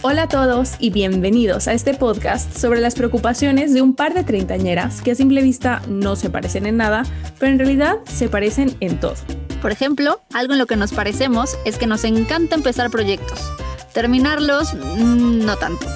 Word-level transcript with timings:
Hola 0.00 0.22
a 0.22 0.28
todos 0.28 0.74
y 0.78 0.90
bienvenidos 0.90 1.66
a 1.66 1.72
este 1.72 1.92
podcast 1.92 2.56
sobre 2.56 2.80
las 2.80 2.94
preocupaciones 2.94 3.74
de 3.74 3.82
un 3.82 3.96
par 3.96 4.14
de 4.14 4.22
treintañeras 4.22 5.02
que 5.02 5.10
a 5.10 5.14
simple 5.16 5.42
vista 5.42 5.82
no 5.88 6.14
se 6.14 6.30
parecen 6.30 6.66
en 6.66 6.76
nada, 6.76 7.02
pero 7.40 7.50
en 7.50 7.58
realidad 7.58 7.96
se 8.04 8.28
parecen 8.28 8.76
en 8.78 9.00
todo. 9.00 9.16
Por 9.60 9.72
ejemplo, 9.72 10.20
algo 10.32 10.52
en 10.52 10.60
lo 10.60 10.66
que 10.66 10.76
nos 10.76 10.92
parecemos 10.92 11.58
es 11.64 11.78
que 11.78 11.88
nos 11.88 12.04
encanta 12.04 12.54
empezar 12.54 12.90
proyectos. 12.90 13.40
Terminarlos, 13.92 14.72
mm, 14.74 15.44
no 15.44 15.56
tanto. 15.56 15.88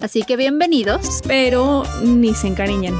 Así 0.00 0.22
que 0.22 0.36
bienvenidos. 0.36 1.22
Pero 1.26 1.84
ni 2.02 2.34
se 2.34 2.48
encariñan. 2.48 2.94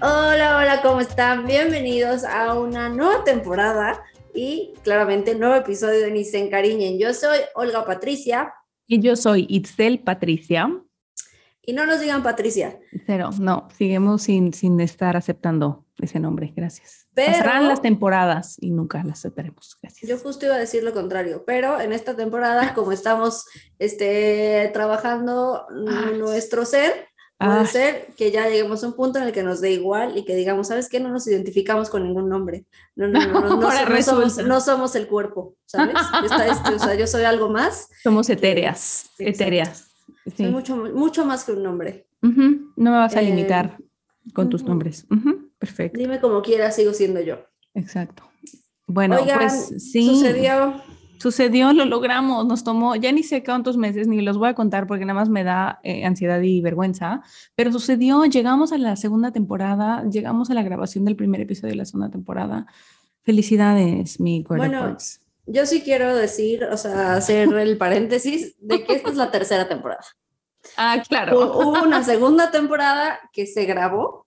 Hola, 0.00 0.56
hola, 0.56 0.80
¿cómo 0.82 1.00
están? 1.00 1.46
Bienvenidos 1.46 2.24
a 2.24 2.54
una 2.54 2.88
nueva 2.88 3.22
temporada 3.24 4.02
y 4.34 4.74
claramente 4.82 5.34
nuevo 5.34 5.54
episodio 5.54 6.00
de 6.00 6.10
Ni 6.10 6.24
se 6.24 6.38
encariñen. 6.38 6.98
Yo 6.98 7.14
soy 7.14 7.38
Olga 7.54 7.84
Patricia. 7.84 8.52
Y 8.86 9.00
yo 9.00 9.16
soy 9.16 9.46
Itzel 9.48 10.00
Patricia. 10.00 10.68
Y 11.62 11.72
no 11.72 11.86
nos 11.86 12.00
digan 12.00 12.22
Patricia. 12.22 12.78
Cero, 13.06 13.30
no, 13.40 13.68
seguimos 13.76 14.22
sin, 14.22 14.52
sin 14.52 14.78
estar 14.80 15.16
aceptando 15.16 15.86
ese 16.02 16.18
nombre, 16.18 16.52
gracias. 16.54 17.06
Pasarán 17.14 17.68
las 17.68 17.80
temporadas 17.80 18.56
y 18.60 18.70
nunca 18.70 19.02
las 19.04 19.20
aceptaremos, 19.20 19.78
gracias. 19.80 20.08
Yo 20.08 20.18
justo 20.18 20.46
iba 20.46 20.56
a 20.56 20.58
decir 20.58 20.82
lo 20.82 20.92
contrario, 20.92 21.44
pero 21.46 21.80
en 21.80 21.92
esta 21.92 22.16
temporada, 22.16 22.74
como 22.74 22.92
estamos 22.92 23.46
este, 23.78 24.70
trabajando 24.74 25.66
nuestro 26.18 26.64
ser, 26.64 27.08
Puede 27.38 27.66
ser 27.66 28.06
que 28.16 28.30
ya 28.30 28.48
lleguemos 28.48 28.82
a 28.82 28.86
un 28.86 28.94
punto 28.94 29.18
en 29.18 29.24
el 29.24 29.32
que 29.32 29.42
nos 29.42 29.60
dé 29.60 29.72
igual 29.72 30.16
y 30.16 30.24
que 30.24 30.36
digamos, 30.36 30.68
¿sabes 30.68 30.88
qué? 30.88 31.00
No 31.00 31.10
nos 31.10 31.26
identificamos 31.26 31.90
con 31.90 32.04
ningún 32.04 32.28
nombre. 32.28 32.64
No, 32.94 33.08
no, 33.08 33.20
no, 33.26 33.40
no, 33.40 33.56
no, 34.46 34.60
somos, 34.60 34.94
el 34.94 35.06
cuerpo, 35.06 35.56
¿sabes? 35.66 35.96
Este, 36.24 36.74
o 36.74 36.78
sea, 36.78 36.94
yo 36.94 37.06
soy 37.06 37.24
algo 37.24 37.50
más. 37.50 37.88
Somos 38.02 38.30
etéreas, 38.30 39.10
etéreas. 39.18 39.90
Soy 40.36 40.46
mucho, 40.46 40.76
mucho 40.76 41.24
más 41.24 41.44
que 41.44 41.52
un 41.52 41.62
nombre. 41.62 42.06
No 42.22 42.90
me 42.90 42.98
vas 42.98 43.16
a 43.16 43.20
limitar 43.20 43.76
con 44.32 44.48
tus 44.48 44.62
nombres. 44.62 45.06
Perfecto. 45.58 45.98
Dime 45.98 46.20
como 46.20 46.40
quieras, 46.40 46.76
sigo 46.76 46.94
siendo 46.94 47.20
yo. 47.20 47.38
Exacto. 47.74 48.22
Bueno, 48.86 49.16
pues 49.18 49.74
sí. 49.78 50.06
Sucedió 50.06 50.80
Sucedió, 51.18 51.72
lo 51.72 51.84
logramos, 51.84 52.46
nos 52.46 52.64
tomó, 52.64 52.96
ya 52.96 53.12
ni 53.12 53.22
sé 53.22 53.42
cuántos 53.42 53.76
meses, 53.76 54.06
ni 54.06 54.20
los 54.20 54.36
voy 54.36 54.48
a 54.48 54.54
contar 54.54 54.86
porque 54.86 55.04
nada 55.04 55.18
más 55.18 55.28
me 55.28 55.44
da 55.44 55.80
eh, 55.82 56.04
ansiedad 56.04 56.40
y 56.42 56.60
vergüenza, 56.60 57.22
pero 57.54 57.72
sucedió, 57.72 58.24
llegamos 58.24 58.72
a 58.72 58.78
la 58.78 58.96
segunda 58.96 59.32
temporada, 59.32 60.04
llegamos 60.10 60.50
a 60.50 60.54
la 60.54 60.62
grabación 60.62 61.04
del 61.04 61.16
primer 61.16 61.40
episodio 61.40 61.72
de 61.72 61.76
la 61.76 61.84
segunda 61.84 62.10
temporada. 62.10 62.66
Felicidades, 63.22 64.20
mi 64.20 64.42
Bueno, 64.42 64.96
yo 65.46 65.66
sí 65.66 65.82
quiero 65.82 66.14
decir, 66.14 66.64
o 66.64 66.76
sea, 66.76 67.14
hacer 67.14 67.52
el 67.52 67.78
paréntesis 67.78 68.56
de 68.60 68.84
que 68.84 68.94
esta 68.94 69.10
es 69.10 69.16
la 69.16 69.30
tercera 69.30 69.68
temporada. 69.68 70.04
Ah, 70.76 71.02
claro. 71.06 71.58
Hubo 71.58 71.82
una 71.82 72.02
segunda 72.02 72.50
temporada 72.50 73.18
que 73.32 73.46
se 73.46 73.64
grabó, 73.64 74.26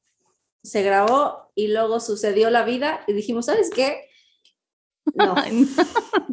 se 0.64 0.84
grabó 0.84 1.52
y 1.56 1.68
luego 1.70 2.00
sucedió 2.00 2.50
la 2.50 2.64
vida 2.64 3.02
y 3.08 3.14
dijimos, 3.14 3.48
¿sabes 3.48 3.70
qué? 3.74 4.07
No. 5.18 5.36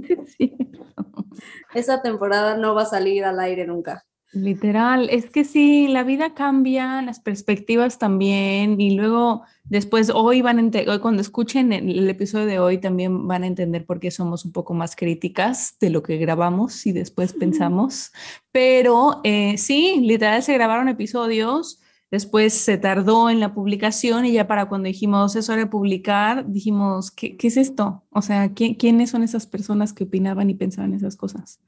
Esa 1.75 2.03
temporada 2.03 2.57
no 2.57 2.75
va 2.75 2.83
a 2.83 2.87
salir 2.87 3.25
al 3.25 3.41
aire 3.41 3.67
nunca. 3.67 4.05
Literal, 4.35 5.11
es 5.11 5.31
que 5.31 5.45
sí, 5.45 5.87
la 5.87 6.03
vida 6.03 6.35
cambia, 6.35 7.01
las 7.03 7.21
perspectivas 7.21 8.01
también, 8.01 8.81
y 8.81 8.97
luego 8.97 9.43
después 9.63 10.11
hoy 10.13 10.43
van 10.43 10.59
a 10.59 10.91
hoy 10.91 10.99
cuando 10.99 11.23
escuchen 11.23 11.73
el, 11.73 12.09
episodio 12.11 12.47
de 12.47 12.59
hoy 12.59 12.79
también 12.79 13.29
van 13.29 13.45
a 13.45 13.47
entender 13.47 13.87
por 13.87 14.01
qué 14.01 14.11
somos 14.11 14.45
un 14.45 14.51
poco 14.51 14.75
más 14.75 14.97
críticas 14.97 15.77
de 15.79 15.91
lo 15.91 16.03
que 16.03 16.17
grabamos 16.17 16.85
y 16.85 16.91
después 16.91 17.33
pensamos. 17.33 18.11
Pero 18.51 19.21
eh, 19.23 19.57
sí, 19.57 20.01
literal 20.01 20.43
se 20.43 20.55
grabaron 20.55 20.89
episodios 20.89 21.81
Después 22.15 22.55
se 22.55 22.79
tardó 22.79 23.29
en 23.29 23.41
la 23.41 23.55
publicación 23.55 24.25
y 24.25 24.31
ya 24.31 24.47
para 24.47 24.69
cuando 24.69 24.87
dijimos 24.87 25.35
es 25.35 25.49
hora 25.49 25.63
de 25.63 25.67
publicar, 25.67 26.47
dijimos, 26.47 27.11
¿qué, 27.11 27.37
qué 27.37 27.49
es 27.49 27.57
esto? 27.57 28.05
O 28.11 28.23
sea, 28.23 28.53
¿quiénes 28.55 29.11
son 29.11 29.25
esas 29.25 29.49
personas 29.49 29.93
que 29.93 30.05
opinaban 30.05 30.49
y 30.49 30.55
pensaban 30.55 30.95
esas 30.95 31.17
cosas? 31.17 31.59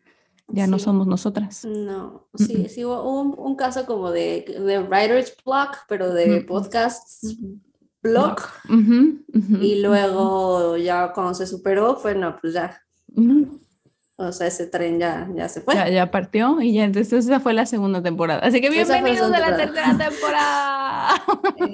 Ya 0.46 0.68
no 0.68 0.78
somos 0.78 1.08
nosotras. 1.08 1.64
No, 1.64 2.28
sí, 2.36 2.68
sí 2.68 2.84
hubo 2.84 3.32
un, 3.32 3.56
caso 3.56 3.86
como 3.86 4.12
de, 4.12 4.44
de, 4.64 4.78
writer's 4.78 5.34
block, 5.44 5.78
pero 5.88 6.14
de 6.14 6.42
podcasts 6.42 7.36
blog. 8.00 8.36
Y 9.60 9.82
luego 9.82 10.76
ya 10.76 11.12
cuando 11.12 11.34
se 11.34 11.48
superó 11.48 11.96
fue, 11.96 12.14
no, 12.14 12.38
pues 12.40 12.54
ya. 12.54 12.80
O 14.18 14.32
sea, 14.32 14.46
ese 14.46 14.66
tren 14.66 14.98
ya, 14.98 15.28
ya 15.34 15.46
se 15.46 15.60
fue. 15.60 15.74
Ya, 15.74 15.90
ya, 15.90 16.10
partió 16.10 16.62
y 16.62 16.72
ya 16.72 16.84
entonces 16.84 17.26
esa 17.26 17.38
fue 17.38 17.52
la 17.52 17.66
segunda 17.66 18.02
temporada. 18.02 18.40
Así 18.40 18.62
que 18.62 18.70
bienvenidos 18.70 19.30
a 19.30 19.38
la 19.38 19.56
tercera 19.56 19.96
temporada. 19.98 21.14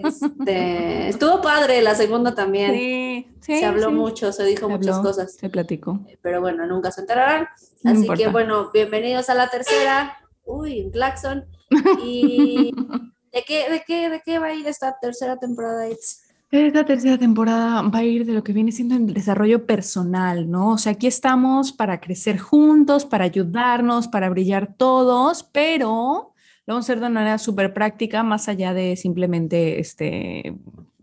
Este, 0.05 1.09
estuvo 1.09 1.41
padre 1.41 1.83
la 1.83 1.95
segunda 1.95 2.35
también. 2.35 2.73
Sí, 2.73 3.31
sí 3.41 3.61
Se 3.61 3.65
habló 3.65 3.93
mucho, 3.93 4.33
se 4.33 4.45
dijo 4.45 4.69
muchas 4.69 4.99
cosas. 4.99 5.35
Se 5.35 5.49
platicó. 5.51 6.01
Pero 6.21 6.41
bueno, 6.41 6.67
nunca 6.67 6.91
se 6.91 7.03
enterarán. 7.03 7.47
Así 7.85 8.09
que 8.09 8.27
bueno, 8.27 8.71
bienvenidos 8.73 9.31
a 9.31 9.35
la 9.35 9.49
tercera. 9.49 10.19
Uy, 10.45 10.81
un 10.81 10.91
claxon. 10.91 11.45
¿Y 12.05 12.75
de 13.33 13.43
qué, 13.47 13.71
de 13.71 13.85
qué, 13.87 14.11
de 14.11 14.21
qué 14.21 14.41
va 14.41 14.47
a 14.47 14.55
ir 14.55 14.67
esta 14.67 14.97
tercera 15.01 15.37
temporada? 15.37 15.87
Esta 16.53 16.85
tercera 16.85 17.17
temporada 17.17 17.81
va 17.81 18.01
a 18.01 18.05
ir 18.05 18.27
de 18.27 18.35
lo 18.35 18.45
que 18.45 18.53
viene 18.53 18.73
siendo 18.73 18.95
el 18.95 19.15
desarrollo 19.15 19.65
personal, 19.65 20.51
¿no? 20.51 20.73
O 20.73 20.79
sea, 20.79 20.93
aquí 20.93 21.07
estamos 21.07 21.73
para 21.73 21.99
crecer 21.99 22.39
juntos, 22.39 23.07
para 23.07 23.25
ayudarnos, 23.25 24.07
para 24.07 24.29
brillar 24.29 24.75
todos, 24.77 25.45
pero 25.45 26.35
lo 26.67 26.75
vamos 26.75 26.85
a 26.85 26.93
hacer 26.93 26.97
de 26.97 27.07
una 27.07 27.21
manera 27.21 27.39
súper 27.39 27.73
práctica, 27.73 28.23
más 28.23 28.51
allá 28.51 28.75
de 28.75 28.97
simplemente 28.97 29.81
este, 29.81 30.55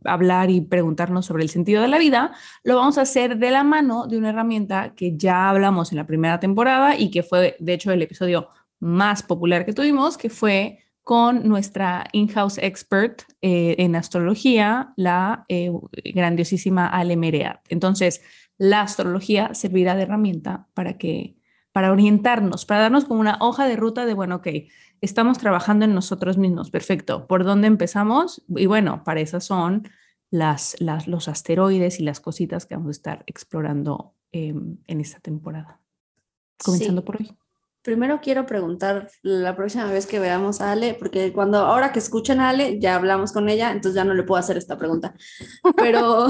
hablar 0.05 0.51
y 0.51 0.61
preguntarnos 0.61 1.25
sobre 1.25 1.41
el 1.41 1.49
sentido 1.49 1.81
de 1.81 1.87
la 1.87 1.97
vida, 1.97 2.31
lo 2.63 2.75
vamos 2.75 2.99
a 2.99 3.01
hacer 3.01 3.39
de 3.39 3.49
la 3.49 3.63
mano 3.63 4.05
de 4.05 4.19
una 4.19 4.29
herramienta 4.29 4.93
que 4.95 5.17
ya 5.17 5.49
hablamos 5.49 5.91
en 5.91 5.97
la 5.97 6.05
primera 6.05 6.39
temporada 6.39 6.95
y 6.95 7.09
que 7.09 7.23
fue, 7.23 7.55
de 7.59 7.73
hecho, 7.73 7.91
el 7.91 8.03
episodio 8.03 8.49
más 8.79 9.23
popular 9.23 9.65
que 9.65 9.73
tuvimos, 9.73 10.15
que 10.15 10.29
fue 10.29 10.77
con 11.09 11.49
nuestra 11.49 12.05
in-house 12.11 12.59
expert 12.59 13.23
eh, 13.41 13.77
en 13.79 13.95
astrología, 13.95 14.93
la 14.95 15.43
eh, 15.49 15.71
grandiosísima 16.13 16.85
Ale 16.85 17.17
Mereat. 17.17 17.65
Entonces, 17.69 18.21
la 18.59 18.81
astrología 18.81 19.55
servirá 19.55 19.95
de 19.95 20.03
herramienta 20.03 20.67
para 20.75 20.99
que 20.99 21.35
para 21.71 21.91
orientarnos, 21.91 22.67
para 22.67 22.81
darnos 22.81 23.05
como 23.05 23.21
una 23.21 23.39
hoja 23.41 23.67
de 23.67 23.75
ruta 23.75 24.05
de, 24.05 24.13
bueno, 24.13 24.35
ok, 24.35 24.49
estamos 25.01 25.39
trabajando 25.39 25.85
en 25.85 25.95
nosotros 25.95 26.37
mismos, 26.37 26.69
perfecto. 26.69 27.25
¿Por 27.25 27.43
dónde 27.43 27.65
empezamos? 27.65 28.43
Y 28.47 28.67
bueno, 28.67 29.03
para 29.03 29.19
esas 29.19 29.43
son 29.43 29.89
las, 30.29 30.79
las 30.79 31.07
los 31.07 31.27
asteroides 31.27 31.99
y 31.99 32.03
las 32.03 32.19
cositas 32.19 32.67
que 32.67 32.75
vamos 32.75 32.89
a 32.89 32.91
estar 32.91 33.23
explorando 33.25 34.13
em, 34.31 34.77
en 34.85 35.01
esta 35.01 35.19
temporada. 35.19 35.81
Comenzando 36.63 37.03
por 37.03 37.15
hoy 37.15 37.35
primero 37.89 38.21
quiero 38.21 38.45
preguntar 38.45 39.09
la 39.23 39.55
próxima 39.55 39.85
vez 39.85 40.05
que 40.05 40.19
veamos 40.19 40.61
a 40.61 40.73
Ale, 40.73 40.93
porque 40.93 41.33
cuando 41.33 41.57
ahora 41.57 41.91
que 41.91 41.97
escuchen 41.97 42.39
a 42.39 42.49
Ale, 42.49 42.79
ya 42.79 42.93
hablamos 42.93 43.31
con 43.31 43.49
ella, 43.49 43.71
entonces 43.71 43.95
ya 43.95 44.03
no 44.03 44.13
le 44.13 44.21
puedo 44.21 44.39
hacer 44.39 44.57
esta 44.57 44.77
pregunta. 44.77 45.15
Pero 45.75 46.27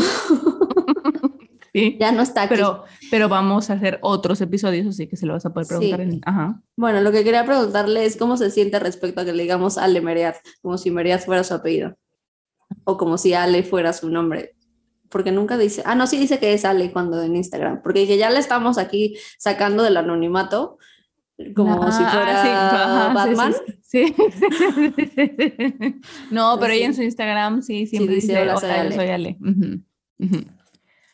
ya 2.00 2.14
no 2.14 2.22
está 2.22 2.44
aquí. 2.44 2.56
Pero, 2.56 2.86
pero 3.12 3.28
vamos 3.28 3.70
a 3.70 3.74
hacer 3.74 4.00
otros 4.02 4.40
episodios, 4.40 4.88
así 4.88 5.08
que 5.08 5.18
se 5.18 5.26
lo 5.26 5.34
vas 5.34 5.46
a 5.46 5.52
poder 5.52 5.68
preguntar. 5.68 6.00
En... 6.00 6.22
Ajá. 6.24 6.62
Bueno, 6.78 7.02
lo 7.02 7.12
que 7.12 7.26
quería 7.26 7.46
preguntarle 7.46 8.06
es 8.06 8.16
cómo 8.16 8.38
se 8.38 8.52
siente 8.52 8.80
respecto 8.80 9.20
a 9.20 9.26
que 9.26 9.34
le 9.34 9.44
digamos 9.44 9.78
Ale 9.78 10.00
Meriat, 10.00 10.38
como 10.62 10.78
si 10.78 10.92
Meriat 10.92 11.26
fuera 11.26 11.44
su 11.44 11.56
apellido, 11.56 11.98
o 12.86 12.96
como 12.96 13.18
si 13.18 13.34
Ale 13.34 13.64
fuera 13.64 13.92
su 13.92 14.10
nombre 14.10 14.56
porque 15.10 15.32
nunca 15.32 15.58
dice, 15.58 15.82
ah, 15.88 15.96
no, 15.96 16.06
sí 16.06 16.20
dice 16.20 16.38
que 16.38 16.54
es 16.54 16.66
Ale 16.66 16.92
cuando 16.92 17.20
en 17.24 17.36
Instagram, 17.36 17.82
porque 17.82 18.06
ya 18.16 18.30
le 18.30 18.38
estamos 18.38 18.78
aquí 18.78 19.18
sacando 19.40 19.82
del 19.82 19.98
anonimato, 19.98 20.78
como 21.56 21.92
si 21.92 22.04
fuera 22.04 23.12
Batman. 23.14 23.54
Sí, 23.82 24.16
No, 26.32 26.58
pero 26.60 26.74
ella 26.74 26.86
en 26.88 26.94
su 26.94 27.02
Instagram 27.02 27.62
sí 27.62 27.88
siempre 27.88 28.16
dice, 28.16 28.40
hola, 28.42 28.58
soy 28.58 29.08
Ale. 29.08 29.38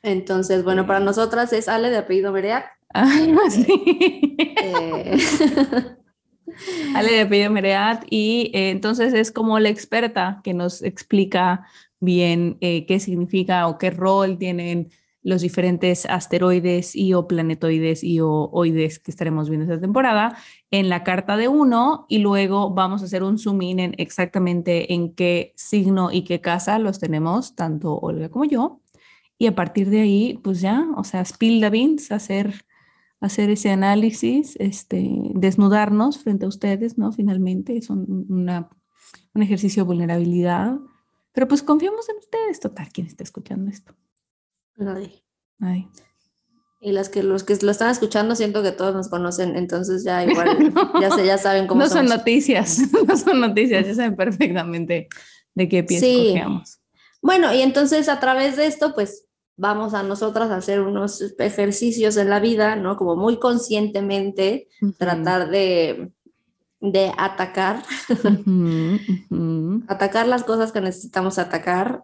Entonces, 0.04 0.63
bueno, 0.63 0.86
para 0.86 1.00
nosotras 1.00 1.54
es 1.54 1.68
Ale 1.68 1.89
de 1.89 1.98
apellido 1.98 2.31
Mereac. 2.31 2.66
Eh, 4.68 5.18
Ale 6.95 7.12
de 7.12 7.22
apellido 7.22 7.51
Mereat 7.51 8.06
y 8.10 8.51
eh, 8.54 8.69
entonces 8.69 9.13
es 9.13 9.31
como 9.31 9.60
la 9.60 9.69
experta 9.69 10.42
que 10.44 10.54
nos 10.54 10.81
explica 10.81 11.66
bien 12.00 12.57
eh, 12.62 12.86
qué 12.86 13.00
significa 13.00 13.68
o 13.68 13.77
qué 13.77 13.89
rol 13.89 14.38
tienen 14.38 14.89
los 15.25 15.42
diferentes 15.42 16.06
asteroides 16.06 16.95
y 16.95 17.16
o 17.16 17.27
planetoides 17.27 18.04
y 18.04 18.19
o 18.19 18.48
oides 18.54 19.00
que 19.00 19.10
estaremos 19.10 19.50
viendo 19.50 19.66
esta 19.66 19.81
temporada 19.81 20.38
en 20.69 20.88
la 20.88 21.04
carta 21.04 21.36
de 21.36 21.48
uno 21.48 22.06
y 22.07 22.19
luego 22.19 22.69
vamos 22.75 23.01
a 23.01 23.06
hacer 23.06 23.24
un 23.24 23.39
zoom 23.39 23.63
in 23.63 23.80
en 23.80 23.95
exactamente 23.98 24.94
en 24.94 25.16
qué 25.16 25.54
signo 25.56 26.12
y 26.12 26.24
qué 26.25 26.42
casa 26.42 26.77
los 26.77 27.00
tenemos, 27.00 27.56
tanto 27.56 27.95
Olga 27.98 28.30
como 28.30 28.45
yo. 28.45 28.81
y 29.39 29.48
a 29.48 29.56
partir 29.56 29.89
de 29.89 30.01
ahí, 30.01 30.39
pues 30.44 30.62
ya, 30.62 30.88
o 30.95 31.04
sea, 31.04 31.25
spill 31.25 31.60
the 31.60 31.69
beans, 31.72 32.12
hacer, 32.12 32.66
hacer 33.19 33.50
ese 33.50 33.72
análisis, 33.72 34.56
este, 34.60 35.10
desnudarnos 35.33 36.19
frente 36.19 36.45
a 36.45 36.50
ustedes, 36.50 36.98
¿no? 36.98 37.12
Finalmente, 37.12 37.77
es 37.77 37.89
un, 37.89 38.27
una, 38.30 38.69
un 39.33 39.42
ejercicio 39.42 39.83
de 39.83 39.88
vulnerabilidad, 39.88 40.77
pero 41.33 41.48
pues 41.48 41.63
confiamos 41.63 42.07
en 42.10 42.18
ustedes, 42.18 42.60
total, 42.60 42.89
¿quién 42.94 43.07
está 43.07 43.24
escuchando 43.24 43.72
esto? 43.72 43.95
Nadie. 44.75 45.24
Ay. 45.60 45.88
Y 46.81 46.92
las 46.92 47.10
que 47.10 47.24
los 47.24 47.44
que 47.44 47.57
lo 47.62 47.72
están 47.72 47.89
escuchando 47.89 48.36
siento 48.36 48.62
que 48.62 48.72
todos 48.72 48.94
nos 48.94 49.10
conocen, 49.10 49.56
entonces 49.56 50.04
ya 50.04 50.24
igual 50.24 50.48
ya 51.01 51.10
se 51.12 51.25
ya 51.25 51.38
saben 51.38 51.68
cómo 51.68 51.81
No 51.81 51.89
son 51.89 52.06
noticias, 52.06 52.80
no 53.07 53.18
son 53.18 53.39
noticias, 53.39 53.88
ya 53.88 53.95
saben 53.95 54.16
perfectamente 54.16 55.07
de 55.56 55.69
qué 55.69 55.83
pies 55.83 56.01
sí. 56.01 56.36
Bueno, 57.22 57.54
y 57.54 57.62
entonces 57.62 58.07
a 58.07 58.19
través 58.19 58.56
de 58.56 58.68
esto, 58.68 58.94
pues 58.94 59.25
vamos 59.57 59.94
a 59.94 60.04
nosotras 60.04 60.51
a 60.51 60.57
hacer 60.57 60.81
unos 60.81 61.22
ejercicios 61.39 62.18
en 62.18 62.30
la 62.30 62.39
vida, 62.39 62.75
¿no? 62.75 62.98
Como 62.98 63.16
muy 63.16 63.39
conscientemente 63.39 64.68
uh 64.81 64.88
-huh. 64.88 64.98
tratar 64.98 65.50
de, 65.50 66.12
de 66.81 67.12
atacar, 67.18 67.81
uh 68.10 68.13
-huh, 68.13 69.86
atacar 69.88 70.27
las 70.27 70.44
cosas 70.44 70.72
que 70.72 70.81
necesitamos 70.81 71.39
atacar 71.39 72.04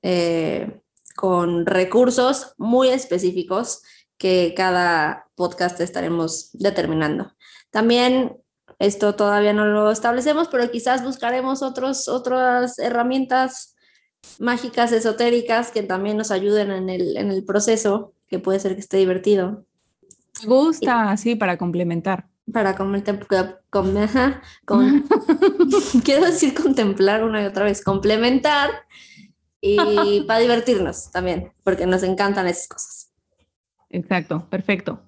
eh, 0.00 0.81
con 1.14 1.66
recursos 1.66 2.54
muy 2.58 2.88
específicos 2.88 3.82
que 4.18 4.54
cada 4.56 5.26
podcast 5.34 5.80
estaremos 5.80 6.50
determinando. 6.52 7.32
También 7.70 8.36
esto 8.78 9.14
todavía 9.14 9.52
no 9.52 9.66
lo 9.66 9.90
establecemos, 9.90 10.48
pero 10.48 10.70
quizás 10.70 11.04
buscaremos 11.04 11.62
otros, 11.62 12.08
otras 12.08 12.78
herramientas 12.78 13.76
mágicas, 14.38 14.92
esotéricas, 14.92 15.70
que 15.70 15.82
también 15.82 16.16
nos 16.16 16.30
ayuden 16.30 16.70
en 16.70 16.88
el, 16.88 17.16
en 17.16 17.30
el 17.30 17.44
proceso, 17.44 18.12
que 18.28 18.38
puede 18.38 18.60
ser 18.60 18.74
que 18.74 18.80
esté 18.80 18.96
divertido. 18.96 19.64
Me 20.42 20.48
gusta, 20.48 21.16
sí, 21.16 21.36
para 21.36 21.56
complementar. 21.56 22.26
Para 22.52 22.74
complementar, 22.74 23.26
con, 23.70 23.94
con, 24.64 25.04
quiero 26.04 26.26
decir 26.26 26.54
contemplar 26.54 27.22
una 27.24 27.42
y 27.42 27.46
otra 27.46 27.64
vez, 27.64 27.84
complementar 27.84 28.70
y 29.62 30.22
para 30.26 30.40
divertirnos 30.40 31.10
también, 31.10 31.52
porque 31.62 31.86
nos 31.86 32.02
encantan 32.02 32.46
esas 32.48 32.68
cosas. 32.68 33.12
Exacto, 33.88 34.46
perfecto. 34.50 35.00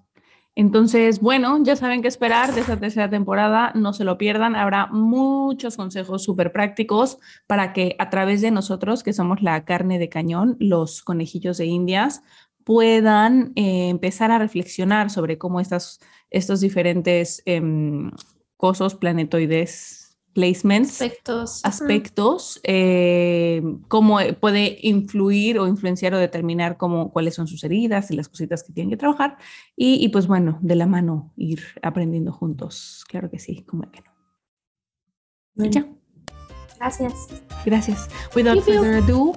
Entonces, 0.56 1.21
bueno, 1.21 1.59
ya 1.65 1.75
saben 1.75 2.01
qué 2.01 2.06
esperar 2.06 2.55
de 2.55 2.61
esta 2.61 2.79
tercera 2.79 3.11
temporada, 3.11 3.73
no 3.75 3.93
se 3.93 4.05
lo 4.05 4.17
pierdan, 4.17 4.55
habrá 4.55 4.87
muchos 4.87 5.77
consejos 5.77 6.23
súper 6.23 6.53
prácticos 6.53 7.19
para 7.49 7.73
que 7.73 7.97
a 7.99 8.09
través 8.09 8.41
de 8.41 8.53
nosotros, 8.53 9.03
que 9.03 9.12
somos 9.12 9.43
la 9.43 9.65
carne 9.65 9.99
de 9.99 10.09
cañón, 10.09 10.57
los 10.61 11.03
conejillos 11.03 11.59
de 11.59 11.67
indias, 11.67 12.23
puedan 12.62 13.53
eh, 13.57 13.89
empezar 13.89 14.31
a 14.31 14.39
reflexionar 14.39 15.11
sobre 15.11 15.39
cómo 15.39 15.59
estas, 15.59 15.99
estos 16.31 16.61
diferentes 16.61 17.43
eh, 17.47 17.61
cosos 18.57 18.95
planetoides 18.95 20.04
placements, 20.35 21.01
aspectos, 21.01 21.65
aspectos 21.65 22.61
eh, 22.65 23.63
cómo 23.89 24.19
puede 24.41 24.79
influir 24.83 25.59
o 25.59 25.67
influenciar 25.67 26.13
o 26.15 26.19
determinar 26.19 26.77
cómo, 26.77 27.13
cuáles 27.13 27.35
son 27.35 27.47
sus 27.47 27.65
heridas 27.65 28.11
y 28.11 28.17
las 28.17 28.29
cositas 28.29 28.63
que 28.63 28.73
tienen 28.73 28.91
que 28.91 28.97
trabajar. 28.97 29.39
Y, 29.77 30.05
y 30.05 30.09
pues 30.09 30.27
bueno, 30.27 30.59
de 30.61 30.75
la 30.75 30.87
mano 30.87 31.33
ir 31.37 31.63
aprendiendo 31.83 32.33
juntos. 32.33 33.05
Claro 33.09 33.31
que 33.31 33.39
sí, 33.39 33.63
como 33.63 33.91
que 33.91 34.01
no. 34.01 34.11
Bueno. 35.55 35.73
Ya. 35.73 35.87
Gracias. 36.79 37.29
Gracias. 37.65 38.09
Without 38.35 38.63
further 38.63 39.03
ado, 39.03 39.33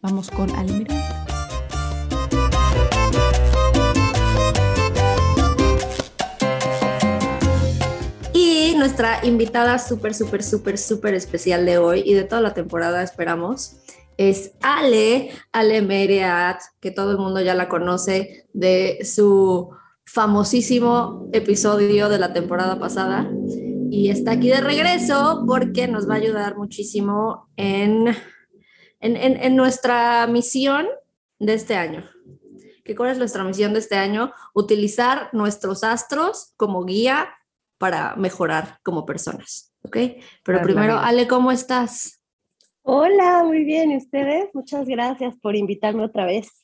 vamos 0.00 0.30
con 0.30 0.48
Almira. 0.50 0.94
Nuestra 8.76 9.24
invitada 9.24 9.78
súper, 9.78 10.14
súper, 10.14 10.42
súper, 10.42 10.78
súper 10.78 11.14
especial 11.14 11.66
de 11.66 11.78
hoy 11.78 12.02
y 12.04 12.14
de 12.14 12.24
toda 12.24 12.40
la 12.40 12.54
temporada, 12.54 13.02
esperamos, 13.02 13.76
es 14.16 14.52
Ale, 14.62 15.30
Ale 15.52 15.82
Mereat, 15.82 16.60
que 16.80 16.90
todo 16.90 17.10
el 17.12 17.18
mundo 17.18 17.40
ya 17.40 17.54
la 17.54 17.68
conoce 17.68 18.46
de 18.52 18.98
su 19.04 19.70
famosísimo 20.04 21.28
episodio 21.32 22.08
de 22.08 22.18
la 22.18 22.32
temporada 22.32 22.78
pasada. 22.78 23.30
Y 23.90 24.10
está 24.10 24.32
aquí 24.32 24.48
de 24.48 24.60
regreso 24.60 25.44
porque 25.46 25.88
nos 25.88 26.08
va 26.08 26.14
a 26.14 26.18
ayudar 26.18 26.56
muchísimo 26.56 27.48
en, 27.56 28.08
en, 29.00 29.16
en, 29.16 29.56
nuestra 29.56 30.26
misión 30.26 30.86
de 31.38 31.54
este 31.54 31.76
año. 31.76 32.08
¿Qué 32.84 32.94
cuál 32.94 33.10
es 33.10 33.18
nuestra 33.18 33.44
misión 33.44 33.72
de 33.72 33.80
este 33.80 33.96
año? 33.96 34.32
Utilizar 34.54 35.28
nuestros 35.32 35.84
astros 35.84 36.52
como 36.56 36.84
guía 36.84 37.28
para 37.78 38.16
mejorar 38.16 38.78
como 38.82 39.04
personas, 39.04 39.72
¿ok? 39.82 39.96
Pero 40.44 40.62
primero, 40.62 40.98
Ale, 40.98 41.26
¿cómo 41.26 41.52
estás? 41.52 42.22
Hola, 42.88 43.42
muy 43.44 43.64
bien. 43.64 43.90
¿Y 43.90 43.96
ustedes? 43.96 44.48
Muchas 44.54 44.86
gracias 44.86 45.34
por 45.42 45.56
invitarme 45.56 46.04
otra 46.04 46.24
vez. 46.24 46.62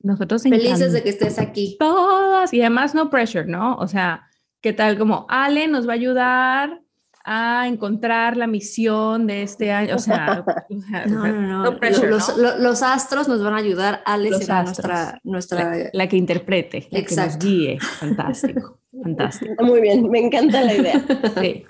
Nosotros 0.00 0.42
felices 0.42 0.94
de 0.94 1.02
que 1.02 1.10
estés 1.10 1.38
aquí. 1.38 1.76
Todas. 1.78 2.52
Y 2.54 2.60
además 2.60 2.94
no 2.94 3.10
pressure, 3.10 3.44
¿no? 3.46 3.76
O 3.76 3.86
sea, 3.86 4.26
¿qué 4.62 4.72
tal? 4.72 4.98
Como 4.98 5.26
Ale 5.28 5.68
nos 5.68 5.86
va 5.86 5.92
a 5.92 5.96
ayudar 5.96 6.80
a 7.24 7.68
encontrar 7.68 8.38
la 8.38 8.46
misión 8.46 9.26
de 9.26 9.42
este 9.42 9.70
año. 9.70 9.96
O 9.96 9.98
sea, 9.98 10.44
no, 11.06 11.26
no, 11.26 11.42
no. 11.42 11.62
no 11.64 11.78
pressure, 11.78 12.08
los, 12.08 12.36
¿no? 12.36 12.56
los, 12.56 12.82
astros 12.82 13.28
nos 13.28 13.42
van 13.42 13.52
a 13.52 13.58
ayudar. 13.58 14.02
Ale 14.06 14.32
será 14.32 14.62
nuestra, 14.62 15.20
nuestra... 15.24 15.76
La, 15.76 15.90
la, 15.92 16.08
que 16.08 16.16
interprete, 16.16 16.88
la 16.90 16.98
Exacto. 16.98 17.38
que 17.38 17.46
nos 17.46 17.54
guíe. 17.54 17.80
Fantástico. 17.80 18.78
Fantástico. 19.00 19.64
Muy 19.64 19.80
bien, 19.80 20.10
me 20.10 20.18
encanta 20.18 20.62
la 20.62 20.74
idea. 20.74 21.04
Sí. 21.40 21.64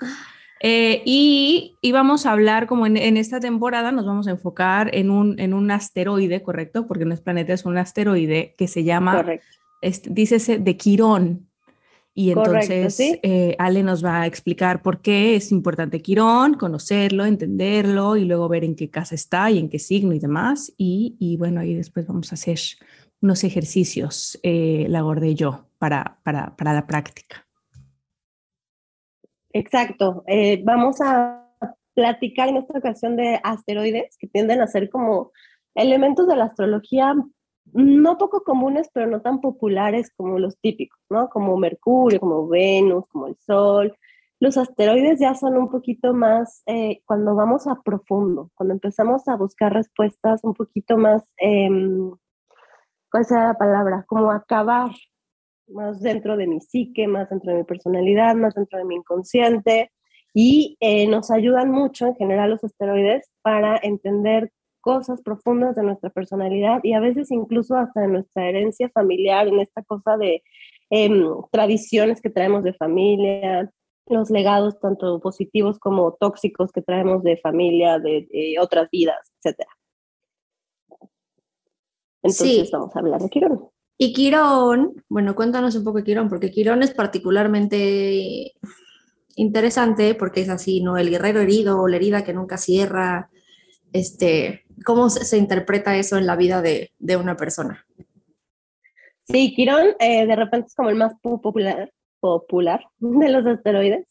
Eh, 0.65 1.01
y, 1.03 1.75
y, 1.81 1.91
vamos 1.91 2.25
a 2.25 2.31
hablar, 2.31 2.67
como 2.67 2.85
en, 2.87 2.95
en, 2.95 3.17
esta 3.17 3.41
temporada, 3.41 3.91
nos 3.91 4.05
vamos 4.05 4.27
a 4.27 4.31
enfocar 4.31 4.95
en 4.95 5.09
un, 5.11 5.37
en 5.37 5.53
un 5.53 5.69
asteroide, 5.71 6.41
¿correcto? 6.41 6.87
Porque 6.87 7.03
no 7.03 7.13
es 7.13 7.19
planeta, 7.19 7.51
es 7.51 7.65
un 7.65 7.77
asteroide 7.77 8.55
que 8.57 8.69
se 8.69 8.85
llama, 8.85 9.25
este, 9.81 10.09
dícese 10.09 10.59
de 10.59 10.77
Quirón. 10.77 11.49
Y 12.15 12.29
entonces 12.29 12.67
Correcto, 12.67 12.89
¿sí? 12.91 13.19
eh, 13.23 13.55
Ale 13.59 13.83
nos 13.83 14.05
va 14.05 14.21
a 14.21 14.27
explicar 14.27 14.81
por 14.81 15.01
qué 15.01 15.35
es 15.35 15.51
importante 15.51 16.01
Quirón, 16.01 16.53
conocerlo, 16.53 17.25
entenderlo 17.25 18.15
y 18.15 18.23
luego 18.23 18.47
ver 18.47 18.63
en 18.63 18.75
qué 18.75 18.89
casa 18.89 19.15
está 19.15 19.51
y 19.51 19.59
en 19.59 19.67
qué 19.67 19.79
signo 19.79 20.13
y 20.13 20.19
demás. 20.19 20.71
Y, 20.77 21.17
y 21.19 21.35
bueno, 21.35 21.59
ahí 21.59 21.73
después 21.73 22.07
vamos 22.07 22.31
a 22.31 22.35
hacer 22.35 22.59
unos 23.19 23.43
ejercicios, 23.43 24.39
eh, 24.43 24.85
la 24.89 25.03
y 25.23 25.35
yo, 25.35 25.65
para, 25.83 26.17
para, 26.23 26.55
para, 26.55 26.71
la 26.71 26.87
práctica. 26.87 27.45
Exacto. 29.51 30.23
Eh, 30.27 30.63
vamos 30.63 31.01
a 31.01 31.45
platicar 31.93 32.47
en 32.47 32.55
esta 32.55 32.77
ocasión 32.77 33.17
de 33.17 33.41
asteroides 33.43 34.15
que 34.17 34.29
tienden 34.29 34.61
a 34.61 34.67
ser 34.67 34.89
como 34.89 35.33
elementos 35.75 36.25
de 36.25 36.37
la 36.37 36.45
astrología 36.45 37.13
no 37.73 38.17
poco 38.17 38.45
comunes, 38.45 38.89
pero 38.93 39.07
no 39.07 39.19
tan 39.21 39.41
populares 39.41 40.09
como 40.15 40.39
los 40.39 40.57
típicos, 40.59 41.01
¿no? 41.09 41.27
Como 41.27 41.57
Mercurio, 41.57 42.21
como 42.21 42.47
Venus, 42.47 43.05
como 43.09 43.27
el 43.27 43.35
Sol. 43.39 43.93
Los 44.39 44.55
asteroides 44.55 45.19
ya 45.19 45.35
son 45.35 45.57
un 45.57 45.69
poquito 45.69 46.13
más, 46.13 46.63
eh, 46.65 47.01
cuando 47.05 47.35
vamos 47.35 47.67
a 47.67 47.81
profundo, 47.83 48.51
cuando 48.55 48.73
empezamos 48.73 49.27
a 49.27 49.35
buscar 49.35 49.73
respuestas 49.73 50.45
un 50.45 50.53
poquito 50.53 50.95
más, 50.95 51.23
eh, 51.41 51.69
¿cuál 53.11 53.25
será 53.25 53.47
la 53.47 53.53
palabra? 53.55 54.05
Como 54.07 54.31
acabar 54.31 54.91
más 55.67 56.01
dentro 56.01 56.37
de 56.37 56.47
mi 56.47 56.61
psique, 56.61 57.07
más 57.07 57.29
dentro 57.29 57.51
de 57.51 57.59
mi 57.59 57.63
personalidad, 57.63 58.35
más 58.35 58.55
dentro 58.55 58.79
de 58.79 58.85
mi 58.85 58.95
inconsciente. 58.95 59.91
Y 60.33 60.77
eh, 60.79 61.07
nos 61.07 61.29
ayudan 61.31 61.69
mucho 61.69 62.07
en 62.07 62.15
general 62.15 62.49
los 62.51 62.63
asteroides 62.63 63.29
para 63.41 63.79
entender 63.81 64.51
cosas 64.81 65.21
profundas 65.21 65.75
de 65.75 65.83
nuestra 65.83 66.09
personalidad 66.09 66.81
y 66.83 66.93
a 66.93 66.99
veces 66.99 67.31
incluso 67.31 67.77
hasta 67.77 68.01
de 68.01 68.09
nuestra 68.09 68.49
herencia 68.49 68.89
familiar, 68.89 69.47
en 69.47 69.59
esta 69.59 69.81
cosa 69.83 70.17
de 70.17 70.43
eh, 70.89 71.09
tradiciones 71.51 72.19
que 72.19 72.29
traemos 72.29 72.63
de 72.63 72.73
familia, 72.73 73.71
los 74.07 74.29
legados 74.29 74.79
tanto 74.79 75.21
positivos 75.21 75.79
como 75.79 76.13
tóxicos 76.19 76.71
que 76.71 76.81
traemos 76.81 77.23
de 77.23 77.37
familia, 77.37 77.99
de, 77.99 78.27
de 78.29 78.55
otras 78.59 78.89
vidas, 78.91 79.31
etc. 79.41 79.59
Entonces 82.21 82.67
sí. 82.67 82.69
vamos 82.71 82.95
a 82.95 82.99
hablar 82.99 83.21
de 83.21 83.29
Quirón. 83.29 83.72
Y 83.97 84.13
Quirón, 84.13 85.03
bueno, 85.07 85.35
cuéntanos 85.35 85.75
un 85.75 85.83
poco 85.83 85.99
de 85.99 86.03
Quirón, 86.03 86.29
porque 86.29 86.51
Quirón 86.51 86.83
es 86.83 86.93
particularmente 86.93 88.53
interesante 89.35 90.15
porque 90.15 90.41
es 90.41 90.49
así, 90.49 90.81
¿no? 90.81 90.97
El 90.97 91.09
guerrero 91.09 91.41
herido 91.41 91.81
o 91.81 91.87
la 91.87 91.95
herida 91.95 92.23
que 92.23 92.33
nunca 92.33 92.57
cierra, 92.57 93.29
este, 93.93 94.63
¿Cómo 94.85 95.09
se, 95.09 95.37
interpreta 95.37 95.95
eso 95.95 96.17
en 96.17 96.25
la 96.25 96.35
vida 96.35 96.61
de, 96.61 96.91
de 96.99 97.15
una 97.15 97.37
persona? 97.37 97.85
Sí, 99.25 99.53
Quirón 99.55 99.95
eh, 99.99 100.25
de 100.25 100.35
repente 100.35 100.67
es 100.67 100.75
como 100.75 100.89
el 100.89 100.95
más 100.95 101.13
popular, 101.21 101.91
popular 102.19 102.85
de 102.99 103.29
los 103.29 103.45
asteroides. 103.45 104.07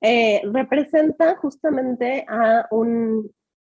Eh, 0.00 0.42
representa 0.44 1.36
justamente 1.36 2.24
a 2.28 2.66
un 2.70 3.30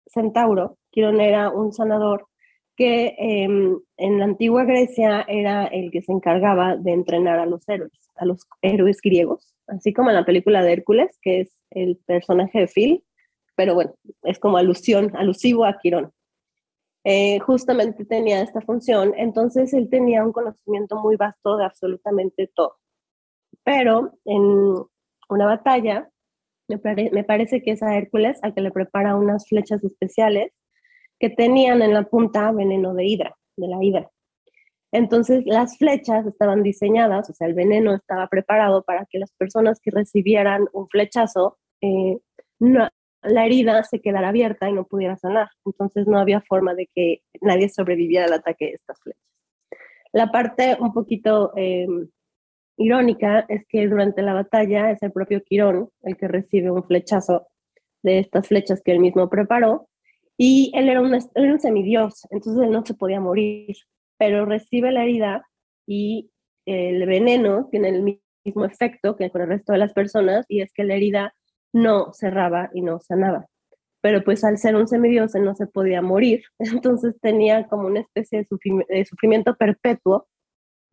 centauro. 0.07 0.77
Quirón 0.89 1.21
era 1.21 1.49
un 1.49 1.71
sanador 1.71 2.27
que 2.75 3.15
em, 3.17 3.79
en 3.97 4.19
la 4.19 4.25
antigua 4.25 4.63
Grecia 4.63 5.25
era 5.27 5.65
el 5.67 5.91
que 5.91 6.01
se 6.01 6.11
encargaba 6.11 6.75
de 6.75 6.91
entrenar 6.91 7.39
a 7.39 7.45
los 7.45 7.67
héroes, 7.69 8.09
a 8.15 8.25
los 8.25 8.47
héroes 8.61 8.99
griegos, 9.01 9.53
así 9.67 9.93
como 9.93 10.09
en 10.09 10.15
la 10.15 10.25
película 10.25 10.63
de 10.63 10.73
Hércules, 10.73 11.17
que 11.21 11.41
es 11.41 11.57
el 11.71 11.97
personaje 12.05 12.59
de 12.59 12.67
Phil, 12.67 13.03
pero 13.55 13.75
bueno, 13.75 13.93
es 14.23 14.39
como 14.39 14.57
alusión, 14.57 15.11
alusivo 15.15 15.65
a 15.65 15.77
Quirón. 15.79 16.11
Eh, 17.05 17.39
justamente 17.39 18.05
tenía 18.05 18.41
esta 18.41 18.61
función, 18.61 19.13
entonces 19.17 19.73
él 19.73 19.89
tenía 19.89 20.23
un 20.23 20.31
conocimiento 20.31 20.95
muy 20.97 21.15
vasto 21.15 21.57
de 21.57 21.65
absolutamente 21.65 22.49
todo. 22.55 22.77
Pero 23.63 24.13
en 24.25 24.41
una 25.29 25.45
batalla, 25.45 26.09
me, 26.67 26.79
me 27.11 27.23
parece 27.23 27.61
que 27.61 27.71
es 27.71 27.83
a 27.83 27.95
Hércules 27.95 28.39
al 28.41 28.53
que 28.53 28.61
le 28.61 28.71
prepara 28.71 29.15
unas 29.15 29.47
flechas 29.47 29.83
especiales 29.83 30.53
que 31.19 31.29
tenían 31.29 31.81
en 31.81 31.93
la 31.93 32.03
punta 32.03 32.51
veneno 32.51 32.93
de 32.93 33.05
hidra, 33.05 33.35
de 33.55 33.67
la 33.67 33.83
hidra. 33.83 34.09
Entonces 34.91 35.43
las 35.45 35.77
flechas 35.77 36.25
estaban 36.27 36.61
diseñadas, 36.61 37.29
o 37.29 37.33
sea, 37.33 37.47
el 37.47 37.55
veneno 37.55 37.95
estaba 37.95 38.27
preparado 38.27 38.83
para 38.83 39.07
que 39.09 39.17
las 39.17 39.31
personas 39.33 39.79
que 39.81 39.89
recibieran 39.89 40.67
un 40.71 40.87
flechazo, 40.87 41.57
eh, 41.81 42.19
la 42.59 43.45
herida 43.45 43.83
se 43.83 44.01
quedara 44.01 44.29
abierta 44.29 44.69
y 44.69 44.73
no 44.73 44.85
pudiera 44.85 45.17
sanar. 45.17 45.49
Entonces 45.65 46.05
no 46.07 46.19
había 46.19 46.41
forma 46.41 46.75
de 46.75 46.89
que 46.93 47.21
nadie 47.41 47.69
sobreviviera 47.69 48.25
al 48.25 48.33
ataque 48.33 48.65
de 48.65 48.73
estas 48.73 48.99
flechas. 49.01 49.23
La 50.11 50.31
parte 50.31 50.77
un 50.79 50.93
poquito 50.93 51.53
eh, 51.55 51.87
irónica 52.77 53.45
es 53.47 53.65
que 53.67 53.87
durante 53.87 54.21
la 54.21 54.33
batalla 54.33 54.91
es 54.91 55.01
el 55.01 55.11
propio 55.11 55.41
Quirón 55.43 55.89
el 56.03 56.17
que 56.17 56.27
recibe 56.27 56.69
un 56.69 56.83
flechazo 56.83 57.47
de 58.03 58.19
estas 58.19 58.47
flechas 58.47 58.81
que 58.83 58.91
él 58.91 58.99
mismo 58.99 59.27
preparó 59.27 59.87
y 60.37 60.71
él 60.75 60.89
era 60.89 61.01
un, 61.01 61.13
un 61.13 61.59
semidios, 61.59 62.27
entonces 62.31 62.63
él 62.63 62.71
no 62.71 62.85
se 62.85 62.93
podía 62.93 63.19
morir, 63.19 63.75
pero 64.17 64.45
recibe 64.45 64.91
la 64.91 65.03
herida 65.03 65.47
y 65.87 66.31
el 66.65 67.05
veneno 67.05 67.67
tiene 67.69 67.89
el 67.89 68.03
mismo 68.45 68.65
efecto 68.65 69.15
que 69.15 69.29
con 69.29 69.41
el 69.41 69.47
resto 69.47 69.73
de 69.73 69.79
las 69.79 69.93
personas 69.93 70.45
y 70.47 70.61
es 70.61 70.71
que 70.73 70.83
la 70.83 70.95
herida 70.95 71.35
no 71.73 72.13
cerraba 72.13 72.69
y 72.73 72.81
no 72.81 72.99
sanaba. 72.99 73.47
Pero 74.01 74.23
pues 74.23 74.43
al 74.43 74.57
ser 74.57 74.75
un 74.75 74.87
semidios 74.87 75.35
él 75.35 75.45
no 75.45 75.55
se 75.55 75.67
podía 75.67 76.01
morir, 76.01 76.43
entonces 76.59 77.15
tenía 77.21 77.67
como 77.67 77.87
una 77.87 78.01
especie 78.01 78.39
de, 78.49 79.05
sufrimiento 79.05 79.55
perpetuo 79.55 80.27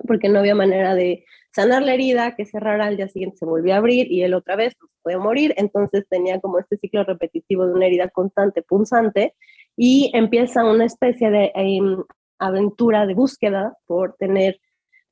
porque 0.06 0.28
no 0.28 0.40
había 0.40 0.54
manera 0.54 0.94
de 0.94 1.24
sanar 1.52 1.82
la 1.82 1.94
herida, 1.94 2.36
que 2.36 2.46
cerrara 2.46 2.86
al 2.86 2.96
día 2.96 3.08
siguiente 3.08 3.38
se 3.38 3.46
volvía 3.46 3.74
a 3.74 3.78
abrir 3.78 4.10
y 4.10 4.22
él 4.22 4.34
otra 4.34 4.56
vez 4.56 4.74
pues, 4.78 4.90
podía 5.02 5.18
morir, 5.18 5.54
entonces 5.56 6.06
tenía 6.08 6.40
como 6.40 6.58
este 6.58 6.76
ciclo 6.76 7.04
repetitivo 7.04 7.66
de 7.66 7.74
una 7.74 7.86
herida 7.86 8.08
constante, 8.08 8.62
punzante, 8.62 9.34
y 9.76 10.10
empieza 10.14 10.64
una 10.64 10.84
especie 10.84 11.30
de 11.30 11.52
em, 11.54 12.02
aventura 12.38 13.06
de 13.06 13.14
búsqueda 13.14 13.76
por 13.86 14.14
tener 14.16 14.60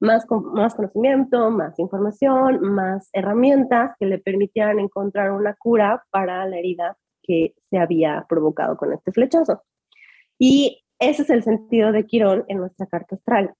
más, 0.00 0.26
más 0.30 0.75
conocimiento, 0.75 1.50
más 1.50 1.78
información, 1.78 2.61
más 2.61 3.09
herramientas 3.12 3.95
que 3.99 4.07
le 4.07 4.18
permitieran 4.18 4.78
encontrar 4.78 5.33
una 5.33 5.54
cura 5.54 6.04
para 6.11 6.47
la 6.47 6.59
herida 6.59 6.97
que 7.23 7.54
se 7.71 7.78
había 7.78 8.25
provocado 8.28 8.76
con 8.76 8.92
este 8.92 9.12
flechazo. 9.12 9.62
Y 10.38 10.85
ese 10.99 11.23
es 11.23 11.30
el 11.30 11.42
sentido 11.42 11.92
de 11.92 12.07
Quirón 12.07 12.45
en 12.49 12.59
nuestra 12.59 12.87
carta 12.87 13.16
astral. 13.16 13.54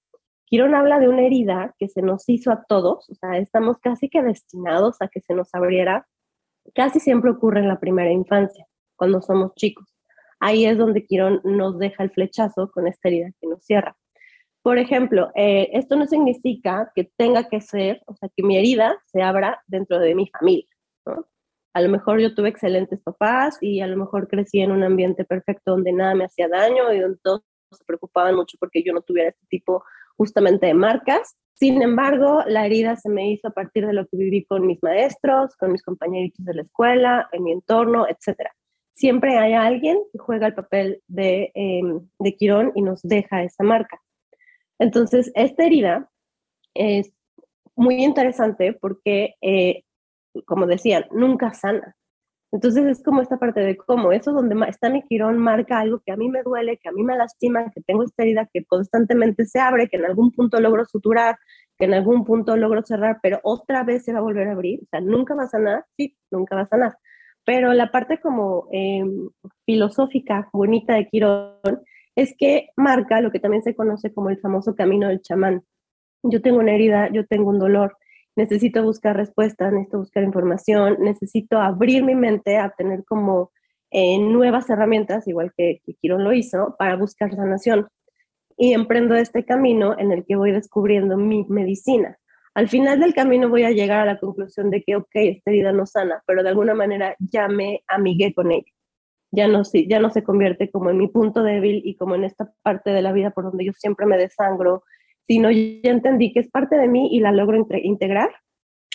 Quirón 0.49 0.73
habla 0.73 0.99
de 0.99 1.07
una 1.07 1.21
herida 1.21 1.75
que 1.77 1.87
se 1.87 2.01
nos 2.01 2.27
hizo 2.27 2.51
a 2.51 2.63
todos, 2.67 3.07
o 3.07 3.13
sea, 3.13 3.37
estamos 3.37 3.77
casi 3.77 4.09
que 4.09 4.23
destinados 4.23 4.97
a 4.99 5.07
que 5.07 5.21
se 5.21 5.35
nos 5.35 5.53
abriera. 5.53 6.07
Casi 6.73 6.99
siempre 6.99 7.29
ocurre 7.29 7.59
en 7.59 7.67
la 7.67 7.79
primera 7.79 8.11
infancia, 8.11 8.65
cuando 8.95 9.21
somos 9.21 9.53
chicos. 9.55 9.93
Ahí 10.39 10.65
es 10.65 10.77
donde 10.77 11.05
Quirón 11.05 11.41
nos 11.43 11.77
deja 11.77 12.03
el 12.03 12.09
flechazo 12.09 12.71
con 12.71 12.87
esta 12.87 13.09
herida 13.09 13.29
que 13.39 13.47
nos 13.47 13.63
cierra. 13.63 13.95
Por 14.63 14.79
ejemplo, 14.79 15.29
eh, 15.35 15.69
esto 15.73 15.95
no 15.95 16.07
significa 16.07 16.91
que 16.95 17.11
tenga 17.15 17.47
que 17.47 17.61
ser, 17.61 18.01
o 18.07 18.15
sea, 18.15 18.29
que 18.35 18.43
mi 18.43 18.57
herida 18.57 18.97
se 19.05 19.21
abra 19.21 19.61
dentro 19.67 19.99
de 19.99 20.15
mi 20.15 20.27
familia. 20.27 20.67
A 21.73 21.81
lo 21.81 21.89
mejor 21.89 22.19
yo 22.19 22.33
tuve 22.33 22.49
excelentes 22.49 22.99
papás 23.01 23.57
y 23.61 23.81
a 23.81 23.87
lo 23.87 23.97
mejor 23.97 24.27
crecí 24.27 24.61
en 24.61 24.71
un 24.71 24.83
ambiente 24.83 25.25
perfecto 25.25 25.71
donde 25.71 25.93
nada 25.93 26.15
me 26.15 26.25
hacía 26.25 26.47
daño 26.47 26.91
y 26.91 26.99
donde 26.99 27.19
todos 27.23 27.43
se 27.71 27.85
preocupaban 27.85 28.35
mucho 28.35 28.57
porque 28.59 28.83
yo 28.83 28.93
no 28.93 29.01
tuviera 29.01 29.29
este 29.29 29.45
tipo 29.47 29.83
justamente 30.19 30.67
de 30.67 30.73
marcas. 30.73 31.37
Sin 31.53 31.81
embargo, 31.81 32.43
la 32.45 32.65
herida 32.65 32.97
se 32.97 33.09
me 33.09 33.31
hizo 33.31 33.47
a 33.47 33.51
partir 33.51 33.87
de 33.87 33.93
lo 33.93 34.05
que 34.05 34.17
viví 34.17 34.43
con 34.43 34.67
mis 34.67 34.83
maestros, 34.83 35.55
con 35.55 35.71
mis 35.71 35.81
compañeritos 35.81 36.45
de 36.45 36.53
la 36.55 36.61
escuela, 36.63 37.29
en 37.31 37.43
mi 37.43 37.53
entorno, 37.53 38.05
etc. 38.05 38.49
Siempre 38.93 39.37
hay 39.37 39.53
alguien 39.53 39.97
que 40.11 40.19
juega 40.19 40.47
el 40.47 40.55
papel 40.55 41.01
de, 41.07 41.51
em, 41.55 42.01
de 42.19 42.35
Quirón 42.35 42.73
y 42.75 42.81
nos 42.81 43.01
deja 43.01 43.43
esa 43.43 43.63
marca. 43.63 44.01
Entonces, 44.77 45.31
esta 45.35 45.65
herida 45.65 46.09
es 46.73 47.11
muy 47.77 48.03
interesante 48.03 48.73
porque, 48.73 49.35
eh, 49.41 49.83
como 50.45 50.67
decían, 50.67 51.05
nunca 51.11 51.53
sana. 51.53 51.95
Entonces 52.51 52.85
es 52.85 53.03
como 53.03 53.21
esta 53.21 53.37
parte 53.37 53.59
de 53.59 53.77
cómo, 53.77 54.11
eso 54.11 54.31
donde 54.33 54.55
está 54.67 54.89
mi 54.89 55.03
quirón 55.03 55.37
marca 55.37 55.79
algo 55.79 55.99
que 56.03 56.11
a 56.11 56.17
mí 56.17 56.29
me 56.29 56.41
duele, 56.41 56.77
que 56.77 56.89
a 56.89 56.91
mí 56.91 57.03
me 57.03 57.15
lastima, 57.15 57.69
que 57.71 57.81
tengo 57.81 58.03
esta 58.03 58.23
herida 58.23 58.49
que 58.51 58.65
constantemente 58.65 59.45
se 59.45 59.59
abre, 59.59 59.87
que 59.87 59.97
en 59.97 60.05
algún 60.05 60.31
punto 60.31 60.59
logro 60.59 60.85
suturar, 60.85 61.37
que 61.77 61.85
en 61.85 61.93
algún 61.93 62.25
punto 62.25 62.57
logro 62.57 62.81
cerrar, 62.83 63.19
pero 63.21 63.39
otra 63.43 63.83
vez 63.83 64.03
se 64.03 64.13
va 64.13 64.19
a 64.19 64.23
volver 64.23 64.47
a 64.47 64.53
abrir, 64.53 64.79
o 64.81 64.87
sea, 64.89 64.99
nunca 64.99 65.35
va 65.35 65.43
a 65.43 65.49
sanar, 65.49 65.85
sí, 65.95 66.17
nunca 66.31 66.55
va 66.55 66.61
a 66.63 66.67
sanar. 66.67 66.97
Pero 67.45 67.73
la 67.73 67.91
parte 67.91 68.19
como 68.19 68.67
em, 68.71 69.29
filosófica, 69.65 70.49
bonita 70.51 70.95
de 70.95 71.07
Quirón, 71.07 71.83
es 72.15 72.35
que 72.37 72.69
marca 72.75 73.21
lo 73.21 73.31
que 73.31 73.39
también 73.39 73.63
se 73.63 73.75
conoce 73.75 74.13
como 74.13 74.29
el 74.29 74.39
famoso 74.39 74.75
camino 74.75 75.07
del 75.07 75.21
chamán. 75.21 75.63
Yo 76.23 76.41
tengo 76.41 76.59
una 76.59 76.73
herida, 76.73 77.09
yo 77.11 77.25
tengo 77.27 77.49
un 77.49 77.59
dolor, 77.59 77.95
necesito 78.39 78.81
buscar 78.83 79.17
respuestas, 79.17 79.73
necesito 79.73 79.99
buscar 79.99 80.23
información, 80.23 80.97
necesito 80.99 81.59
abrir 81.59 82.03
mi 82.03 82.15
mente 82.15 82.57
a 82.57 82.69
tener 82.69 83.03
como 83.03 83.51
eh, 83.91 84.17
nuevas 84.17 84.69
herramientas, 84.69 85.27
igual 85.27 85.51
que, 85.55 85.81
que 85.85 85.93
Quirón 85.95 86.23
lo 86.23 86.31
hizo, 86.31 86.75
para 86.79 86.95
buscar 86.95 87.35
sanación. 87.35 87.87
Y 88.57 88.73
emprendo 88.73 89.15
este 89.15 89.43
camino 89.45 89.97
en 89.97 90.11
el 90.11 90.25
que 90.25 90.37
voy 90.37 90.51
descubriendo 90.51 91.17
mi 91.17 91.45
medicina. 91.49 92.17
Al 92.53 92.69
final 92.69 92.99
del 92.99 93.13
camino 93.13 93.49
voy 93.49 93.63
a 93.63 93.71
llegar 93.71 93.99
a 93.99 94.05
la 94.05 94.19
conclusión 94.19 94.69
de 94.69 94.83
que, 94.83 94.95
ok, 94.95 95.09
esta 95.13 95.51
herida 95.51 95.71
no 95.71 95.85
sana, 95.85 96.23
pero 96.25 96.41
de 96.41 96.49
alguna 96.49 96.73
manera 96.73 97.15
ya 97.19 97.47
me 97.47 97.83
amigué 97.87 98.33
con 98.33 98.51
ella. 98.51 98.71
Ya 99.31 99.47
no, 99.47 99.61
ya 99.87 99.99
no 99.99 100.09
se 100.09 100.23
convierte 100.23 100.71
como 100.71 100.89
en 100.89 100.97
mi 100.97 101.07
punto 101.07 101.43
débil 101.43 101.81
y 101.83 101.95
como 101.95 102.15
en 102.15 102.23
esta 102.23 102.51
parte 102.63 102.89
de 102.91 103.01
la 103.01 103.11
vida 103.11 103.31
por 103.31 103.43
donde 103.43 103.65
yo 103.65 103.73
siempre 103.73 104.05
me 104.05 104.17
desangro, 104.17 104.83
sino 105.29 105.51
ya 105.51 105.91
entendí 105.91 106.33
que 106.33 106.39
es 106.39 106.49
parte 106.49 106.75
de 106.75 106.87
mí 106.87 107.09
y 107.11 107.19
la 107.19 107.31
logro 107.31 107.63
integrar 107.83 108.31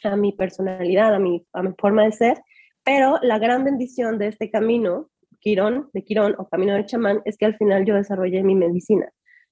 a 0.02 0.16
mi 0.16 0.32
personalidad, 0.32 1.14
a 1.14 1.20
mi, 1.20 1.46
a 1.52 1.62
mi 1.62 1.70
forma 1.78 2.02
de 2.02 2.10
ser, 2.10 2.38
pero 2.84 3.20
la 3.22 3.38
gran 3.38 3.62
bendición 3.62 4.18
de 4.18 4.26
este 4.26 4.50
camino, 4.50 5.10
Quirón, 5.38 5.90
de 5.92 6.02
Quirón 6.02 6.34
o 6.36 6.48
camino 6.48 6.74
del 6.74 6.86
chamán, 6.86 7.22
es 7.24 7.38
que 7.38 7.46
al 7.46 7.56
final 7.56 7.84
yo 7.84 7.94
desarrollé 7.94 8.42
mi 8.42 8.56
medicina. 8.56 9.08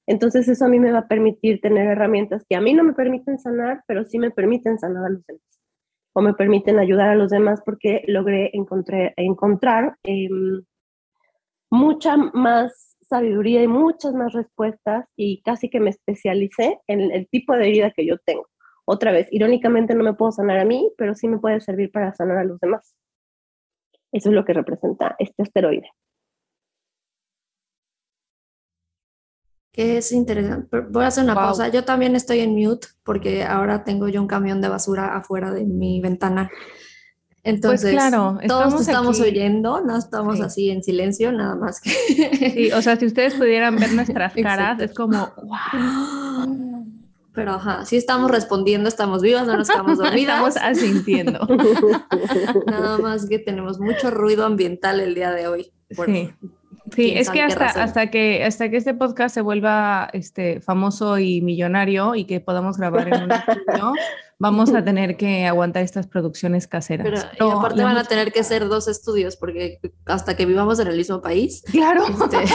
Entonces 0.08 0.48
eso 0.48 0.64
a 0.64 0.68
mí 0.68 0.80
me 0.80 0.90
va 0.90 0.98
a 0.98 1.08
permitir 1.08 1.60
tener 1.60 1.86
herramientas 1.86 2.44
que 2.48 2.56
a 2.56 2.60
mí 2.60 2.74
no 2.74 2.82
me 2.82 2.94
permiten 2.94 3.38
sanar, 3.38 3.84
pero 3.86 4.04
sí 4.04 4.18
me 4.18 4.32
permiten 4.32 4.76
sanar 4.76 5.04
a 5.04 5.10
los 5.10 5.24
demás 5.24 5.60
o 6.14 6.20
me 6.20 6.34
permiten 6.34 6.80
ayudar 6.80 7.10
a 7.10 7.14
los 7.14 7.30
demás 7.30 7.62
porque 7.64 8.02
logré 8.08 8.50
encontrar, 8.54 9.14
encontrar 9.16 9.96
em, 10.02 10.62
mucha 11.70 12.16
más 12.16 12.91
sabiduría 13.12 13.62
y 13.62 13.68
muchas 13.68 14.14
más 14.14 14.32
respuestas 14.32 15.06
y 15.16 15.42
casi 15.42 15.68
que 15.68 15.80
me 15.80 15.90
especialicé 15.90 16.80
en 16.86 17.12
el 17.12 17.28
tipo 17.28 17.54
de 17.54 17.68
herida 17.68 17.90
que 17.90 18.06
yo 18.06 18.16
tengo. 18.24 18.48
Otra 18.86 19.12
vez, 19.12 19.28
irónicamente 19.30 19.94
no 19.94 20.02
me 20.02 20.14
puedo 20.14 20.32
sanar 20.32 20.58
a 20.58 20.64
mí, 20.64 20.90
pero 20.96 21.14
sí 21.14 21.28
me 21.28 21.38
puede 21.38 21.60
servir 21.60 21.92
para 21.92 22.14
sanar 22.14 22.38
a 22.38 22.44
los 22.44 22.58
demás. 22.58 22.94
Eso 24.12 24.30
es 24.30 24.34
lo 24.34 24.46
que 24.46 24.54
representa 24.54 25.14
este 25.18 25.42
asteroide. 25.42 25.90
Que 29.72 29.98
es 29.98 30.10
interesante. 30.12 30.80
Voy 30.80 31.04
a 31.04 31.08
hacer 31.08 31.24
una 31.24 31.34
pausa. 31.34 31.68
Yo 31.68 31.84
también 31.84 32.16
estoy 32.16 32.40
en 32.40 32.54
mute 32.54 32.88
porque 33.04 33.44
ahora 33.44 33.84
tengo 33.84 34.08
yo 34.08 34.22
un 34.22 34.28
camión 34.28 34.60
de 34.62 34.68
basura 34.68 35.16
afuera 35.16 35.50
de 35.52 35.64
mi 35.64 36.00
ventana. 36.00 36.50
Pues 37.44 37.54
Entonces, 37.56 37.98
todos 38.46 38.80
estamos 38.80 39.18
oyendo, 39.18 39.80
no 39.80 39.98
estamos 39.98 40.40
así 40.40 40.70
en 40.70 40.84
silencio, 40.84 41.32
nada 41.32 41.56
más 41.56 41.80
que. 41.80 41.90
Sí, 41.90 42.70
o 42.70 42.80
sea, 42.80 42.94
si 42.94 43.06
ustedes 43.06 43.34
pudieran 43.34 43.74
ver 43.76 43.92
nuestras 43.94 44.32
caras, 44.42 44.80
es 44.80 44.94
como, 44.94 45.32
wow. 45.42 46.86
Pero 47.34 47.52
ajá, 47.52 47.84
sí 47.84 47.96
estamos 47.96 48.30
respondiendo, 48.30 48.88
estamos 48.88 49.22
vivas, 49.22 49.46
no 49.46 49.56
nos 49.56 49.68
quedamos 49.68 49.98
dormidas. 49.98 50.54
estamos 50.54 50.56
asintiendo. 50.56 51.40
nada 52.66 52.98
más 52.98 53.26
que 53.26 53.40
tenemos 53.40 53.80
mucho 53.80 54.10
ruido 54.10 54.44
ambiental 54.44 55.00
el 55.00 55.14
día 55.14 55.32
de 55.32 55.48
hoy. 55.48 55.72
sí. 56.06 56.30
Sí, 56.94 57.12
es 57.16 57.30
que 57.30 57.40
hasta, 57.40 57.66
hasta 57.66 58.10
que 58.10 58.44
hasta 58.44 58.68
que 58.68 58.76
este 58.76 58.92
podcast 58.92 59.34
se 59.34 59.40
vuelva 59.40 60.10
este 60.12 60.60
famoso 60.60 61.18
y 61.18 61.40
millonario 61.40 62.14
y 62.14 62.26
que 62.26 62.40
podamos 62.40 62.76
grabar 62.76 63.08
en 63.08 63.22
un 63.22 63.32
estudio, 63.32 63.94
vamos 64.42 64.74
a 64.74 64.82
tener 64.82 65.16
que 65.16 65.46
aguantar 65.46 65.84
estas 65.84 66.08
producciones 66.08 66.66
caseras. 66.66 67.28
Pero, 67.30 67.48
y 67.48 67.52
aparte 67.52 67.84
van 67.84 67.96
a 67.96 68.02
tener 68.02 68.32
que 68.32 68.42
ser 68.42 68.66
dos 68.68 68.88
estudios 68.88 69.36
porque 69.36 69.78
hasta 70.04 70.36
que 70.36 70.46
vivamos 70.46 70.80
en 70.80 70.88
el 70.88 70.96
mismo 70.96 71.22
país. 71.22 71.62
Claro. 71.70 72.04
Este, 72.08 72.38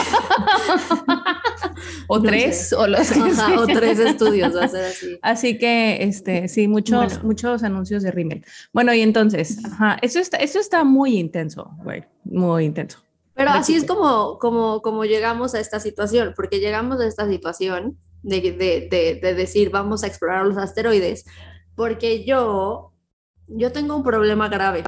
o 2.06 2.20
tres, 2.20 2.74
o 2.74 2.86
los 2.86 3.10
o 3.10 3.66
tres 3.66 3.98
estudios, 4.00 4.54
va 4.54 4.64
a 4.64 4.68
ser 4.68 4.84
así. 4.84 5.18
Así 5.22 5.56
que, 5.56 6.02
este, 6.02 6.48
sí, 6.48 6.68
muchos, 6.68 7.24
muchos 7.24 7.62
anuncios 7.62 8.02
de 8.02 8.10
rímel. 8.10 8.44
Bueno, 8.74 8.92
y 8.92 9.00
entonces, 9.00 9.64
ajá, 9.64 9.96
eso 10.02 10.18
está, 10.18 10.36
eso 10.36 10.60
está 10.60 10.84
muy 10.84 11.18
intenso, 11.18 11.70
güey, 11.82 12.04
muy 12.24 12.66
intenso. 12.66 12.98
Pero 13.32 13.50
así 13.50 13.76
es 13.76 13.84
como, 13.84 14.38
como, 14.38 14.82
como 14.82 15.04
llegamos 15.06 15.54
a 15.54 15.60
esta 15.60 15.80
situación, 15.80 16.34
porque 16.36 16.58
llegamos 16.58 17.00
a 17.00 17.06
esta 17.06 17.26
situación 17.28 17.96
de, 18.22 18.40
de, 18.40 18.88
de, 18.90 19.20
de 19.22 19.34
decir, 19.34 19.70
vamos 19.70 20.02
a 20.02 20.08
explorar 20.08 20.44
los 20.44 20.58
asteroides, 20.58 21.24
porque 21.78 22.24
yo, 22.24 22.92
yo 23.46 23.70
tengo 23.70 23.94
un 23.94 24.02
problema 24.02 24.48
grave 24.48 24.82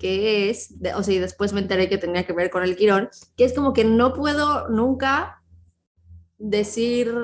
que 0.00 0.50
es, 0.50 0.74
o 0.96 1.02
sea, 1.04 1.14
y 1.14 1.18
después 1.20 1.52
me 1.52 1.60
enteré 1.60 1.88
que 1.88 1.96
tenía 1.96 2.26
que 2.26 2.32
ver 2.32 2.50
con 2.50 2.64
el 2.64 2.74
Quirón, 2.74 3.08
que 3.36 3.44
es 3.44 3.54
como 3.54 3.72
que 3.72 3.84
no 3.84 4.12
puedo 4.12 4.68
nunca 4.68 5.44
decir, 6.36 7.14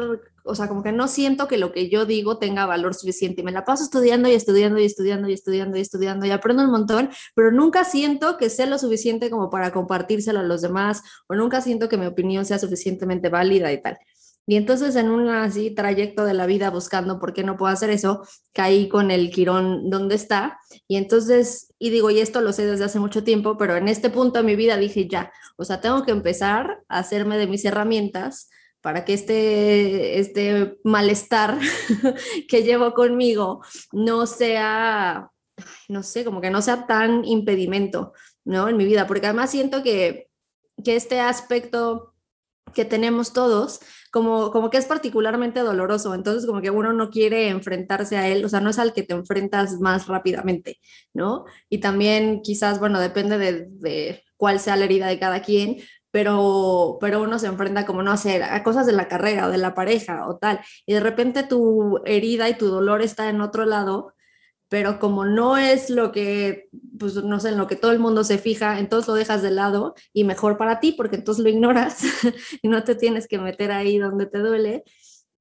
o 0.45 0.55
sea, 0.55 0.69
como 0.69 0.85
que 0.85 0.93
no 0.93 1.09
siento 1.09 1.49
que 1.49 1.59
lo 1.59 1.73
que 1.73 1.91
yo 1.91 2.07
digo 2.07 2.39
tenga 2.39 2.67
valor 2.67 2.95
suficiente. 2.95 3.43
Me 3.43 3.51
la 3.51 3.65
paso 3.65 3.83
estudiando 3.83 4.29
y 4.29 4.35
estudiando 4.35 4.79
y 4.79 4.85
estudiando 4.85 5.29
y 5.29 5.33
estudiando 5.33 5.77
y 5.77 5.81
estudiando 5.81 6.27
y 6.27 6.31
aprendo 6.31 6.63
un 6.63 6.71
montón, 6.71 7.11
pero 7.35 7.51
nunca 7.51 7.83
siento 7.83 8.37
que 8.37 8.49
sea 8.49 8.67
lo 8.67 8.79
suficiente 8.79 9.29
como 9.29 9.51
para 9.51 9.73
compartírselo 9.73 10.39
a 10.39 10.45
los 10.45 10.63
demás 10.63 11.03
o 11.27 11.35
nunca 11.35 11.61
siento 11.61 11.89
que 11.89 11.99
mi 11.99 12.07
opinión 12.07 12.47
sea 12.47 12.61
suficientemente 12.61 13.29
válida 13.29 13.73
y 13.73 13.83
tal. 13.83 13.99
Y 14.51 14.57
entonces 14.57 14.97
en 14.97 15.11
un 15.11 15.29
así 15.29 15.71
trayecto 15.71 16.25
de 16.25 16.35
la 16.35 16.45
vida 16.45 16.71
buscando 16.71 17.21
por 17.21 17.33
qué 17.33 17.45
no 17.45 17.57
puedo 17.57 17.73
hacer 17.73 17.89
eso, 17.89 18.27
caí 18.53 18.89
con 18.89 19.13
el 19.13 19.31
Quirón 19.31 19.91
donde 19.91 20.17
está. 20.17 20.59
Y 20.89 20.97
entonces, 20.97 21.73
y 21.79 21.91
digo, 21.91 22.11
y 22.11 22.19
esto 22.19 22.41
lo 22.41 22.53
sé 22.53 22.67
desde 22.67 22.83
hace 22.83 22.99
mucho 22.99 23.23
tiempo, 23.23 23.57
pero 23.57 23.77
en 23.77 23.87
este 23.87 24.11
punto 24.11 24.41
de 24.41 24.45
mi 24.45 24.57
vida 24.57 24.77
dije 24.77 25.07
ya, 25.07 25.33
o 25.57 25.65
sea, 25.65 25.81
tengo 25.81 26.05
que 26.05 26.11
empezar 26.11 26.83
a 26.89 26.99
hacerme 26.99 27.39
de 27.39 27.47
mis 27.47 27.65
herramientas 27.65 28.51
para 28.81 29.05
que 29.05 29.15
este, 29.15 30.19
este 30.19 30.79
malestar 30.83 31.57
que 32.49 32.65
llevo 32.65 32.93
conmigo 32.93 33.63
no 33.93 34.27
sea, 34.27 35.31
no 35.89 36.03
sé, 36.03 36.25
como 36.25 36.41
que 36.41 36.51
no 36.51 36.61
sea 36.61 36.89
tan 36.89 37.25
impedimento, 37.25 38.15
¿no? 38.45 38.69
En 38.69 38.77
mi 38.77 38.85
vida, 38.85 39.07
porque 39.07 39.27
además 39.27 39.53
siento 39.53 39.85
que, 39.85 40.29
que 40.83 40.97
este 40.97 41.21
aspecto 41.21 42.15
que 42.75 42.85
tenemos 42.85 43.33
todos, 43.33 43.81
como, 44.11 44.51
como 44.51 44.71
que 44.71 44.79
es 44.79 44.87
particularmente 44.87 45.61
doloroso, 45.61 46.15
entonces 46.15 46.47
como 46.47 46.61
que 46.61 46.71
uno 46.71 46.93
no 46.93 47.11
quiere 47.11 47.49
enfrentarse 47.49 48.17
a 48.17 48.29
él, 48.29 48.45
o 48.45 48.49
sea, 48.49 48.61
no 48.61 48.71
es 48.71 48.79
al 48.79 48.93
que 48.93 49.03
te 49.03 49.15
enfrentas 49.15 49.81
más 49.81 50.07
rápidamente, 50.09 50.79
¿no? 51.15 51.45
Y 51.69 51.79
también 51.79 52.43
quizás, 52.43 52.81
bueno, 52.81 53.01
depende 53.01 53.39
de, 53.39 53.67
de 53.71 54.25
cuál 54.37 54.61
sea 54.61 54.77
la 54.77 54.85
herida 54.87 55.07
de 55.07 55.19
cada 55.19 55.43
quien, 55.43 55.79
pero, 56.11 56.99
pero 57.01 57.23
uno 57.23 57.39
se 57.39 57.47
enfrenta 57.47 57.87
como, 57.87 58.03
no 58.03 58.17
sé, 58.17 58.43
a 58.43 58.63
cosas 58.63 58.87
de 58.87 58.93
la 58.93 59.09
carrera 59.09 59.47
o 59.47 59.51
de 59.51 59.59
la 59.59 59.75
pareja 59.75 60.27
o 60.29 60.39
tal, 60.39 60.61
y 60.87 60.95
de 60.95 61.01
repente 61.01 61.43
tu 61.45 62.01
herida 62.05 62.49
y 62.49 62.55
tu 62.59 62.69
dolor 62.69 63.03
está 63.03 63.29
en 63.29 63.41
otro 63.41 63.65
lado, 63.65 64.15
pero 64.71 65.01
como 65.01 65.25
no 65.25 65.59
es 65.59 65.91
lo 65.91 66.13
que, 66.13 66.69
pues 66.97 67.17
no 67.17 67.41
sé, 67.41 67.49
en 67.49 67.59
lo 67.59 67.67
que 67.67 67.75
todo 67.75 67.91
el 67.91 67.99
mundo 67.99 68.23
se 68.23 68.39
fija, 68.39 68.79
entonces 68.79 69.09
lo 69.09 69.15
dejas 69.15 69.43
de 69.43 69.51
lado 69.51 69.95
y 70.13 70.23
mejor 70.23 70.57
para 70.57 70.79
ti, 70.79 70.93
porque 70.93 71.17
entonces 71.17 71.43
lo 71.43 71.51
ignoras 71.51 72.03
y 72.63 72.69
no 72.69 72.85
te 72.85 72.95
tienes 72.95 73.27
que 73.27 73.39
meter 73.39 73.73
ahí 73.73 73.99
donde 73.99 74.27
te 74.27 74.39
duele 74.39 74.85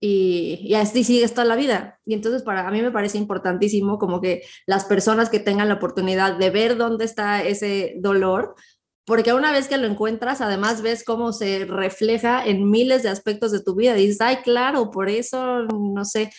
y, 0.02 0.62
y, 0.64 0.74
así 0.74 1.04
sigues 1.04 1.34
toda 1.34 1.46
la 1.46 1.56
vida. 1.56 2.00
Y 2.06 2.16
entonces 2.16 2.42
para 2.42 2.68
a 2.68 2.72
mí 2.72 2.82
me 2.82 2.90
parece 2.90 3.20
importantísimo 3.20 4.00
como 4.00 4.20
que 4.20 4.42
las 4.66 4.86
personas 4.86 5.30
que 5.30 5.40
tengan 5.40 5.68
la 5.68 5.76
oportunidad 5.76 6.38
de 6.38 6.50
ver 6.50 6.76
dónde 6.76 7.06
está 7.06 7.44
ese 7.44 7.98
dolor, 8.00 8.56
porque 9.06 9.34
una 9.34 9.52
vez 9.52 9.68
que 9.68 9.78
lo 9.78 9.88
encuentras, 9.88 10.40
además 10.42 10.82
ves 10.82 11.04
cómo 11.04 11.34
se 11.34 11.66
refleja 11.66 12.46
en 12.46 12.70
miles 12.70 13.04
de 13.04 13.10
aspectos 13.10 13.52
de 13.52 13.62
tu 13.62 13.76
vida. 13.76 13.98
Y 13.98 14.06
dices, 14.06 14.22
ay, 14.22 14.38
claro, 14.44 14.92
por 14.92 15.10
eso, 15.10 15.64
no 15.64 16.06
sé, 16.06 16.32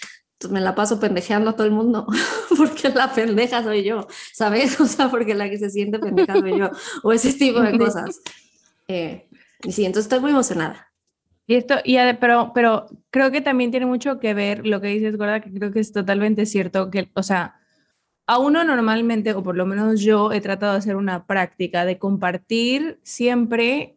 me 0.48 0.60
la 0.60 0.74
paso 0.74 0.98
pendejeando 0.98 1.50
a 1.50 1.56
todo 1.56 1.66
el 1.66 1.72
mundo, 1.72 2.06
porque 2.56 2.88
la 2.88 3.12
pendeja 3.12 3.62
soy 3.62 3.84
yo, 3.84 4.06
¿sabes? 4.32 4.80
O 4.80 4.86
sea, 4.86 5.10
porque 5.10 5.34
la 5.34 5.50
que 5.50 5.58
se 5.58 5.70
siente 5.70 5.98
pendeja 5.98 6.34
soy 6.34 6.58
yo, 6.58 6.70
o 7.02 7.12
ese 7.12 7.32
tipo 7.34 7.60
de 7.60 7.78
cosas. 7.78 8.20
Eh, 8.88 9.28
y 9.62 9.72
sí, 9.72 9.84
entonces 9.84 10.06
estoy 10.06 10.20
muy 10.20 10.30
emocionada. 10.30 10.90
Y 11.46 11.56
esto, 11.56 11.76
y, 11.84 11.96
pero, 12.20 12.52
pero 12.54 12.86
creo 13.10 13.30
que 13.30 13.40
también 13.40 13.70
tiene 13.70 13.86
mucho 13.86 14.20
que 14.20 14.34
ver 14.34 14.66
lo 14.66 14.80
que 14.80 14.88
dices, 14.88 15.16
Gorda, 15.16 15.40
que 15.40 15.52
creo 15.52 15.72
que 15.72 15.80
es 15.80 15.92
totalmente 15.92 16.46
cierto, 16.46 16.90
que, 16.90 17.10
o 17.14 17.22
sea, 17.22 17.56
a 18.26 18.38
uno 18.38 18.62
normalmente, 18.62 19.34
o 19.34 19.42
por 19.42 19.56
lo 19.56 19.66
menos 19.66 20.00
yo, 20.00 20.32
he 20.32 20.40
tratado 20.40 20.72
de 20.72 20.78
hacer 20.78 20.94
una 20.94 21.26
práctica 21.26 21.84
de 21.84 21.98
compartir 21.98 23.00
siempre 23.02 23.96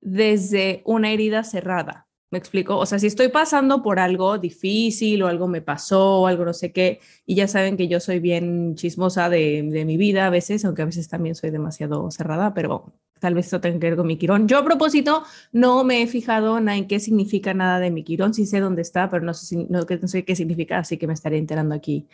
desde 0.00 0.82
una 0.84 1.10
herida 1.10 1.42
cerrada. 1.42 2.05
¿Me 2.30 2.38
explico? 2.38 2.76
O 2.76 2.86
sea, 2.86 2.98
si 2.98 3.06
estoy 3.06 3.28
pasando 3.28 3.82
por 3.84 4.00
algo 4.00 4.36
difícil 4.38 5.22
o 5.22 5.28
algo 5.28 5.46
me 5.46 5.62
pasó 5.62 6.22
o 6.22 6.26
algo 6.26 6.44
no 6.44 6.52
sé 6.52 6.72
qué, 6.72 7.00
y 7.24 7.36
ya 7.36 7.46
saben 7.46 7.76
que 7.76 7.86
yo 7.86 8.00
soy 8.00 8.18
bien 8.18 8.74
chismosa 8.74 9.28
de, 9.30 9.62
mi 9.86 9.96
vida 9.96 10.26
a 10.26 10.30
veces, 10.30 10.64
aunque 10.64 10.82
a 10.82 10.86
veces 10.86 11.08
también 11.08 11.36
soy 11.36 11.50
demasiado 11.50 12.10
cerrada, 12.10 12.52
pero 12.52 12.92
tal 13.20 13.34
vez 13.34 13.46
esto 13.46 13.60
tenga 13.60 13.78
que 13.78 13.86
ver 13.90 13.96
con 13.96 14.08
mi 14.08 14.16
quirón. 14.18 14.48
Yo 14.48 14.58
a 14.58 14.64
propósito 14.64 15.22
no 15.52 15.84
me 15.84 16.02
he 16.02 16.06
fijado 16.08 16.58
en 16.58 16.88
qué 16.88 16.98
significa 16.98 17.54
nada 17.54 17.78
de 17.78 17.92
mi 17.92 18.02
quirón, 18.02 18.34
sí 18.34 18.44
sé 18.44 18.58
dónde 18.58 18.82
está, 18.82 19.08
pero 19.08 19.24
no 19.24 19.32
sé, 19.32 19.56
no, 19.68 19.86
no 19.88 20.08
sé 20.08 20.24
qué 20.24 20.34
significa, 20.34 20.78
así 20.78 20.96
que 20.98 21.06
me 21.06 21.14
estaré 21.14 21.38
enterando 21.38 21.76
aquí 21.76 22.08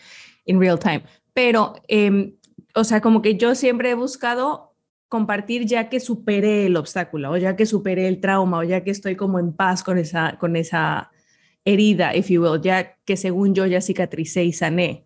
en 0.45 0.61
real 0.61 0.79
time. 0.79 1.05
Pero, 1.33 1.75
eh, 1.89 2.35
o 2.75 2.85
sea, 2.85 3.01
como 3.01 3.23
que 3.23 3.37
yo 3.37 3.55
siempre 3.55 3.91
he 3.91 3.95
buscado 3.95 4.72
compartir 5.13 5.67
ya 5.67 5.91
que 5.91 6.01
superé 6.01 6.65
el 6.65 6.75
obstáculo 6.75 7.33
o 7.33 7.37
ya 7.37 7.55
que 7.55 7.67
superé 7.67 8.09
el 8.09 8.19
trauma 8.19 8.61
o 8.61 8.63
ya 8.63 8.83
que 8.83 8.91
estoy 8.91 9.15
como 9.15 9.39
en 9.39 9.53
paz 9.53 9.83
con 9.83 9.99
esa, 9.99 10.39
con 10.41 10.57
esa 10.57 11.11
herida, 11.67 12.17
if 12.17 12.31
you 12.31 12.43
will, 12.43 12.63
ya 12.63 12.97
que 13.05 13.19
según 13.19 13.55
yo 13.55 13.67
ya 13.67 13.83
cicatricé 13.83 14.43
y 14.43 14.55
sané. 14.55 15.05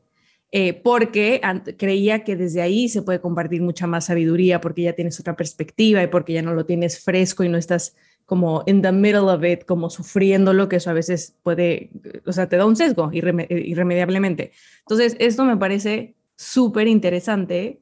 Eh, 0.53 0.75
porque 0.75 1.41
creía 1.77 2.23
que 2.23 2.37
desde 2.37 2.63
ahí 2.63 2.89
se 2.89 3.03
puede 3.03 3.21
compartir 3.21 3.63
mucha 3.63 3.89
más 3.89 4.05
sabiduría 4.05 4.61
porque 4.61 4.83
ya 4.83 4.93
tienes 4.93 5.19
otra 5.19 5.35
perspectiva 5.35 6.01
y 6.05 6.07
porque 6.07 6.35
ya 6.35 6.43
no 6.43 6.55
lo 6.55 6.65
tienes 6.65 7.01
fresco 7.01 7.43
y 7.43 7.49
no 7.49 7.59
estás 7.59 7.97
como 8.27 8.63
in 8.67 8.83
the 8.83 8.93
middle 8.93 9.29
of 9.29 9.43
it, 9.43 9.65
como 9.65 9.91
sufriéndolo, 9.91 10.69
que 10.69 10.77
eso 10.77 10.91
a 10.91 10.93
veces 10.93 11.35
puede, 11.43 11.91
o 12.25 12.33
sea, 12.33 12.49
te 12.49 12.57
da 12.57 12.65
un 12.65 12.77
sesgo 12.77 13.11
irremediablemente. 13.13 14.53
Entonces, 14.83 15.17
esto 15.19 15.45
me 15.45 15.57
parece 15.57 16.15
súper 16.37 16.87
interesante 16.87 17.81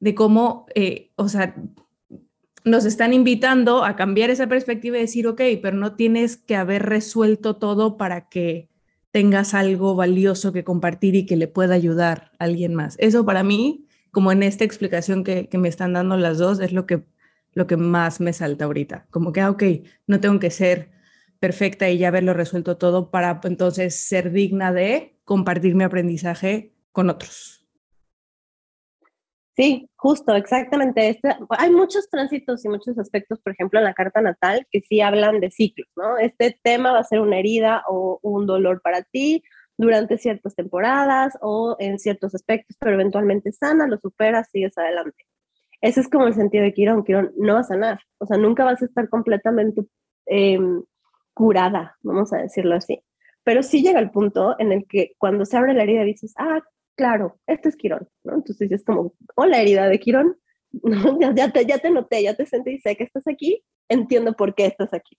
de 0.00 0.14
cómo, 0.14 0.66
eh, 0.74 1.12
o 1.16 1.28
sea, 1.28 1.54
nos 2.64 2.84
están 2.84 3.12
invitando 3.12 3.84
a 3.84 3.96
cambiar 3.96 4.30
esa 4.30 4.48
perspectiva 4.48 4.98
y 4.98 5.02
decir, 5.02 5.26
ok, 5.26 5.40
pero 5.62 5.76
no 5.76 5.94
tienes 5.94 6.36
que 6.36 6.56
haber 6.56 6.84
resuelto 6.84 7.56
todo 7.56 7.96
para 7.96 8.28
que 8.28 8.68
tengas 9.10 9.54
algo 9.54 9.94
valioso 9.94 10.52
que 10.52 10.64
compartir 10.64 11.14
y 11.14 11.26
que 11.26 11.36
le 11.36 11.48
pueda 11.48 11.74
ayudar 11.74 12.32
a 12.38 12.44
alguien 12.44 12.74
más. 12.74 12.96
Eso 12.98 13.24
para 13.24 13.42
mí, 13.42 13.86
como 14.10 14.32
en 14.32 14.42
esta 14.42 14.64
explicación 14.64 15.24
que, 15.24 15.48
me 15.52 15.68
están 15.68 15.94
dando 15.94 16.16
las 16.16 16.38
dos, 16.38 16.60
es 16.60 16.72
lo 16.72 16.86
que, 16.86 17.02
lo 17.52 17.66
que 17.66 17.76
más 17.76 18.20
me 18.20 18.32
salta 18.32 18.66
ahorita. 18.66 19.06
Como 19.10 19.32
que, 19.32 19.40
ah, 19.40 19.50
ok, 19.50 19.62
no 20.06 20.20
tengo 20.20 20.38
que 20.38 20.50
ser 20.50 20.90
perfecta 21.40 21.88
y 21.88 21.98
ya 21.98 22.08
haberlo 22.08 22.34
resuelto 22.34 22.76
todo 22.76 23.10
para 23.10 23.40
entonces 23.44 23.96
ser 23.96 24.30
digna 24.30 24.72
de 24.72 25.16
compartir 25.24 25.74
mi 25.74 25.84
aprendizaje 25.84 26.74
con 26.92 27.08
otros. 27.10 27.59
Sí, 29.60 29.90
justo, 29.96 30.34
exactamente. 30.34 31.06
Este, 31.10 31.36
hay 31.50 31.70
muchos 31.70 32.08
tránsitos 32.08 32.64
y 32.64 32.70
muchos 32.70 32.98
aspectos, 32.98 33.40
por 33.40 33.52
ejemplo, 33.52 33.78
en 33.78 33.84
la 33.84 33.92
carta 33.92 34.22
natal, 34.22 34.66
que 34.70 34.80
sí 34.80 35.02
hablan 35.02 35.38
de 35.38 35.50
ciclos, 35.50 35.86
¿no? 35.96 36.16
Este 36.16 36.58
tema 36.62 36.92
va 36.92 37.00
a 37.00 37.04
ser 37.04 37.20
una 37.20 37.38
herida 37.38 37.82
o 37.86 38.18
un 38.22 38.46
dolor 38.46 38.80
para 38.80 39.02
ti 39.02 39.42
durante 39.76 40.16
ciertas 40.16 40.54
temporadas 40.54 41.36
o 41.42 41.76
en 41.78 41.98
ciertos 41.98 42.34
aspectos, 42.34 42.78
pero 42.80 42.94
eventualmente 42.94 43.52
sana, 43.52 43.86
lo 43.86 43.98
superas, 43.98 44.48
sigues 44.50 44.78
adelante. 44.78 45.26
Ese 45.82 46.00
es 46.00 46.08
como 46.08 46.26
el 46.26 46.32
sentido 46.32 46.64
de 46.64 46.72
Quirón. 46.72 47.04
Quirón 47.04 47.32
no 47.36 47.52
va 47.54 47.60
a 47.60 47.64
sanar, 47.64 48.00
o 48.16 48.24
sea, 48.24 48.38
nunca 48.38 48.64
vas 48.64 48.80
a 48.80 48.86
estar 48.86 49.10
completamente 49.10 49.82
em, 50.24 50.82
curada, 51.34 51.98
vamos 52.02 52.32
a 52.32 52.38
decirlo 52.38 52.76
así. 52.76 53.02
Pero 53.44 53.62
sí 53.62 53.82
llega 53.82 54.00
el 54.00 54.10
punto 54.10 54.56
en 54.58 54.72
el 54.72 54.86
que 54.86 55.12
cuando 55.18 55.44
se 55.44 55.58
abre 55.58 55.74
la 55.74 55.82
herida 55.82 56.04
dices, 56.04 56.32
ah, 56.38 56.62
claro, 57.00 57.38
este 57.46 57.70
es 57.70 57.76
Quirón, 57.76 58.06
¿no? 58.24 58.34
Entonces 58.34 58.70
es 58.70 58.84
como, 58.84 59.14
hola 59.34 59.58
herida 59.58 59.88
de 59.88 59.98
Quirón, 59.98 60.36
ya, 61.34 61.50
te, 61.50 61.64
ya 61.64 61.78
te 61.78 61.90
noté, 61.90 62.22
ya 62.22 62.34
te 62.34 62.44
sentí, 62.44 62.78
sé 62.78 62.94
que 62.94 63.04
estás 63.04 63.26
aquí, 63.26 63.64
entiendo 63.88 64.34
por 64.34 64.54
qué 64.54 64.66
estás 64.66 64.92
aquí. 64.92 65.16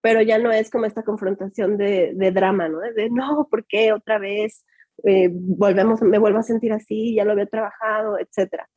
Pero 0.00 0.22
ya 0.22 0.38
no 0.38 0.52
es 0.52 0.70
como 0.70 0.84
esta 0.84 1.02
confrontación 1.02 1.76
de, 1.76 2.12
de 2.14 2.30
drama, 2.30 2.68
¿no? 2.68 2.78
De, 2.78 3.10
no, 3.10 3.48
¿por 3.50 3.66
qué 3.66 3.92
otra 3.92 4.18
vez 4.18 4.64
eh, 5.02 5.28
volvemos, 5.32 6.00
me 6.02 6.20
vuelvo 6.20 6.38
a 6.38 6.44
sentir 6.44 6.72
así, 6.72 7.16
ya 7.16 7.24
lo 7.24 7.32
había 7.32 7.46
trabajado, 7.46 8.16
etcétera. 8.16 8.68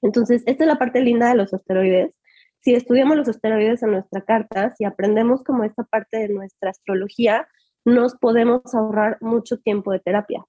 Entonces, 0.00 0.42
esta 0.46 0.64
es 0.64 0.68
la 0.68 0.78
parte 0.78 1.02
linda 1.02 1.28
de 1.28 1.34
los 1.34 1.52
asteroides. 1.52 2.18
Si 2.60 2.74
estudiamos 2.74 3.18
los 3.18 3.28
asteroides 3.28 3.82
en 3.82 3.90
nuestra 3.92 4.22
carta, 4.22 4.70
si 4.70 4.84
aprendemos 4.84 5.44
como 5.44 5.64
esta 5.64 5.84
parte 5.84 6.20
de 6.20 6.30
nuestra 6.30 6.70
astrología, 6.70 7.46
nos 7.84 8.14
podemos 8.16 8.74
ahorrar 8.74 9.18
mucho 9.20 9.58
tiempo 9.58 9.92
de 9.92 10.00
terapia. 10.00 10.42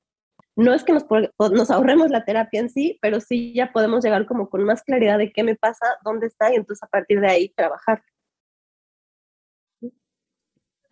No 0.56 0.74
es 0.74 0.84
que 0.84 0.94
nos, 0.94 1.06
nos 1.52 1.72
ahorremos 1.72 2.10
la 2.12 2.26
terapia 2.26 2.60
en 2.60 2.70
sí, 2.70 3.00
pero 3.02 3.20
sí 3.20 3.54
ya 3.56 3.72
podemos 3.72 4.04
llegar 4.04 4.26
como 4.28 4.50
con 4.50 4.64
más 4.64 4.84
claridad 4.84 5.18
de 5.18 5.32
qué 5.32 5.44
me 5.44 5.56
pasa, 5.56 5.86
dónde 6.04 6.28
está 6.28 6.52
y 6.52 6.56
entonces 6.56 6.84
a 6.84 6.88
partir 6.88 7.20
de 7.20 7.28
ahí 7.28 7.50
trabajar. 7.50 8.04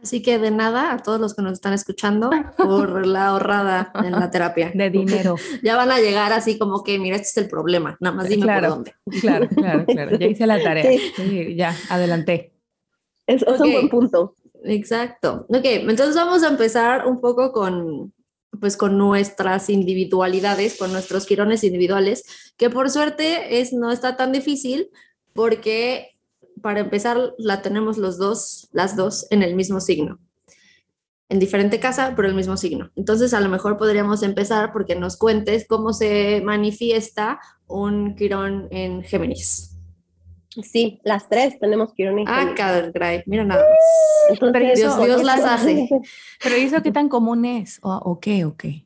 Así 0.01 0.23
que 0.23 0.39
de 0.39 0.49
nada 0.49 0.93
a 0.93 0.97
todos 0.97 1.19
los 1.19 1.35
que 1.35 1.43
nos 1.43 1.53
están 1.53 1.73
escuchando 1.73 2.31
por 2.57 3.05
la 3.05 3.27
ahorrada 3.27 3.91
en 3.93 4.11
la 4.11 4.31
terapia. 4.31 4.71
De 4.73 4.89
dinero. 4.89 5.35
Ya 5.63 5.75
van 5.77 5.91
a 5.91 5.99
llegar 5.99 6.33
así 6.33 6.57
como 6.57 6.83
que, 6.83 6.97
mira, 6.97 7.17
este 7.17 7.27
es 7.27 7.37
el 7.37 7.47
problema, 7.47 7.97
nada 7.99 8.15
más 8.15 8.27
dime 8.27 8.43
claro, 8.43 8.61
por 8.61 8.69
dónde. 8.69 8.95
Claro, 9.21 9.47
claro, 9.47 9.85
claro. 9.87 10.17
Ya 10.17 10.25
hice 10.25 10.47
la 10.47 10.61
tarea. 10.61 10.83
Sí. 11.15 11.55
ya, 11.55 11.75
adelanté. 11.89 12.53
Es, 13.27 13.43
es 13.43 13.59
un 13.59 13.71
buen 13.71 13.89
punto. 13.89 14.35
Exacto. 14.63 15.45
Ok, 15.49 15.65
entonces 15.65 16.15
vamos 16.15 16.43
a 16.43 16.47
empezar 16.47 17.05
un 17.05 17.21
poco 17.21 17.51
con, 17.51 18.11
pues 18.59 18.77
con 18.77 18.97
nuestras 18.97 19.69
individualidades, 19.69 20.77
con 20.77 20.91
nuestros 20.91 21.25
quirones 21.25 21.63
individuales, 21.63 22.23
que 22.57 22.69
por 22.69 22.89
suerte 22.89 23.59
es, 23.59 23.73
no 23.73 23.91
está 23.91 24.17
tan 24.17 24.31
difícil 24.31 24.89
porque 25.33 26.11
para 26.61 26.79
empezar, 26.79 27.33
la 27.37 27.61
tenemos 27.61 27.97
los 27.97 28.17
dos, 28.17 28.69
las 28.71 28.95
dos 28.95 29.27
en 29.31 29.43
el 29.43 29.55
mismo 29.55 29.79
signo. 29.79 30.19
En 31.29 31.39
diferente 31.39 31.79
casa, 31.79 32.13
pero 32.15 32.27
el 32.27 32.35
mismo 32.35 32.57
signo. 32.57 32.91
Entonces, 32.95 33.33
a 33.33 33.39
lo 33.39 33.49
mejor 33.49 33.77
podríamos 33.77 34.21
empezar 34.21 34.71
porque 34.73 34.95
nos 34.95 35.17
cuentes 35.17 35.65
cómo 35.67 35.93
se 35.93 36.41
manifiesta 36.43 37.39
un 37.67 38.15
Quirón 38.15 38.67
en 38.71 39.01
Géminis. 39.03 39.70
Sí, 40.63 40.99
las 41.03 41.29
tres 41.29 41.57
tenemos 41.59 41.93
Quirón 41.93 42.19
en 42.19 42.27
Géminis. 42.27 42.59
Ah, 42.59 42.91
caray, 42.93 43.23
mira 43.25 43.45
nada 43.45 43.63
más. 43.63 43.79
Entonces, 44.29 44.79
Dios, 44.79 45.03
Dios 45.03 45.23
las 45.23 45.45
hace. 45.45 45.87
Pero 46.43 46.55
eso 46.55 46.81
qué 46.83 46.91
tan 46.91 47.07
común 47.07 47.45
es? 47.45 47.79
¿O 47.83 48.19
qué? 48.19 48.45
¿O 48.45 48.55
qué? 48.57 48.83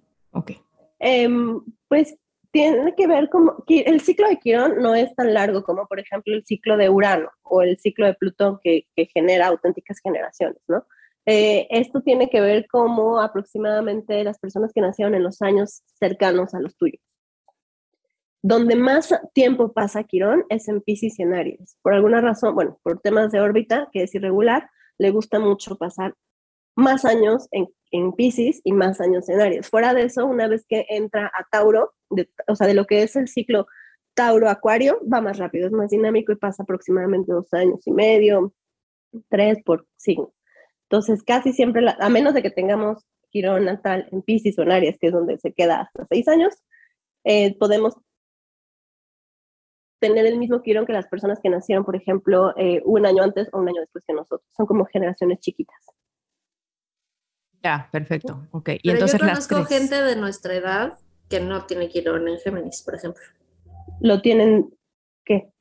Pues 1.87 2.17
tiene 2.55 2.95
que 2.95 3.05
ver 3.05 3.29
como 3.29 3.65
el 3.67 3.99
ciclo 3.99 4.29
de 4.29 4.37
Quirón 4.37 4.81
no 4.81 4.95
es 4.95 5.13
tan 5.15 5.33
largo 5.33 5.61
como 5.63 5.87
por 5.87 5.99
ejemplo 5.99 6.33
el 6.33 6.45
ciclo 6.45 6.77
de 6.77 6.89
Urano 6.89 7.29
o 7.43 7.61
el 7.61 7.77
ciclo 7.77 8.05
de 8.05 8.13
Plutón 8.13 8.59
que, 8.63 8.85
genera 9.13 9.47
auténticas 9.47 9.99
generaciones, 9.99 10.61
¿no? 10.69 10.85
Eh, 11.25 11.67
esto 11.69 12.01
tiene 12.01 12.29
que 12.29 12.39
ver 12.39 12.67
como 12.67 13.19
aproximadamente 13.19 14.23
las 14.23 14.39
personas 14.39 14.71
que 14.73 14.79
nacieron 14.79 15.15
en 15.15 15.23
los 15.23 15.41
años 15.41 15.83
cercanos 15.99 16.53
a 16.53 16.61
los 16.61 16.77
tuyos. 16.77 17.01
Donde 18.47 18.75
más 18.75 19.11
tiempo 19.33 19.73
pasa 19.73 20.03
Quirón 20.03 20.45
es 20.49 20.67
en 20.67 20.79
Pisces 20.79 21.17
y 21.17 21.23
en 21.23 21.33
Aries. 21.33 21.79
Por 21.81 21.95
alguna 21.95 22.21
razón, 22.21 22.53
bueno, 22.53 22.79
por 22.83 23.01
temas 23.01 23.31
de 23.31 23.39
órbita, 23.39 23.89
que 23.91 24.03
es 24.03 24.13
irregular, 24.13 24.69
le 24.99 25.09
gusta 25.09 25.39
mucho 25.39 25.77
pasar 25.77 26.13
más 26.75 27.05
años 27.05 27.47
en, 27.49 27.67
en 27.89 28.13
Pisces 28.13 28.61
y 28.63 28.71
más 28.71 29.01
años 29.01 29.27
en 29.29 29.41
Aries. 29.41 29.67
Fuera 29.67 29.95
de 29.95 30.03
eso, 30.03 30.27
una 30.27 30.47
vez 30.47 30.63
que 30.69 30.85
entra 30.89 31.25
a 31.25 31.43
Tauro, 31.49 31.95
o 32.47 32.55
sea, 32.55 32.67
de 32.67 32.75
lo 32.75 32.85
que 32.85 33.01
es 33.01 33.15
el 33.15 33.27
ciclo 33.27 33.65
Tauro-Acuario, 34.13 35.01
va 35.11 35.21
más 35.21 35.39
rápido, 35.39 35.65
es 35.65 35.73
más 35.73 35.89
dinámico 35.89 36.31
y 36.31 36.35
pasa 36.35 36.61
aproximadamente 36.61 37.31
dos 37.31 37.51
años 37.51 37.79
y 37.87 37.91
medio, 37.93 38.53
tres 39.27 39.57
por 39.65 39.87
signo. 39.95 40.35
Entonces, 40.83 41.23
casi 41.23 41.51
siempre, 41.51 41.83
a 41.99 42.09
menos 42.09 42.35
de 42.35 42.43
que 42.43 42.51
tengamos 42.51 43.07
Quirón 43.31 43.65
natal 43.65 44.07
en 44.11 44.21
Pisces 44.21 44.59
o 44.59 44.61
en 44.61 44.71
Aries, 44.71 44.99
que 44.99 45.07
es 45.07 45.13
donde 45.13 45.39
se 45.39 45.51
queda 45.51 45.81
hasta 45.81 46.05
seis 46.11 46.27
años, 46.27 46.53
eh, 47.23 47.57
podemos 47.57 47.95
tener 50.07 50.25
el 50.27 50.37
mismo 50.37 50.61
Quirón 50.61 50.85
que 50.85 50.93
las 50.93 51.07
personas 51.07 51.39
que 51.41 51.49
nacieron, 51.49 51.83
por 51.83 51.95
ejemplo, 51.95 52.55
eh, 52.57 52.81
un 52.85 53.05
año 53.05 53.23
antes 53.23 53.49
o 53.51 53.59
un 53.59 53.69
año 53.69 53.81
después 53.81 54.03
que 54.05 54.13
nosotros. 54.13 54.47
Son 54.55 54.65
como 54.65 54.85
generaciones 54.85 55.39
chiquitas. 55.39 55.75
Ya, 57.63 57.89
perfecto. 57.91 58.47
Ok. 58.51 58.69
Y 58.83 58.91
entonces 58.91 59.19
yo 59.19 59.25
conozco 59.25 59.65
gente 59.65 59.95
de 59.95 60.15
nuestra 60.15 60.53
edad 60.53 60.99
que 61.29 61.39
no 61.39 61.65
tiene 61.65 61.89
Quirón 61.89 62.27
en 62.27 62.37
Géminis, 62.37 62.83
por 62.83 62.93
ejemplo. 62.95 63.23
¿Lo 63.99 64.21
tienen 64.21 64.69
qué? 65.23 65.51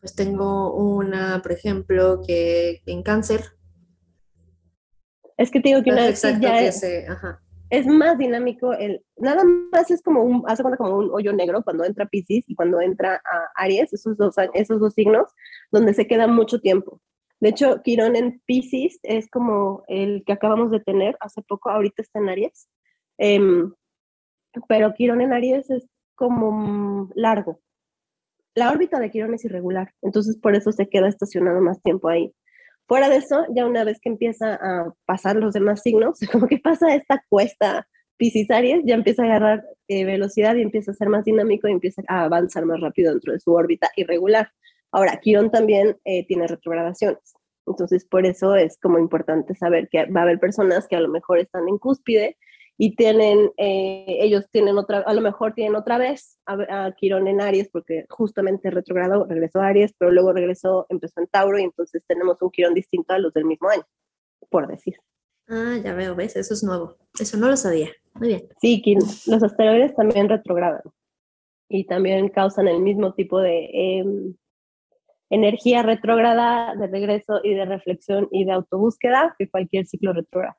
Pues 0.00 0.14
tengo 0.14 0.74
una, 0.74 1.40
por 1.42 1.52
ejemplo, 1.52 2.20
que 2.26 2.82
en 2.84 3.02
cáncer. 3.02 3.56
Es 5.38 5.50
que 5.50 5.60
te 5.60 5.70
digo 5.70 5.82
que 5.82 5.90
una 5.90 6.02
vez 6.02 6.20
ya 6.40 6.60
es, 6.60 6.84
es, 7.70 7.86
más 7.86 8.18
dinámico. 8.18 8.72
El, 8.72 9.02
nada 9.16 9.44
más 9.72 9.90
es 9.90 10.02
como 10.02 10.22
un, 10.22 10.44
hace 10.46 10.62
como 10.62 10.96
un 10.96 11.10
hoyo 11.12 11.32
negro 11.32 11.62
cuando 11.62 11.84
entra 11.84 12.06
Pisces 12.06 12.44
y 12.48 12.54
cuando 12.54 12.80
entra 12.80 13.20
Aries, 13.56 13.92
esos 13.92 14.16
dos, 14.16 14.34
esos 14.54 14.80
dos 14.80 14.94
signos, 14.94 15.30
donde 15.70 15.94
se 15.94 16.06
queda 16.06 16.26
mucho 16.26 16.60
tiempo. 16.60 17.00
De 17.40 17.50
hecho, 17.50 17.82
Quirón 17.82 18.16
en 18.16 18.40
Pisces 18.46 18.98
es 19.02 19.30
como 19.30 19.84
el 19.86 20.24
que 20.26 20.32
acabamos 20.32 20.70
de 20.70 20.80
tener 20.80 21.16
hace 21.20 21.42
poco, 21.42 21.70
ahorita 21.70 22.02
está 22.02 22.18
en 22.18 22.28
Aries. 22.28 22.68
Em, 23.18 23.72
pero 24.68 24.94
Quirón 24.94 25.20
en 25.20 25.32
Aries 25.32 25.70
es 25.70 25.88
como 26.14 27.10
largo. 27.14 27.60
La 28.54 28.72
órbita 28.72 28.98
de 28.98 29.10
Quirón 29.10 29.34
es 29.34 29.44
irregular, 29.44 29.94
entonces 30.02 30.36
por 30.36 30.56
eso 30.56 30.72
se 30.72 30.88
queda 30.88 31.08
estacionado 31.08 31.60
más 31.60 31.80
tiempo 31.80 32.08
ahí. 32.08 32.34
Fuera 32.88 33.10
de 33.10 33.16
eso, 33.16 33.44
ya 33.54 33.66
una 33.66 33.84
vez 33.84 34.00
que 34.00 34.08
empieza 34.08 34.54
a 34.54 34.94
pasar 35.04 35.36
los 35.36 35.52
demás 35.52 35.82
signos, 35.82 36.18
como 36.32 36.48
que 36.48 36.58
pasa 36.58 36.94
esta 36.94 37.22
cuesta 37.28 37.86
Pisces 38.16 38.50
Aries, 38.50 38.82
ya 38.84 38.94
empieza 38.94 39.22
a 39.22 39.26
agarrar 39.26 39.64
eh, 39.88 40.06
velocidad 40.06 40.56
y 40.56 40.62
empieza 40.62 40.90
a 40.90 40.94
ser 40.94 41.08
más 41.10 41.24
dinámico 41.24 41.68
y 41.68 41.72
empieza 41.72 42.02
a 42.08 42.24
avanzar 42.24 42.64
más 42.64 42.80
rápido 42.80 43.12
dentro 43.12 43.34
de 43.34 43.40
su 43.40 43.52
órbita 43.52 43.90
irregular. 43.94 44.50
Ahora, 44.90 45.20
Quirón 45.20 45.50
también 45.50 45.98
eh, 46.04 46.26
tiene 46.26 46.46
retrogradaciones. 46.48 47.34
Entonces, 47.66 48.06
por 48.06 48.24
eso 48.24 48.56
es 48.56 48.78
como 48.78 48.98
importante 48.98 49.54
saber 49.54 49.88
que 49.90 50.06
va 50.06 50.20
a 50.20 50.24
haber 50.24 50.40
personas 50.40 50.88
que 50.88 50.96
a 50.96 51.00
lo 51.00 51.10
mejor 51.10 51.38
están 51.38 51.68
en 51.68 51.76
cúspide 51.76 52.38
y 52.80 52.94
tienen, 52.94 53.50
eh, 53.56 54.18
ellos 54.20 54.48
tienen 54.52 54.78
otra, 54.78 55.00
a 55.00 55.12
lo 55.12 55.20
mejor 55.20 55.52
tienen 55.52 55.74
otra 55.74 55.98
vez 55.98 56.38
a, 56.46 56.92
Quirón 56.96 57.26
en 57.26 57.40
Aries, 57.40 57.68
porque 57.70 58.06
justamente 58.08 58.70
retrogrado 58.70 59.26
regresó 59.26 59.60
a 59.60 59.66
Aries, 59.66 59.92
pero 59.98 60.12
luego 60.12 60.32
regresó, 60.32 60.86
empezó 60.88 61.20
en 61.20 61.26
Tauro 61.26 61.58
y 61.58 61.64
entonces 61.64 62.04
tenemos 62.06 62.40
un 62.40 62.50
Quirón 62.50 62.74
distinto 62.74 63.14
a 63.14 63.18
los 63.18 63.34
del 63.34 63.46
mismo 63.46 63.68
año, 63.68 63.82
por 64.48 64.68
decir. 64.68 64.94
Ah, 65.48 65.76
ya 65.82 65.92
veo, 65.92 66.14
ves, 66.14 66.36
eso 66.36 66.54
es 66.54 66.62
nuevo. 66.62 66.96
Eso 67.18 67.36
no 67.36 67.48
lo 67.48 67.56
sabía. 67.56 67.88
Muy 68.14 68.28
bien. 68.28 68.48
Sí, 68.60 68.80
los 69.26 69.42
asteroides 69.42 69.96
también 69.96 70.28
retrogradan 70.28 70.82
y 71.68 71.84
también 71.84 72.28
causan 72.28 72.68
el 72.68 72.80
mismo 72.80 73.12
tipo 73.14 73.40
de 73.40 73.70
em, 73.72 74.36
energía 75.30 75.82
retrógrada 75.82 76.76
de 76.76 76.86
regreso 76.86 77.40
y 77.42 77.54
de 77.54 77.64
reflexión 77.64 78.28
y 78.30 78.44
de 78.44 78.52
autobúsqueda 78.52 79.34
que 79.36 79.50
cualquier 79.50 79.84
ciclo 79.86 80.12
retrógrado. 80.12 80.56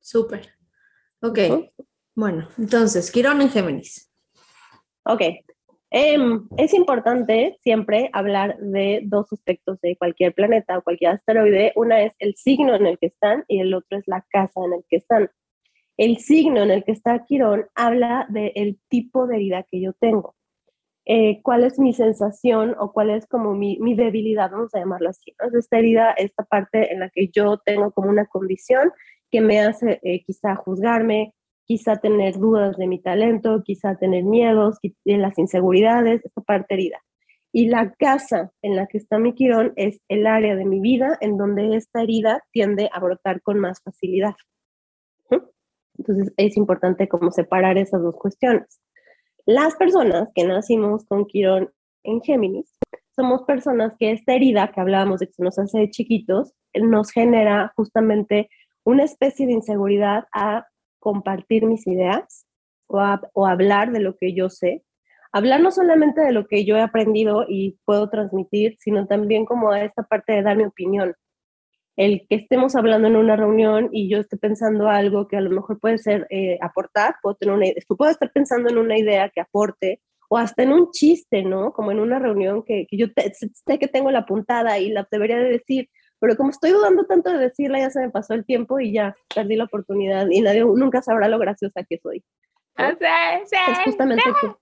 Súper. 0.00 0.61
Ok. 1.22 1.38
Bueno, 2.14 2.48
entonces, 2.58 3.10
Quirón 3.10 3.40
en 3.40 3.48
Géminis. 3.48 4.10
Ok. 5.04 5.22
Em, 5.90 6.48
es 6.56 6.72
importante 6.74 7.58
siempre 7.62 8.10
hablar 8.12 8.58
de 8.58 9.02
dos 9.04 9.32
aspectos 9.32 9.80
de 9.82 9.96
cualquier 9.96 10.34
planeta 10.34 10.78
o 10.78 10.82
cualquier 10.82 11.12
asteroide. 11.12 11.72
Una 11.76 12.02
es 12.02 12.14
el 12.18 12.34
signo 12.34 12.74
en 12.74 12.86
el 12.86 12.98
que 12.98 13.06
están 13.06 13.44
y 13.46 13.60
el 13.60 13.72
otro 13.74 13.98
es 13.98 14.04
la 14.06 14.24
casa 14.30 14.64
en 14.64 14.72
el 14.72 14.84
que 14.88 14.96
están. 14.96 15.30
El 15.96 16.16
signo 16.16 16.62
en 16.62 16.70
el 16.70 16.82
que 16.84 16.92
está 16.92 17.24
Quirón 17.24 17.66
habla 17.74 18.26
del 18.30 18.80
tipo 18.88 19.26
de 19.26 19.38
vida 19.38 19.66
que 19.70 19.80
yo 19.80 19.92
tengo. 19.92 20.34
Eh, 21.04 21.40
cuál 21.42 21.64
es 21.64 21.78
mi 21.78 21.92
sensación 21.92 22.74
o 22.78 22.92
cuál 22.92 23.10
es 23.10 23.26
como 23.26 23.54
mi, 23.54 23.78
mi 23.78 23.94
debilidad, 23.94 24.50
vamos 24.50 24.74
a 24.74 24.78
llamarlo 24.78 25.10
así. 25.10 25.34
Esta 25.52 25.78
herida, 25.78 26.12
esta 26.12 26.44
parte 26.44 26.92
en 26.92 27.00
la 27.00 27.10
que 27.10 27.28
yo 27.28 27.58
tengo 27.58 27.90
como 27.92 28.08
una 28.08 28.26
condición 28.26 28.92
que 29.32 29.40
me 29.40 29.60
hace 29.60 29.98
eh, 30.02 30.22
quizá 30.24 30.54
juzgarme, 30.54 31.34
quizá 31.64 31.96
tener 31.96 32.38
dudas 32.38 32.76
de 32.76 32.86
mi 32.86 33.00
talento, 33.00 33.62
quizá 33.64 33.96
tener 33.96 34.24
miedos, 34.24 34.78
de 34.82 35.16
las 35.16 35.38
inseguridades, 35.38 36.24
esta 36.24 36.42
parte 36.42 36.74
herida. 36.74 37.02
Y 37.50 37.68
la 37.68 37.92
casa 37.94 38.52
en 38.62 38.76
la 38.76 38.86
que 38.86 38.98
está 38.98 39.18
mi 39.18 39.34
quirón 39.34 39.72
es 39.76 40.00
el 40.08 40.26
área 40.26 40.54
de 40.54 40.64
mi 40.64 40.80
vida 40.80 41.18
en 41.20 41.36
donde 41.36 41.76
esta 41.76 42.02
herida 42.02 42.42
tiende 42.52 42.88
a 42.92 43.00
brotar 43.00 43.42
con 43.42 43.58
más 43.58 43.80
facilidad. 43.82 44.34
Entonces 45.98 46.32
es 46.36 46.56
importante 46.56 47.08
como 47.08 47.30
separar 47.30 47.76
esas 47.78 48.02
dos 48.02 48.16
cuestiones. 48.16 48.80
Las 49.44 49.76
personas 49.76 50.30
que 50.34 50.44
nacimos 50.44 51.04
con 51.04 51.26
Quirón 51.26 51.70
en 52.04 52.22
Géminis 52.22 52.78
somos 53.14 53.42
personas 53.42 53.92
que 53.98 54.12
esta 54.12 54.34
herida 54.34 54.72
que 54.72 54.80
hablábamos 54.80 55.20
de 55.20 55.26
que 55.26 55.42
nos 55.42 55.58
hace 55.58 55.80
de 55.80 55.90
chiquitos 55.90 56.54
nos 56.74 57.10
genera 57.10 57.72
justamente 57.76 58.48
una 58.84 59.04
especie 59.04 59.46
de 59.46 59.52
inseguridad 59.52 60.24
a 60.32 60.66
compartir 60.98 61.66
mis 61.66 61.86
ideas 61.86 62.46
o 62.86 63.46
hablar 63.46 63.92
de 63.92 64.00
lo 64.00 64.16
que 64.16 64.34
yo 64.34 64.50
sé. 64.50 64.82
Hablar 65.32 65.60
no 65.60 65.70
solamente 65.70 66.20
de 66.20 66.32
lo 66.32 66.46
que 66.46 66.64
yo 66.64 66.76
he 66.76 66.82
aprendido 66.82 67.46
y 67.48 67.78
puedo 67.84 68.10
transmitir, 68.10 68.76
sino 68.78 69.06
también 69.06 69.46
como 69.46 69.70
a 69.70 69.82
esta 69.82 70.02
parte 70.02 70.32
de 70.32 70.42
dar 70.42 70.56
mi 70.56 70.64
opinión 70.64 71.14
el 71.96 72.26
que 72.28 72.36
estemos 72.36 72.74
hablando 72.74 73.08
en 73.08 73.16
una 73.16 73.36
reunión 73.36 73.90
y 73.92 74.08
yo 74.08 74.18
esté 74.18 74.36
pensando 74.36 74.88
algo 74.88 75.28
que 75.28 75.36
a 75.36 75.40
lo 75.40 75.50
mejor 75.50 75.78
puede 75.78 75.98
ser 75.98 76.26
eh, 76.30 76.58
aportar, 76.62 77.16
puedo, 77.22 77.36
tener 77.36 77.54
una, 77.54 77.66
puedo 77.96 78.10
estar 78.10 78.32
pensando 78.32 78.70
en 78.70 78.78
una 78.78 78.98
idea 78.98 79.28
que 79.28 79.40
aporte 79.40 80.00
o 80.28 80.38
hasta 80.38 80.62
en 80.62 80.72
un 80.72 80.90
chiste, 80.90 81.42
¿no? 81.42 81.72
Como 81.72 81.92
en 81.92 82.00
una 82.00 82.18
reunión 82.18 82.62
que 82.62 82.86
yo 82.90 83.06
sé 83.66 83.78
que 83.78 83.88
tengo 83.88 84.10
la 84.10 84.24
puntada 84.24 84.78
y 84.78 84.88
la 84.88 85.06
debería 85.10 85.36
de 85.36 85.50
decir, 85.50 85.90
pero 86.22 86.36
como 86.36 86.50
estoy 86.50 86.70
dudando 86.70 87.04
tanto 87.04 87.32
de 87.32 87.38
decirla, 87.38 87.80
ya 87.80 87.90
se 87.90 87.98
me 87.98 88.08
pasó 88.08 88.34
el 88.34 88.44
tiempo 88.44 88.78
y 88.78 88.92
ya 88.92 89.12
perdí 89.34 89.56
la 89.56 89.64
oportunidad 89.64 90.28
y 90.30 90.40
nadie 90.40 90.60
nunca 90.60 91.02
sabrá 91.02 91.26
lo 91.26 91.36
graciosa 91.36 91.82
que 91.82 91.98
soy. 91.98 92.22
es 92.76 93.78
justamente 93.84 94.22
eso. 94.30 94.60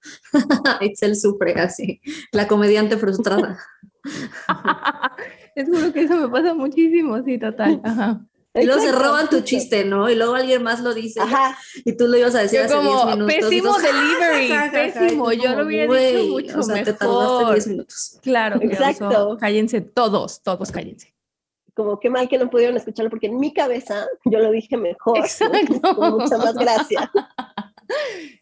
Itzel 0.80 1.16
sufre 1.16 1.52
así, 1.60 2.00
la 2.32 2.48
comediante 2.48 2.96
frustrada. 2.96 3.58
Es 5.54 5.68
juro 5.68 5.92
que 5.92 6.02
eso 6.02 6.16
me 6.16 6.28
pasa 6.28 6.54
muchísimo, 6.54 7.22
sí, 7.24 7.36
total. 7.36 7.80
Ajá. 7.84 8.24
Y 8.52 8.66
luego 8.66 8.80
se 8.80 8.90
roban 8.90 9.28
tu 9.28 9.42
chiste, 9.42 9.84
¿no? 9.84 10.10
Y 10.10 10.16
luego 10.16 10.34
alguien 10.34 10.62
más 10.62 10.80
lo 10.80 10.92
dice. 10.92 11.20
Ajá. 11.20 11.56
Y 11.84 11.96
tú 11.96 12.08
lo 12.08 12.16
ibas 12.16 12.34
a 12.34 12.40
decir 12.40 12.60
hace 12.60 12.74
como, 12.74 13.04
10 13.04 13.06
minutos. 13.06 13.34
Pésimo 13.34 13.78
delivery, 13.78 14.70
pésimo. 14.72 15.32
Yo 15.32 15.54
lo 15.54 15.66
hubiera 15.66 15.92
dicho 15.92 16.26
mucho 16.26 16.58
o 16.58 16.62
sea, 16.62 16.74
mejor. 16.74 16.92
Te 16.92 16.98
tardaste 16.98 17.52
10 17.52 17.66
minutos. 17.68 18.18
Claro, 18.22 18.60
exacto. 18.60 19.36
cállense 19.38 19.80
todos, 19.80 20.42
todos 20.42 20.72
cállense. 20.72 21.14
Como 21.74 22.00
qué 22.00 22.10
mal 22.10 22.28
que 22.28 22.38
no 22.38 22.50
pudieron 22.50 22.76
escucharlo, 22.76 23.08
porque 23.08 23.28
en 23.28 23.38
mi 23.38 23.54
cabeza 23.54 24.06
yo 24.24 24.40
lo 24.40 24.50
dije 24.50 24.76
mejor. 24.76 25.18
Exacto. 25.18 25.80
Con 25.94 26.18
mucha 26.18 26.36
más 26.36 26.54
gracia. 26.54 27.10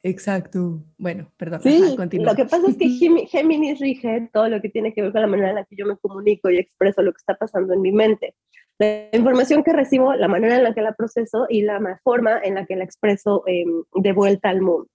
Exacto. 0.02 0.82
Bueno, 0.96 1.30
perdón. 1.36 1.60
Sí, 1.62 1.96
lo 2.12 2.34
que 2.34 2.44
pasa 2.44 2.66
es 2.68 2.76
que 2.76 2.88
Géminis 3.26 3.78
rige 3.78 4.28
todo 4.32 4.48
lo 4.48 4.60
que 4.62 4.70
tiene 4.70 4.94
que 4.94 5.02
ver 5.02 5.12
con 5.12 5.20
la 5.20 5.26
manera 5.26 5.50
en 5.50 5.54
la 5.56 5.64
que 5.64 5.76
yo 5.76 5.86
me 5.86 5.96
comunico 5.96 6.50
y 6.50 6.58
expreso 6.58 7.02
lo 7.02 7.12
que 7.12 7.18
está 7.18 7.34
pasando 7.34 7.74
en 7.74 7.82
mi 7.82 7.92
mente. 7.92 8.34
La 8.78 9.08
información 9.12 9.64
que 9.64 9.72
recibo, 9.72 10.14
la 10.14 10.28
manera 10.28 10.56
en 10.56 10.62
la 10.62 10.72
que 10.72 10.82
la 10.82 10.92
proceso 10.92 11.46
y 11.48 11.62
la 11.62 12.00
forma 12.04 12.40
en 12.42 12.54
la 12.54 12.64
que 12.64 12.76
la 12.76 12.84
expreso 12.84 13.42
em, 13.46 13.82
de 13.94 14.12
vuelta 14.12 14.50
al 14.50 14.62
mundo. 14.62 14.88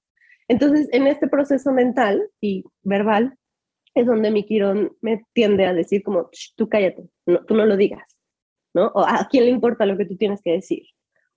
Entonces, 0.48 0.88
en 0.92 1.08
este 1.08 1.28
proceso 1.28 1.72
mental 1.72 2.30
y 2.40 2.64
verbal 2.82 3.36
es 3.94 4.06
donde 4.06 4.32
mi 4.32 4.46
Quirón 4.46 4.96
me 5.02 5.26
tiende 5.34 5.66
a 5.66 5.74
decir 5.74 6.04
como, 6.04 6.30
tú 6.56 6.68
cállate, 6.70 7.10
no, 7.26 7.44
tú 7.46 7.56
no 7.56 7.66
lo 7.66 7.78
digas, 7.78 8.18
¿no? 8.74 8.88
O 8.88 9.02
a 9.02 9.28
quién 9.30 9.46
le 9.46 9.52
importa 9.52 9.86
lo 9.86 9.98
que 9.98 10.06
tú 10.06 10.16
tienes 10.16 10.42
que 10.42 10.54
decir. 10.54 10.84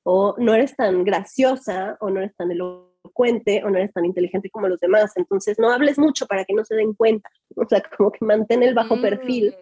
O 0.05 0.37
no 0.39 0.55
eres 0.55 0.77
tan 0.77 1.05
graciosa 1.05 1.97
o 2.01 2.11
no 2.11 2.21
eres 2.21 2.35
tan 2.37 2.51
elocuente 2.53 3.63
o 3.65 3.71
no 3.71 3.79
eres 3.79 3.93
tan 3.93 4.05
inteligente 4.05 4.51
como 4.51 4.69
los 4.69 4.81
demás. 4.81 5.17
Entonces, 5.17 5.59
no 5.59 5.71
hables 5.71 5.99
mucho 5.99 6.27
para 6.27 6.45
que 6.45 6.55
no 6.55 6.65
se 6.65 6.77
den 6.77 6.95
cuenta. 6.95 7.29
O 7.57 7.67
sea, 7.69 7.83
como 7.97 8.13
que 8.13 8.25
mantén 8.25 8.63
el 8.63 8.75
bajo 8.75 9.01
perfil. 9.01 9.55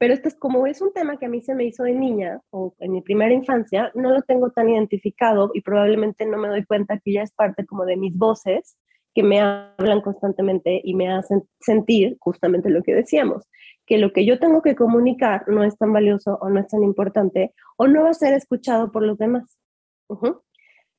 Pero 0.00 0.14
esto 0.14 0.28
es 0.28 0.34
como 0.34 0.66
es 0.66 0.80
un 0.80 0.94
tema 0.94 1.18
que 1.18 1.26
a 1.26 1.28
mí 1.28 1.42
se 1.42 1.54
me 1.54 1.64
hizo 1.64 1.82
de 1.82 1.92
niña 1.92 2.40
o 2.48 2.74
en 2.78 2.92
mi 2.92 3.02
primera 3.02 3.34
infancia, 3.34 3.92
no 3.94 4.10
lo 4.10 4.22
tengo 4.22 4.48
tan 4.50 4.70
identificado 4.70 5.50
y 5.52 5.60
probablemente 5.60 6.24
no 6.24 6.38
me 6.38 6.48
doy 6.48 6.64
cuenta 6.64 6.98
que 6.98 7.12
ya 7.12 7.22
es 7.22 7.32
parte 7.32 7.66
como 7.66 7.84
de 7.84 7.98
mis 7.98 8.16
voces 8.16 8.78
que 9.14 9.22
me 9.22 9.40
hablan 9.40 10.00
constantemente 10.00 10.80
y 10.82 10.94
me 10.94 11.12
hacen 11.12 11.42
sentir 11.60 12.16
justamente 12.18 12.70
lo 12.70 12.82
que 12.82 12.94
decíamos, 12.94 13.44
que 13.84 13.98
lo 13.98 14.14
que 14.14 14.24
yo 14.24 14.38
tengo 14.38 14.62
que 14.62 14.74
comunicar 14.74 15.46
no 15.48 15.64
es 15.64 15.76
tan 15.76 15.92
valioso 15.92 16.38
o 16.40 16.48
no 16.48 16.60
es 16.60 16.68
tan 16.68 16.82
importante 16.82 17.52
o 17.76 17.86
no 17.86 18.04
va 18.04 18.10
a 18.10 18.14
ser 18.14 18.32
escuchado 18.32 18.90
por 18.92 19.02
los 19.02 19.18
demás. 19.18 19.58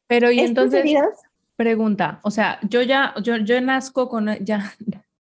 Pero 0.06 0.30
y 0.30 0.42
entonces, 0.42 0.86
pregunta, 1.56 2.20
o 2.22 2.30
sea, 2.30 2.60
yo 2.70 2.84
ya, 2.84 3.16
yo, 3.24 3.38
yo 3.38 3.60
nazco 3.62 4.10
con, 4.10 4.28
ya, 4.46 4.74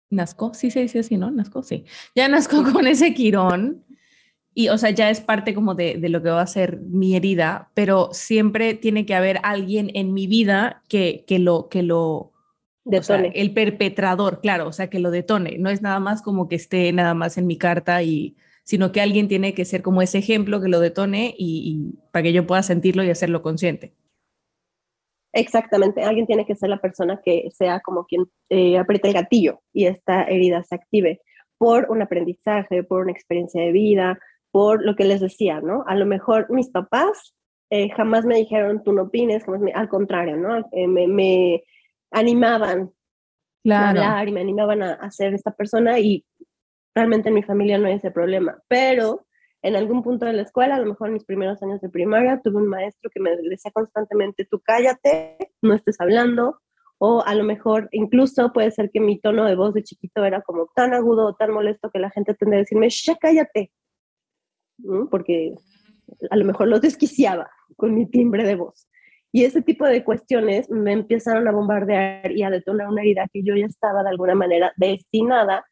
Nazco, 0.10 0.54
sí 0.54 0.72
se 0.72 0.82
dice 0.82 1.00
así, 1.00 1.17
¿no? 1.17 1.32
Nazco, 1.32 1.63
sí. 1.63 1.86
Ya 2.15 2.28
nazco 2.28 2.63
con 2.72 2.88
ese 2.88 3.13
quirón 3.13 3.84
y, 4.54 4.70
o 4.70 4.78
sea, 4.80 4.89
ya 4.89 5.10
es 5.10 5.22
parte 5.22 5.54
como 5.54 5.76
de, 5.76 5.98
de, 5.98 6.10
lo 6.10 6.24
que 6.24 6.30
va 6.30 6.41
a 6.41 6.48
ser 6.48 6.80
mi 6.80 7.15
herida, 7.15 7.70
pero 7.76 8.10
siempre 8.12 8.74
tiene 8.74 9.06
que 9.06 9.13
haber 9.13 9.39
alguien 9.43 9.91
en 9.93 10.13
mi 10.13 10.26
vida 10.26 10.82
que, 10.89 11.26
que 11.28 11.38
lo, 11.38 11.70
que 11.70 11.84
lo, 11.84 12.34
detone. 12.84 13.32
el 13.36 13.54
perpetrador, 13.54 14.41
claro, 14.41 14.67
o 14.67 14.72
sea, 14.72 14.89
que 14.89 15.00
lo 15.00 15.12
detone. 15.12 15.58
No 15.60 15.70
es 15.70 15.84
nada 15.84 16.00
más 16.00 16.24
como 16.24 16.48
que 16.48 16.56
esté 16.56 16.91
nada 16.91 17.13
más 17.13 17.38
en 17.38 17.46
mi 17.46 17.58
carta 17.58 18.02
y, 18.02 18.36
sino 18.63 18.91
que 18.91 19.02
alguien 19.02 19.28
tiene 19.28 19.54
que 19.54 19.63
ser 19.63 19.84
como 19.84 20.02
ese 20.02 20.17
ejemplo 20.17 20.60
que 20.60 20.70
lo 20.70 20.80
detone 20.80 21.36
y, 21.38 21.93
y 21.93 22.00
para 22.12 22.24
que 22.24 22.34
yo 22.34 22.48
pueda 22.48 22.63
sentirlo 22.63 23.04
y 23.04 23.12
hacerlo 23.12 23.43
consciente. 23.43 23.93
Exactamente, 25.38 26.02
alguien 26.02 26.26
tiene 26.26 26.47
que 26.47 26.56
ser 26.56 26.69
la 26.69 26.82
persona 26.82 27.21
que 27.23 27.50
sea 27.54 27.80
como 27.82 28.06
quien 28.06 28.26
eh, 28.50 28.80
aprieta 28.80 29.08
el 29.08 29.13
gatillo 29.13 29.62
y 29.71 29.86
esta 29.86 30.23
herida 30.23 30.63
se 30.63 30.73
active 30.73 31.21
por 31.60 31.91
un 31.91 32.02
aprendizaje, 32.02 32.84
por 32.84 33.04
una 33.04 33.12
experiencia 33.12 33.62
de 33.62 33.71
vida, 33.71 34.17
por 34.52 34.84
lo 34.84 34.95
que 34.95 35.04
les 35.04 35.21
decía, 35.21 35.62
¿no? 35.62 35.84
A 35.86 35.93
lo 35.93 36.08
mejor 36.08 36.47
mis 36.50 36.71
papás 36.71 37.36
eh, 37.69 37.91
jamás 37.91 38.26
me 38.26 38.38
dijeron, 38.38 38.84
tú 38.84 38.93
no 38.93 39.04
opines, 39.04 39.45
al 39.76 39.89
contrario, 39.89 40.38
¿no? 40.38 40.67
Eh, 40.71 40.88
me, 40.88 41.63
animaban 42.10 42.91
a 43.69 43.89
hablar 43.89 44.28
y 44.28 44.32
me 44.32 44.41
animaban 44.41 44.82
a, 44.82 44.93
a 44.93 45.12
ser 45.12 45.36
esta 45.36 45.52
persona 45.52 46.00
y 46.00 46.26
realmente 46.95 47.30
en 47.30 47.36
mi 47.36 47.43
familia 47.43 47.78
no 47.78 47.86
hay 47.86 47.93
ese 47.93 48.10
problema, 48.10 48.58
pero 48.67 49.27
en 49.62 49.76
algún 49.76 50.04
punto 50.04 50.26
de 50.26 50.34
la 50.34 50.43
escuela, 50.43 50.76
a 50.76 50.80
lo 50.80 50.86
mejor 50.86 51.08
en 51.08 51.15
mis 51.15 51.26
primeros 51.26 51.62
años 51.63 51.82
de 51.82 51.89
primaria, 51.89 52.39
tuve 52.43 52.58
un 52.58 52.67
maestro 52.67 53.10
que 53.13 53.20
me 53.20 53.36
decía 53.36 53.72
constantemente, 53.72 54.46
tú 54.46 54.62
cállate, 54.63 55.38
no 55.62 55.74
estés 55.74 56.00
hablando, 56.00 56.62
o 57.00 57.24
a 57.26 57.36
lo 57.36 57.43
mejor 57.43 57.89
incluso 57.91 58.52
puede 58.54 58.72
ser 58.72 58.89
que 58.91 59.00
mi 59.00 59.20
tono 59.20 59.46
de 59.46 59.56
voz 59.56 59.74
de 59.74 59.84
chiquito 59.84 60.24
era 60.26 60.41
como 60.41 60.67
tan 60.76 60.93
agudo 60.93 61.28
o 61.28 61.36
tan 61.36 61.52
molesto 61.52 61.89
que 61.91 62.00
la 62.00 62.10
gente 62.10 62.34
tendría 62.34 62.60
a 62.60 62.63
decirme, 62.63 62.89
ya 62.89 63.15
cállate, 63.15 63.72
porque 65.10 65.54
a 66.30 66.36
lo 66.36 66.46
mejor 66.46 66.67
lo 66.67 66.80
desquiciaba 66.80 67.50
con 67.76 67.93
mi 67.93 68.10
timbre 68.10 68.43
de 68.43 68.56
voz. 68.56 68.88
Y 69.32 69.43
ese 69.43 69.62
tipo 69.62 69.86
de 69.86 70.04
cuestiones 70.04 70.70
me 70.70 70.93
empezaron 70.93 71.48
a 71.48 71.52
bombardear 71.52 72.32
y 72.32 72.43
a 72.43 72.50
detonar 72.50 72.88
una 72.88 73.02
herida 73.02 73.28
que 73.32 73.43
yo 73.43 73.56
ya 73.56 73.65
estaba 73.65 74.02
de 74.02 74.10
alguna 74.10 74.36
manera 74.36 74.72
destinada 74.78 75.65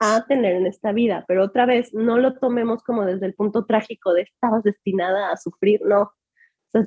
a 0.00 0.24
tener 0.26 0.54
en 0.54 0.66
esta 0.66 0.92
vida, 0.92 1.24
pero 1.26 1.44
otra 1.44 1.66
vez 1.66 1.92
no 1.92 2.18
lo 2.18 2.34
tomemos 2.38 2.82
como 2.82 3.04
desde 3.04 3.26
el 3.26 3.34
punto 3.34 3.66
trágico 3.66 4.12
de 4.12 4.22
estabas 4.22 4.62
destinada 4.62 5.32
a 5.32 5.36
sufrir, 5.36 5.80
no. 5.84 6.12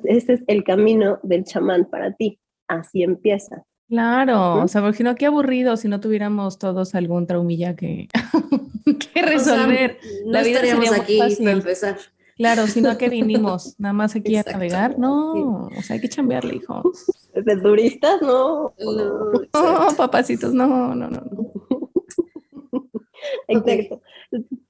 ese 0.04 0.34
es 0.34 0.44
el 0.46 0.64
camino 0.64 1.18
del 1.22 1.44
chamán 1.44 1.84
para 1.90 2.12
ti, 2.14 2.40
así 2.68 3.02
empieza. 3.02 3.64
Claro, 3.88 4.62
o 4.62 4.68
sea, 4.68 4.80
porque 4.80 5.04
no, 5.04 5.14
qué 5.14 5.26
aburrido 5.26 5.76
si 5.76 5.88
no 5.88 6.00
tuviéramos 6.00 6.58
todos 6.58 6.94
algún 6.94 7.26
traumilla 7.26 7.76
que, 7.76 8.08
que 9.12 9.22
resolver. 9.22 9.98
no 10.24 10.32
La 10.32 10.42
vida 10.42 10.62
estaríamos 10.62 10.92
aquí 10.92 11.18
para 11.18 11.52
empezar. 11.52 11.98
Claro, 12.36 12.66
sino 12.66 12.90
a 12.90 12.98
qué 12.98 13.08
vinimos, 13.10 13.74
nada 13.78 13.92
más 13.92 14.16
aquí 14.16 14.36
a 14.36 14.42
navegar, 14.42 14.98
no, 14.98 15.66
o 15.66 15.82
sea, 15.82 15.94
hay 15.94 16.00
que 16.00 16.08
chambearle, 16.08 16.56
hijo. 16.56 16.82
Desde 17.34 17.62
turistas, 17.62 18.20
no. 18.20 18.74
No, 18.78 19.96
papacitos, 19.96 20.52
no, 20.52 20.94
no, 20.94 21.08
no. 21.08 21.22
Exacto. 23.48 24.02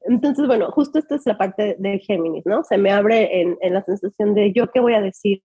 Entonces, 0.02 0.46
bueno, 0.46 0.70
justo 0.70 0.98
esta 0.98 1.16
es 1.16 1.26
la 1.26 1.38
parte 1.38 1.76
de 1.78 1.98
Géminis, 2.00 2.46
¿no? 2.46 2.64
Se 2.64 2.78
me 2.78 2.90
abre 2.90 3.40
en, 3.40 3.56
en, 3.60 3.74
la 3.74 3.82
sensación 3.84 4.34
de 4.34 4.52
yo 4.52 4.70
qué 4.70 4.80
voy 4.80 4.94
a 4.94 5.00
decir. 5.00 5.42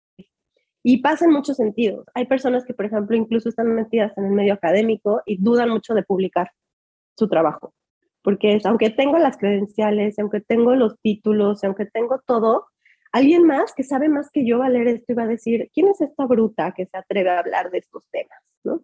Y 0.84 0.98
pasa 1.00 1.24
en 1.24 1.32
muchos 1.32 1.56
sentidos. 1.56 2.06
Hay 2.14 2.26
personas 2.26 2.64
que, 2.64 2.74
por 2.74 2.86
ejemplo, 2.86 3.16
incluso 3.16 3.48
están 3.48 3.72
metidas 3.74 4.16
en 4.18 4.26
el 4.26 4.32
medio 4.32 4.54
académico 4.54 5.22
y 5.26 5.40
dudan 5.40 5.70
mucho 5.70 5.94
de 5.94 6.02
publicar 6.02 6.50
su 7.16 7.28
trabajo. 7.28 7.72
Porque 8.22 8.54
es, 8.54 8.66
aunque 8.66 8.90
tengo 8.90 9.18
las 9.18 9.36
credenciales, 9.36 10.18
aunque 10.18 10.40
tengo 10.40 10.74
los 10.74 10.98
títulos, 11.00 11.62
aunque 11.64 11.86
tengo 11.86 12.20
todo, 12.26 12.66
alguien 13.12 13.44
más 13.44 13.74
que 13.74 13.84
sabe 13.84 14.08
más 14.08 14.30
que 14.30 14.44
yo 14.44 14.58
va 14.58 14.66
a 14.66 14.70
leer 14.70 14.88
esto 14.88 15.12
y 15.12 15.14
va 15.14 15.24
a 15.24 15.28
decir, 15.28 15.70
¿quién 15.72 15.88
es 15.88 16.00
esta 16.00 16.26
bruta 16.26 16.72
que 16.72 16.86
se 16.86 16.96
atreve 16.96 17.30
a 17.30 17.38
hablar 17.38 17.70
de 17.70 17.78
estos 17.78 18.08
temas? 18.10 18.38
¿no? 18.64 18.82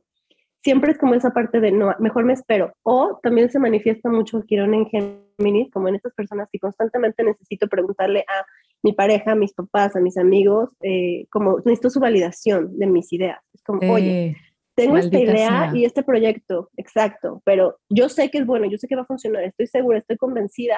Siempre 0.63 0.93
es 0.93 0.99
como 0.99 1.15
esa 1.15 1.31
parte 1.31 1.61
de 1.61 1.73
no, 1.73 1.95
mejor 1.99 2.25
me 2.25 2.33
espero. 2.33 2.73
O 2.83 3.19
también 3.23 3.51
se 3.51 3.59
manifiesta 3.59 4.09
mucho 4.09 4.43
Quirón 4.43 4.75
en 4.75 4.87
Géminis, 4.87 5.71
como 5.71 5.89
en 5.89 5.97
estas 5.97 6.15
personas 6.15 6.49
que 6.53 6.59
constantemente 6.59 7.23
necesito 7.25 7.69
preguntarle 7.69 8.21
a 8.29 8.45
mi 8.83 8.93
pareja, 8.93 9.33
a 9.33 9.37
mis 9.37 9.53
papás, 9.53 9.97
a 9.97 10.01
mis 10.01 10.17
amigos, 10.17 10.71
eh, 10.83 11.27
como 11.31 11.59
necesito 11.59 11.91
su 11.91 12.01
validación 12.01 12.79
de 12.79 12.87
mis 12.87 13.13
ideas. 13.13 13.41
Es 13.53 13.63
como, 13.63 13.93
oye, 13.93 14.37
tengo 14.75 14.97
esta 14.97 15.19
idea 15.19 15.73
y 15.75 15.85
este 15.85 16.03
proyecto, 16.05 16.71
exacto, 16.77 17.43
pero 17.45 17.79
yo 17.89 18.09
sé 18.09 18.31
que 18.31 18.39
es 18.39 18.47
bueno, 18.47 18.67
yo 18.67 18.79
sé 18.79 18.87
que 18.87 18.95
va 18.95 19.03
a 19.03 19.07
funcionar, 19.07 19.43
estoy 19.43 19.67
segura, 19.67 19.99
estoy 19.99 20.17
convencida, 20.17 20.77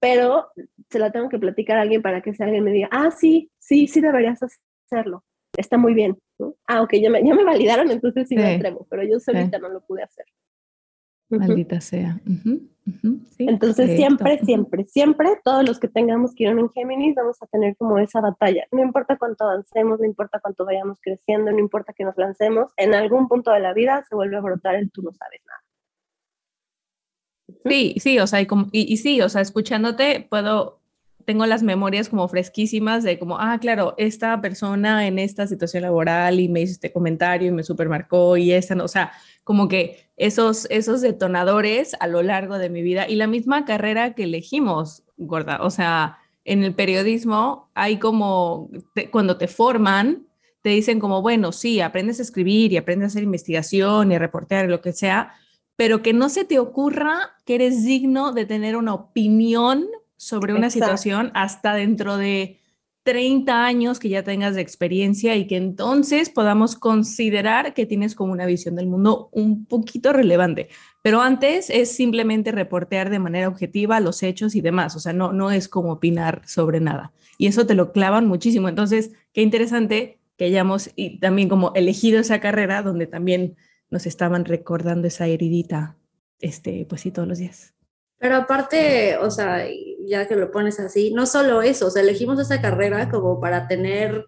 pero 0.00 0.48
se 0.90 0.98
la 0.98 1.10
tengo 1.12 1.30
que 1.30 1.38
platicar 1.38 1.78
a 1.78 1.82
alguien 1.82 2.02
para 2.02 2.20
que 2.20 2.34
si 2.34 2.42
alguien 2.42 2.64
me 2.64 2.72
diga, 2.72 2.88
ah, 2.90 3.10
sí, 3.10 3.50
sí, 3.58 3.86
sí 3.86 4.02
deberías 4.02 4.40
hacerlo 4.42 5.24
está 5.56 5.76
muy 5.78 5.94
bien. 5.94 6.18
Ah, 6.66 6.82
ok, 6.82 6.94
ya 6.94 7.10
me, 7.10 7.24
ya 7.24 7.34
me 7.34 7.44
validaron, 7.44 7.90
entonces 7.90 8.28
sí, 8.28 8.36
me 8.36 8.56
atrevo, 8.56 8.86
pero 8.90 9.04
yo 9.04 9.20
solita 9.20 9.58
no 9.58 9.68
lo 9.68 9.80
pude 9.82 10.02
hacer. 10.02 10.26
Maldita 11.28 11.80
sea. 11.80 12.20
entonces 13.38 13.96
siempre, 13.96 14.38
siempre, 14.44 14.84
siempre, 14.84 15.28
todos 15.42 15.66
los 15.66 15.78
que 15.78 15.88
tengamos 15.88 16.34
que 16.34 16.44
ir 16.44 16.50
en 16.50 16.68
Géminis 16.70 17.14
vamos 17.14 17.40
a 17.42 17.46
tener 17.46 17.76
como 17.76 17.98
esa 17.98 18.20
batalla. 18.20 18.66
No 18.70 18.82
importa 18.82 19.16
cuánto 19.16 19.44
avancemos, 19.44 20.00
no 20.00 20.04
importa 20.06 20.40
cuánto 20.40 20.64
vayamos 20.64 20.98
creciendo, 21.00 21.50
no 21.52 21.58
importa 21.58 21.92
que 21.92 22.04
nos 22.04 22.16
lancemos, 22.18 22.72
en 22.76 22.94
algún 22.94 23.28
punto 23.28 23.50
de 23.50 23.60
la 23.60 23.72
vida 23.72 24.04
se 24.08 24.14
vuelve 24.14 24.36
a 24.36 24.40
brotar 24.40 24.74
el 24.74 24.90
tú 24.90 25.02
no 25.02 25.12
sabes 25.12 25.40
nada. 25.46 25.62
Sí, 27.64 27.94
sí, 27.98 28.18
o 28.18 28.26
sea, 28.26 28.40
y, 28.40 28.48
y, 28.72 28.92
y 28.92 28.96
sí, 28.96 29.22
o 29.22 29.28
sea, 29.28 29.40
escuchándote 29.40 30.26
puedo 30.28 30.81
tengo 31.24 31.46
las 31.46 31.62
memorias 31.62 32.08
como 32.08 32.28
fresquísimas 32.28 33.02
de 33.02 33.18
como, 33.18 33.38
ah, 33.38 33.58
claro, 33.60 33.94
esta 33.96 34.40
persona 34.40 35.06
en 35.06 35.18
esta 35.18 35.46
situación 35.46 35.82
laboral 35.82 36.40
y 36.40 36.48
me 36.48 36.62
hizo 36.62 36.72
este 36.72 36.92
comentario 36.92 37.48
y 37.48 37.52
me 37.52 37.62
supermarcó 37.62 38.36
y 38.36 38.52
esta, 38.52 38.74
no, 38.74 38.84
o 38.84 38.88
sea, 38.88 39.12
como 39.44 39.68
que 39.68 40.10
esos, 40.16 40.66
esos 40.70 41.00
detonadores 41.00 41.96
a 42.00 42.06
lo 42.06 42.22
largo 42.22 42.58
de 42.58 42.70
mi 42.70 42.82
vida 42.82 43.08
y 43.08 43.16
la 43.16 43.26
misma 43.26 43.64
carrera 43.64 44.14
que 44.14 44.24
elegimos, 44.24 45.04
gorda, 45.16 45.62
o 45.62 45.70
sea, 45.70 46.18
en 46.44 46.64
el 46.64 46.74
periodismo 46.74 47.70
hay 47.74 47.98
como, 47.98 48.70
cuando 49.10 49.38
te 49.38 49.48
forman, 49.48 50.26
te 50.62 50.70
dicen 50.70 51.00
como, 51.00 51.22
bueno, 51.22 51.52
sí, 51.52 51.80
aprendes 51.80 52.20
a 52.20 52.22
escribir 52.22 52.72
y 52.72 52.76
aprendes 52.76 53.06
a 53.06 53.08
hacer 53.08 53.22
investigación 53.24 54.12
y 54.12 54.14
a 54.14 54.18
reportear, 54.18 54.68
lo 54.68 54.80
que 54.80 54.92
sea, 54.92 55.34
pero 55.76 56.02
que 56.02 56.12
no 56.12 56.28
se 56.28 56.44
te 56.44 56.58
ocurra 56.58 57.32
que 57.44 57.56
eres 57.56 57.84
digno 57.84 58.32
de 58.32 58.46
tener 58.46 58.76
una 58.76 58.94
opinión 58.94 59.86
sobre 60.22 60.54
una 60.54 60.70
situación 60.70 61.32
hasta 61.34 61.74
dentro 61.74 62.16
de 62.16 62.60
30 63.02 63.66
años 63.66 63.98
que 63.98 64.08
ya 64.08 64.22
tengas 64.22 64.54
de 64.54 64.60
experiencia 64.60 65.34
y 65.34 65.48
que 65.48 65.56
entonces 65.56 66.30
podamos 66.30 66.76
considerar 66.76 67.74
que 67.74 67.86
tienes 67.86 68.14
como 68.14 68.32
una 68.32 68.46
visión 68.46 68.76
del 68.76 68.86
mundo 68.86 69.30
un 69.32 69.66
poquito 69.66 70.12
relevante. 70.12 70.68
Pero 71.02 71.22
antes 71.22 71.70
es 71.70 71.90
simplemente 71.90 72.52
reportear 72.52 73.10
de 73.10 73.18
manera 73.18 73.48
objetiva 73.48 73.98
los 73.98 74.22
hechos 74.22 74.54
y 74.54 74.60
demás, 74.60 74.94
o 74.94 75.00
sea, 75.00 75.12
no, 75.12 75.32
no 75.32 75.50
es 75.50 75.68
como 75.68 75.90
opinar 75.90 76.42
sobre 76.46 76.78
nada. 76.78 77.12
Y 77.36 77.48
eso 77.48 77.66
te 77.66 77.74
lo 77.74 77.90
clavan 77.90 78.28
muchísimo. 78.28 78.68
Entonces, 78.68 79.10
qué 79.32 79.42
interesante 79.42 80.20
que 80.36 80.44
hayamos 80.44 80.90
y 80.94 81.18
también 81.18 81.48
como 81.48 81.72
elegido 81.74 82.20
esa 82.20 82.38
carrera 82.38 82.82
donde 82.82 83.08
también 83.08 83.56
nos 83.90 84.06
estaban 84.06 84.44
recordando 84.44 85.08
esa 85.08 85.26
heridita, 85.26 85.96
este, 86.38 86.86
pues 86.88 87.00
sí, 87.00 87.10
todos 87.10 87.26
los 87.26 87.38
días. 87.38 87.74
Pero 88.22 88.36
aparte, 88.36 89.16
o 89.16 89.32
sea, 89.32 89.66
ya 90.06 90.26
que 90.26 90.36
lo 90.36 90.50
pones 90.50 90.80
así, 90.80 91.12
no 91.12 91.26
solo 91.26 91.62
eso, 91.62 91.86
o 91.86 91.90
sea, 91.90 92.02
elegimos 92.02 92.38
esa 92.40 92.60
carrera 92.60 93.08
como 93.10 93.40
para 93.40 93.68
tener 93.68 94.26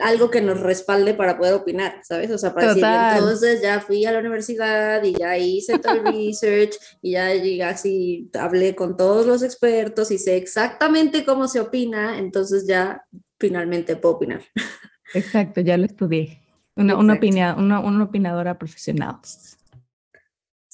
algo 0.00 0.30
que 0.30 0.40
nos 0.40 0.58
respalde 0.60 1.12
para 1.12 1.36
poder 1.36 1.54
opinar, 1.54 2.00
¿sabes? 2.02 2.30
O 2.30 2.38
sea, 2.38 2.54
para 2.54 2.68
decir, 2.68 2.84
entonces 2.84 3.60
ya 3.60 3.80
fui 3.80 4.04
a 4.06 4.12
la 4.12 4.20
universidad 4.20 5.02
y 5.02 5.14
ya 5.14 5.36
hice 5.36 5.78
todo 5.78 5.94
el 5.94 6.04
research 6.06 6.76
y 7.02 7.12
ya 7.12 7.34
llegué 7.34 7.62
así, 7.64 8.30
hablé 8.38 8.74
con 8.74 8.96
todos 8.96 9.26
los 9.26 9.42
expertos 9.42 10.10
y 10.10 10.18
sé 10.18 10.36
exactamente 10.36 11.24
cómo 11.24 11.46
se 11.46 11.60
opina, 11.60 12.18
entonces 12.18 12.66
ya 12.66 13.04
finalmente 13.38 13.96
puedo 13.96 14.16
opinar. 14.16 14.42
Exacto, 15.14 15.60
ya 15.60 15.76
lo 15.76 15.84
estudié. 15.84 16.40
Una, 16.74 16.96
una, 16.96 17.20
una, 17.58 17.80
una 17.80 18.04
opinadora 18.04 18.58
profesional. 18.58 19.16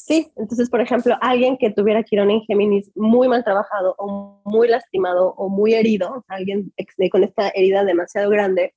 Sí, 0.09 0.33
entonces, 0.37 0.71
por 0.71 0.81
ejemplo, 0.81 1.17
alguien 1.21 1.59
que 1.59 1.71
tuviera 1.71 2.03
Quirón 2.03 2.31
en 2.31 2.41
Géminis 2.41 2.91
muy 2.97 3.29
mal 3.29 3.45
trabajado 3.45 3.95
o 3.99 4.41
muy 4.47 4.67
lastimado 4.67 5.35
o 5.37 5.51
muy 5.51 5.75
herido, 5.75 6.25
alguien 6.29 6.73
con 7.13 7.25
esta 7.25 7.51
herida 7.51 7.85
demasiado 7.85 8.31
grande, 8.31 8.75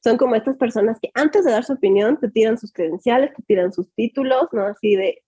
son 0.00 0.16
como 0.16 0.36
estas 0.36 0.56
personas 0.56 1.00
que 1.02 1.10
antes 1.14 1.44
de 1.44 1.50
dar 1.50 1.64
su 1.64 1.72
opinión 1.72 2.20
te 2.20 2.30
tiran 2.30 2.56
sus 2.56 2.72
credenciales, 2.72 3.34
te 3.34 3.42
tiran 3.42 3.72
sus 3.72 3.92
títulos, 3.96 4.46
¿no? 4.52 4.62
Así 4.62 4.94
de, 4.94 5.24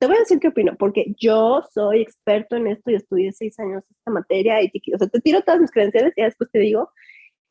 te 0.00 0.06
voy 0.08 0.16
a 0.16 0.20
decir 0.20 0.40
qué 0.40 0.48
opino, 0.48 0.74
porque 0.76 1.14
yo 1.20 1.62
soy 1.72 2.02
experto 2.02 2.56
en 2.56 2.66
esto 2.66 2.90
y 2.90 2.96
estudié 2.96 3.30
seis 3.30 3.56
años 3.60 3.84
esta 3.88 4.10
materia 4.10 4.60
y 4.60 4.72
o 4.92 4.98
sea, 4.98 5.06
te 5.06 5.20
tiro 5.20 5.42
todas 5.42 5.60
mis 5.60 5.70
credenciales 5.70 6.14
y 6.16 6.22
después 6.22 6.50
te 6.50 6.58
digo, 6.58 6.90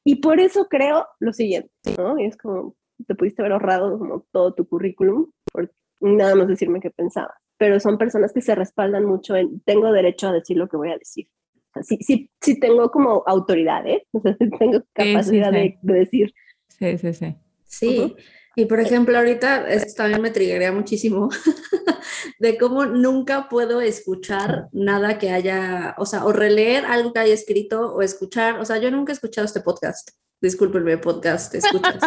y 0.04 0.15
por 0.15 0.41
eso 0.41 0.67
creo 0.67 1.08
lo 1.21 1.32
siguiente, 1.32 1.71
¿no? 1.97 2.19
Y 2.19 2.25
es 2.25 2.36
como, 2.36 2.75
te 3.08 3.15
pudiste 3.15 3.41
haber 3.41 3.54
ahorrado 3.54 3.97
como 3.97 4.25
todo 4.34 4.54
tu 4.54 4.67
currículum, 4.67 5.32
porque 5.54 5.71
nada 6.02 6.36
más 6.36 6.48
decirme 6.48 6.80
qué 6.80 6.92
pensaba. 6.92 7.34
Pero 7.58 7.80
son 7.80 7.98
personas 7.98 8.34
que 8.34 8.42
se 8.42 8.56
respaldan 8.56 9.06
mucho 9.06 9.36
en 9.36 9.62
tengo 9.62 9.92
derecho 9.92 10.28
a 10.28 10.34
decir 10.34 10.58
lo 10.58 10.68
que 10.68 10.78
voy 10.78 10.92
a 10.92 10.98
decir. 10.98 11.28
sí, 11.84 11.98
sí, 12.02 12.30
sí 12.42 12.60
tengo 12.60 12.90
como 12.92 13.24
autoridad, 13.26 13.86
¿eh? 13.88 14.06
O 14.12 14.20
sea, 14.20 14.36
tengo 14.60 14.84
capacidad 14.94 15.52
De, 15.52 15.78
decir. 15.82 16.34
Sí, 16.68 16.98
sí, 16.98 17.14
sí. 17.14 17.36
Sí. 17.66 18.16
Y 18.56 18.66
por 18.66 18.82
ejemplo, 18.82 19.18
ahorita 19.18 19.70
esto 19.70 20.04
también 20.04 20.22
me 20.22 20.30
triggería 20.30 20.74
muchísimo 20.74 21.30
de 22.40 22.58
cómo 22.58 22.86
nunca 22.86 23.48
puedo 23.48 23.80
escuchar 23.80 24.68
nada 24.74 25.18
que 25.18 25.32
haya, 25.32 25.96
o 25.98 26.06
sea, 26.06 26.26
o 26.26 26.34
releer 26.34 26.84
algo 26.86 27.14
que 27.14 27.20
haya 27.20 27.34
escrito 27.34 27.94
o 27.94 28.02
escuchar, 28.02 28.60
o 28.60 28.66
sea, 28.66 28.78
yo 28.78 28.92
nunca 28.92 29.14
he 29.14 29.16
escuchado 29.16 29.46
este 29.46 29.62
podcast 29.62 30.10
discúlpenme, 30.41 30.97
podcast, 30.97 31.54
escuchas. 31.56 32.01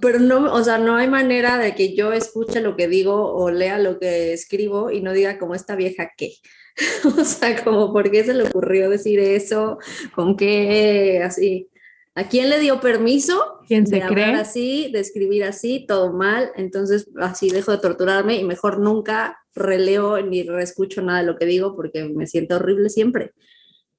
Pero 0.00 0.18
no, 0.18 0.52
o 0.52 0.64
sea, 0.64 0.78
no 0.78 0.96
hay 0.96 1.08
manera 1.08 1.58
de 1.58 1.74
que 1.74 1.94
yo 1.94 2.12
escuche 2.12 2.60
lo 2.60 2.76
que 2.76 2.88
digo 2.88 3.34
o 3.34 3.50
lea 3.50 3.78
lo 3.78 3.98
que 3.98 4.32
escribo 4.32 4.90
y 4.90 5.00
no 5.00 5.12
diga 5.12 5.38
como 5.38 5.54
esta 5.54 5.76
vieja 5.76 6.10
qué. 6.16 6.32
o 7.18 7.24
sea, 7.24 7.62
como 7.62 7.92
por 7.92 8.10
qué 8.10 8.24
se 8.24 8.34
le 8.34 8.44
ocurrió 8.44 8.90
decir 8.90 9.20
eso, 9.20 9.78
con 10.14 10.36
qué, 10.36 11.22
así. 11.22 11.68
¿A 12.14 12.28
quién 12.28 12.50
le 12.50 12.60
dio 12.60 12.78
permiso 12.78 13.60
¿Quién 13.66 13.86
se 13.86 13.96
de 13.96 14.02
hablar 14.02 14.34
así, 14.34 14.90
de 14.92 15.00
escribir 15.00 15.44
así, 15.44 15.86
todo 15.86 16.12
mal? 16.12 16.50
Entonces, 16.56 17.08
así 17.18 17.48
dejo 17.48 17.72
de 17.72 17.78
torturarme 17.78 18.36
y 18.36 18.44
mejor 18.44 18.80
nunca 18.80 19.38
releo 19.54 20.20
ni 20.20 20.42
reescucho 20.42 21.00
nada 21.00 21.20
de 21.20 21.26
lo 21.26 21.36
que 21.38 21.46
digo 21.46 21.74
porque 21.74 22.04
me 22.04 22.26
siento 22.26 22.56
horrible 22.56 22.90
siempre. 22.90 23.32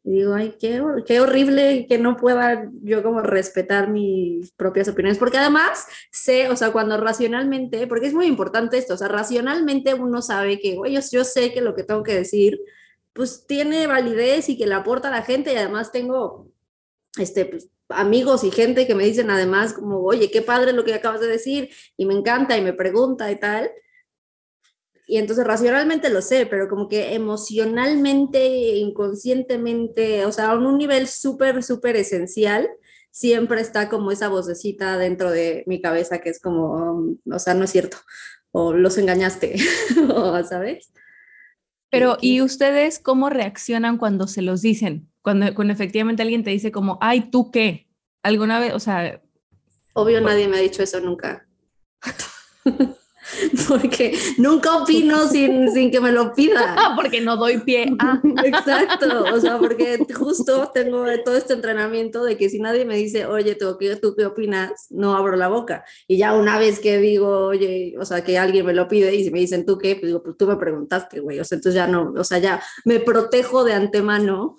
Y 0.06 0.12
digo, 0.12 0.34
ay, 0.34 0.56
qué, 0.60 0.84
qué, 1.06 1.22
horrible 1.22 1.86
que 1.88 1.98
no 1.98 2.18
pueda 2.18 2.70
yo 2.82 3.02
como 3.04 3.22
respetar 3.22 3.90
mis 3.90 4.52
propias 4.52 4.90
opiniones, 4.90 5.18
porque 5.18 5.38
además 5.38 5.88
sé, 6.12 6.50
o 6.50 6.58
sea, 6.58 6.72
cuando 6.72 6.98
racionalmente, 6.98 7.88
porque 7.88 8.08
es 8.08 8.14
muy 8.14 8.26
importante 8.26 8.78
esto, 8.78 8.96
o 8.96 8.98
sea, 8.98 9.08
racionalmente 9.08 9.94
uno 9.94 10.22
sabe 10.22 10.60
que, 10.60 10.78
oye, 10.78 11.00
yo 11.10 11.24
sé 11.24 11.54
que 11.54 11.62
lo 11.62 11.74
que 11.74 11.84
tengo 11.84 12.04
que 12.04 12.16
decir, 12.16 12.60
pues 13.14 13.46
tiene 13.48 13.88
validez 13.88 14.50
y 14.50 14.58
que 14.58 14.68
le 14.68 14.76
aporta 14.76 15.08
a 15.08 15.12
la 15.12 15.22
gente 15.22 15.54
y 15.54 15.56
además 15.56 15.94
tengo, 15.94 16.50
este, 17.18 17.46
pues, 17.46 17.70
amigos 17.88 18.44
y 18.44 18.52
gente 18.52 18.86
que 18.88 18.96
me 18.96 19.06
dicen 19.06 19.30
además 19.32 19.74
como, 19.74 20.00
oye, 20.04 20.30
qué 20.32 20.42
padre 20.42 20.74
lo 20.74 20.84
que 20.84 20.94
acabas 20.94 21.22
de 21.22 21.28
decir 21.28 21.70
y 21.96 22.06
me 22.06 22.14
encanta 22.14 22.58
y 22.58 22.62
me 22.62 22.74
pregunta 22.74 23.32
y 23.32 23.40
tal 23.40 23.72
y 25.06 25.18
entonces 25.18 25.46
racionalmente 25.46 26.10
lo 26.10 26.22
sé, 26.22 26.46
pero 26.46 26.70
como 26.70 26.88
que 26.88 27.14
emocionalmente, 27.14 28.78
inconscientemente, 28.78 30.26
o 30.26 30.32
sea, 30.32 30.52
a 30.52 30.58
un 30.58 30.78
nivel 30.78 31.08
súper, 31.08 31.62
súper 31.64 31.96
esencial, 31.98 32.70
siempre 33.12 33.62
está 33.62 33.90
como 33.90 34.12
esa 34.12 34.30
vocecita 34.30 34.98
dentro 34.98 35.30
de 35.30 35.64
mi 35.68 35.82
cabeza 35.82 36.20
que 36.20 36.30
es 36.30 36.40
como, 36.40 37.16
o 37.32 37.40
sea, 37.40 37.54
no 37.54 37.66
es 37.66 37.72
cierto, 37.72 37.98
o 38.52 38.74
los 38.74 38.98
engañaste, 38.98 39.58
¿sabes? 40.50 40.92
Pero, 41.92 42.18
¿y 42.22 42.42
ustedes 42.42 42.98
cómo 42.98 43.30
reaccionan 43.30 43.98
cuando 43.98 44.28
se 44.28 44.42
los 44.42 44.62
dicen? 44.62 45.12
Cuando, 45.22 45.54
cuando 45.54 45.74
efectivamente 45.74 46.24
alguien 46.24 46.44
te 46.44 46.50
dice 46.50 46.72
como, 46.72 46.98
ay, 47.02 47.30
¿tú 47.30 47.52
qué? 47.52 47.88
¿Alguna 48.24 48.60
vez, 48.60 48.74
o 48.74 48.80
sea... 48.80 49.22
Obvio, 49.94 50.20
nadie 50.22 50.48
me 50.48 50.58
ha 50.58 50.62
dicho 50.62 50.82
eso 50.82 51.00
nunca. 51.02 51.48
porque 53.68 54.18
nunca 54.38 54.78
opino 54.78 55.28
sin, 55.28 55.72
sin 55.72 55.92
que 55.92 56.00
me 56.00 56.12
lo 56.12 56.34
pida. 56.34 56.76
Porque 56.96 57.22
no 57.22 57.38
doy 57.38 57.60
pie. 57.60 57.86
Ah. 58.00 58.22
Exacto, 58.44 59.24
o 59.34 59.40
sea, 59.40 59.58
porque 59.58 60.06
justo 60.14 60.72
tengo 60.74 61.06
todo 61.24 61.36
este 61.36 61.54
entrenamiento 61.54 62.24
de 62.24 62.38
que 62.38 62.50
si 62.50 62.60
nadie 62.60 62.86
me 62.86 62.98
dice, 62.98 63.26
oye, 63.26 63.56
¿tú 63.56 63.78
qué, 63.80 63.96
¿tú 63.96 64.16
qué 64.16 64.26
opinas? 64.26 64.88
No 64.90 65.16
abro 65.16 65.36
la 65.36 65.48
boca. 65.48 65.84
Y 66.08 66.18
ya 66.18 66.34
una 66.34 66.60
vez 66.60 66.80
que 66.80 66.98
digo, 66.98 67.48
oye, 67.48 67.96
o 68.00 68.06
sea, 68.06 68.24
que 68.24 68.38
alguien 68.38 68.66
me 68.66 68.74
lo 68.74 68.88
pide 68.88 69.14
y 69.14 69.24
si 69.24 69.32
me 69.32 69.40
dicen, 69.40 69.66
¿tú 69.66 69.78
qué? 69.78 69.96
Pues 69.96 70.08
digo, 70.08 70.24
pues 70.24 70.38
tú 70.38 70.48
me 70.48 70.58
preguntaste, 70.58 71.20
güey. 71.20 71.40
O 71.40 71.44
sea, 71.44 71.58
entonces 71.58 71.76
ya 71.76 71.88
no, 71.88 72.14
o 72.16 72.24
sea, 72.24 72.38
ya 72.40 72.62
me 72.86 73.00
protejo 73.00 73.64
de 73.64 73.74
antemano 73.74 74.56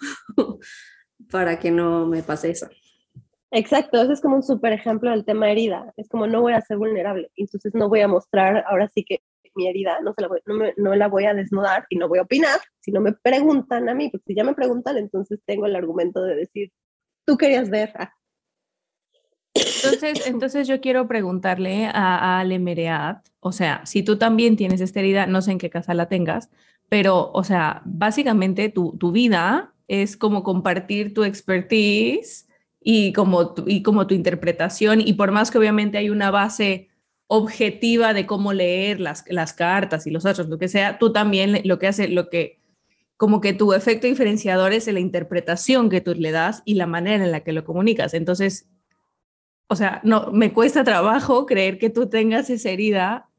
para 1.30 1.58
que 1.58 1.70
no 1.70 2.06
me 2.06 2.22
pase 2.22 2.50
eso. 2.50 2.68
Exacto, 3.56 4.02
ese 4.02 4.14
es 4.14 4.20
como 4.20 4.34
un 4.34 4.42
súper 4.42 4.72
ejemplo 4.72 5.12
del 5.12 5.24
tema 5.24 5.48
herida. 5.48 5.92
Es 5.96 6.08
como 6.08 6.26
no 6.26 6.40
voy 6.40 6.54
a 6.54 6.60
ser 6.60 6.76
vulnerable, 6.76 7.30
entonces 7.36 7.72
no 7.72 7.88
voy 7.88 8.00
a 8.00 8.08
mostrar 8.08 8.64
ahora 8.66 8.90
sí 8.92 9.04
que 9.04 9.20
mi 9.54 9.68
herida, 9.68 10.00
no, 10.00 10.12
la 10.96 11.06
voy, 11.06 11.24
a 11.26 11.34
desnudar 11.34 11.86
y 11.88 11.94
no 11.94 12.08
voy 12.08 12.18
a 12.18 12.22
opinar 12.22 12.58
si 12.80 12.90
no 12.90 13.00
me 13.00 13.12
preguntan 13.12 13.88
a 13.88 13.94
mí, 13.94 14.08
porque 14.10 14.24
si 14.26 14.34
ya 14.34 14.42
me 14.42 14.54
preguntan, 14.54 14.98
entonces 14.98 15.38
tengo 15.46 15.66
el 15.66 15.76
argumento 15.76 16.20
de 16.24 16.34
decir, 16.34 16.72
tú 17.24 17.36
querías 17.36 17.70
ver. 17.70 17.92
Ah". 17.94 18.12
Entonces, 19.54 20.26
entonces 20.26 20.66
yo 20.66 20.80
quiero 20.80 21.06
preguntarle 21.06 21.86
a, 21.86 21.92
a 21.92 22.40
Ale 22.40 22.60
o 23.38 23.52
sea, 23.52 23.86
si 23.86 24.02
tú 24.02 24.18
también 24.18 24.56
tienes 24.56 24.80
esta 24.80 24.98
herida, 24.98 25.26
no 25.26 25.40
sé 25.42 25.52
en 25.52 25.58
qué 25.58 25.70
casa 25.70 25.94
la 25.94 26.08
tengas, 26.08 26.50
pero, 26.88 27.30
o 27.32 27.44
sea, 27.44 27.82
básicamente 27.84 28.68
tu, 28.68 28.96
tu 28.98 29.12
vida 29.12 29.72
es 29.86 30.16
como 30.16 30.42
compartir 30.42 31.14
tu 31.14 31.22
expertise 31.22 32.48
y 32.86 33.14
como, 33.14 33.54
tu, 33.54 33.64
y 33.66 33.82
como 33.82 34.06
tu 34.06 34.14
interpretación, 34.14 35.00
y 35.00 35.14
por 35.14 35.32
más 35.32 35.50
que 35.50 35.58
obviamente 35.58 35.96
hay 35.96 36.10
una 36.10 36.30
base 36.30 36.90
objetiva 37.26 38.12
de 38.12 38.26
cómo 38.26 38.52
leer 38.52 39.00
las, 39.00 39.24
las 39.28 39.54
cartas 39.54 40.06
y 40.06 40.10
los 40.10 40.26
otros, 40.26 40.48
lo 40.48 40.58
que 40.58 40.68
sea, 40.68 40.98
tú 40.98 41.10
también 41.10 41.62
lo 41.64 41.78
que 41.78 41.86
hace, 41.86 42.08
lo 42.08 42.28
que, 42.28 42.60
como 43.16 43.40
que 43.40 43.54
tu 43.54 43.72
efecto 43.72 44.06
diferenciador 44.06 44.74
es 44.74 44.86
la 44.92 45.00
interpretación 45.00 45.88
que 45.88 46.02
tú 46.02 46.14
le 46.14 46.30
das 46.30 46.62
y 46.66 46.74
la 46.74 46.86
manera 46.86 47.24
en 47.24 47.32
la 47.32 47.40
que 47.40 47.52
lo 47.52 47.64
comunicas. 47.64 48.12
Entonces, 48.12 48.68
o 49.68 49.76
sea, 49.76 50.02
no, 50.04 50.30
me 50.30 50.52
cuesta 50.52 50.84
trabajo 50.84 51.46
creer 51.46 51.78
que 51.78 51.88
tú 51.88 52.08
tengas 52.10 52.50
esa 52.50 52.68
herida 52.68 53.30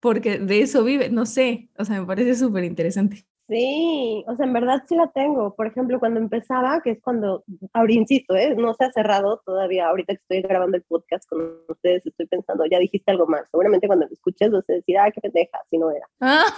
porque 0.00 0.38
de 0.38 0.60
eso 0.60 0.82
vive, 0.82 1.10
no 1.10 1.26
sé, 1.26 1.68
o 1.76 1.84
sea, 1.84 2.00
me 2.00 2.06
parece 2.06 2.34
súper 2.36 2.64
interesante. 2.64 3.26
Sí, 3.54 4.24
o 4.26 4.34
sea, 4.34 4.46
en 4.46 4.52
verdad 4.52 4.82
sí 4.88 4.96
la 4.96 5.12
tengo. 5.12 5.54
Por 5.54 5.68
ejemplo, 5.68 6.00
cuando 6.00 6.18
empezaba, 6.18 6.80
que 6.82 6.90
es 6.90 7.00
cuando, 7.00 7.44
ahora 7.72 7.92
insisto, 7.92 8.34
¿eh? 8.34 8.56
no 8.56 8.74
se 8.74 8.84
ha 8.84 8.90
cerrado 8.90 9.42
todavía, 9.46 9.86
ahorita 9.86 10.14
que 10.14 10.20
estoy 10.22 10.42
grabando 10.42 10.76
el 10.76 10.82
podcast 10.82 11.28
con 11.28 11.58
ustedes, 11.68 12.04
estoy 12.04 12.26
pensando, 12.26 12.66
ya 12.66 12.80
dijiste 12.80 13.12
algo 13.12 13.28
más. 13.28 13.42
Seguramente 13.52 13.86
cuando 13.86 14.06
lo 14.06 14.12
escuches 14.12 14.50
vas 14.50 14.68
a 14.68 14.72
decir, 14.72 14.98
ah, 14.98 15.08
qué 15.12 15.20
pendeja, 15.20 15.60
si 15.70 15.78
no 15.78 15.92
era. 15.92 16.04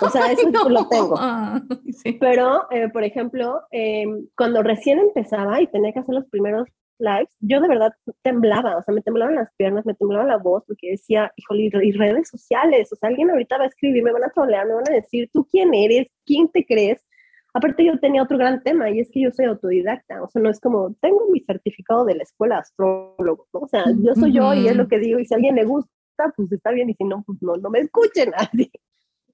o 0.00 0.08
sea, 0.08 0.22
eso 0.32 0.48
sí 0.48 0.68
lo 0.70 0.88
tengo. 0.88 1.16
Pero, 2.20 2.62
eh, 2.70 2.88
por 2.88 3.04
ejemplo, 3.04 3.60
em, 3.72 4.26
cuando 4.34 4.62
recién 4.62 4.98
empezaba 4.98 5.60
y 5.60 5.66
tenía 5.66 5.92
que 5.92 5.98
hacer 5.98 6.14
los 6.14 6.24
primeros 6.30 6.66
lives, 6.98 7.34
yo 7.40 7.60
de 7.60 7.68
verdad 7.68 7.92
temblaba, 8.22 8.76
o 8.76 8.82
sea, 8.82 8.94
me 8.94 9.02
temblaban 9.02 9.34
las 9.34 9.48
piernas, 9.56 9.86
me 9.86 9.94
temblaba 9.94 10.24
la 10.24 10.38
voz, 10.38 10.64
porque 10.66 10.90
decía, 10.90 11.32
híjole, 11.36 11.70
y 11.82 11.92
redes 11.92 12.28
sociales, 12.28 12.92
o 12.92 12.96
sea, 12.96 13.08
alguien 13.08 13.30
ahorita 13.30 13.58
va 13.58 13.64
a 13.64 13.68
escribir, 13.68 14.02
me 14.02 14.12
van 14.12 14.24
a 14.24 14.30
trolear, 14.30 14.66
me 14.66 14.74
van 14.74 14.90
a 14.90 14.94
decir, 14.94 15.28
¿tú 15.32 15.46
quién 15.50 15.74
eres? 15.74 16.08
¿Quién 16.24 16.48
te 16.48 16.64
crees? 16.64 17.04
Aparte 17.56 17.86
yo 17.86 17.98
tenía 17.98 18.22
otro 18.22 18.36
gran 18.36 18.62
tema 18.62 18.90
y 18.90 19.00
es 19.00 19.10
que 19.10 19.22
yo 19.22 19.30
soy 19.30 19.46
autodidacta, 19.46 20.22
o 20.22 20.28
sea, 20.28 20.42
no 20.42 20.50
es 20.50 20.60
como, 20.60 20.94
tengo 21.00 21.26
mi 21.30 21.40
certificado 21.40 22.04
de 22.04 22.16
la 22.16 22.22
escuela 22.22 22.58
astrólogo, 22.58 23.48
o 23.50 23.66
sea, 23.66 23.84
yo 23.98 24.14
soy 24.14 24.32
yo 24.32 24.52
y 24.52 24.68
es 24.68 24.76
lo 24.76 24.88
que 24.88 24.98
digo 24.98 25.18
y 25.18 25.24
si 25.24 25.32
a 25.32 25.36
alguien 25.36 25.54
le 25.54 25.64
gusta, 25.64 25.90
pues 26.36 26.52
está 26.52 26.70
bien 26.70 26.90
y 26.90 26.94
si 26.94 27.04
no, 27.04 27.22
pues 27.26 27.38
no, 27.40 27.56
no 27.56 27.70
me 27.70 27.80
escuchen 27.80 28.32
así. 28.36 28.70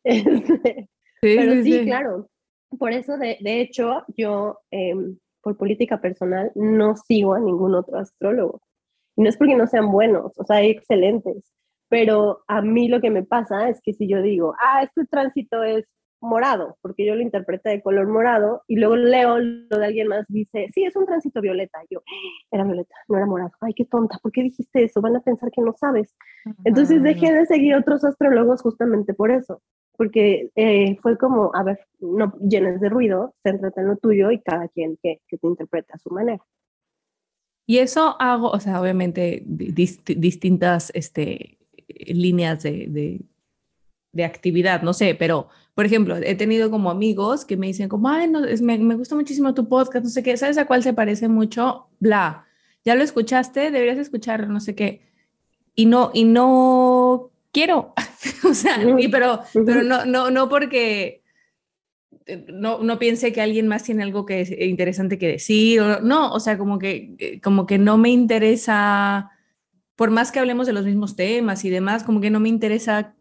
Este, 0.05 0.89
pero 1.21 1.63
sí, 1.63 1.85
claro, 1.85 2.29
por 2.79 2.93
eso 2.93 3.19
de, 3.19 3.39
de 3.41 3.61
hecho 3.61 4.05
yo, 4.17 4.59
em, 4.71 5.19
por 5.43 5.57
política 5.57 6.01
personal, 6.01 6.53
no 6.55 6.97
sigo 6.97 7.35
a 7.35 7.41
ningún 7.41 7.75
otro 7.75 7.99
astrólogo. 7.99 8.61
Y 9.17 9.23
no 9.23 9.29
es 9.29 9.37
porque 9.37 9.57
no 9.57 9.67
sean 9.67 9.91
buenos, 9.91 10.33
o 10.39 10.45
sea, 10.45 10.57
hay 10.57 10.71
excelentes, 10.71 11.53
pero 11.89 12.43
a 12.49 12.63
mí 12.63 12.89
lo 12.89 13.01
que 13.01 13.11
me 13.11 13.23
pasa 13.23 13.69
es 13.69 13.81
que 13.83 13.93
si 13.93 14.09
yo 14.09 14.23
digo, 14.23 14.55
ah, 14.59 14.83
este 14.83 15.05
tránsito 15.05 15.63
es 15.63 15.85
morado, 16.23 16.79
porque 16.81 17.05
yo 17.05 17.15
lo 17.15 17.21
interpreté 17.21 17.71
de 17.71 17.83
color 17.83 18.09
morado, 18.09 18.63
y 18.67 18.77
luego 18.77 18.97
leo 18.97 19.39
lo 19.39 19.79
de 19.79 19.85
alguien 19.85 20.09
más, 20.09 20.25
dice, 20.29 20.69
sí, 20.73 20.85
es 20.85 20.97
un 20.97 21.05
tránsito 21.05 21.41
violeta. 21.41 21.81
yo, 21.91 21.99
ah, 21.99 22.47
era 22.51 22.65
violeta, 22.65 22.95
no 23.09 23.17
era 23.19 23.27
morado. 23.27 23.51
Ay, 23.61 23.75
qué 23.75 23.85
tonta, 23.85 24.19
¿por 24.23 24.33
qué 24.33 24.43
dijiste 24.43 24.85
eso? 24.85 25.03
Van 25.03 25.17
a 25.17 25.21
pensar 25.21 25.51
que 25.51 25.61
no 25.61 25.75
sabes. 25.75 26.17
Entonces 26.65 27.03
dejé 27.03 27.33
de 27.33 27.45
seguir 27.45 27.75
otros 27.75 28.05
astrólogos 28.05 28.63
justamente 28.63 29.13
por 29.13 29.31
eso, 29.31 29.61
porque 29.97 30.51
eh, 30.57 30.97
fue 31.03 31.17
como, 31.19 31.55
a 31.55 31.63
ver, 31.63 31.81
no 32.01 32.33
llenes 32.39 32.81
de 32.81 32.89
ruido, 32.89 33.35
céntrate 33.43 33.81
en 33.81 33.89
lo 33.89 33.97
tuyo 33.97 34.31
y 34.31 34.41
cada 34.41 34.69
quien 34.69 34.99
que, 35.03 35.21
que 35.29 35.39
te 35.39 35.47
interprete 35.47 35.93
a 35.93 35.99
su 35.99 36.11
manera. 36.11 36.43
Y 37.67 37.79
eso 37.79 38.17
hago, 38.19 38.51
o 38.51 38.61
sea, 38.61 38.81
obviamente 38.81 39.43
distintas 39.47 40.91
este, 40.95 41.59
líneas 42.07 42.63
de, 42.63 43.21
de 44.13 44.25
actividad, 44.25 44.83
no 44.83 44.93
sé, 44.93 45.15
pero 45.15 45.49
por 45.75 45.87
ejemplo, 45.87 46.17
he 46.17 46.35
tenido 46.35 46.71
como 46.71 46.91
amigos 46.91 47.45
que 47.47 47.57
me 47.57 47.67
dicen 47.67 47.89
como, 47.89 48.09
ay, 48.09 48.29
no, 48.29 48.41
me, 48.61 48.79
me, 48.79 48.95
gusta 48.95 49.15
muchísimo 49.15 49.55
tu 49.55 49.69
podcast, 49.69 50.05
no 50.05 50.11
sé 50.11 50.23
qué, 50.23 50.37
¿sabes 50.37 50.59
a 50.59 50.67
cuál 50.67 50.83
se 50.83 50.93
parece 50.93 51.29
mucho? 51.29 51.89
Bla, 51.99 52.47
ya 52.85 52.95
lo 52.95 53.03
escuchaste, 53.03 53.71
deberías 53.71 53.99
escucharlo, 53.99 54.47
no 54.49 54.61
sé 54.61 54.75
qué. 54.75 55.01
Y 55.75 55.87
no, 55.87 56.11
y 56.13 56.25
no 56.25 57.32
quiero, 57.53 57.95
o 58.49 58.55
sea, 58.55 58.79
pero, 59.11 59.41
pero 59.53 59.83
no, 59.83 60.05
no, 60.05 60.31
no 60.31 60.49
porque 60.49 61.23
eh, 62.27 62.47
no, 62.53 62.83
no 62.83 62.99
piense 62.99 63.33
que 63.33 63.43
alguien 63.43 63.69
más 63.69 63.85
tiene 63.85 64.03
algo 64.03 64.27
que 64.27 64.41
es 64.41 64.51
interesante 64.51 65.19
que 65.19 65.29
decir, 65.29 65.81
o, 65.81 66.01
no, 66.01 66.33
o 66.33 66.41
sea, 66.41 66.59
como 66.59 66.79
que, 66.79 67.15
eh, 67.19 67.41
como 67.41 67.67
que 67.67 67.79
no 67.79 67.99
me 67.99 68.11
interesa, 68.11 69.31
por 69.97 70.11
más 70.11 70.33
que 70.33 70.41
hablemos 70.41 70.67
de 70.67 70.73
los 70.73 70.85
mismos 70.85 71.17
temas 71.17 71.65
y 71.65 71.71
demás, 71.71 72.05
como 72.05 72.21
que 72.21 72.31
no 72.31 72.41
me 72.41 72.49
interesa 72.49 73.15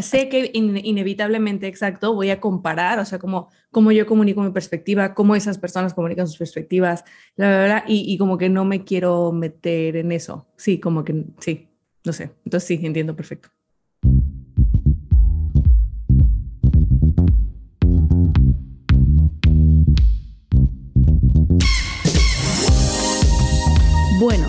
sé 0.00 0.28
que 0.28 0.50
inevitablemente, 0.54 1.66
exacto, 1.66 2.14
voy 2.14 2.30
a 2.30 2.40
comparar, 2.40 2.98
o 3.00 3.04
sea, 3.04 3.18
cómo, 3.18 3.48
cómo 3.70 3.92
yo 3.92 4.06
comunico 4.06 4.40
mi 4.40 4.50
perspectiva, 4.50 5.14
cómo 5.14 5.34
esas 5.34 5.58
personas 5.58 5.94
comunican 5.94 6.28
sus 6.28 6.38
perspectivas, 6.38 7.04
la 7.36 7.48
verdad, 7.48 7.84
y, 7.86 8.04
y, 8.12 8.18
como 8.18 8.38
que 8.38 8.48
no 8.48 8.64
me 8.64 8.84
quiero 8.84 9.32
meter 9.32 9.96
en 9.96 10.12
eso. 10.12 10.46
Sí, 10.56 10.78
como 10.80 11.04
que 11.04 11.24
sí, 11.40 11.68
no 12.04 12.12
sé. 12.12 12.30
Entonces 12.44 12.66
sí, 12.66 12.80
entiendo 12.82 13.16
perfecto. 13.16 13.50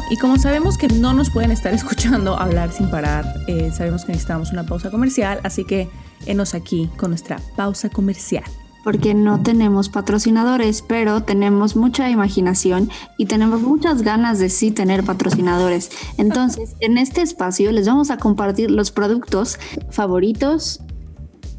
Y 0.10 0.18
como 0.18 0.38
sabemos 0.38 0.78
que 0.78 0.88
no 0.88 1.14
nos 1.14 1.30
pueden 1.30 1.52
estar 1.52 1.74
escuchando 1.74 2.38
hablar 2.38 2.72
sin 2.72 2.90
parar, 2.90 3.26
eh, 3.48 3.72
sabemos 3.72 4.06
que 4.06 4.12
necesitamos 4.12 4.52
una 4.52 4.66
pausa 4.66 4.90
comercial, 4.90 5.40
así 5.44 5.64
que 5.66 5.88
enos 6.26 6.54
aquí 6.56 6.90
con 6.98 7.12
nuestra 7.12 7.40
pausa 7.56 7.90
comercial. 7.90 8.44
Porque 8.84 9.14
no 9.14 9.44
tenemos 9.44 9.90
patrocinadores, 9.90 10.82
pero 10.82 11.22
tenemos 11.22 11.76
mucha 11.76 12.10
imaginación 12.10 12.90
y 13.18 13.26
tenemos 13.26 13.62
muchas 13.62 14.02
ganas 14.04 14.40
de 14.40 14.50
sí 14.50 14.72
tener 14.72 15.04
patrocinadores. 15.04 15.92
Entonces, 16.18 16.76
en 16.80 16.98
este 16.98 17.22
espacio 17.22 17.72
les 17.74 17.88
vamos 17.88 18.10
a 18.10 18.18
compartir 18.18 18.72
los 18.72 18.92
productos 18.92 19.60
favoritos 19.92 20.80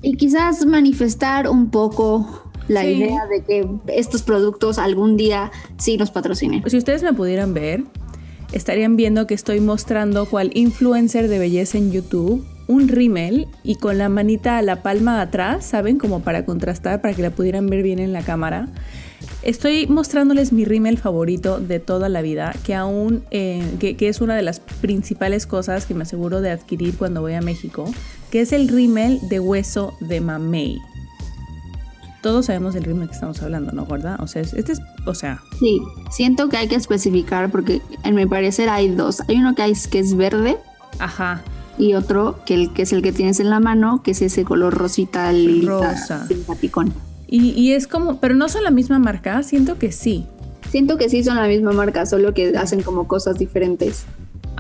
y 0.01 0.17
quizás 0.17 0.65
manifestar 0.65 1.47
un 1.49 1.71
poco 1.71 2.51
la 2.69 2.85
idea 2.85 3.27
de 3.27 3.45
que 3.45 3.69
estos 3.89 4.23
productos 4.23 4.79
algún 4.79 5.17
día 5.17 5.51
sí 5.77 5.97
nos 5.97 6.11
patrocinen. 6.11 6.63
Si 6.69 6.77
ustedes 6.77 7.03
me 7.03 7.13
pudieran 7.13 7.53
ver, 7.53 7.85
estarían 8.53 8.97
viendo 8.97 9.27
que 9.27 9.35
estoy 9.35 9.61
mostrando 9.61 10.27
cual 10.27 10.51
influencer 10.55 11.29
de 11.29 11.39
belleza 11.39 11.79
en 11.79 11.93
YouTube 11.93 12.45
un 12.71 12.87
rímel 12.87 13.49
y 13.65 13.75
con 13.75 13.99
la 13.99 14.09
manita 14.09 14.57
a 14.57 14.63
la 14.63 14.83
palma 14.83 15.21
atrás, 15.21 15.67
¿saben? 15.67 15.99
Como 15.99 16.21
para 16.21 16.45
contrastar, 16.45 17.01
para 17.01 17.15
que 17.15 17.23
la 17.23 17.31
pudieran 17.31 17.67
ver 17.67 17.83
bien 17.83 17.99
en 17.99 18.13
la 18.13 18.23
cámara. 18.23 18.69
Estoy 19.43 19.89
mostrándoles 19.89 20.53
mi 20.53 20.65
rímel 20.65 20.97
favorito 20.97 21.59
de 21.59 21.81
toda 21.81 22.09
la 22.09 22.23
vida, 22.23 22.55
que 22.65 22.77
aún, 22.77 23.25
eh, 23.33 23.65
que, 23.81 23.97
que, 23.97 24.09
es 24.09 24.21
una 24.21 24.37
de 24.37 24.43
las 24.43 24.61
principales 24.61 25.47
cosas 25.47 25.85
que 25.85 25.95
me 25.95 26.03
aseguro 26.03 26.41
de 26.41 26.51
adquirir 26.51 26.97
cuando 26.97 27.21
voy 27.21 27.35
a 27.35 27.41
México, 27.41 27.93
que 28.31 28.41
es 28.41 28.53
el 28.53 28.69
rímel 28.69 29.19
de 29.29 29.41
hueso 29.41 29.95
de 30.01 30.21
mamey 30.21 30.79
todos 32.23 32.47
sabemos 32.47 32.75
del 32.75 32.85
ritmo 32.85 33.07
que 33.07 33.15
estamos 33.15 33.43
hablando, 33.43 33.73
¿no? 33.73 33.87
¿Verdad? 33.87 34.21
O 34.21 34.27
sea, 34.27 34.43
este 34.43 34.73
es, 34.73 34.81
o 35.07 35.15
sea. 35.15 35.43
Sí, 35.59 35.81
siento 36.11 36.49
que 36.49 36.57
hay 36.57 36.69
que 36.69 36.75
especificar 36.77 37.51
porque 37.51 37.81
en 38.05 38.15
mi 38.15 38.27
parecer 38.27 38.69
hay 38.69 38.89
dos. 38.89 39.23
Hay 39.29 39.37
uno 39.37 39.55
que, 39.55 39.63
hay, 39.63 39.73
que 39.91 39.99
es 39.99 40.17
verde. 40.17 40.59
Ajá. 40.99 41.43
Y 41.79 41.95
otro 41.95 42.41
que, 42.45 42.55
el, 42.55 42.73
que 42.73 42.83
es 42.83 42.93
el 42.93 43.03
que 43.03 43.13
tienes 43.13 43.41
en 43.41 43.49
la 43.49 43.61
mano, 43.61 44.03
que 44.03 44.11
es 44.11 44.21
ese 44.21 44.45
color 44.45 44.75
rosita, 44.75 45.33
rosa. 45.65 46.27
simpaticón. 46.27 46.93
Y, 47.27 47.51
y 47.51 47.73
es 47.73 47.87
como, 47.87 48.21
pero 48.21 48.35
no 48.35 48.49
son 48.49 48.65
la 48.65 48.71
misma 48.71 48.99
marca, 48.99 49.43
siento 49.43 49.79
que 49.79 49.93
sí. 49.93 50.27
Siento 50.71 50.99
que 50.99 51.09
sí 51.09 51.25
son 51.25 51.37
la 51.37 51.47
misma 51.47 51.73
marca, 51.73 52.07
solo 52.07 52.35
que 52.35 52.57
hacen 52.57 52.83
como 52.83 53.09
cosas 53.09 53.39
diferentes. 53.39 54.05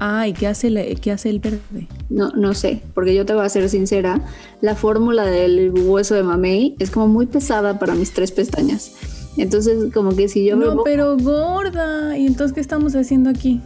Ah, 0.00 0.26
¿y 0.26 0.32
qué 0.32 0.46
hace, 0.46 0.68
el, 0.68 0.98
qué 1.00 1.12
hace 1.12 1.28
el 1.28 1.40
verde? 1.40 1.86
No, 2.08 2.30
no 2.30 2.54
sé, 2.54 2.82
porque 2.94 3.14
yo 3.14 3.26
te 3.26 3.34
voy 3.34 3.44
a 3.44 3.48
ser 3.50 3.68
sincera, 3.68 4.22
la 4.62 4.74
fórmula 4.74 5.26
del 5.26 5.72
hueso 5.72 6.14
de 6.14 6.22
mamey 6.22 6.74
es 6.78 6.90
como 6.90 7.06
muy 7.06 7.26
pesada 7.26 7.78
para 7.78 7.94
mis 7.94 8.12
tres 8.14 8.32
pestañas. 8.32 8.92
Entonces, 9.36 9.92
como 9.92 10.16
que 10.16 10.28
si 10.28 10.44
yo 10.46 10.56
No, 10.56 10.82
pero 10.84 11.16
gorda. 11.18 12.16
¿Y 12.16 12.26
entonces 12.26 12.54
qué 12.54 12.60
estamos 12.60 12.96
haciendo 12.96 13.30
aquí? 13.30 13.60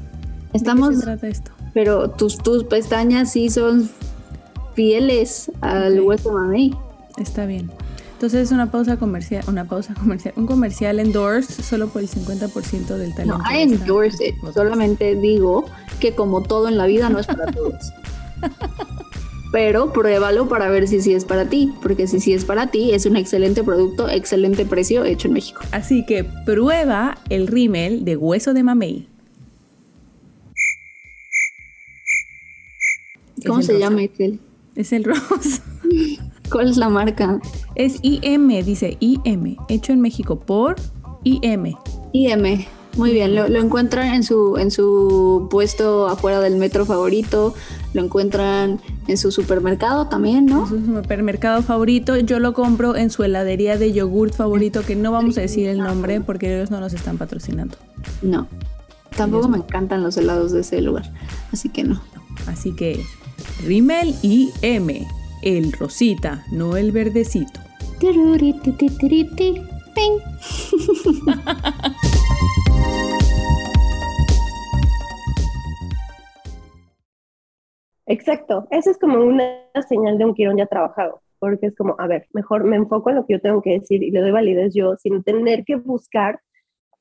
Estamos... 0.53 0.89
¿De 0.89 0.95
qué 0.95 1.01
se 1.01 1.05
trata 1.05 1.29
esto? 1.29 1.51
Pero 1.73 2.11
tus, 2.11 2.39
tus 2.39 2.65
pestañas 2.65 3.33
sí 3.33 3.49
son 3.49 3.89
fieles 4.75 5.51
al 5.61 6.01
hueso 6.01 6.31
de 6.31 6.35
mamey. 6.35 6.75
Está 7.17 7.47
bien. 7.47 7.71
Entonces 8.25 8.47
es 8.47 8.53
una 8.53 8.71
pausa 8.71 8.97
comercial, 8.97 9.45
una 9.49 9.69
pausa 9.69 9.93
comercial, 9.93 10.33
un 10.39 10.47
comercial 10.47 10.99
endorse 10.99 11.63
solo 11.63 11.89
por 11.89 12.01
el 12.01 12.09
50% 12.09 12.97
del 12.97 13.15
talento. 13.15 13.37
No, 13.37 13.45
I 13.53 13.61
endorse 13.61 14.27
it. 14.27 14.35
Solamente 14.55 15.15
digo 15.15 15.67
que 16.01 16.15
como 16.15 16.43
todo 16.43 16.69
en 16.69 16.79
la 16.79 16.87
vida 16.87 17.11
no 17.11 17.19
es 17.19 17.27
para 17.27 17.53
todos. 17.53 17.93
Pero 19.53 19.93
pruébalo 19.93 20.49
para 20.49 20.71
ver 20.71 20.89
si 20.89 21.03
sí 21.03 21.13
es 21.13 21.27
para 21.27 21.51
ti, 21.51 21.75
porque 21.83 22.07
si 22.07 22.19
sí 22.19 22.33
es 22.33 22.47
para 22.47 22.71
ti, 22.71 22.93
es 22.95 23.05
un 23.05 23.17
excelente 23.17 23.63
producto, 23.63 24.09
excelente 24.09 24.65
precio 24.65 25.05
hecho 25.05 25.29
en 25.29 25.35
México. 25.35 25.61
Así 25.71 26.07
que 26.07 26.25
prueba 26.47 27.19
el 27.29 27.47
rímel 27.47 28.07
de 28.07 28.17
hueso 28.17 28.55
de 28.55 28.63
mamey. 28.63 29.07
¿Cómo 33.47 33.61
se 33.61 33.79
llama, 33.79 34.03
Excel? 34.03 34.41
Es 34.77 34.95
el 34.95 35.05
rosa. 35.05 35.63
¿Cuál 36.55 36.71
es 36.71 36.77
la 36.77 36.89
marca? 36.89 37.41
Es 37.75 37.99
IM, 38.03 38.47
dice 38.65 38.97
IM, 39.01 39.57
hecho 39.69 39.93
en 39.93 40.01
México 40.01 40.39
por 40.39 40.77
IM. 41.25 41.75
IM, 42.13 42.65
muy 42.97 43.13
bien, 43.13 43.35
lo, 43.35 43.47
encuentran 43.59 44.15
en 44.15 44.23
su, 44.23 44.57
en 44.57 44.71
su 44.71 45.49
puesto 45.51 46.07
afuera 46.07 46.39
del 46.39 46.55
metro 46.55 46.87
favorito, 46.87 47.55
lo 47.93 48.05
encuentran 48.05 48.81
en 49.09 49.19
su 49.19 49.33
supermercado 49.33 50.07
también, 50.07 50.47
¿no? 50.47 50.63
En 50.63 50.87
su 50.87 50.95
supermercado 50.95 51.61
favorito, 51.63 52.17
yo 52.19 52.39
lo 52.39 52.55
compro 52.55 52.95
en 52.95 53.11
su 53.11 53.25
heladería 53.25 53.77
de 53.77 53.93
yogurt 53.93 54.33
favorito, 54.33 54.83
que 54.83 54.95
no 54.95 55.11
vamos 55.11 55.37
a 55.39 55.41
decir 55.41 55.67
el 55.67 55.79
nombre 55.79 56.21
porque 56.21 56.55
ellos 56.55 56.71
no 56.71 56.79
nos 56.79 56.93
están 56.93 57.19
patrocinando. 57.19 57.77
No, 58.23 58.47
tampoco 59.17 59.49
me 59.49 59.57
encantan 59.57 60.05
los 60.05 60.17
helados 60.17 60.53
de 60.53 60.61
ese 60.61 60.81
lugar, 60.83 61.13
así 61.53 61.69
que 61.69 61.83
no. 61.83 62.01
Así 62.47 62.77
que, 62.77 63.05
Rimmel 63.67 64.15
IM 64.23 65.05
el 65.45 65.73
rosita, 65.73 66.43
no 66.51 66.79
el 66.79 66.91
verdecito. 66.91 67.61
Exacto, 78.07 78.67
eso 78.71 78.91
es 78.91 78.99
como 78.99 79.23
una 79.23 79.45
señal 79.87 80.17
de 80.17 80.25
un 80.25 80.35
quirón 80.35 80.57
ya 80.57 80.65
trabajado, 80.65 81.21
porque 81.39 81.67
es 81.67 81.77
como, 81.77 81.95
a 81.99 82.07
ver, 82.07 82.27
mejor 82.33 82.65
me 82.65 82.77
enfoco 82.77 83.11
en 83.11 83.17
lo 83.17 83.27
que 83.27 83.35
yo 83.35 83.41
tengo 83.41 83.61
que 83.61 83.81
decir 83.81 84.03
y 84.03 84.11
le 84.11 84.23
doy 84.23 84.31
validez 84.31 84.73
yo 84.75 84.97
sin 84.97 85.23
tener 85.23 85.65
que 85.65 85.77
buscar 85.77 86.41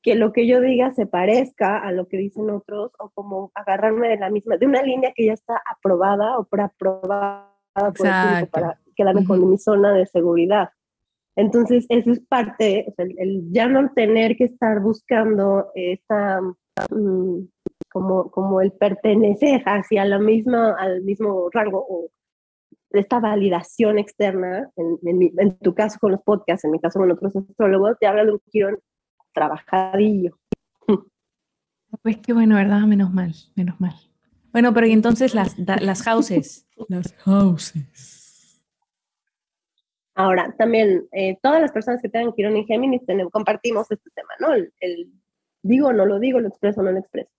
que 0.02 0.16
lo 0.16 0.34
que 0.34 0.46
yo 0.46 0.60
diga 0.60 0.92
se 0.92 1.06
parezca 1.06 1.78
a 1.78 1.92
lo 1.92 2.08
que 2.08 2.18
dicen 2.18 2.50
otros 2.50 2.92
o 2.98 3.08
como 3.14 3.52
agarrarme 3.54 4.08
de 4.08 4.18
la 4.18 4.28
misma, 4.28 4.58
de 4.58 4.66
una 4.66 4.82
línea 4.82 5.14
que 5.14 5.24
ya 5.24 5.32
está 5.32 5.62
aprobada 5.66 6.38
o 6.38 6.44
preaprobada 6.44 7.53
por 7.74 8.06
el 8.06 8.12
público 8.12 8.50
para 8.50 8.80
quedarme 8.96 9.24
con 9.24 9.50
mi 9.50 9.58
zona 9.58 9.92
de 9.92 10.06
seguridad. 10.06 10.70
Entonces, 11.36 11.86
eso 11.88 12.12
es 12.12 12.20
parte, 12.20 12.94
el, 12.96 13.50
ya 13.50 13.66
no 13.66 13.90
tener 13.92 14.36
que 14.36 14.44
estar 14.44 14.80
buscando 14.80 15.70
esta, 15.74 16.40
mm, 16.40 17.40
como, 17.90 18.30
como 18.30 18.60
el 18.60 18.72
pertenecer 18.72 19.62
hacia 19.66 20.04
la 20.04 20.18
misma, 20.18 20.76
al 20.78 21.02
mismo 21.02 21.48
rango 21.52 21.84
o 21.88 22.10
esta 22.90 23.18
validación 23.18 23.98
externa, 23.98 24.70
en, 24.76 25.32
en, 25.36 25.58
tu 25.58 25.74
caso 25.74 25.98
con 25.98 26.12
los 26.12 26.22
podcasts, 26.22 26.64
en 26.64 26.70
mi 26.70 26.80
caso 26.80 27.00
con 27.00 27.10
otros 27.10 27.34
astrólogos, 27.34 27.98
te 27.98 28.06
habla 28.06 28.24
de 28.24 28.32
un 28.32 28.40
quirón 28.50 28.78
trabajadillo. 29.32 30.38
Pues 32.02 32.18
qué 32.18 32.32
bueno, 32.32 32.56
¿verdad? 32.56 32.80
Menos 32.82 33.12
mal, 33.12 33.32
menos 33.54 33.80
mal. 33.80 33.94
Bueno, 34.54 34.72
pero 34.72 34.86
y 34.86 34.92
entonces 34.92 35.34
las, 35.34 35.58
las 35.58 36.02
houses. 36.02 36.68
Las 36.88 37.12
houses. 37.24 38.62
Ahora, 40.14 40.54
también 40.56 41.08
eh, 41.10 41.36
todas 41.42 41.60
las 41.60 41.72
personas 41.72 42.00
que 42.00 42.08
tengan 42.08 42.32
Quirón 42.32 42.56
y 42.56 42.64
Géminis 42.64 43.04
tenemos, 43.04 43.32
compartimos 43.32 43.90
este 43.90 44.10
tema, 44.14 44.28
¿no? 44.38 44.54
El, 44.54 44.72
el, 44.78 45.10
digo, 45.60 45.92
no 45.92 46.06
lo 46.06 46.20
digo, 46.20 46.38
lo 46.38 46.46
expreso, 46.46 46.84
no 46.84 46.92
lo 46.92 47.00
expreso. 47.00 47.30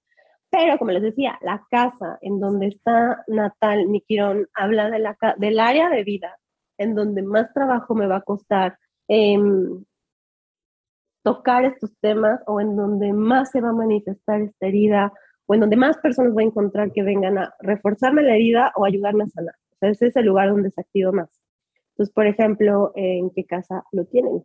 Pero 0.49 0.77
como 0.77 0.91
les 0.91 1.03
decía, 1.03 1.39
la 1.41 1.65
casa 1.71 2.17
en 2.19 2.41
donde 2.41 2.67
está 2.67 3.23
natal 3.27 3.87
mi 3.87 4.01
Quirón 4.01 4.49
habla 4.53 4.89
de 4.89 4.99
la, 4.99 5.17
del 5.37 5.59
área 5.61 5.89
de 5.89 6.03
vida 6.03 6.37
en 6.77 6.95
donde 6.95 7.21
más 7.21 7.53
trabajo 7.53 7.95
me 7.95 8.07
va 8.07 8.17
a 8.17 8.21
costar 8.23 8.77
eh, 9.07 9.37
tocar 11.23 11.63
estos 11.63 11.97
temas 12.01 12.41
o 12.45 12.59
en 12.59 12.75
donde 12.75 13.13
más 13.13 13.51
se 13.51 13.61
va 13.61 13.69
a 13.69 13.73
manifestar 13.73 14.41
esta 14.41 14.67
herida 14.67 15.13
o 15.45 15.53
en 15.53 15.61
donde 15.61 15.75
más 15.75 15.97
personas 15.97 16.33
voy 16.33 16.43
a 16.43 16.47
encontrar 16.47 16.91
que 16.91 17.03
vengan 17.03 17.37
a 17.37 17.53
reforzarme 17.59 18.23
la 18.23 18.35
herida 18.35 18.71
o 18.75 18.85
ayudarme 18.85 19.25
a 19.25 19.29
sanar. 19.29 19.55
O 19.73 19.77
sea, 19.79 19.89
ese 19.89 20.07
es 20.07 20.15
el 20.15 20.25
lugar 20.25 20.49
donde 20.49 20.71
se 20.71 20.81
activa 20.81 21.11
más. 21.11 21.29
Entonces, 21.91 22.13
por 22.13 22.27
ejemplo, 22.27 22.91
¿en 22.95 23.29
qué 23.29 23.45
casa 23.45 23.83
lo 23.91 24.05
tienen? 24.05 24.43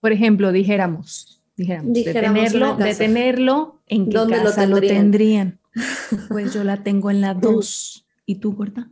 Por 0.00 0.12
ejemplo, 0.12 0.52
dijéramos, 0.52 1.42
dijéramos, 1.56 1.92
de, 1.92 2.12
tenerlo, 2.12 2.76
de 2.76 2.94
tenerlo, 2.94 3.82
¿en 3.86 4.08
qué 4.08 4.18
casa 4.28 4.66
lo 4.66 4.80
tendrían? 4.80 5.60
Pues 6.28 6.54
yo 6.54 6.64
la 6.64 6.82
tengo 6.82 7.10
en 7.10 7.20
la 7.20 7.34
2. 7.34 8.06
¿Y 8.26 8.40
tú, 8.40 8.54
Gorda? 8.54 8.90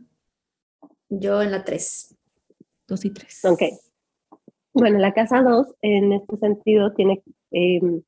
Yo 1.09 1.41
en 1.41 1.51
la 1.51 1.65
3. 1.65 2.15
2 2.87 3.05
y 3.05 3.09
3. 3.09 3.45
Ok. 3.45 3.61
Bueno, 4.73 4.99
la 4.99 5.13
casa 5.13 5.41
2 5.41 5.67
en 5.81 6.13
este 6.13 6.37
sentido 6.37 6.93
tiene, 6.93 7.23
em, 7.51 8.01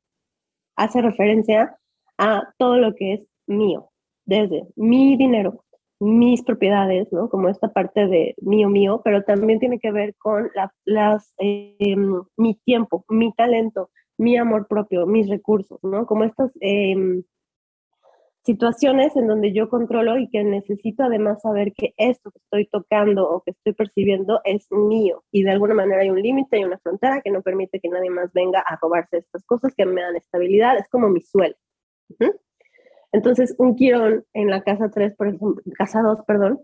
hace 0.76 1.01
referencia 1.01 1.78
a 2.20 2.53
todo 2.57 2.78
lo 2.78 2.93
que 2.95 3.13
es 3.13 3.22
mío, 3.47 3.89
desde 4.26 4.67
mi 4.76 5.17
dinero, 5.17 5.63
mis 5.99 6.43
propiedades, 6.43 7.11
¿no? 7.11 7.30
Como 7.30 7.49
esta 7.49 7.70
parte 7.74 8.07
de 8.07 8.36
mío, 8.41 8.70
mío, 8.70 9.01
pero 9.03 9.24
también 9.24 9.59
tiene 9.59 9.80
que 9.80 9.91
ver 9.91 10.15
con 10.17 10.51
las, 10.86 11.34
em, 11.38 12.22
mi 12.38 12.55
tiempo, 12.65 13.05
mi 13.09 13.34
talento, 13.34 13.89
mi 14.17 14.38
amor 14.38 14.67
propio, 14.67 15.07
mis 15.07 15.30
recursos, 15.30 15.80
¿no? 15.82 16.05
Como 16.05 16.26
estas 16.26 16.51
em, 16.59 17.24
situaciones 18.43 19.15
en 19.15 19.28
donde 19.28 19.53
yo 19.53 19.70
controlo 19.70 20.17
y 20.17 20.30
que 20.30 20.43
necesito 20.43 21.03
además 21.03 21.41
saber 21.41 21.74
que 21.74 21.93
esto 21.97 22.32
que 22.32 22.39
estoy 22.39 22.67
tocando 22.67 23.30
o 23.30 23.41
que 23.43 23.51
estoy 23.51 23.74
percibiendo 23.74 24.41
es 24.43 24.67
mío 24.72 25.24
y 25.32 25.43
de 25.43 25.51
alguna 25.51 25.74
manera 25.74 26.01
hay 26.01 26.09
un 26.09 26.22
límite 26.22 26.59
y 26.59 26.63
una 26.63 26.80
frontera 26.80 27.22
que 27.22 27.32
no 27.32 27.41
permite 27.41 27.80
que 27.80 27.89
nadie 27.89 28.09
más 28.09 28.32
venga 28.34 28.59
a 28.61 28.78
robarse 28.82 29.17
estas 29.17 29.45
cosas 29.45 29.74
que 29.76 29.86
me 29.86 30.01
dan 30.01 30.15
estabilidad, 30.15 30.78
es 30.78 30.89
como 30.89 31.09
mi 31.09 31.22
suelo. 31.22 31.55
Entonces, 33.12 33.55
un 33.57 33.76
quirón 33.76 34.26
en 34.34 34.49
la 34.49 34.62
casa 34.62 34.89
3, 34.89 35.16
por 35.16 35.28
ejemplo, 35.28 35.55
casa 35.78 36.01
2, 36.01 36.20
perdón, 36.28 36.62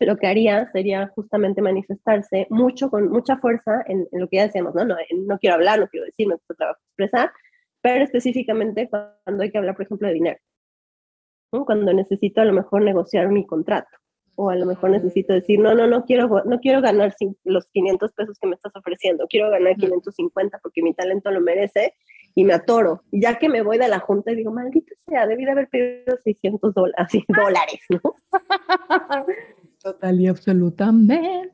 lo 0.00 0.16
que 0.16 0.26
haría 0.26 0.70
sería 0.72 1.08
justamente 1.08 1.62
manifestarse 1.62 2.46
mucho, 2.50 2.90
con 2.90 3.08
mucha 3.10 3.36
fuerza 3.38 3.82
en, 3.86 4.06
lo 4.12 4.28
que 4.28 4.36
ya 4.36 4.46
decíamos, 4.46 4.74
¿no? 4.74 4.84
¿no? 4.84 4.96
No 5.26 5.38
quiero 5.38 5.56
hablar, 5.56 5.80
no 5.80 5.88
quiero 5.88 6.06
decir, 6.06 6.26
me 6.28 6.34
gusta 6.34 6.54
trabajo 6.54 6.80
expresar, 6.88 7.32
pero 7.80 8.04
específicamente 8.04 8.88
cuando 8.88 9.42
hay 9.42 9.50
que 9.50 9.58
hablar, 9.58 9.74
por 9.74 9.86
ejemplo, 9.86 10.08
de 10.08 10.14
dinero 10.14 10.38
cuando 11.50 11.92
necesito 11.92 12.40
a 12.40 12.44
lo 12.44 12.52
mejor 12.52 12.82
negociar 12.82 13.28
mi 13.28 13.46
contrato 13.46 13.88
o 14.34 14.50
a 14.50 14.56
lo 14.56 14.66
mejor 14.66 14.90
necesito 14.90 15.32
decir, 15.32 15.58
no, 15.58 15.74
no, 15.74 15.88
no 15.88 16.04
quiero, 16.04 16.44
no 16.44 16.60
quiero 16.60 16.80
ganar 16.80 17.12
los 17.44 17.70
500 17.70 18.12
pesos 18.12 18.38
que 18.38 18.46
me 18.46 18.54
estás 18.54 18.74
ofreciendo, 18.76 19.26
quiero 19.28 19.50
ganar 19.50 19.74
550 19.76 20.58
porque 20.62 20.82
mi 20.82 20.94
talento 20.94 21.30
lo 21.32 21.40
merece 21.40 21.94
y 22.38 22.44
me 22.44 22.54
atoro. 22.54 23.02
Y 23.10 23.20
ya 23.20 23.36
que 23.36 23.48
me 23.48 23.62
voy 23.62 23.78
de 23.78 23.88
la 23.88 23.98
junta 23.98 24.30
y 24.30 24.36
digo, 24.36 24.52
maldita 24.52 24.94
sea, 25.08 25.26
debí 25.26 25.44
de 25.44 25.50
haber 25.50 25.68
pedido 25.68 26.16
600 26.22 26.72
dólares, 26.72 27.08
dólares 27.28 27.80
¿no? 27.90 28.14
Total 29.82 30.20
y 30.20 30.28
absolutamente. 30.28 31.50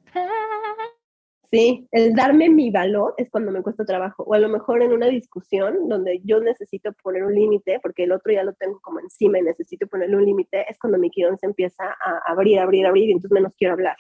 Sí, 1.51 1.89
el 1.91 2.13
darme 2.13 2.51
mi 2.51 2.71
valor 2.71 3.15
es 3.17 3.31
cuando 3.31 3.51
me 3.51 3.63
cuesta 3.63 3.87
trabajo. 3.87 4.25
O 4.25 4.35
a 4.35 4.39
lo 4.39 4.51
mejor 4.51 4.83
en 4.83 4.93
una 4.93 5.07
discusión 5.07 5.89
donde 5.89 6.21
yo 6.23 6.39
necesito 6.41 6.93
poner 7.03 7.25
un 7.25 7.35
límite, 7.35 7.81
porque 7.83 8.05
el 8.05 8.13
otro 8.13 8.35
ya 8.35 8.45
lo 8.45 8.53
tengo 8.53 8.79
como 8.83 9.01
encima 9.01 9.39
y 9.39 9.43
necesito 9.43 9.87
ponerle 9.87 10.17
un 10.17 10.27
límite, 10.27 10.67
es 10.69 10.79
cuando 10.79 10.99
mi 10.99 11.09
quirón 11.09 11.39
se 11.39 11.47
empieza 11.47 11.85
a 11.85 12.31
abrir, 12.31 12.59
abrir, 12.61 12.85
abrir 12.87 13.09
y 13.09 13.13
entonces 13.13 13.33
menos 13.33 13.55
quiero 13.57 13.73
hablar. 13.73 13.97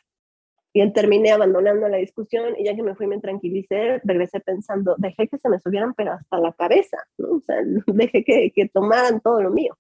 Y 0.74 0.80
él 0.80 0.92
terminé 0.92 1.32
abandonando 1.32 1.88
la 1.88 1.96
discusión 1.96 2.54
y 2.58 2.64
ya 2.64 2.74
que 2.74 2.82
me 2.82 2.94
fui 2.94 3.06
me 3.06 3.20
tranquilicé, 3.20 4.00
regresé 4.04 4.40
pensando, 4.40 4.96
dejé 4.98 5.28
que 5.28 5.38
se 5.38 5.48
me 5.48 5.58
subieran 5.58 5.94
pero 5.94 6.12
hasta 6.12 6.38
la 6.38 6.52
cabeza, 6.52 6.98
¿no? 7.16 7.36
O 7.36 7.40
sea, 7.40 7.56
dejé 7.86 8.24
que, 8.24 8.52
que 8.54 8.68
tomaran 8.68 9.20
todo 9.20 9.40
lo 9.40 9.50
mío. 9.50 9.78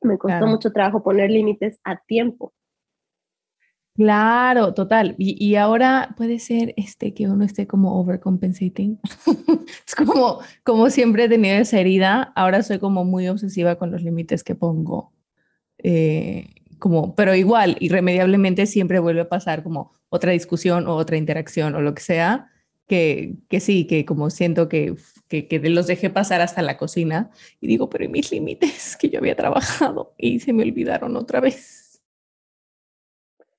Me 0.00 0.16
costó 0.16 0.46
mucho 0.46 0.72
trabajo 0.72 1.02
poner 1.02 1.30
límites 1.30 1.80
a 1.84 1.96
tiempo 1.96 2.54
Claro, 3.98 4.74
total. 4.74 5.16
Y, 5.18 5.56
ahora 5.56 6.14
puede 6.16 6.38
ser 6.38 6.72
este 6.76 7.14
que 7.14 7.26
uno 7.26 7.44
esté 7.44 7.66
como 7.66 7.98
overcompensating. 7.98 9.00
es 9.86 9.96
como, 9.96 10.38
como 10.62 10.88
siempre 10.90 11.24
he 11.24 11.28
tenido 11.28 11.56
esa 11.56 11.80
herida, 11.80 12.32
ahora 12.36 12.62
soy 12.62 12.78
como 12.78 13.04
muy 13.04 13.26
obsesiva 13.26 13.74
con 13.74 13.90
los 13.90 14.04
límites 14.04 14.44
que 14.44 14.54
pongo. 14.54 15.12
Eh, 15.78 16.57
como, 16.78 17.14
pero 17.14 17.34
igual, 17.34 17.76
irremediablemente 17.80 18.66
siempre 18.66 18.98
vuelve 18.98 19.22
a 19.22 19.28
pasar 19.28 19.62
como 19.62 19.92
otra 20.08 20.32
discusión 20.32 20.86
o 20.86 20.94
otra 20.94 21.16
interacción 21.16 21.74
o 21.74 21.80
lo 21.80 21.94
que 21.94 22.02
sea, 22.02 22.50
que, 22.86 23.34
que 23.48 23.60
sí, 23.60 23.86
que 23.86 24.04
como 24.04 24.30
siento 24.30 24.68
que, 24.68 24.94
que, 25.28 25.46
que 25.46 25.58
los 25.68 25.86
dejé 25.86 26.10
pasar 26.10 26.40
hasta 26.40 26.62
la 26.62 26.76
cocina 26.76 27.30
y 27.60 27.66
digo, 27.66 27.90
pero 27.90 28.04
¿y 28.04 28.08
mis 28.08 28.32
límites 28.32 28.96
que 29.00 29.10
yo 29.10 29.18
había 29.18 29.36
trabajado 29.36 30.14
y 30.18 30.40
se 30.40 30.52
me 30.52 30.62
olvidaron 30.62 31.16
otra 31.16 31.40
vez? 31.40 32.02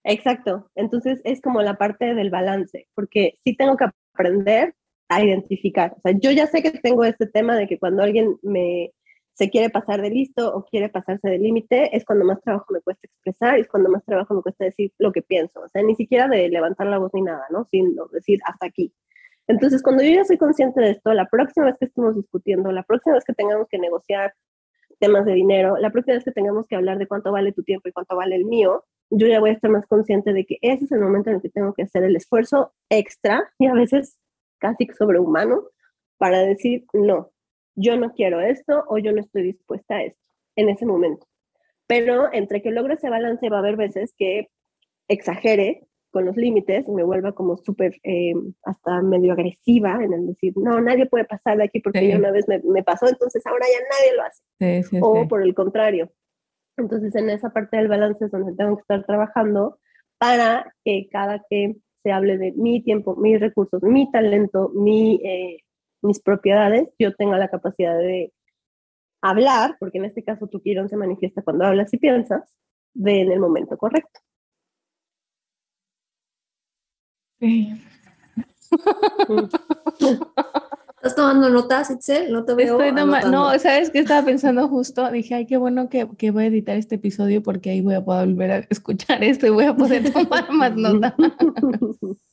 Exacto. 0.03 0.69
Entonces 0.75 1.21
es 1.23 1.41
como 1.41 1.61
la 1.61 1.77
parte 1.77 2.15
del 2.15 2.29
balance, 2.29 2.87
porque 2.95 3.39
sí 3.43 3.55
tengo 3.55 3.77
que 3.77 3.85
aprender 4.13 4.73
a 5.09 5.23
identificar. 5.23 5.93
O 5.97 6.01
sea, 6.01 6.13
yo 6.19 6.31
ya 6.31 6.47
sé 6.47 6.61
que 6.63 6.71
tengo 6.71 7.03
este 7.03 7.27
tema 7.27 7.55
de 7.55 7.67
que 7.67 7.79
cuando 7.79 8.03
alguien 8.03 8.37
me 8.41 8.91
se 9.39 9.49
quiere 9.49 9.69
pasar 9.69 10.01
de 10.01 10.09
listo 10.09 10.53
o 10.53 10.65
quiere 10.65 10.89
pasarse 10.89 11.29
de 11.29 11.39
límite, 11.39 11.95
es 11.95 12.03
cuando 12.03 12.25
más 12.25 12.41
trabajo 12.41 12.65
me 12.73 12.81
cuesta 12.81 13.07
expresar 13.07 13.57
es 13.57 13.69
cuando 13.69 13.89
más 13.89 14.03
trabajo 14.03 14.33
me 14.33 14.41
cuesta 14.41 14.65
decir 14.65 14.91
lo 14.97 15.13
que 15.13 15.21
pienso. 15.21 15.61
O 15.61 15.69
sea, 15.69 15.81
ni 15.81 15.95
siquiera 15.95 16.27
de 16.27 16.49
levantar 16.49 16.87
la 16.87 16.97
voz 16.97 17.13
ni 17.13 17.21
nada, 17.21 17.45
¿no? 17.49 17.63
Sino 17.71 18.07
decir 18.07 18.39
hasta 18.43 18.65
aquí. 18.65 18.93
Entonces, 19.47 19.81
cuando 19.81 20.03
yo 20.03 20.09
ya 20.09 20.25
soy 20.25 20.37
consciente 20.37 20.81
de 20.81 20.89
esto, 20.89 21.13
la 21.13 21.25
próxima 21.29 21.67
vez 21.67 21.77
que 21.79 21.85
estemos 21.85 22.17
discutiendo, 22.17 22.69
la 22.73 22.83
próxima 22.83 23.15
vez 23.15 23.23
que 23.23 23.33
tengamos 23.33 23.69
que 23.69 23.79
negociar 23.79 24.33
temas 24.99 25.25
de 25.25 25.31
dinero, 25.35 25.77
la 25.77 25.89
próxima 25.89 26.15
vez 26.15 26.25
que 26.25 26.31
tengamos 26.31 26.67
que 26.67 26.75
hablar 26.75 26.97
de 26.97 27.07
cuánto 27.07 27.31
vale 27.31 27.53
tu 27.53 27.63
tiempo 27.63 27.87
y 27.87 27.93
cuánto 27.93 28.17
vale 28.17 28.35
el 28.35 28.43
mío, 28.43 28.83
yo 29.09 29.25
ya 29.25 29.39
voy 29.39 29.51
a 29.51 29.53
estar 29.53 29.71
más 29.71 29.87
consciente 29.87 30.33
de 30.33 30.45
que 30.45 30.57
ese 30.61 30.83
es 30.83 30.91
el 30.91 30.99
momento 30.99 31.29
en 31.29 31.37
el 31.37 31.41
que 31.41 31.49
tengo 31.49 31.73
que 31.73 31.83
hacer 31.83 32.03
el 32.03 32.17
esfuerzo 32.17 32.73
extra 32.89 33.49
y 33.57 33.67
a 33.67 33.73
veces 33.73 34.19
casi 34.57 34.85
sobrehumano 34.87 35.63
para 36.17 36.39
decir, 36.39 36.85
no, 36.91 37.31
yo 37.79 37.97
no 37.97 38.13
quiero 38.13 38.39
esto 38.41 38.83
o 38.87 38.97
yo 38.97 39.11
no 39.11 39.21
estoy 39.21 39.43
dispuesta 39.43 39.95
a 39.95 40.03
esto 40.03 40.21
en 40.55 40.69
ese 40.69 40.85
momento. 40.85 41.25
Pero 41.87 42.31
entre 42.33 42.61
que 42.61 42.71
logre 42.71 42.95
ese 42.95 43.09
balance 43.09 43.49
va 43.49 43.57
a 43.57 43.59
haber 43.59 43.75
veces 43.75 44.13
que 44.17 44.49
exagere 45.07 45.85
con 46.11 46.25
los 46.25 46.35
límites 46.35 46.87
y 46.87 46.91
me 46.91 47.03
vuelva 47.03 47.33
como 47.33 47.57
súper, 47.57 47.95
eh, 48.03 48.33
hasta 48.63 49.01
medio 49.01 49.33
agresiva 49.33 50.03
en 50.03 50.13
el 50.13 50.27
decir, 50.27 50.53
no, 50.55 50.81
nadie 50.81 51.05
puede 51.05 51.25
pasar 51.25 51.57
de 51.57 51.65
aquí 51.65 51.79
porque 51.79 52.15
una 52.15 52.31
vez 52.31 52.47
me, 52.47 52.59
me, 52.63 52.83
pasó, 52.83 53.07
entonces 53.07 53.45
ahora 53.45 53.65
ya 53.67 53.79
nadie 53.79 54.15
lo 54.15 54.81
hace. 54.81 54.99
o 55.01 55.27
por 55.27 55.43
el 55.43 55.53
contrario, 55.53 56.11
entonces, 56.79 57.13
en 57.15 57.29
esa 57.29 57.51
parte 57.51 57.77
del 57.77 57.87
balance 57.87 58.25
es 58.25 58.31
donde 58.31 58.53
tengo 58.55 58.77
que 58.77 58.81
estar 58.81 59.05
trabajando 59.05 59.77
para 60.17 60.73
que 60.83 61.07
cada 61.11 61.43
que 61.49 61.75
se 62.03 62.11
hable 62.11 62.37
de 62.37 62.53
mi 62.53 62.81
tiempo, 62.81 63.15
mis 63.15 63.39
recursos, 63.39 63.83
mi 63.83 64.09
talento, 64.11 64.69
mi, 64.73 65.19
eh, 65.23 65.63
mis 66.01 66.21
propiedades, 66.21 66.89
yo 66.97 67.13
tenga 67.15 67.37
la 67.37 67.49
capacidad 67.49 67.97
de 67.97 68.33
hablar, 69.21 69.75
porque 69.79 69.97
en 69.97 70.05
este 70.05 70.23
caso 70.23 70.47
tu 70.47 70.61
quirón 70.61 70.89
se 70.89 70.97
manifiesta 70.97 71.41
cuando 71.41 71.65
hablas 71.65 71.93
y 71.93 71.97
piensas, 71.97 72.55
de 72.93 73.21
en 73.21 73.31
el 73.31 73.39
momento 73.39 73.77
correcto. 73.77 74.19
¿Estás 81.01 81.15
tomando 81.15 81.49
notas, 81.49 81.89
Itzel? 81.91 82.33
No 82.33 82.43
te 82.43 82.53
veo. 82.53 82.81
Estoy 82.81 83.31
no, 83.31 83.57
¿sabes 83.57 83.89
qué 83.89 83.99
estaba 83.99 84.25
pensando 84.25 84.67
justo? 84.67 85.09
Dije, 85.09 85.33
ay, 85.33 85.45
qué 85.45 85.55
bueno 85.55 85.87
que, 85.87 86.05
que, 86.17 86.31
voy 86.31 86.43
a 86.43 86.47
editar 86.47 86.75
este 86.75 86.95
episodio 86.95 87.41
porque 87.41 87.69
ahí 87.69 87.79
voy 87.79 87.93
a 87.93 88.03
poder 88.03 88.27
volver 88.27 88.51
a 88.51 88.57
escuchar 88.69 89.23
esto 89.23 89.47
y 89.47 89.49
voy 89.49 89.63
a 89.63 89.73
poder 89.73 90.03
tomar 90.13 90.51
más 90.51 90.75
notas. 90.75 91.13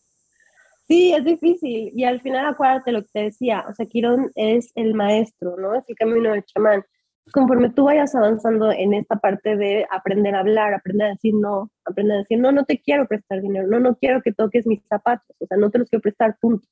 Sí, 0.86 1.12
es 1.12 1.24
difícil. 1.24 1.90
Y 1.94 2.04
al 2.04 2.20
final, 2.20 2.46
acuérdate 2.46 2.92
lo 2.92 3.02
que 3.02 3.08
te 3.12 3.20
decía, 3.24 3.64
o 3.68 3.74
sea, 3.74 3.86
Quirón 3.86 4.30
es 4.36 4.70
el 4.76 4.94
maestro, 4.94 5.56
¿no? 5.56 5.74
Es 5.74 5.84
el 5.88 5.96
camino 5.96 6.30
del 6.32 6.44
chamán. 6.44 6.84
Conforme 7.32 7.70
tú 7.70 7.84
vayas 7.86 8.14
avanzando 8.14 8.70
en 8.70 8.94
esta 8.94 9.16
parte 9.16 9.56
de 9.56 9.84
aprender 9.90 10.36
a 10.36 10.40
hablar, 10.40 10.74
aprender 10.74 11.08
a 11.08 11.10
decir 11.10 11.34
no, 11.34 11.72
aprender 11.84 12.16
a 12.16 12.18
decir 12.20 12.38
no, 12.38 12.52
no 12.52 12.64
te 12.64 12.80
quiero 12.80 13.08
prestar 13.08 13.42
dinero, 13.42 13.66
no, 13.66 13.80
no 13.80 13.96
quiero 13.96 14.22
que 14.22 14.32
toques 14.32 14.64
mis 14.66 14.80
zapatos, 14.88 15.26
o 15.40 15.46
sea, 15.46 15.56
no 15.58 15.70
te 15.70 15.78
los 15.78 15.88
quiero 15.90 16.02
prestar, 16.02 16.36
punto. 16.40 16.68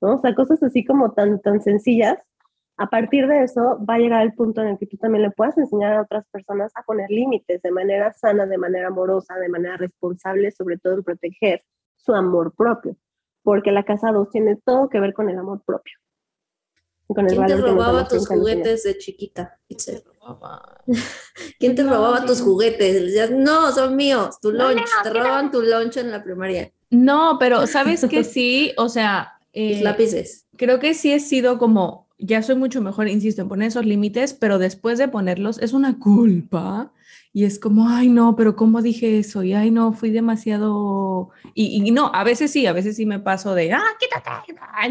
¿no? 0.00 0.14
O 0.16 0.18
sea, 0.20 0.34
cosas 0.34 0.62
así 0.62 0.84
como 0.84 1.12
tan, 1.12 1.40
tan 1.42 1.60
sencillas. 1.60 2.18
A 2.78 2.88
partir 2.88 3.26
de 3.28 3.44
eso 3.44 3.78
va 3.88 3.94
a 3.96 3.98
llegar 3.98 4.22
el 4.22 4.32
punto 4.34 4.62
en 4.62 4.68
el 4.68 4.78
que 4.78 4.86
tú 4.86 4.96
también 4.96 5.22
le 5.22 5.30
puedas 5.32 5.58
enseñar 5.58 5.94
a 5.94 6.02
otras 6.02 6.26
personas 6.32 6.72
a 6.76 6.82
poner 6.82 7.10
límites 7.10 7.60
de 7.62 7.70
manera 7.72 8.12
sana, 8.14 8.46
de 8.46 8.58
manera 8.58 8.88
amorosa, 8.88 9.34
de 9.36 9.50
manera 9.50 9.76
responsable, 9.76 10.50
sobre 10.52 10.78
todo 10.78 10.94
en 10.94 11.04
proteger 11.04 11.62
su 11.96 12.14
amor 12.14 12.54
propio 12.56 12.96
porque 13.42 13.72
la 13.72 13.84
casa 13.84 14.12
2 14.12 14.30
tiene 14.30 14.56
todo 14.56 14.88
que 14.88 15.00
ver 15.00 15.14
con 15.14 15.28
el 15.28 15.38
amor 15.38 15.62
propio. 15.64 15.94
Con 17.06 17.28
el 17.28 17.34
¿Quién 17.34 17.46
te 17.46 17.56
robaba 17.56 18.06
tus 18.06 18.28
juguetes 18.28 18.84
de 18.84 18.96
chiquita? 18.96 19.58
¿Quién 19.66 19.78
te 21.74 21.82
robaba 21.82 22.24
tus 22.26 22.40
juguetes? 22.40 23.30
no, 23.32 23.72
son 23.72 23.96
míos, 23.96 24.38
tu 24.40 24.52
lunch. 24.52 24.86
te 25.02 25.10
robaban 25.10 25.50
tu 25.50 25.60
lunch 25.60 25.96
en 25.96 26.12
la 26.12 26.22
primaria. 26.22 26.70
No, 26.90 27.36
pero 27.40 27.66
sabes 27.66 28.04
que 28.06 28.24
sí, 28.24 28.72
o 28.76 28.88
sea... 28.88 29.34
Eh, 29.52 29.80
lápices. 29.82 30.46
Creo 30.56 30.78
que 30.78 30.94
sí 30.94 31.12
he 31.12 31.18
sido 31.18 31.58
como, 31.58 32.06
ya 32.18 32.40
soy 32.40 32.54
mucho 32.54 32.80
mejor, 32.80 33.08
insisto, 33.08 33.42
en 33.42 33.48
poner 33.48 33.66
esos 33.66 33.84
límites, 33.84 34.32
pero 34.32 34.60
después 34.60 34.96
de 34.96 35.08
ponerlos 35.08 35.58
es 35.58 35.72
una 35.72 35.98
culpa 35.98 36.92
y 37.32 37.44
es 37.44 37.60
como, 37.60 37.88
ay, 37.88 38.08
no, 38.08 38.34
pero 38.34 38.56
¿cómo 38.56 38.82
dije 38.82 39.18
eso? 39.18 39.44
Y 39.44 39.52
ay, 39.52 39.70
no, 39.70 39.92
fui 39.92 40.10
demasiado. 40.10 41.30
Y, 41.54 41.86
y 41.86 41.90
no, 41.92 42.10
a 42.12 42.24
veces 42.24 42.50
sí, 42.50 42.66
a 42.66 42.72
veces 42.72 42.96
sí 42.96 43.06
me 43.06 43.20
paso 43.20 43.54
de, 43.54 43.72
ah, 43.72 43.82
quítate. 44.00 44.30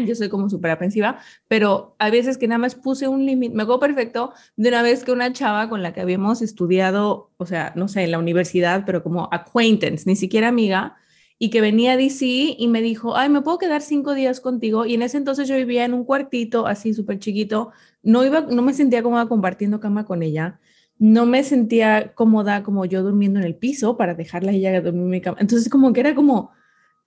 Yo 0.06 0.14
soy 0.14 0.30
como 0.30 0.48
súper 0.48 0.70
aprensiva, 0.70 1.18
pero 1.48 1.96
a 1.98 2.08
veces 2.08 2.38
que 2.38 2.48
nada 2.48 2.58
más 2.58 2.74
puse 2.74 3.08
un 3.08 3.26
límite. 3.26 3.54
Me 3.54 3.64
acuerdo 3.64 3.80
perfecto 3.80 4.32
de 4.56 4.70
una 4.70 4.82
vez 4.82 5.04
que 5.04 5.12
una 5.12 5.32
chava 5.34 5.68
con 5.68 5.82
la 5.82 5.92
que 5.92 6.00
habíamos 6.00 6.40
estudiado, 6.40 7.30
o 7.36 7.44
sea, 7.44 7.74
no 7.76 7.88
sé, 7.88 8.04
en 8.04 8.10
la 8.12 8.18
universidad, 8.18 8.84
pero 8.86 9.02
como 9.02 9.28
acquaintance, 9.30 10.04
ni 10.06 10.16
siquiera 10.16 10.48
amiga, 10.48 10.96
y 11.38 11.50
que 11.50 11.60
venía 11.60 11.92
a 11.92 11.96
DC 11.98 12.56
y 12.58 12.68
me 12.68 12.80
dijo, 12.80 13.16
ay, 13.16 13.28
¿me 13.28 13.42
puedo 13.42 13.58
quedar 13.58 13.82
cinco 13.82 14.14
días 14.14 14.40
contigo? 14.40 14.86
Y 14.86 14.94
en 14.94 15.02
ese 15.02 15.18
entonces 15.18 15.46
yo 15.48 15.56
vivía 15.56 15.84
en 15.84 15.92
un 15.92 16.04
cuartito 16.04 16.66
así 16.66 16.94
súper 16.94 17.18
chiquito, 17.18 17.72
no, 18.02 18.24
iba, 18.24 18.42
no 18.42 18.62
me 18.62 18.72
sentía 18.72 19.02
cómoda 19.02 19.26
compartiendo 19.28 19.80
cama 19.80 20.06
con 20.06 20.22
ella 20.22 20.58
no 21.00 21.24
me 21.24 21.42
sentía 21.42 22.12
cómoda 22.14 22.62
como 22.62 22.84
yo 22.84 23.02
durmiendo 23.02 23.40
en 23.40 23.46
el 23.46 23.56
piso 23.56 23.96
para 23.96 24.14
dejarla 24.14 24.52
ella 24.52 24.82
dormir 24.82 25.02
en 25.02 25.10
mi 25.10 25.20
cama. 25.22 25.38
Entonces 25.40 25.70
como 25.70 25.94
que 25.94 26.00
era 26.00 26.14
como, 26.14 26.50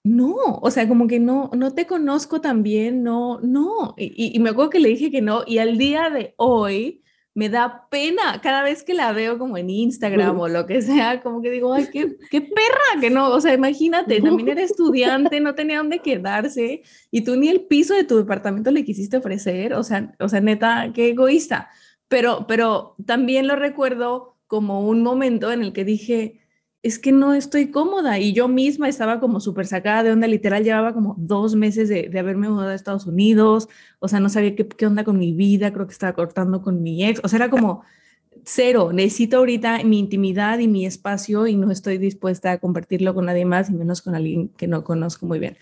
no, 0.02 0.34
o 0.60 0.70
sea, 0.72 0.88
como 0.88 1.06
que 1.06 1.20
no, 1.20 1.48
no 1.54 1.74
te 1.74 1.86
conozco 1.86 2.40
tan 2.40 2.64
bien, 2.64 3.04
no, 3.04 3.38
no. 3.40 3.94
Y, 3.96 4.36
me 4.40 4.50
acuerdo 4.50 4.70
que 4.70 4.80
le 4.80 4.88
dije 4.88 5.12
que 5.12 5.22
no 5.22 5.44
y 5.46 5.58
al 5.58 5.78
día 5.78 6.10
de 6.10 6.34
hoy 6.38 7.02
me 7.34 7.48
da 7.48 7.86
pena 7.88 8.40
cada 8.42 8.64
vez 8.64 8.82
que 8.82 8.94
la 8.94 9.12
veo 9.12 9.38
como 9.38 9.56
en 9.58 9.70
Instagram 9.70 10.40
o 10.40 10.48
lo 10.48 10.66
que 10.66 10.82
sea, 10.82 11.22
como 11.22 11.40
que 11.40 11.52
digo, 11.52 11.72
ay, 11.72 11.86
qué, 11.92 12.16
qué 12.32 12.40
perra, 12.40 13.00
que 13.00 13.10
no, 13.10 13.30
o 13.30 13.40
sea, 13.40 13.54
imagínate, 13.54 14.20
también 14.20 14.48
era 14.48 14.62
estudiante, 14.62 15.40
no 15.40 15.54
tenía 15.54 15.78
dónde 15.78 16.00
quedarse 16.00 16.82
y 17.12 17.20
tú 17.22 17.36
ni 17.36 17.48
el 17.48 17.60
piso 17.62 17.94
de 17.94 18.04
tu 18.04 18.16
departamento 18.16 18.72
le 18.72 18.84
quisiste 18.84 19.16
ofrecer, 19.16 19.74
o 19.74 19.84
sea, 19.84 20.14
o 20.18 20.28
sea, 20.28 20.40
neta, 20.40 20.90
qué 20.92 21.10
egoísta 21.10 21.70
pero, 22.14 22.46
pero 22.46 22.94
también 23.04 23.48
lo 23.48 23.56
recuerdo 23.56 24.36
como 24.46 24.86
un 24.88 25.02
momento 25.02 25.50
en 25.50 25.62
el 25.62 25.72
que 25.72 25.84
dije, 25.84 26.40
es 26.84 27.00
que 27.00 27.10
no 27.10 27.34
estoy 27.34 27.72
cómoda 27.72 28.20
y 28.20 28.32
yo 28.32 28.46
misma 28.46 28.88
estaba 28.88 29.18
como 29.18 29.40
súper 29.40 29.66
sacada 29.66 30.04
de 30.04 30.12
onda, 30.12 30.28
literal 30.28 30.62
llevaba 30.62 30.94
como 30.94 31.16
dos 31.18 31.56
meses 31.56 31.88
de, 31.88 32.08
de, 32.08 32.18
haberme 32.20 32.48
mudado 32.48 32.70
a 32.70 32.74
Estados 32.76 33.06
Unidos, 33.08 33.68
o 33.98 34.06
sea, 34.06 34.20
no 34.20 34.28
sabía 34.28 34.54
qué, 34.54 34.68
qué 34.68 34.86
onda 34.86 35.02
con 35.02 35.18
mi 35.18 35.32
vida, 35.32 35.72
creo 35.72 35.88
que 35.88 35.92
estaba 35.92 36.12
cortando 36.12 36.62
con 36.62 36.84
mi 36.84 37.04
ex, 37.04 37.20
o 37.24 37.26
sea, 37.26 37.38
era 37.38 37.50
como 37.50 37.82
cero, 38.44 38.92
necesito 38.92 39.38
ahorita 39.38 39.82
mi 39.82 39.98
intimidad 39.98 40.60
y 40.60 40.68
mi 40.68 40.86
espacio 40.86 41.48
y 41.48 41.56
no 41.56 41.72
estoy 41.72 41.98
dispuesta 41.98 42.52
a 42.52 42.58
compartirlo 42.58 43.12
con 43.14 43.26
nadie 43.26 43.44
más 43.44 43.70
y 43.70 43.72
menos 43.72 44.02
con 44.02 44.14
alguien 44.14 44.50
que 44.50 44.68
no 44.68 44.84
conozco 44.84 45.26
muy 45.26 45.40
bien. 45.40 45.56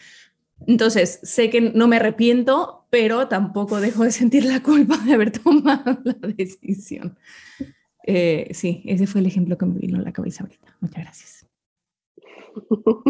Entonces, 0.66 1.20
sé 1.22 1.50
que 1.50 1.60
no 1.60 1.88
me 1.88 1.96
arrepiento, 1.96 2.86
pero 2.90 3.28
tampoco 3.28 3.80
dejo 3.80 4.04
de 4.04 4.12
sentir 4.12 4.44
la 4.44 4.62
culpa 4.62 4.96
de 4.98 5.14
haber 5.14 5.32
tomado 5.32 5.98
la 6.04 6.14
decisión. 6.28 7.18
Eh, 8.06 8.48
sí, 8.52 8.82
ese 8.86 9.06
fue 9.06 9.20
el 9.20 9.26
ejemplo 9.26 9.56
que 9.56 9.66
me 9.66 9.78
vino 9.78 9.98
a 9.98 10.02
la 10.02 10.12
cabeza 10.12 10.44
ahorita. 10.44 10.76
Muchas 10.80 11.04
gracias. 11.04 11.46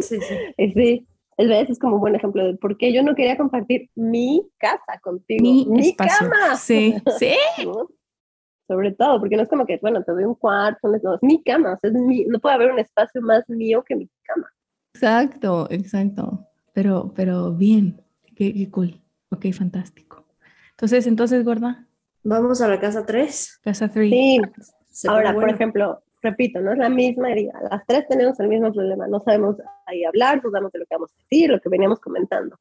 Sí, 0.00 0.18
sí. 0.20 0.72
sí 0.74 1.06
el 1.38 1.52
es 1.52 1.78
como 1.78 1.94
un 1.94 2.00
buen 2.00 2.14
ejemplo 2.16 2.44
de 2.44 2.56
por 2.56 2.76
qué 2.76 2.92
yo 2.92 3.02
no 3.02 3.14
quería 3.14 3.36
compartir 3.36 3.88
mi 3.94 4.42
casa 4.58 4.98
contigo. 5.00 5.40
Mi, 5.40 5.94
cama. 5.94 6.56
Sí, 6.56 6.96
sí. 7.18 7.34
Sobre 8.68 8.92
todo, 8.92 9.20
porque 9.20 9.36
no 9.36 9.44
es 9.44 9.48
como 9.48 9.64
que, 9.64 9.78
bueno, 9.80 10.02
te 10.02 10.12
doy 10.12 10.24
un 10.24 10.34
cuarto, 10.34 10.88
no, 10.88 11.14
es 11.14 11.22
mi 11.22 11.42
cama, 11.42 11.78
es 11.80 11.92
no 11.92 12.38
puede 12.38 12.54
haber 12.54 12.72
un 12.72 12.78
espacio 12.78 13.22
más 13.22 13.48
mío 13.48 13.82
que 13.86 13.96
mi 13.96 14.10
cama. 14.24 14.46
Exacto, 14.92 15.68
exacto 15.70 16.47
pero, 16.78 17.12
pero 17.12 17.52
bien, 17.52 18.00
qué, 18.36 18.70
cool. 18.70 19.00
Ok, 19.30 19.46
fantástico. 19.52 20.24
Entonces, 20.70 21.08
entonces, 21.08 21.44
gorda. 21.44 21.88
Vamos 22.22 22.60
a 22.60 22.68
la 22.68 22.78
casa 22.78 23.04
3. 23.04 23.58
Casa 23.64 23.88
3. 23.88 24.08
Sí. 24.08 25.08
Ahora, 25.08 25.34
por 25.34 25.50
ejemplo, 25.50 26.04
repito, 26.22 26.60
no 26.60 26.70
es 26.70 26.78
la 26.78 26.88
misma 26.88 27.32
herida. 27.32 27.60
Las 27.68 27.84
tres 27.84 28.06
tenemos 28.06 28.38
el 28.38 28.46
mismo 28.46 28.72
problema. 28.72 29.08
No 29.08 29.18
sabemos 29.18 29.56
ahí 29.86 30.04
hablar, 30.04 30.40
dudamos 30.40 30.70
de 30.70 30.78
lo 30.78 30.84
que 30.84 30.94
vamos 30.94 31.10
a 31.10 31.18
decir, 31.20 31.50
lo 31.50 31.60
que 31.60 31.68
veníamos 31.68 31.98
comentando. 31.98 32.56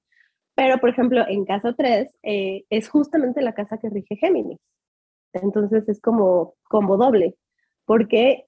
Pero, 0.55 0.79
por 0.79 0.89
ejemplo, 0.89 1.23
en 1.27 1.45
casa 1.45 1.75
3 1.77 2.11
eh, 2.23 2.63
es 2.71 2.89
justamente 2.89 3.43
la 3.43 3.53
casa 3.53 3.77
que 3.77 3.91
rige 3.91 4.15
Géminis. 4.15 4.57
Entonces 5.31 5.87
es 5.87 6.01
como 6.01 6.55
combo 6.63 6.97
doble, 6.97 7.35
porque 7.85 8.47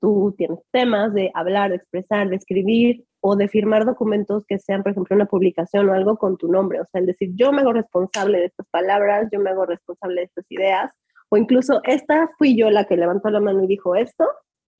tú 0.00 0.34
tienes 0.38 0.60
temas 0.70 1.12
de 1.12 1.30
hablar, 1.34 1.68
de 1.68 1.76
expresar, 1.76 2.30
de 2.30 2.36
escribir, 2.36 3.04
o 3.24 3.36
de 3.36 3.48
firmar 3.48 3.86
documentos 3.86 4.44
que 4.46 4.58
sean, 4.58 4.82
por 4.82 4.90
ejemplo, 4.90 5.14
una 5.14 5.26
publicación 5.26 5.88
o 5.88 5.94
algo 5.94 6.16
con 6.16 6.36
tu 6.36 6.48
nombre. 6.48 6.80
O 6.80 6.84
sea, 6.86 7.00
el 7.00 7.06
decir, 7.06 7.30
yo 7.36 7.52
me 7.52 7.60
hago 7.62 7.72
responsable 7.72 8.38
de 8.38 8.46
estas 8.46 8.66
palabras, 8.68 9.28
yo 9.30 9.38
me 9.38 9.50
hago 9.50 9.64
responsable 9.64 10.22
de 10.22 10.24
estas 10.24 10.44
ideas, 10.50 10.92
o 11.28 11.36
incluso 11.36 11.80
esta 11.84 12.28
fui 12.36 12.56
yo 12.56 12.68
la 12.68 12.84
que 12.84 12.96
levantó 12.96 13.30
la 13.30 13.38
mano 13.38 13.62
y 13.62 13.68
dijo 13.68 13.94
esto, 13.94 14.26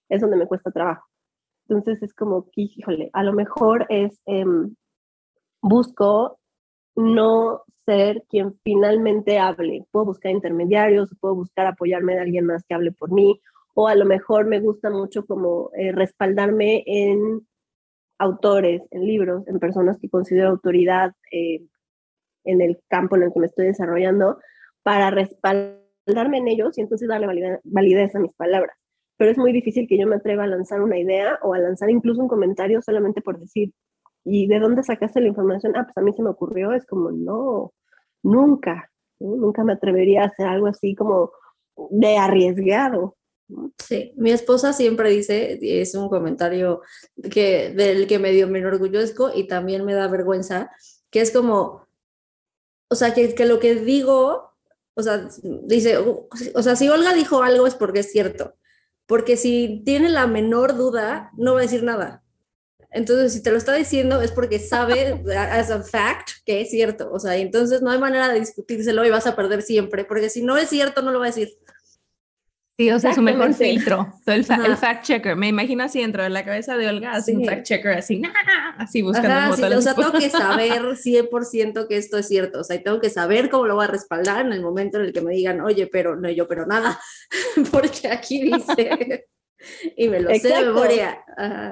es 0.09 0.21
donde 0.21 0.37
me 0.37 0.49
cuesta 0.49 0.73
trabajo. 0.73 1.07
Entonces 1.69 2.03
es 2.03 2.13
como, 2.15 2.49
híjole, 2.57 3.11
a 3.13 3.23
lo 3.23 3.33
mejor 3.33 3.87
es, 3.89 4.21
em, 4.27 4.75
busco 5.63 6.41
no 6.97 7.63
ser 7.87 8.25
quien 8.29 8.59
finalmente 8.65 9.39
hable. 9.39 9.87
Puedo 9.93 10.07
buscar 10.07 10.33
intermediarios, 10.33 11.15
puedo 11.21 11.37
buscar 11.37 11.69
apoyarme 11.69 12.15
de 12.15 12.23
alguien 12.23 12.47
más 12.47 12.65
que 12.65 12.75
hable 12.75 12.91
por 12.91 13.13
mí, 13.13 13.41
o 13.75 13.87
a 13.87 13.95
lo 13.95 14.05
mejor 14.05 14.47
me 14.47 14.59
gusta 14.59 14.91
mucho 14.91 15.25
como 15.27 15.71
eh, 15.77 15.93
respaldarme 15.93 16.83
en 16.87 17.47
autores, 18.23 18.83
en 18.91 19.05
libros, 19.05 19.47
en 19.49 19.59
personas 19.59 19.99
que 19.99 20.09
considero 20.09 20.51
autoridad 20.51 21.13
eh, 21.33 21.61
en 22.45 22.61
el 22.61 22.79
campo 22.89 23.17
en 23.17 23.25
el 23.25 23.33
que 23.33 23.41
me 23.41 23.47
estoy 23.47 23.67
desarrollando, 23.67 24.39
para 24.83 25.11
respaldarme 25.11 26.39
en 26.39 26.49
ellos 26.49 26.79
y 26.79 26.83
entonces 26.83 27.09
darle 27.09 27.61
validez, 27.65 28.15
a 28.15 28.21
mis 28.21 28.33
palabras. 28.35 28.77
Pero 29.17 29.31
es 29.31 29.39
muy 29.39 29.53
difícil 29.53 29.87
que 29.89 29.99
yo 29.99 30.07
me 30.07 30.17
atreva 30.17 30.45
a 30.45 30.49
lanzar 30.49 30.83
una 30.83 30.99
idea 30.99 31.39
o 31.43 31.55
a 31.55 31.59
lanzar 31.59 31.91
incluso 31.91 32.21
un 32.21 32.29
comentario 32.29 32.81
solamente 32.81 33.23
por 33.23 33.39
decir, 33.39 33.73
¿y 34.25 34.47
de 34.47 34.61
dónde 34.61 34.83
sacaste 34.83 35.21
la 35.21 35.29
información? 35.29 35.77
Ah, 35.77 35.85
pues 35.85 35.97
a 35.97 36.01
mí 36.01 36.13
se 36.13 36.23
me 36.23 36.31
ocurrió, 36.31 36.73
es 36.73 36.87
como, 36.87 37.11
no, 37.11 37.73
nunca, 38.23 38.91
nunca 39.19 39.65
me 39.65 39.73
atrevería 39.73 40.23
a 40.23 40.27
hacer 40.27 40.47
algo 40.47 40.69
así 40.69 40.95
como 40.95 41.33
de 41.91 42.19
arriesgado. 42.19 43.17
Sí, 43.79 44.13
mi 44.17 44.31
esposa 44.31 44.73
siempre 44.73 45.11
dice, 45.11 45.59
es 45.61 45.95
un 45.95 46.09
comentario 46.09 46.83
que, 47.31 47.71
del 47.71 48.07
que 48.07 48.19
medio 48.19 48.49
me 48.49 48.61
enorgullezco 48.61 49.33
y 49.35 49.47
también 49.47 49.85
me 49.85 49.95
da 49.95 50.09
vergüenza, 50.09 50.71
que 51.11 51.21
es 51.21 51.31
como, 51.31 51.87
o 52.89 52.95
sea, 52.95 53.15
que, 53.15 53.35
que 53.35 53.47
lo 53.47 53.59
que 53.59 53.75
digo, 53.75 54.53
o 54.95 55.03
sea, 55.03 55.29
dice, 55.65 55.99
o 55.99 56.63
sea, 56.63 56.77
si 56.77 56.89
Olga 56.89 57.15
dijo 57.15 57.43
algo 57.43 57.67
es 57.67 57.75
porque 57.75 58.01
es 58.01 58.13
cierto, 58.13 58.55
porque 59.07 59.37
si 59.37 59.83
tiene 59.85 60.09
la 60.09 60.27
menor 60.27 60.77
duda, 60.77 61.31
no 61.37 61.55
va 61.55 61.61
a 61.61 61.63
decir 61.63 61.83
nada. 61.83 62.23
Entonces, 62.93 63.33
si 63.33 63.43
te 63.43 63.51
lo 63.51 63.57
está 63.57 63.75
diciendo 63.75 64.21
es 64.21 64.33
porque 64.33 64.59
sabe, 64.59 65.23
as 65.37 65.71
a 65.71 65.83
fact, 65.83 66.31
que 66.45 66.61
es 66.61 66.71
cierto. 66.71 67.11
O 67.13 67.19
sea, 67.19 67.37
entonces 67.37 67.83
no 67.83 67.91
hay 67.91 67.99
manera 67.99 68.29
de 68.29 68.41
discutírselo 68.41 69.05
y 69.05 69.11
vas 69.11 69.27
a 69.27 69.37
perder 69.37 69.63
siempre, 69.63 70.05
porque 70.05 70.31
si 70.31 70.43
no 70.43 70.57
es 70.57 70.69
cierto, 70.69 71.03
no 71.03 71.11
lo 71.11 71.19
va 71.19 71.27
a 71.27 71.29
decir. 71.29 71.57
Sí, 72.79 72.91
o 72.91 72.99
sea, 72.99 73.13
su 73.13 73.21
mejor 73.21 73.53
filtro. 73.53 74.09
El, 74.27 74.47
el, 74.65 74.77
fact 74.77 75.05
checker. 75.05 75.37
Me 75.37 75.49
imagino 75.49 75.85
así 75.85 76.01
dentro 76.01 76.23
de 76.23 76.31
la 76.31 76.43
cabeza 76.45 76.77
de 76.77 76.89
Olga, 76.89 77.13
así 77.13 77.37
un 77.37 77.45
fact 77.45 77.65
checker, 77.65 77.93
así, 77.99 78.23
así 78.79 79.03
buscando. 79.03 79.29
Ajá, 79.31 79.57
sí, 79.57 79.63
o 79.63 79.83
sea, 79.83 79.95
tengo 79.95 80.13
que 80.13 80.31
saber 80.31 80.83
100% 80.83 81.87
que 81.87 81.97
esto 81.97 82.17
es 82.17 82.29
cierto. 82.29 82.61
O 82.61 82.65
sea, 82.65 82.83
tengo 82.83 82.99
que 82.99 83.11
saber 83.11 83.51
cómo 83.51 83.67
lo 83.67 83.75
voy 83.75 83.85
a 83.85 83.89
respaldar 83.89 84.47
en 84.47 84.53
el 84.53 84.63
momento 84.63 84.99
en 84.99 85.05
el 85.05 85.13
que 85.13 85.21
me 85.21 85.35
digan, 85.35 85.61
oye, 85.61 85.87
pero 85.87 86.17
no, 86.17 86.31
yo, 86.31 86.49
pero 86.49 86.67
nada. 86.67 86.99
Porque 87.71 88.09
aquí 88.09 88.43
dice. 88.43 89.27
y 89.97 90.09
me 90.09 90.21
lo 90.21 90.35
sé 90.35 90.49
de 90.49 90.65
memoria. 90.65 91.23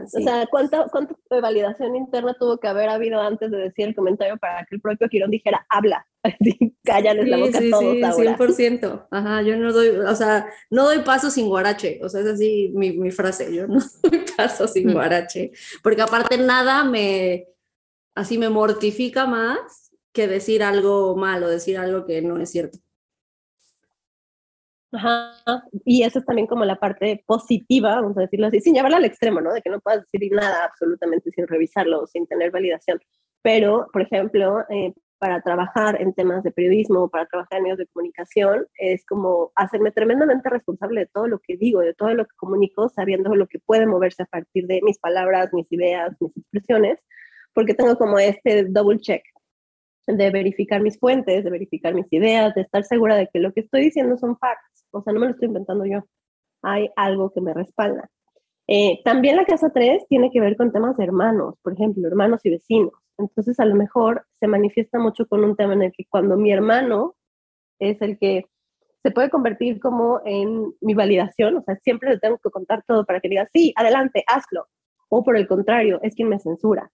O 0.05 0.21
sea, 0.21 0.47
¿cuánta, 0.51 0.87
¿cuánta 0.91 1.15
validación 1.41 1.97
interna 1.97 2.37
tuvo 2.39 2.59
que 2.59 2.69
haber 2.69 2.91
habido 2.91 3.23
antes 3.23 3.51
de 3.51 3.57
decir 3.57 3.89
el 3.89 3.95
comentario 3.95 4.37
para 4.37 4.67
que 4.67 4.75
el 4.75 4.83
propio 4.83 5.09
Girón 5.09 5.31
dijera, 5.31 5.65
habla? 5.71 6.07
Así, 6.23 6.77
cállales 6.85 7.29
la 7.29 7.39
boca 7.39 7.59
sí, 7.59 7.71
todos 7.71 7.95
sí, 7.95 8.03
ahora. 8.03 8.37
100%. 8.37 9.09
Ajá, 9.11 9.43
yo 9.43 9.57
no 9.57 9.73
doy, 9.73 9.89
o 9.89 10.15
sea, 10.15 10.47
no 10.71 10.85
doy 10.85 10.99
paso 10.99 11.31
sin 11.31 11.49
guarache. 11.49 11.99
O 12.03 12.09
sea, 12.09 12.21
es 12.21 12.27
así 12.27 12.73
mi, 12.75 12.93
mi 12.93 13.11
frase, 13.11 13.55
yo 13.55 13.67
no 13.67 13.79
doy 14.03 14.25
paso 14.37 14.69
sin 14.69 14.89
mm. 14.89 14.93
guarache. 14.93 15.53
Porque 15.83 16.03
aparte 16.03 16.37
nada 16.37 16.85
me, 16.85 17.47
así 18.15 18.37
me 18.37 18.51
mortifica 18.51 19.27
más 19.27 19.93
que 20.13 20.29
decir 20.29 20.63
algo 20.63 21.17
malo, 21.17 21.49
decir 21.49 21.79
algo 21.79 22.05
que 22.05 22.21
no 22.21 22.39
es 22.39 22.51
cierto. 22.51 22.79
Ajá. 24.93 25.33
Y 25.85 26.03
eso 26.03 26.19
es 26.19 26.27
también 26.27 26.49
como 26.49 26.65
la 26.65 26.77
parte 26.77 27.23
positiva, 27.27 27.95
vamos 27.95 28.19
a 28.19 28.23
decirlo 28.23 28.49
así, 28.49 28.61
sin 28.61 28.75
llevarla 28.75 28.97
al 28.97 29.05
extremo, 29.05 29.41
¿no? 29.41 29.53
De 29.53 29.63
que 29.63 29.71
no 29.71 29.81
puedas 29.81 30.05
decir 30.11 30.33
nada 30.33 30.65
absolutamente 30.65 31.31
sin 31.31 31.47
revisarlo, 31.47 32.07
sin 32.07 32.27
tener 32.27 32.51
validación. 32.51 33.01
Pero, 33.43 33.89
por 33.93 34.03
ejemplo, 34.03 34.65
eh, 34.69 34.93
para 35.21 35.41
trabajar 35.43 36.01
en 36.01 36.15
temas 36.15 36.43
de 36.43 36.51
periodismo, 36.51 37.09
para 37.09 37.27
trabajar 37.27 37.59
en 37.59 37.65
medios 37.65 37.79
de 37.79 37.87
comunicación, 37.87 38.67
es 38.75 39.05
como 39.07 39.53
hacerme 39.55 39.93
tremendamente 39.93 40.49
responsable 40.51 41.03
de 41.03 41.07
todo 41.07 41.29
lo 41.29 41.39
que 41.39 41.57
digo, 41.57 41.81
de 41.81 41.95
todo 41.95 42.13
lo 42.15 42.25
que 42.25 42.35
comunico, 42.37 42.89
sabiendo 42.89 43.35
lo 43.37 43.47
que 43.47 43.61
puede 43.61 43.87
moverse 43.87 44.25
a 44.25 44.27
partir 44.27 44.67
de 44.67 44.81
mis 44.83 44.99
palabras, 44.99 45.53
mis 45.53 45.71
ideas, 45.71 46.17
mis 46.21 46.37
expresiones, 46.37 46.99
porque 47.53 47.75
tengo 47.75 47.97
como 47.97 48.19
este 48.19 48.65
double 48.65 48.99
check 48.99 49.23
de 50.07 50.31
verificar 50.31 50.81
mis 50.81 50.99
fuentes, 50.99 51.45
de 51.45 51.51
verificar 51.51 51.95
mis 51.95 52.13
ideas, 52.13 52.55
de 52.55 52.63
estar 52.63 52.83
segura 52.85 53.17
de 53.17 53.29
que 53.33 53.39
lo 53.39 53.53
que 53.53 53.61
estoy 53.61 53.83
diciendo 53.83 54.17
son 54.17 54.37
facts 54.39 54.71
o 54.93 55.03
sea, 55.03 55.13
no 55.13 55.21
me 55.21 55.27
lo 55.27 55.33
estoy 55.33 55.49
inventando 55.49 55.87
yo, 55.87 56.05
hay 56.63 56.89
algo 56.97 57.31
que 57.31 57.41
me 57.41 57.55
respalda. 57.55 58.11
Eh, 58.67 59.01
también 59.05 59.37
la 59.37 59.45
casa 59.45 59.71
3 59.71 60.07
tiene 60.09 60.31
que 60.31 60.41
ver 60.41 60.57
con 60.57 60.73
temas 60.73 60.97
de 60.97 61.05
hermanos, 61.05 61.57
por 61.63 61.73
ejemplo, 61.73 62.07
hermanos 62.07 62.41
y 62.45 62.51
vecinos. 62.51 62.93
Entonces, 63.21 63.61
a 63.61 63.67
lo 63.67 63.75
mejor 63.75 64.27
se 64.41 64.47
manifiesta 64.47 64.99
mucho 64.99 65.27
con 65.27 65.45
un 65.45 65.57
tema 65.57 65.75
en 65.75 65.83
el 65.83 65.93
que 65.93 66.07
cuando 66.09 66.37
mi 66.37 66.53
hermano 66.53 67.17
es 67.79 68.01
el 68.03 68.19
que 68.19 68.47
se 69.03 69.11
puede 69.11 69.31
convertir 69.31 69.81
como 69.81 70.21
en 70.25 70.75
mi 70.81 70.95
validación, 70.95 71.57
o 71.57 71.63
sea, 71.63 71.77
siempre 71.77 72.11
le 72.11 72.19
tengo 72.19 72.39
que 72.39 72.51
contar 72.51 72.85
todo 72.87 73.05
para 73.05 73.21
que 73.21 73.29
diga, 73.29 73.49
sí, 73.53 73.73
adelante, 73.77 74.25
hazlo. 74.27 74.67
O 75.09 75.25
por 75.25 75.37
el 75.37 75.49
contrario, 75.49 76.01
es 76.03 76.15
quien 76.15 76.29
me 76.29 76.39
censura. 76.39 76.91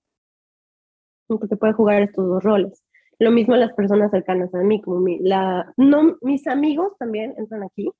Porque 1.27 1.57
puede 1.57 1.73
jugar 1.73 2.03
estos 2.03 2.27
dos 2.27 2.43
roles. 2.43 2.83
Lo 3.19 3.31
mismo 3.31 3.57
las 3.57 3.73
personas 3.73 4.11
cercanas 4.11 4.55
a 4.55 4.59
mí, 4.59 4.81
como 4.81 5.01
mi, 5.01 5.19
la, 5.19 5.73
no, 5.77 6.17
mis 6.21 6.47
amigos 6.47 6.93
también 6.99 7.35
entran 7.39 7.63
aquí, 7.65 7.91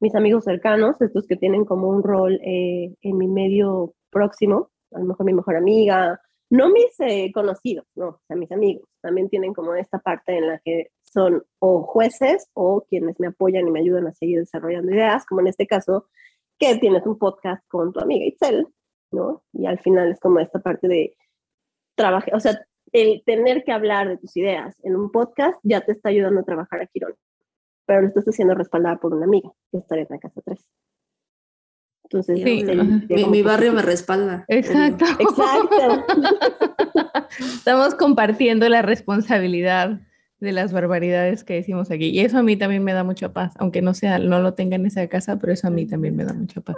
mis 0.00 0.14
amigos 0.14 0.44
cercanos, 0.44 1.00
estos 1.00 1.26
que 1.26 1.36
tienen 1.36 1.64
como 1.64 1.88
un 1.88 2.02
rol 2.02 2.38
eh, 2.44 2.94
en 3.00 3.16
mi 3.16 3.26
medio 3.26 3.94
próximo, 4.10 4.70
a 4.92 5.00
lo 5.00 5.06
mejor 5.06 5.26
mi 5.26 5.32
mejor 5.32 5.56
amiga, 5.56 6.20
no 6.50 6.70
mis 6.70 6.98
eh, 7.00 7.30
conocidos, 7.34 7.86
no, 7.94 8.08
o 8.08 8.20
sea, 8.26 8.36
mis 8.36 8.52
amigos, 8.52 8.88
también 9.00 9.28
tienen 9.28 9.52
como 9.52 9.74
esta 9.74 9.98
parte 9.98 10.36
en 10.38 10.48
la 10.48 10.58
que 10.60 10.90
son 11.02 11.44
o 11.58 11.82
jueces 11.82 12.48
o 12.54 12.84
quienes 12.88 13.18
me 13.18 13.28
apoyan 13.28 13.66
y 13.66 13.70
me 13.70 13.80
ayudan 13.80 14.06
a 14.06 14.12
seguir 14.12 14.40
desarrollando 14.40 14.92
ideas, 14.92 15.24
como 15.26 15.40
en 15.40 15.48
este 15.48 15.66
caso, 15.66 16.06
que 16.58 16.76
tienes 16.78 17.06
un 17.06 17.18
podcast 17.18 17.66
con 17.68 17.92
tu 17.92 18.00
amiga 18.00 18.26
Itzel, 18.26 18.66
¿no? 19.10 19.42
Y 19.52 19.66
al 19.66 19.78
final 19.80 20.12
es 20.12 20.20
como 20.20 20.40
esta 20.40 20.60
parte 20.60 20.88
de 20.88 21.16
trabajar, 21.94 22.34
o 22.34 22.40
sea, 22.40 22.60
el 22.92 23.22
tener 23.24 23.64
que 23.64 23.72
hablar 23.72 24.08
de 24.08 24.18
tus 24.18 24.36
ideas 24.36 24.76
en 24.82 24.96
un 24.96 25.10
podcast 25.10 25.58
ya 25.62 25.80
te 25.80 25.92
está 25.92 26.10
ayudando 26.10 26.40
a 26.40 26.44
trabajar 26.44 26.80
a 26.80 26.86
Quirón, 26.86 27.14
pero 27.86 28.02
lo 28.02 28.08
estás 28.08 28.24
haciendo 28.26 28.54
respaldada 28.54 28.96
por 28.96 29.14
una 29.14 29.26
amiga 29.26 29.50
que 29.70 29.78
está 29.78 29.96
en 29.96 30.06
la 30.08 30.18
casa 30.18 30.40
3. 30.44 30.66
Entonces, 32.10 32.38
mi, 33.28 33.42
barrio 33.42 33.72
me 33.72 33.82
respalda. 33.82 34.44
Exacto. 34.46 35.04
Exacto. 35.18 36.04
Estamos 37.40 37.96
compartiendo 37.96 38.68
la 38.68 38.82
responsabilidad 38.82 40.00
de 40.38 40.52
las 40.52 40.72
barbaridades 40.72 41.42
que 41.42 41.54
decimos 41.54 41.90
aquí. 41.90 42.10
Y 42.10 42.20
eso 42.20 42.38
a 42.38 42.42
mí 42.44 42.56
también 42.56 42.84
me 42.84 42.92
da 42.92 43.02
mucha 43.02 43.32
paz, 43.32 43.54
aunque 43.58 43.82
no 43.82 43.92
sea, 43.92 44.20
no 44.20 44.40
lo 44.40 44.54
tenga 44.54 44.76
en 44.76 44.86
esa 44.86 45.06
casa, 45.08 45.38
pero 45.38 45.52
eso 45.52 45.66
a 45.66 45.70
mí 45.70 45.86
también 45.86 46.14
me 46.14 46.24
da 46.24 46.32
mucha 46.32 46.60
paz. 46.60 46.76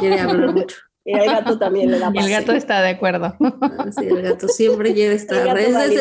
quiere 0.00 0.18
hablar 0.18 0.52
mucho. 0.52 0.76
Y 1.04 1.12
el 1.12 1.24
gato 1.26 1.56
también 1.56 1.92
le 1.92 2.00
da 2.00 2.10
Y 2.12 2.18
el 2.18 2.28
gato 2.28 2.50
está 2.50 2.82
de 2.82 2.88
acuerdo. 2.88 3.36
Ah, 3.40 3.86
sí, 3.96 4.06
el 4.06 4.22
gato 4.22 4.48
siempre 4.48 4.92
quiere 4.92 5.14
estar. 5.14 5.56
Es 5.56 5.94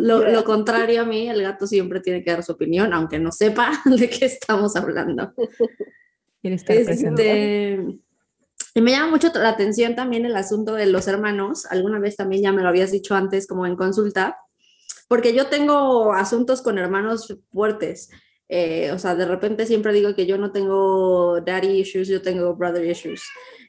lo, 0.00 0.26
lo, 0.26 0.44
contrario 0.44 1.02
a 1.02 1.04
mí, 1.04 1.28
el 1.28 1.42
gato 1.42 1.66
siempre 1.66 2.00
tiene 2.00 2.24
que 2.24 2.30
dar 2.30 2.42
su 2.42 2.52
opinión, 2.52 2.94
aunque 2.94 3.18
no 3.18 3.30
sepa 3.30 3.70
de 3.84 4.08
qué 4.08 4.24
estamos 4.24 4.74
hablando. 4.74 5.34
Quiere 6.48 6.54
estar 6.54 6.76
este, 6.76 7.78
Y 8.74 8.80
me 8.80 8.90
llama 8.92 9.10
mucho 9.10 9.30
la 9.34 9.50
atención 9.50 9.94
también 9.94 10.24
el 10.24 10.36
asunto 10.36 10.74
de 10.74 10.86
los 10.86 11.08
hermanos. 11.08 11.66
Alguna 11.66 11.98
vez 11.98 12.16
también 12.16 12.42
ya 12.42 12.52
me 12.52 12.62
lo 12.62 12.68
habías 12.68 12.92
dicho 12.92 13.14
antes, 13.14 13.46
como 13.46 13.66
en 13.66 13.76
consulta, 13.76 14.38
porque 15.08 15.34
yo 15.34 15.46
tengo 15.48 16.12
asuntos 16.12 16.62
con 16.62 16.78
hermanos 16.78 17.36
fuertes. 17.52 18.10
Eh, 18.48 18.90
o 18.92 18.98
sea, 18.98 19.14
de 19.14 19.26
repente 19.26 19.66
siempre 19.66 19.92
digo 19.92 20.14
que 20.14 20.26
yo 20.26 20.38
no 20.38 20.52
tengo 20.52 21.40
daddy 21.40 21.80
issues, 21.80 22.08
yo 22.08 22.22
tengo 22.22 22.54
brother 22.56 22.84
issues. 22.84 23.22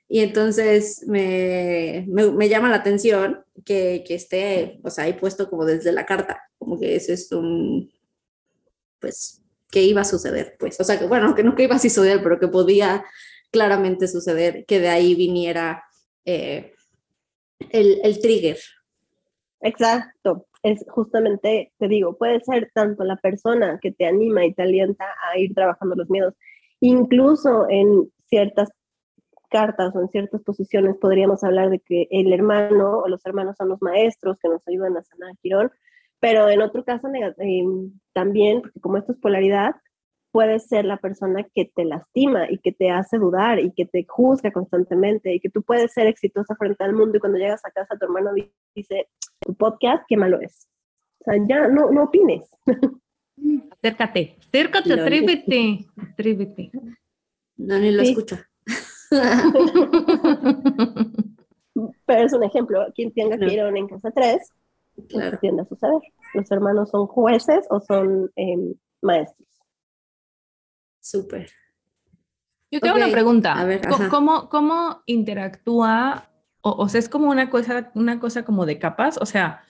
Y 0.08 0.22
entonces 0.22 1.04
me, 1.08 2.08
me, 2.08 2.50
llama 2.50 2.70
la 2.70 2.78
atención 2.78 3.44
que, 3.64 4.04
que, 4.08 4.16
esté, 4.16 4.80
o 4.84 4.90
sea, 4.90 5.04
ahí 5.04 5.14
puesto 5.14 5.50
como 5.50 5.66
desde 5.66 5.92
la 5.92 6.08
carta, 6.08 6.42
como 6.58 6.80
que 6.80 6.96
eso 6.96 7.14
es 7.14 7.32
un, 7.32 7.92
pues, 9.00 9.39
que 9.72 9.84
iba 9.84 10.02
a 10.02 10.06
suceder, 10.06 10.56
pues, 10.60 10.80
o 10.80 10.84
sea, 10.84 10.98
que 10.98 11.06
bueno, 11.06 11.36
que 11.36 11.44
no 11.44 11.56
que 11.56 11.64
iba 11.64 11.76
a 11.76 11.80
suceder, 11.80 12.22
pero 12.24 12.40
que 12.40 12.48
podía 12.48 13.06
claramente 13.52 14.08
suceder, 14.08 14.66
que 14.66 14.80
de 14.80 14.90
ahí 14.90 15.16
viniera 15.16 15.84
eh, 16.26 16.74
el, 17.72 18.00
el 18.04 18.20
trigger. 18.22 18.58
Exacto, 19.62 20.48
es 20.64 20.84
justamente, 20.90 21.72
te 21.78 21.88
digo, 21.88 22.18
puede 22.18 22.40
ser 22.42 22.72
tanto 22.74 23.04
la 23.04 23.18
persona 23.18 23.80
que 23.82 23.92
te 23.92 24.06
anima 24.06 24.46
y 24.46 24.54
te 24.54 24.64
alienta 24.64 25.06
a 25.32 25.38
ir 25.38 25.54
trabajando 25.54 25.96
los 25.96 26.10
miedos, 26.10 26.34
incluso 26.80 27.68
en 27.70 28.12
ciertas 28.26 28.70
cartas 29.50 29.96
o 29.96 30.02
en 30.02 30.10
ciertas 30.10 30.42
posiciones 30.44 30.96
podríamos 30.98 31.44
hablar 31.44 31.70
de 31.70 31.80
que 31.80 32.08
el 32.12 32.32
hermano 32.32 33.00
o 33.00 33.08
los 33.08 33.26
hermanos 33.26 33.56
son 33.58 33.70
los 33.70 33.82
maestros 33.82 34.38
que 34.42 34.50
nos 34.50 34.66
ayudan 34.68 34.96
a 34.96 35.04
sanar 35.04 35.36
Quirón, 35.42 35.72
pero 36.20 36.50
en 36.50 36.62
otro 36.62 36.84
caso 36.84 37.08
eh, 37.14 37.64
también, 38.14 38.62
porque 38.62 38.80
como 38.80 38.98
esto 38.98 39.14
es 39.14 39.20
polaridad, 39.20 39.76
puede 40.32 40.60
ser 40.60 40.86
la 40.86 40.98
persona 40.98 41.46
que 41.56 41.66
te 41.66 41.86
lastima 41.86 42.50
y 42.50 42.60
que 42.60 42.72
te 42.72 42.92
hace 42.92 43.18
dudar 43.18 43.60
y 43.60 43.72
que 43.72 43.86
te 43.86 44.06
juzga 44.08 44.52
constantemente 44.52 45.34
y 45.34 45.40
que 45.40 45.50
tú 45.50 45.64
puedes 45.64 45.94
ser 45.94 46.08
exitosa 46.08 46.56
frente 46.56 46.84
al 46.84 46.94
mundo 46.94 47.18
y 47.18 47.20
cuando 47.20 47.40
llegas 47.40 47.66
a 47.66 47.72
casa 47.72 47.98
tu 47.98 48.06
hermano 48.06 48.32
dice, 48.76 49.08
tu 49.40 49.56
podcast, 49.56 50.04
qué 50.08 50.18
malo 50.18 50.40
es. 50.42 50.68
O 51.22 51.26
sea, 51.26 51.36
ya 51.48 51.68
no, 51.68 51.92
no 51.92 52.04
opines. 52.04 52.50
Acércate, 53.72 54.36
acércate, 54.40 54.94
atrévete, 54.94 55.86
atrévete. 55.96 56.72
No, 57.56 57.80
ni 57.80 57.92
lo 57.92 58.02
escucha. 58.02 58.46
Pero 62.06 62.26
es 62.26 62.34
un 62.34 62.44
ejemplo, 62.44 62.86
quien 62.94 63.14
tenga 63.14 63.38
que 63.38 63.54
ir 63.54 63.60
en 63.60 63.88
casa 63.88 64.12
3, 64.12 64.52
claro. 65.08 65.38
tiende 65.40 65.62
a 65.62 65.66
suceder. 65.66 66.02
Los 66.34 66.52
hermanos 66.52 66.90
son 66.90 67.08
jueces 67.08 67.66
o 67.70 67.80
son 67.80 68.32
em, 68.36 68.74
maestros. 69.02 69.48
Súper. 71.00 71.50
Yo 72.72 72.80
tengo 72.80 72.96
una 72.96 73.10
pregunta. 73.10 73.54
A 73.54 73.66
ver, 73.66 73.82
¿Cómo, 74.10 74.50
¿Cómo, 74.50 75.02
interactúa? 75.06 76.30
O, 76.62 76.88
sea, 76.90 77.00
es 77.00 77.10
como 77.10 77.30
una 77.30 77.50
cosa, 77.50 77.92
una 77.96 78.20
cosa 78.20 78.44
como 78.44 78.66
de 78.66 78.78
capas. 78.78 79.18
O 79.18 79.26
sea, 79.26 79.64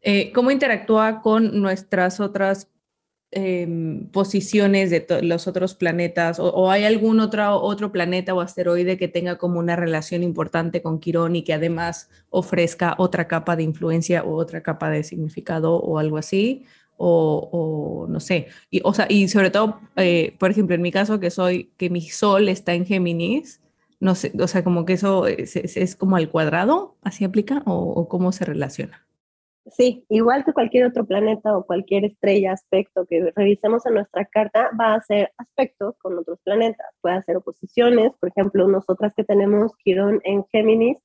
eh, 0.00 0.32
¿cómo 0.32 0.50
interactúa 0.50 1.20
con 1.20 1.60
nuestras 1.60 2.18
otras 2.18 2.68
Em, 3.34 4.08
posiciones 4.08 4.90
de 4.90 5.06
los 5.22 5.46
otros 5.48 5.74
planetas 5.74 6.38
o, 6.38 6.70
hay 6.70 6.84
algún 6.84 7.18
otro, 7.18 7.62
otro 7.62 7.90
planeta 7.90 8.34
o 8.34 8.42
asteroide 8.42 8.98
que 8.98 9.08
tenga 9.08 9.38
como 9.38 9.58
una 9.58 9.74
relación 9.74 10.22
importante 10.22 10.82
con 10.82 11.00
Quirón 11.00 11.34
y 11.34 11.42
que 11.42 11.54
además 11.54 12.10
ofrezca 12.28 12.94
otra 12.98 13.28
capa 13.28 13.56
de 13.56 13.62
influencia 13.62 14.22
o 14.22 14.34
otra 14.34 14.62
capa 14.62 14.90
de 14.90 15.02
significado 15.02 15.76
o 15.76 15.98
algo 15.98 16.18
así 16.18 16.66
o, 16.98 18.06
no 18.06 18.20
sé. 18.20 18.48
Y, 18.70 18.82
o 18.84 18.92
sea, 18.92 19.06
y 19.08 19.26
sobre 19.28 19.48
todo 19.50 19.80
eh, 19.96 20.36
por 20.38 20.50
ejemplo 20.50 20.74
en 20.74 20.82
mi 20.82 20.92
caso 20.92 21.18
que 21.18 21.30
soy 21.30 21.72
que 21.78 21.88
mi 21.88 22.02
sol 22.02 22.50
está 22.50 22.74
en 22.74 22.84
Géminis 22.84 23.62
no 23.98 24.14
sé 24.14 24.32
o 24.38 24.46
sea 24.46 24.62
como 24.62 24.84
que 24.84 24.92
eso 24.92 25.26
es, 25.26 25.96
como 25.96 26.16
al 26.16 26.28
cuadrado 26.28 26.96
así 27.02 27.24
aplica 27.24 27.62
o 27.64 28.08
cómo 28.10 28.30
se 28.32 28.44
relaciona 28.44 29.06
Sí, 29.70 30.04
igual 30.08 30.44
que 30.44 30.52
cualquier 30.52 30.86
otro 30.86 31.06
planeta 31.06 31.56
o 31.56 31.64
cualquier 31.64 32.04
estrella, 32.04 32.52
aspecto 32.52 33.06
que 33.06 33.32
revisemos 33.36 33.86
en 33.86 33.94
nuestra 33.94 34.24
carta, 34.24 34.70
va 34.78 34.94
a 34.94 35.00
ser 35.02 35.32
aspectos 35.38 35.96
con 35.98 36.18
otros 36.18 36.40
planetas. 36.42 36.86
Puede 37.00 37.16
hacer 37.16 37.36
oposiciones, 37.36 38.12
por 38.18 38.30
ejemplo, 38.30 38.66
nosotras 38.66 39.12
que 39.16 39.22
tenemos 39.22 39.72
Quirón 39.76 40.20
en 40.24 40.44
Géminis, 40.46 40.98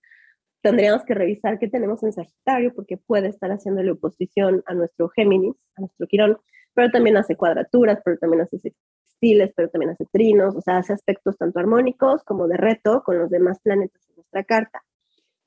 tendríamos 0.62 1.06
que 1.06 1.14
revisar 1.14 1.60
qué 1.60 1.70
tenemos 1.70 2.02
en 2.04 2.14
Sagitario, 2.14 2.74
porque 2.76 2.98
puede 2.98 3.28
estar 3.30 3.52
haciéndole 3.52 3.92
oposición 3.92 4.64
a 4.66 4.74
nuestro 4.74 5.10
Géminis, 5.10 5.56
a 5.76 5.82
nuestro 5.82 6.08
Quirón, 6.08 6.38
pero 6.74 6.90
también 6.92 7.18
hace 7.18 7.36
cuadraturas, 7.36 8.00
pero 8.04 8.18
también 8.18 8.42
hace 8.42 8.58
sextiles, 8.60 9.54
pero 9.56 9.70
también 9.70 9.92
hace 9.92 10.06
trinos, 10.12 10.56
o 10.56 10.62
sea, 10.62 10.78
hace 10.78 10.94
aspectos 10.94 11.38
tanto 11.38 11.60
armónicos 11.60 12.24
como 12.24 12.48
de 12.48 12.58
reto 12.58 13.04
con 13.04 13.20
los 13.20 13.30
demás 13.30 13.60
planetas 13.62 14.02
en 14.10 14.16
nuestra 14.16 14.44
carta 14.44 14.82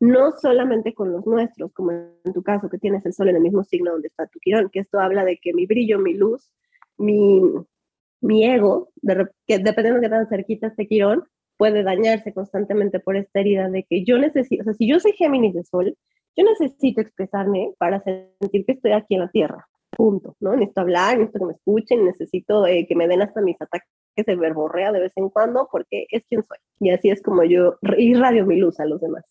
no 0.01 0.33
solamente 0.33 0.95
con 0.95 1.13
los 1.13 1.27
nuestros, 1.27 1.73
como 1.73 1.93
en 1.93 2.33
tu 2.33 2.43
caso, 2.43 2.71
que 2.71 2.79
tienes 2.79 3.05
el 3.05 3.13
sol 3.13 3.29
en 3.29 3.37
el 3.37 3.43
mismo 3.43 3.63
signo 3.65 3.93
donde 3.93 4.09
está 4.09 4.27
tu 4.27 4.39
quirón, 4.41 4.71
que 4.71 4.81
esto 4.81 4.99
habla 4.99 5.25
de 5.25 5.39
que 5.39 5.53
mi 5.53 5.67
brillo, 5.67 5.99
mi 5.99 6.15
luz, 6.15 6.51
mi, 6.97 7.43
mi 8.23 8.45
ego, 8.45 8.91
que 9.47 9.59
dependiendo 9.59 10.01
de 10.01 10.07
qué 10.07 10.11
tan 10.11 10.29
cerquita 10.29 10.69
este 10.69 10.89
quirón, 10.89 11.25
puede 11.59 11.83
dañarse 11.83 12.33
constantemente 12.33 13.01
por 13.01 13.17
esta 13.17 13.41
herida 13.41 13.69
de 13.69 13.85
que 13.85 14.03
yo 14.03 14.19
necesito, 14.19 14.63
o 14.63 14.65
sea, 14.65 14.73
si 14.73 14.89
yo 14.89 14.99
soy 14.99 15.13
Géminis 15.13 15.53
de 15.53 15.65
sol, 15.65 15.95
yo 16.35 16.45
necesito 16.45 17.03
expresarme 17.03 17.75
para 17.79 18.03
sentir 18.03 18.65
que 18.65 18.73
estoy 18.73 18.93
aquí 18.93 19.15
en 19.15 19.21
la 19.21 19.29
Tierra, 19.29 19.69
punto, 19.91 20.37
¿no? 20.41 20.53
Necesito 20.57 20.81
hablar, 20.81 21.19
necesito 21.19 21.41
que 21.41 21.45
me 21.45 21.53
escuchen, 21.53 22.05
necesito 22.07 22.67
eh, 22.67 22.87
que 22.89 22.95
me 22.95 23.07
den 23.07 23.21
hasta 23.21 23.43
mis 23.43 23.61
ataques 23.61 23.91
de 24.17 24.37
verborrea 24.37 24.93
de 24.93 25.01
vez 25.01 25.13
en 25.17 25.29
cuando, 25.29 25.69
porque 25.71 26.07
es 26.11 26.25
quien 26.27 26.43
soy. 26.43 26.57
Y 26.79 26.91
así 26.91 27.11
es 27.11 27.21
como 27.23 27.45
yo 27.45 27.77
irradio 27.99 28.47
mi 28.47 28.57
luz 28.57 28.81
a 28.81 28.87
los 28.87 29.01
demás. 29.03 29.25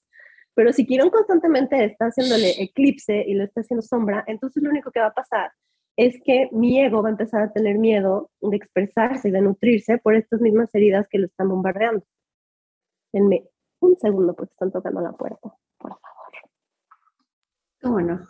Pero 0.60 0.74
si 0.74 0.86
Quirón 0.86 1.10
constantemente 1.10 1.86
está 1.86 2.08
haciéndole 2.08 2.62
eclipse 2.62 3.24
y 3.26 3.34
lo 3.34 3.46
está 3.46 3.62
haciendo 3.62 3.82
sombra, 3.82 4.26
entonces 4.28 4.62
lo 4.62 4.70
único 4.70 4.92
que 4.92 5.00
va 5.00 5.06
a 5.06 5.14
pasar 5.14 5.54
es 5.96 6.20
que 6.22 6.50
mi 6.52 6.82
ego 6.82 7.02
va 7.02 7.08
a 7.08 7.12
empezar 7.12 7.44
a 7.44 7.54
tener 7.54 7.78
miedo 7.78 8.30
de 8.42 8.58
expresarse 8.58 9.30
y 9.30 9.32
de 9.32 9.40
nutrirse 9.40 10.00
por 10.00 10.16
estas 10.16 10.42
mismas 10.42 10.70
heridas 10.76 11.08
que 11.10 11.18
lo 11.18 11.28
están 11.28 11.48
bombardeando. 11.48 12.06
Denme 13.14 13.48
un 13.80 13.98
segundo 14.00 14.34
porque 14.34 14.52
están 14.52 14.70
tocando 14.70 15.00
la 15.00 15.14
puerta, 15.14 15.56
por 15.78 15.92
favor. 15.92 16.34
¿Cómo 17.82 18.02
no? 18.02 18.28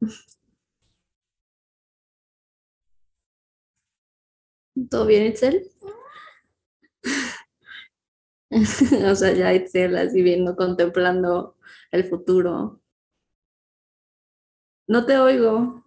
¿Todo 4.90 5.06
bien, 5.06 5.26
Itzel? 5.26 5.70
o 9.10 9.14
sea, 9.14 9.32
ya 9.32 9.54
Itzel 9.54 9.96
así 9.96 10.22
viendo, 10.22 10.56
contemplando 10.56 11.56
el 11.90 12.04
futuro. 12.04 12.80
No 14.86 15.04
te 15.04 15.18
oigo. 15.18 15.84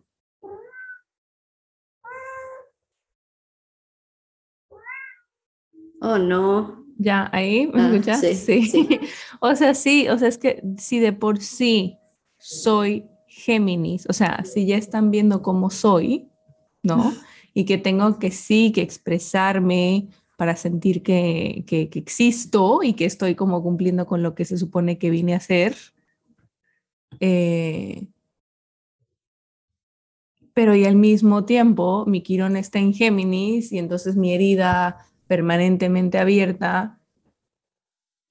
Oh, 6.02 6.18
no. 6.18 6.86
Ya, 6.98 7.30
ahí, 7.32 7.68
¿me 7.74 7.82
ah, 7.82 7.88
escuchas? 7.88 8.22
Sí, 8.22 8.64
sí. 8.66 9.00
o 9.40 9.56
sea, 9.56 9.74
sí, 9.74 10.08
o 10.08 10.18
sea, 10.18 10.28
es 10.28 10.38
que 10.38 10.62
si 10.78 11.00
de 11.00 11.14
por 11.14 11.40
sí 11.40 11.98
soy 12.38 13.08
Géminis, 13.28 14.06
o 14.08 14.14
sea, 14.14 14.44
si 14.46 14.68
ya 14.68 14.78
están 14.78 15.10
viendo 15.10 15.42
cómo 15.42 15.70
soy, 15.70 16.30
¿no? 16.84 17.14
Y 17.54 17.66
que 17.66 17.78
tengo 17.78 18.20
que 18.20 18.30
sí, 18.30 18.72
que 18.72 18.82
expresarme, 18.82 20.10
para 20.42 20.56
sentir 20.56 21.04
que, 21.04 21.64
existo 21.70 22.80
y 22.82 22.94
que 22.94 23.06
estoy 23.06 23.36
como 23.36 23.62
cumpliendo 23.62 24.08
con 24.08 24.24
lo 24.24 24.34
que 24.34 24.44
se 24.44 24.58
supone 24.58 24.98
que 24.98 25.12
vine 25.12 25.36
a 25.36 25.38
hacer. 25.38 25.76
Eh, 27.20 28.08
pero 30.56 30.74
y 30.74 30.86
al 30.86 30.96
mismo 30.96 31.46
tiempo 31.46 32.08
mi 32.08 32.24
quirón 32.24 32.58
está 32.58 32.80
en 32.80 32.92
Géminis 32.92 33.72
y 33.72 33.78
entonces 33.78 34.16
mi 34.16 34.34
herida 34.34 35.06
permanentemente 35.28 36.18
abierta 36.18 37.00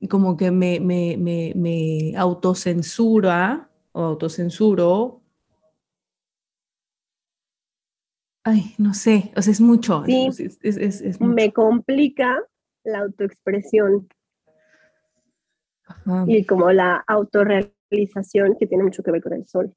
como 0.08 0.36
que 0.36 0.50
me, 0.50 0.80
me, 0.80 1.16
me, 1.16 1.52
me 1.54 2.16
autocensura 2.16 3.70
o 3.92 4.02
autocensuro 4.02 5.19
Ay, 8.42 8.74
no 8.78 8.94
sé, 8.94 9.32
o 9.36 9.42
sea, 9.42 9.52
es 9.52 9.60
mucho. 9.60 10.02
Sí, 10.06 10.30
me 11.20 11.52
complica 11.52 12.42
la 12.84 13.00
autoexpresión 13.00 14.08
y 16.26 16.44
como 16.46 16.72
la 16.72 17.04
autorrealización 17.06 18.56
que 18.58 18.66
tiene 18.66 18.84
mucho 18.84 19.02
que 19.02 19.10
ver 19.10 19.22
con 19.22 19.34
el 19.34 19.46
sol. 19.46 19.74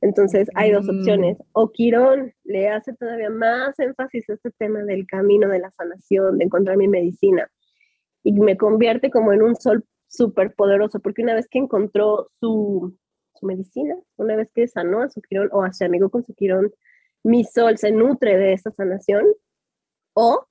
Entonces 0.00 0.48
hay 0.54 0.72
dos 0.72 0.86
mm. 0.86 0.98
opciones. 0.98 1.38
O 1.52 1.70
Quirón 1.70 2.32
le 2.44 2.68
hace 2.68 2.92
todavía 2.94 3.30
más 3.30 3.78
énfasis 3.78 4.28
a 4.28 4.34
este 4.34 4.50
tema 4.52 4.80
del 4.80 5.06
camino 5.06 5.48
de 5.48 5.60
la 5.60 5.70
sanación, 5.70 6.38
de 6.38 6.44
encontrar 6.44 6.76
mi 6.76 6.88
medicina, 6.88 7.50
y 8.22 8.32
me 8.32 8.56
convierte 8.56 9.10
como 9.10 9.32
en 9.32 9.42
un 9.42 9.56
sol 9.56 9.84
súper 10.06 10.54
poderoso, 10.54 11.00
porque 11.00 11.22
una 11.22 11.34
vez 11.34 11.48
que 11.48 11.58
encontró 11.58 12.28
su, 12.40 12.96
su 13.34 13.46
medicina, 13.46 13.94
una 14.16 14.36
vez 14.36 14.50
que 14.54 14.68
sanó 14.68 15.02
a 15.02 15.08
su 15.08 15.22
Quirón 15.22 15.48
o 15.52 15.62
a 15.62 15.72
su 15.72 15.84
amigo 15.84 16.10
con 16.10 16.24
su 16.24 16.34
Quirón, 16.34 16.72
mi 17.24 17.44
sol 17.44 17.78
se 17.78 17.90
nutre 17.90 18.36
de 18.36 18.52
esa 18.52 18.70
sanación 18.70 19.24
o 20.14 20.46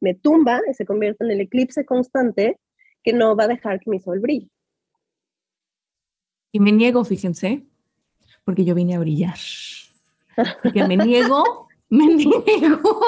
me 0.00 0.14
tumba 0.14 0.60
y 0.68 0.74
se 0.74 0.84
convierte 0.84 1.24
en 1.24 1.30
el 1.30 1.40
eclipse 1.40 1.84
constante 1.84 2.58
que 3.02 3.12
no 3.12 3.36
va 3.36 3.44
a 3.44 3.48
dejar 3.48 3.80
que 3.80 3.90
mi 3.90 4.00
sol 4.00 4.20
brille. 4.20 4.50
Y 6.52 6.60
me 6.60 6.72
niego, 6.72 7.04
fíjense, 7.04 7.64
porque 8.44 8.64
yo 8.64 8.74
vine 8.74 8.94
a 8.94 8.98
brillar. 8.98 9.38
Porque 10.62 10.86
me 10.86 10.96
niego, 10.96 11.68
me 11.88 12.06
niego. 12.14 13.00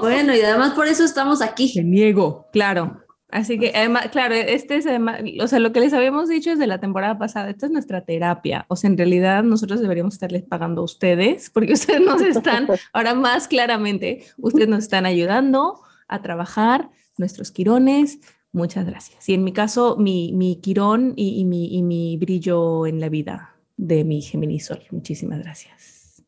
Bueno, 0.00 0.34
y 0.34 0.40
además 0.40 0.74
por 0.74 0.86
eso 0.86 1.04
estamos 1.04 1.42
aquí. 1.42 1.72
Me 1.76 1.84
niego, 1.84 2.46
claro. 2.52 3.05
Así 3.28 3.58
que 3.58 3.72
además, 3.74 4.08
claro, 4.12 4.34
este 4.34 4.76
es 4.76 4.86
además, 4.86 5.20
o 5.40 5.48
sea, 5.48 5.58
lo 5.58 5.72
que 5.72 5.80
les 5.80 5.92
habíamos 5.92 6.28
dicho 6.28 6.50
desde 6.50 6.66
la 6.66 6.78
temporada 6.78 7.18
pasada, 7.18 7.50
esta 7.50 7.66
es 7.66 7.72
nuestra 7.72 8.04
terapia. 8.04 8.66
O 8.68 8.76
sea, 8.76 8.88
en 8.88 8.96
realidad 8.96 9.42
nosotros 9.42 9.80
deberíamos 9.80 10.14
estarles 10.14 10.44
pagando 10.44 10.82
a 10.82 10.84
ustedes, 10.84 11.50
porque 11.50 11.72
ustedes 11.72 12.00
nos 12.00 12.22
están, 12.22 12.68
ahora 12.92 13.14
más 13.14 13.48
claramente, 13.48 14.24
ustedes 14.38 14.68
nos 14.68 14.84
están 14.84 15.06
ayudando 15.06 15.80
a 16.06 16.22
trabajar 16.22 16.90
nuestros 17.18 17.50
quirones. 17.50 18.20
Muchas 18.52 18.86
gracias. 18.86 19.28
Y 19.28 19.34
en 19.34 19.42
mi 19.44 19.52
caso, 19.52 19.96
mi, 19.98 20.32
mi 20.32 20.60
quirón 20.60 21.12
y, 21.16 21.44
mi, 21.44 21.76
y 21.76 21.82
mi 21.82 22.16
brillo 22.16 22.86
en 22.86 23.00
la 23.00 23.08
vida 23.08 23.56
de 23.76 24.04
mi 24.04 24.22
Geminisol. 24.22 24.82
Muchísimas 24.90 25.40
gracias. 25.40 26.24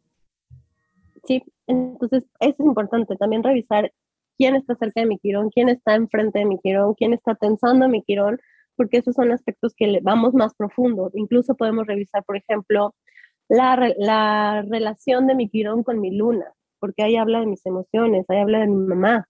Sí, 1.24 1.42
entonces 1.66 2.24
eso 2.40 2.54
es 2.58 2.60
importante 2.60 3.16
también 3.16 3.42
revisar 3.42 3.92
quién 4.38 4.54
está 4.56 4.76
cerca 4.76 5.00
de 5.00 5.06
mi 5.06 5.18
quirón, 5.18 5.50
quién 5.50 5.68
está 5.68 5.96
enfrente 5.96 6.38
de 6.38 6.46
mi 6.46 6.58
quirón, 6.58 6.94
quién 6.94 7.12
está 7.12 7.34
tensando 7.34 7.88
mi 7.88 8.02
quirón, 8.02 8.40
porque 8.76 8.98
esos 8.98 9.16
son 9.16 9.32
aspectos 9.32 9.74
que 9.74 9.88
le 9.88 10.00
vamos 10.00 10.32
más 10.34 10.54
profundo. 10.54 11.10
Incluso 11.14 11.56
podemos 11.56 11.86
revisar, 11.86 12.24
por 12.24 12.36
ejemplo, 12.36 12.94
la, 13.48 13.92
la 13.98 14.62
relación 14.62 15.26
de 15.26 15.34
mi 15.34 15.48
quirón 15.50 15.82
con 15.82 16.00
mi 16.00 16.16
luna, 16.16 16.46
porque 16.78 17.02
ahí 17.02 17.16
habla 17.16 17.40
de 17.40 17.46
mis 17.46 17.66
emociones, 17.66 18.24
ahí 18.28 18.38
habla 18.38 18.60
de 18.60 18.68
mi 18.68 18.86
mamá. 18.86 19.28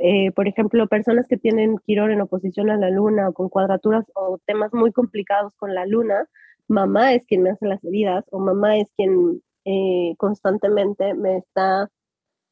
Eh, 0.00 0.32
por 0.32 0.48
ejemplo, 0.48 0.88
personas 0.88 1.26
que 1.28 1.36
tienen 1.36 1.78
quirón 1.78 2.10
en 2.10 2.20
oposición 2.20 2.70
a 2.70 2.76
la 2.76 2.90
luna 2.90 3.28
o 3.28 3.32
con 3.32 3.48
cuadraturas 3.48 4.04
o 4.14 4.38
temas 4.44 4.74
muy 4.74 4.92
complicados 4.92 5.54
con 5.56 5.74
la 5.74 5.86
luna, 5.86 6.26
mamá 6.68 7.14
es 7.14 7.24
quien 7.26 7.42
me 7.42 7.50
hace 7.50 7.66
las 7.66 7.84
heridas 7.84 8.24
o 8.32 8.40
mamá 8.40 8.76
es 8.78 8.90
quien 8.96 9.40
eh, 9.64 10.14
constantemente 10.18 11.14
me 11.14 11.38
está 11.38 11.88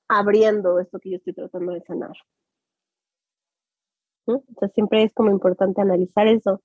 abriendo 0.08 0.78
esto 0.78 0.98
que 1.00 1.10
yo 1.10 1.16
estoy 1.16 1.32
tratando 1.32 1.72
de 1.72 1.82
sanar. 1.82 2.16
O 4.26 4.42
sea, 4.58 4.68
siempre 4.68 5.02
es 5.02 5.12
como 5.12 5.30
importante 5.30 5.80
analizar 5.80 6.26
eso. 6.26 6.62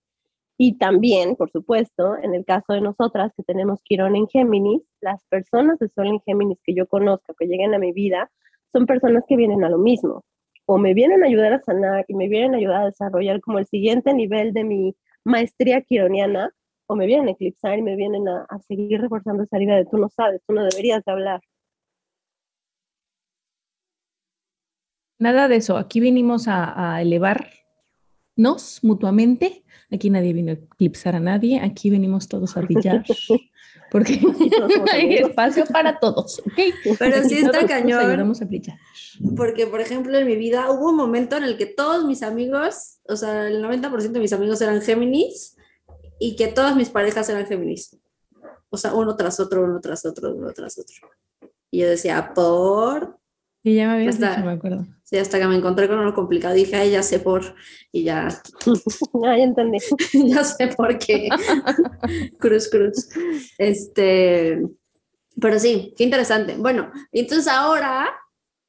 Y 0.57 0.77
también, 0.77 1.35
por 1.35 1.49
supuesto, 1.51 2.17
en 2.17 2.35
el 2.35 2.43
caso 2.45 2.73
de 2.73 2.81
nosotras 2.81 3.31
que 3.35 3.43
tenemos 3.43 3.81
Quirón 3.81 4.15
en 4.15 4.27
Géminis, 4.27 4.81
las 4.99 5.23
personas 5.25 5.79
de 5.79 5.87
Sol 5.89 6.07
en 6.07 6.19
Géminis 6.21 6.59
que 6.63 6.73
yo 6.73 6.87
conozco, 6.87 7.33
que 7.37 7.47
lleguen 7.47 7.73
a 7.73 7.79
mi 7.79 7.93
vida, 7.93 8.29
son 8.73 8.85
personas 8.85 9.23
que 9.27 9.37
vienen 9.37 9.63
a 9.63 9.69
lo 9.69 9.77
mismo. 9.77 10.23
O 10.65 10.77
me 10.77 10.93
vienen 10.93 11.23
a 11.23 11.27
ayudar 11.27 11.53
a 11.53 11.61
sanar 11.61 12.05
y 12.07 12.13
me 12.13 12.27
vienen 12.27 12.55
a 12.55 12.57
ayudar 12.57 12.81
a 12.81 12.85
desarrollar 12.85 13.39
como 13.41 13.59
el 13.59 13.67
siguiente 13.67 14.13
nivel 14.13 14.53
de 14.53 14.63
mi 14.65 14.95
maestría 15.23 15.81
quironiana, 15.81 16.51
o 16.87 16.95
me 16.95 17.05
vienen 17.05 17.29
a 17.29 17.31
eclipsar 17.31 17.77
y 17.77 17.81
me 17.81 17.95
vienen 17.95 18.27
a, 18.27 18.45
a 18.49 18.59
seguir 18.59 18.99
reforzando 18.99 19.43
esa 19.43 19.61
idea 19.61 19.75
de 19.75 19.85
tú 19.85 19.97
no 19.97 20.09
sabes, 20.09 20.41
tú 20.45 20.53
no 20.53 20.63
deberías 20.63 21.05
de 21.05 21.11
hablar. 21.11 21.41
Nada 25.19 25.49
de 25.49 25.57
eso. 25.57 25.77
Aquí 25.77 25.99
vinimos 25.99 26.47
a, 26.47 27.01
elevarnos 27.01 28.79
mutuamente. 28.81 29.63
Aquí 29.91 30.09
nadie 30.09 30.33
vino 30.33 30.51
a 30.51 30.55
eclipsar 30.55 31.15
a 31.15 31.19
nadie. 31.19 31.59
Aquí 31.59 31.89
venimos 31.89 32.29
todos 32.29 32.55
a 32.55 32.61
brillar. 32.61 33.03
Porque 33.91 34.19
hay 34.93 35.15
espacio 35.15 35.65
para 35.65 35.99
todos. 35.99 36.41
Pero 36.97 37.23
sí 37.27 37.39
está 37.39 37.65
cañón. 37.67 37.99
a 37.99 38.45
brillar. 38.45 38.77
Porque, 39.35 39.67
por 39.67 39.81
ejemplo, 39.81 40.17
en 40.17 40.25
mi 40.25 40.37
vida 40.37 40.71
hubo 40.71 40.89
un 40.89 40.95
momento 40.95 41.35
en 41.35 41.43
el 41.43 41.57
que 41.57 41.65
todos 41.65 42.05
mis 42.05 42.23
amigos, 42.23 42.99
o 43.07 43.15
sea, 43.15 43.47
el 43.47 43.63
90% 43.63 44.11
de 44.11 44.19
mis 44.19 44.31
amigos 44.31 44.61
eran 44.61 44.81
Géminis 44.81 45.57
y 46.19 46.35
que 46.35 46.47
todas 46.47 46.75
mis 46.75 46.89
parejas 46.89 47.27
eran 47.29 47.45
Géminis. 47.45 47.97
o 48.69 48.77
sea, 48.77 48.93
uno 48.93 49.15
tras 49.15 49.39
otro, 49.39 49.63
uno 49.63 49.81
tras 49.81 50.05
otro, 50.05 50.35
uno 50.35 50.53
tras 50.53 50.77
otro. 50.77 51.09
Y 51.71 51.79
yo 51.79 51.89
decía, 51.89 52.31
por... 52.33 53.18
Y 53.63 53.75
ya 53.75 53.87
me 53.87 53.93
habías 53.95 54.19
dicho, 54.19 54.45
me 54.45 54.51
acuerdo. 54.51 54.85
Sí, 55.03 55.17
hasta 55.17 55.39
que 55.39 55.47
me 55.47 55.55
encontré 55.55 55.87
con 55.87 55.99
uno 55.99 56.13
complicado, 56.13 56.53
dije, 56.53 56.75
ay, 56.75 56.91
ya 56.91 57.03
sé 57.03 57.19
por, 57.19 57.55
y 57.91 58.03
ya. 58.03 58.27
ya 59.23 59.37
entendí. 59.37 59.79
ya 60.13 60.43
sé 60.43 60.67
por 60.67 60.97
qué. 60.97 61.29
cruz, 62.39 62.69
cruz. 62.69 63.09
Este, 63.57 64.61
pero 65.41 65.59
sí, 65.59 65.93
qué 65.97 66.03
interesante. 66.03 66.55
Bueno, 66.57 66.91
entonces 67.11 67.47
ahora, 67.47 68.09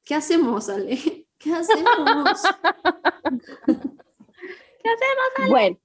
¿qué 0.03 0.15
hacemos, 0.15 0.67
Ale? 0.69 0.97
¿Qué 1.37 1.53
hacemos? 1.53 2.41
¿Qué 3.65 4.89
hacemos, 4.89 5.31
Ale? 5.37 5.49
Bueno, 5.49 5.77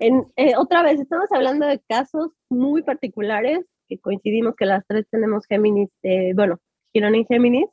en, 0.00 0.26
eh, 0.36 0.54
otra 0.56 0.82
vez, 0.82 1.00
estamos 1.00 1.30
hablando 1.30 1.66
de 1.66 1.80
casos 1.88 2.30
muy 2.48 2.82
particulares, 2.82 3.64
que 3.88 3.98
coincidimos 3.98 4.54
que 4.56 4.66
las 4.66 4.84
tres 4.86 5.06
tenemos 5.10 5.46
Géminis, 5.46 5.90
eh, 6.02 6.32
bueno, 6.34 6.58
Quirón 6.92 7.14
en 7.14 7.26
Géminis, 7.26 7.68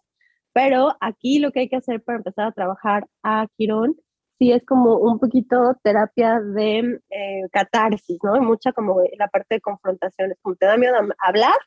pero 0.56 0.96
aquí 1.02 1.40
lo 1.40 1.52
que 1.52 1.60
hay 1.62 1.70
que 1.70 1.76
hacer 1.76 2.02
para 2.02 2.20
empezar 2.20 2.48
a 2.48 2.52
trabajar 2.54 3.06
a 3.24 3.46
Quirón, 3.58 3.98
sí 4.40 4.54
es 4.54 4.66
como 4.66 4.98
un 4.98 5.20
poquito 5.20 5.76
terapia 5.84 6.40
de 6.40 7.02
eh, 7.10 7.42
catarsis, 7.52 8.18
¿no? 8.24 8.42
Mucha 8.42 8.72
como 8.72 9.02
la 9.18 9.28
parte 9.28 9.56
de 9.56 9.62
confrontaciones, 9.62 10.38
como 10.42 10.56
te 10.56 10.66
da 10.66 10.78
miedo 10.78 10.96
hablar, 11.20 11.58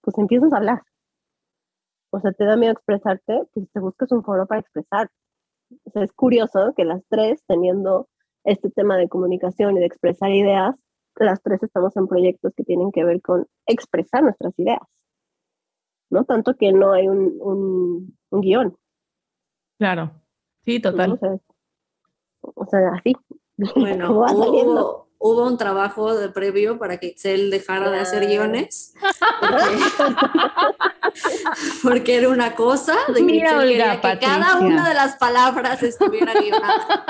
pues 0.00 0.16
empiezas 0.16 0.52
a 0.52 0.58
hablar. 0.58 0.82
O 2.10 2.20
sea, 2.20 2.30
te 2.30 2.44
da 2.44 2.56
miedo 2.56 2.72
expresarte, 2.72 3.40
pues 3.52 3.68
te 3.72 3.80
buscas 3.80 4.12
un 4.12 4.22
foro 4.22 4.46
para 4.46 4.60
expresar. 4.60 5.10
O 5.84 5.90
sea, 5.90 6.04
es 6.04 6.12
curioso 6.12 6.72
que 6.76 6.84
las 6.84 7.02
tres, 7.08 7.42
teniendo 7.48 8.08
este 8.44 8.70
tema 8.70 8.96
de 8.96 9.08
comunicación 9.08 9.76
y 9.76 9.80
de 9.80 9.86
expresar 9.86 10.30
ideas, 10.30 10.76
las 11.16 11.42
tres 11.42 11.64
estamos 11.64 11.96
en 11.96 12.06
proyectos 12.06 12.52
que 12.56 12.62
tienen 12.62 12.92
que 12.92 13.02
ver 13.04 13.20
con 13.22 13.48
expresar 13.66 14.22
nuestras 14.22 14.56
ideas. 14.56 14.82
¿No? 16.10 16.24
Tanto 16.24 16.54
que 16.54 16.72
no 16.72 16.92
hay 16.92 17.08
un, 17.08 17.36
un, 17.40 18.19
guion. 18.30 18.76
Claro, 19.78 20.12
sí, 20.64 20.80
total. 20.80 21.18
O 22.40 22.66
sea, 22.66 22.92
así. 22.98 23.14
Bueno, 23.76 24.12
hubo, 24.12 25.06
hubo, 25.18 25.46
un 25.46 25.58
trabajo 25.58 26.16
de 26.16 26.30
previo 26.30 26.78
para 26.78 26.96
que 26.96 27.08
Excel 27.08 27.50
dejara 27.50 27.90
de 27.90 27.98
hacer 27.98 28.26
guiones. 28.26 28.94
Porque, 31.82 32.16
era 32.16 32.30
una 32.30 32.54
cosa 32.54 32.94
de 33.08 33.26
que, 33.26 33.40
que 33.40 34.18
cada 34.18 34.60
una 34.60 34.88
de 34.88 34.94
las 34.94 35.16
palabras 35.16 35.82
estuviera 35.82 36.32
guionada. 36.32 37.04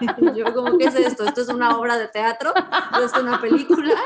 Yo 0.36 0.54
como, 0.54 0.78
¿qué 0.78 0.84
es 0.86 0.94
esto? 0.94 1.24
¿Esto 1.24 1.42
es 1.42 1.48
una 1.48 1.76
obra 1.78 1.98
de 1.98 2.06
teatro? 2.06 2.52
¿O 2.52 3.04
es 3.04 3.12
una 3.20 3.40
película? 3.40 3.96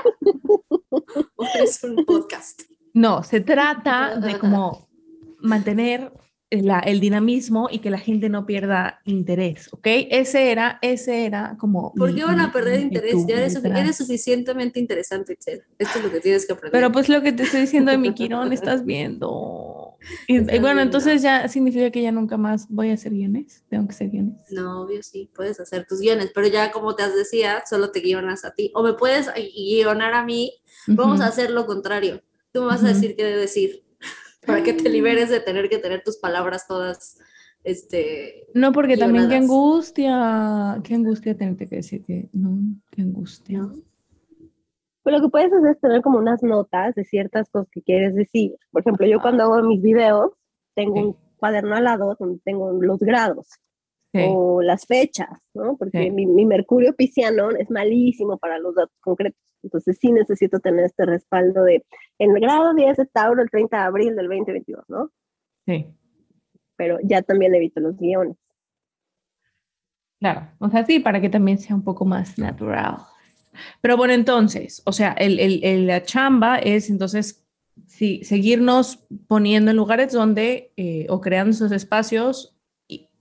¿O 0.90 1.44
es 1.54 1.84
un 1.84 2.06
podcast? 2.06 2.62
No, 2.94 3.22
se 3.22 3.40
trata 3.40 4.16
de 4.16 4.38
como 4.38 4.88
mantener 5.40 6.10
el 6.50 7.00
dinamismo 7.00 7.68
y 7.70 7.80
que 7.80 7.90
la 7.90 7.98
gente 7.98 8.28
no 8.28 8.46
pierda 8.46 9.00
interés, 9.04 9.68
¿ok? 9.72 9.86
Ese 10.10 10.52
era, 10.52 10.78
ese 10.80 11.26
era 11.26 11.56
como... 11.58 11.92
¿Por 11.94 12.14
qué 12.14 12.24
van 12.24 12.38
a 12.40 12.52
perder 12.52 12.80
interés? 12.80 13.26
ya 13.26 13.40
eres, 13.40 13.96
suficientemente 13.96 14.78
interesante, 14.78 15.36
Esto 15.38 15.64
es 15.78 16.04
lo 16.04 16.10
que 16.10 16.20
tienes 16.20 16.46
que 16.46 16.52
aprender. 16.52 16.72
Pero 16.72 16.92
pues 16.92 17.08
lo 17.08 17.20
que 17.20 17.32
te 17.32 17.42
estoy 17.42 17.62
diciendo 17.62 17.90
de 17.90 17.98
mi 17.98 18.14
Quirón, 18.14 18.52
estás 18.52 18.84
viendo. 18.84 19.82
Y, 20.28 20.38
bueno, 20.60 20.82
entonces 20.82 21.20
ya 21.20 21.48
significa 21.48 21.90
que 21.90 22.00
ya 22.00 22.12
nunca 22.12 22.36
más 22.36 22.68
voy 22.68 22.90
a 22.90 22.94
hacer 22.94 23.12
guiones. 23.12 23.64
Tengo 23.68 23.88
que 23.88 23.94
hacer 23.94 24.10
guiones. 24.10 24.36
No, 24.50 24.82
obvio 24.82 25.02
sí, 25.02 25.28
puedes 25.34 25.58
hacer 25.58 25.84
tus 25.84 26.00
guiones, 26.00 26.30
pero 26.32 26.46
ya 26.46 26.70
como 26.70 26.94
te 26.94 27.02
has 27.02 27.16
decía, 27.16 27.64
solo 27.68 27.90
te 27.90 28.00
guionas 28.00 28.44
a 28.44 28.52
ti. 28.52 28.70
O 28.74 28.84
me 28.84 28.92
puedes 28.92 29.28
guionar 29.34 30.14
a 30.14 30.22
mí, 30.22 30.52
vamos 30.86 31.20
a 31.20 31.26
hacer 31.26 31.50
lo 31.50 31.66
contrario. 31.66 32.22
Tú 32.52 32.60
me 32.60 32.66
vas 32.66 32.84
a 32.84 32.88
decir 32.88 33.16
qué 33.16 33.24
de 33.24 33.36
decir 33.36 33.85
para 34.46 34.62
que 34.62 34.72
te 34.72 34.88
liberes 34.88 35.30
de 35.30 35.40
tener 35.40 35.68
que 35.68 35.78
tener 35.78 36.02
tus 36.02 36.18
palabras 36.18 36.66
todas. 36.66 37.18
Este, 37.64 38.46
no, 38.54 38.72
porque 38.72 38.96
también 38.96 39.28
qué 39.28 39.36
angustia, 39.36 40.80
qué 40.84 40.94
angustia 40.94 41.36
tenerte 41.36 41.66
que 41.66 41.76
decir 41.76 42.04
que 42.04 42.28
no, 42.32 42.58
qué 42.92 43.02
angustia. 43.02 43.68
Pues 45.02 45.14
lo 45.14 45.20
que 45.20 45.28
puedes 45.28 45.52
hacer 45.52 45.70
es 45.70 45.80
tener 45.80 46.02
como 46.02 46.18
unas 46.18 46.42
notas 46.42 46.94
de 46.94 47.04
ciertas 47.04 47.48
cosas 47.48 47.68
que 47.70 47.82
quieres 47.82 48.14
decir. 48.14 48.56
Por 48.70 48.82
ejemplo, 48.82 49.06
yo 49.06 49.20
cuando 49.20 49.44
hago 49.44 49.62
mis 49.62 49.82
videos, 49.82 50.32
tengo 50.74 50.94
un 50.94 51.16
cuaderno 51.36 51.74
al 51.74 51.84
lado 51.84 52.16
donde 52.18 52.40
tengo 52.44 52.72
los 52.72 53.00
grados 53.00 53.48
o 54.28 54.62
las 54.62 54.86
fechas, 54.86 55.28
¿no? 55.54 55.76
Porque 55.76 56.10
mi, 56.10 56.26
mi, 56.26 56.46
mercurio 56.46 56.94
pisciano 56.94 57.50
es 57.50 57.70
malísimo 57.70 58.38
para 58.38 58.58
los 58.58 58.74
datos 58.74 58.96
concretos. 59.00 59.40
Entonces 59.62 59.98
sí 60.00 60.12
necesito 60.12 60.60
tener 60.60 60.84
este 60.84 61.06
respaldo 61.06 61.64
de 61.64 61.84
en 62.18 62.30
el 62.30 62.40
grado 62.40 62.74
10 62.74 62.96
de 62.96 63.06
Tauro 63.06 63.42
el 63.42 63.50
30 63.50 63.76
de 63.76 63.82
abril 63.82 64.16
del 64.16 64.28
2022, 64.28 64.84
¿no? 64.88 65.10
Sí. 65.66 65.86
Pero 66.76 66.98
ya 67.02 67.22
también 67.22 67.54
evito 67.54 67.80
los 67.80 67.96
guiones. 67.96 68.36
Claro, 70.18 70.48
o 70.58 70.70
sea, 70.70 70.84
sí, 70.84 70.98
para 70.98 71.20
que 71.20 71.28
también 71.28 71.58
sea 71.58 71.76
un 71.76 71.84
poco 71.84 72.04
más 72.04 72.38
natural. 72.38 72.96
Pero 73.80 73.96
bueno, 73.96 74.14
entonces, 74.14 74.82
o 74.84 74.92
sea, 74.92 75.12
el, 75.12 75.38
el, 75.38 75.86
la 75.86 76.02
chamba 76.02 76.58
es 76.58 76.90
entonces 76.90 77.46
sí, 77.86 78.20
seguirnos 78.24 79.04
poniendo 79.26 79.70
en 79.70 79.76
lugares 79.76 80.12
donde, 80.12 80.72
eh, 80.76 81.06
o 81.08 81.20
creando 81.20 81.50
esos 81.50 81.72
espacios 81.72 82.55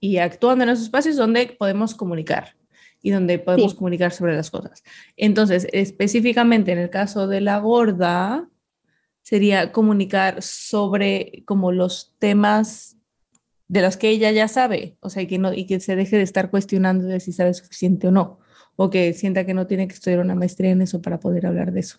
y 0.05 0.19
actuando 0.19 0.63
en 0.63 0.69
esos 0.69 0.83
espacios 0.85 1.15
donde 1.15 1.55
podemos 1.57 1.95
comunicar 1.95 2.55
y 3.01 3.09
donde 3.09 3.39
podemos 3.39 3.73
comunicar 3.73 4.11
sobre 4.11 4.35
las 4.35 4.51
cosas. 4.51 4.83
Entonces, 5.17 5.67
específicamente 5.73 6.71
en 6.71 6.77
el 6.77 6.91
caso 6.91 7.27
de 7.27 7.41
la 7.41 7.57
gorda, 7.57 8.47
sería 9.23 9.71
comunicar 9.71 10.43
sobre 10.43 11.41
como 11.45 11.71
los 11.71 12.13
temas 12.19 12.97
de 13.67 13.81
los 13.81 13.97
que 13.97 14.09
ella 14.09 14.29
ya 14.29 14.47
sabe, 14.47 14.95
o 14.99 15.09
sea, 15.09 15.23
y 15.23 15.27
que, 15.27 15.39
no, 15.39 15.51
y 15.53 15.65
que 15.65 15.79
se 15.79 15.95
deje 15.95 16.17
de 16.17 16.23
estar 16.23 16.51
cuestionando 16.51 17.05
de 17.05 17.19
si 17.19 17.31
sabe 17.31 17.55
suficiente 17.55 18.07
o 18.07 18.11
no, 18.11 18.37
o 18.75 18.91
que 18.91 19.11
sienta 19.13 19.43
que 19.43 19.55
no 19.55 19.65
tiene 19.65 19.87
que 19.87 19.95
estudiar 19.95 20.19
una 20.19 20.35
maestría 20.35 20.69
en 20.69 20.83
eso 20.83 21.01
para 21.01 21.19
poder 21.19 21.47
hablar 21.47 21.71
de 21.71 21.79
eso. 21.79 21.97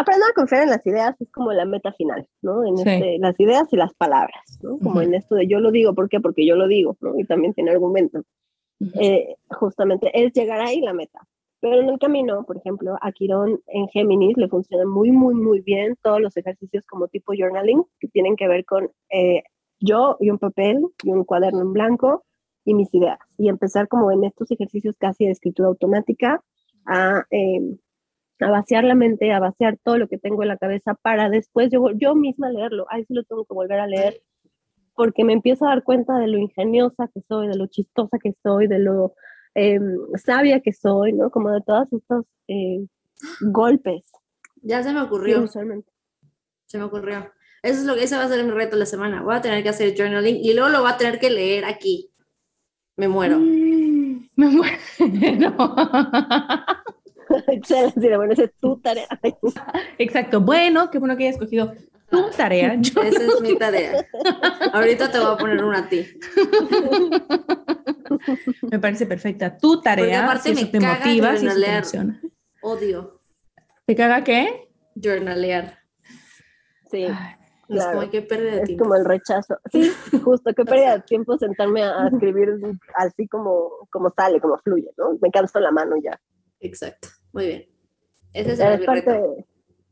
Aprender 0.00 0.30
a 0.30 0.34
confiar 0.34 0.62
en 0.62 0.70
las 0.70 0.86
ideas 0.86 1.14
es 1.20 1.30
como 1.30 1.52
la 1.52 1.66
meta 1.66 1.92
final, 1.92 2.26
¿no? 2.40 2.64
En 2.64 2.78
este, 2.78 3.18
las 3.18 3.38
ideas 3.38 3.70
y 3.70 3.76
las 3.76 3.92
palabras, 3.92 4.58
¿no? 4.62 4.78
Como 4.78 5.02
en 5.02 5.12
esto 5.12 5.34
de 5.34 5.46
yo 5.46 5.60
lo 5.60 5.70
digo, 5.70 5.94
¿por 5.94 6.08
qué? 6.08 6.20
Porque 6.20 6.46
yo 6.46 6.56
lo 6.56 6.68
digo, 6.68 6.96
¿no? 7.02 7.18
Y 7.18 7.24
también 7.24 7.52
tiene 7.52 7.72
argumento. 7.72 8.22
Eh, 8.94 9.36
justamente 9.50 10.10
es 10.14 10.32
llegar 10.32 10.62
ahí 10.62 10.80
la 10.80 10.94
meta. 10.94 11.20
Pero 11.60 11.82
en 11.82 11.90
el 11.90 11.98
camino, 11.98 12.44
por 12.46 12.56
ejemplo, 12.56 12.96
a 13.02 13.12
Quirón 13.12 13.60
en 13.66 13.88
Géminis 13.88 14.38
le 14.38 14.48
funciona 14.48 14.86
muy, 14.86 15.10
muy, 15.10 15.34
muy 15.34 15.60
bien 15.60 15.98
todos 16.02 16.18
los 16.18 16.34
ejercicios 16.38 16.82
como 16.86 17.08
tipo 17.08 17.34
journaling, 17.36 17.84
que 17.98 18.08
tienen 18.08 18.36
que 18.36 18.48
ver 18.48 18.64
con 18.64 18.90
eh, 19.10 19.42
yo 19.80 20.16
y 20.18 20.30
un 20.30 20.38
papel 20.38 20.80
y 21.04 21.10
un 21.10 21.24
cuaderno 21.24 21.60
en 21.60 21.74
blanco 21.74 22.24
y 22.64 22.72
mis 22.72 22.94
ideas. 22.94 23.18
Y 23.36 23.50
empezar 23.50 23.86
como 23.86 24.10
en 24.10 24.24
estos 24.24 24.50
ejercicios 24.50 24.96
casi 24.96 25.26
de 25.26 25.32
escritura 25.32 25.68
automática 25.68 26.42
a, 26.86 27.26
em, 27.28 27.76
a 28.40 28.50
vaciar 28.50 28.84
la 28.84 28.94
mente, 28.94 29.32
a 29.32 29.40
vaciar 29.40 29.78
todo 29.82 29.98
lo 29.98 30.08
que 30.08 30.18
tengo 30.18 30.42
en 30.42 30.48
la 30.48 30.56
cabeza 30.56 30.94
para 30.94 31.28
después 31.28 31.70
yo, 31.70 31.90
yo 31.94 32.14
misma 32.14 32.50
leerlo. 32.50 32.86
Ahí 32.90 33.04
sí 33.04 33.14
lo 33.14 33.24
tengo 33.24 33.44
que 33.44 33.54
volver 33.54 33.80
a 33.80 33.86
leer 33.86 34.22
porque 34.94 35.24
me 35.24 35.32
empiezo 35.32 35.64
a 35.64 35.70
dar 35.70 35.82
cuenta 35.82 36.18
de 36.18 36.28
lo 36.28 36.38
ingeniosa 36.38 37.08
que 37.14 37.22
soy, 37.26 37.48
de 37.48 37.56
lo 37.56 37.66
chistosa 37.66 38.18
que 38.22 38.34
soy, 38.42 38.66
de 38.66 38.78
lo 38.78 39.14
em, 39.54 39.96
sabia 40.22 40.60
que 40.60 40.72
soy, 40.72 41.12
¿no? 41.12 41.30
Como 41.30 41.50
de 41.50 41.62
todos 41.62 41.92
estos 41.92 42.26
eh, 42.48 42.86
golpes. 43.40 44.02
Ya 44.62 44.82
se 44.82 44.92
me 44.92 45.00
ocurrió. 45.00 45.46
Se 45.46 46.78
me 46.78 46.84
ocurrió. 46.84 47.32
Eso 47.62 47.80
es 47.80 47.84
lo 47.84 47.94
que 47.94 48.04
ese 48.04 48.16
va 48.16 48.24
a 48.24 48.28
ser 48.28 48.44
mi 48.44 48.50
reto 48.50 48.76
la 48.76 48.86
semana. 48.86 49.22
Voy 49.22 49.34
a 49.34 49.40
tener 49.40 49.62
que 49.62 49.70
hacer 49.70 49.94
journaling 49.96 50.36
y 50.36 50.54
luego 50.54 50.68
lo 50.68 50.82
voy 50.82 50.90
a 50.90 50.96
tener 50.96 51.18
que 51.18 51.30
leer 51.30 51.64
aquí. 51.64 52.10
Me 52.96 53.08
muero. 53.08 53.38
Mm, 53.38 54.28
me 54.36 54.48
muero. 54.48 54.76
Excelente, 57.46 58.16
bueno, 58.16 58.32
esa 58.32 58.44
es 58.44 58.54
tu 58.60 58.78
tarea. 58.80 59.06
Exacto. 59.98 60.40
Bueno, 60.40 60.90
qué 60.90 60.98
bueno 60.98 61.16
que 61.16 61.24
hayas 61.24 61.36
escogido 61.36 61.72
tu 62.10 62.30
tarea. 62.30 62.74
Esa 62.82 63.02
es 63.06 63.40
mi 63.40 63.56
tarea. 63.56 64.04
Ahorita 64.72 65.10
te 65.10 65.18
voy 65.18 65.32
a 65.32 65.36
poner 65.36 65.64
una 65.64 65.78
a 65.78 65.88
ti. 65.88 66.06
Me 68.70 68.78
parece 68.78 69.06
perfecta. 69.06 69.56
Tu 69.56 69.80
tarea. 69.80 70.24
aparte 70.24 70.54
me 70.54 70.64
te 70.64 70.78
caga 70.78 70.98
motiva, 70.98 71.34
journalear. 71.36 71.84
Odio. 72.62 73.20
¿Te 73.86 73.94
caga 73.94 74.24
qué? 74.24 74.68
Journalear. 74.96 75.78
Sí. 76.90 77.06
Es 77.68 77.86
como 77.86 78.10
que 78.10 78.22
pérdida 78.22 78.56
de 78.56 78.62
tiempo. 78.62 78.72
Es 78.72 78.88
como 78.88 78.94
el 78.96 79.04
rechazo. 79.04 79.56
Sí, 79.70 79.92
justo, 80.24 80.52
que 80.52 80.64
pérdida 80.64 80.96
de 80.96 81.02
tiempo 81.02 81.38
sentarme 81.38 81.84
a, 81.84 82.08
escribir 82.08 82.58
así 82.96 83.28
como, 83.28 83.70
como 83.90 84.10
sale, 84.10 84.40
como 84.40 84.58
fluye, 84.58 84.90
¿no? 84.98 85.16
Me 85.22 85.30
canso 85.30 85.60
la 85.60 85.70
mano 85.70 85.94
ya. 86.02 86.20
Exacto. 86.58 87.08
Muy 87.32 87.46
bien. 87.46 87.66
Ese 88.32 88.52
es, 88.52 88.60
el 88.60 88.86
reto 88.86 89.36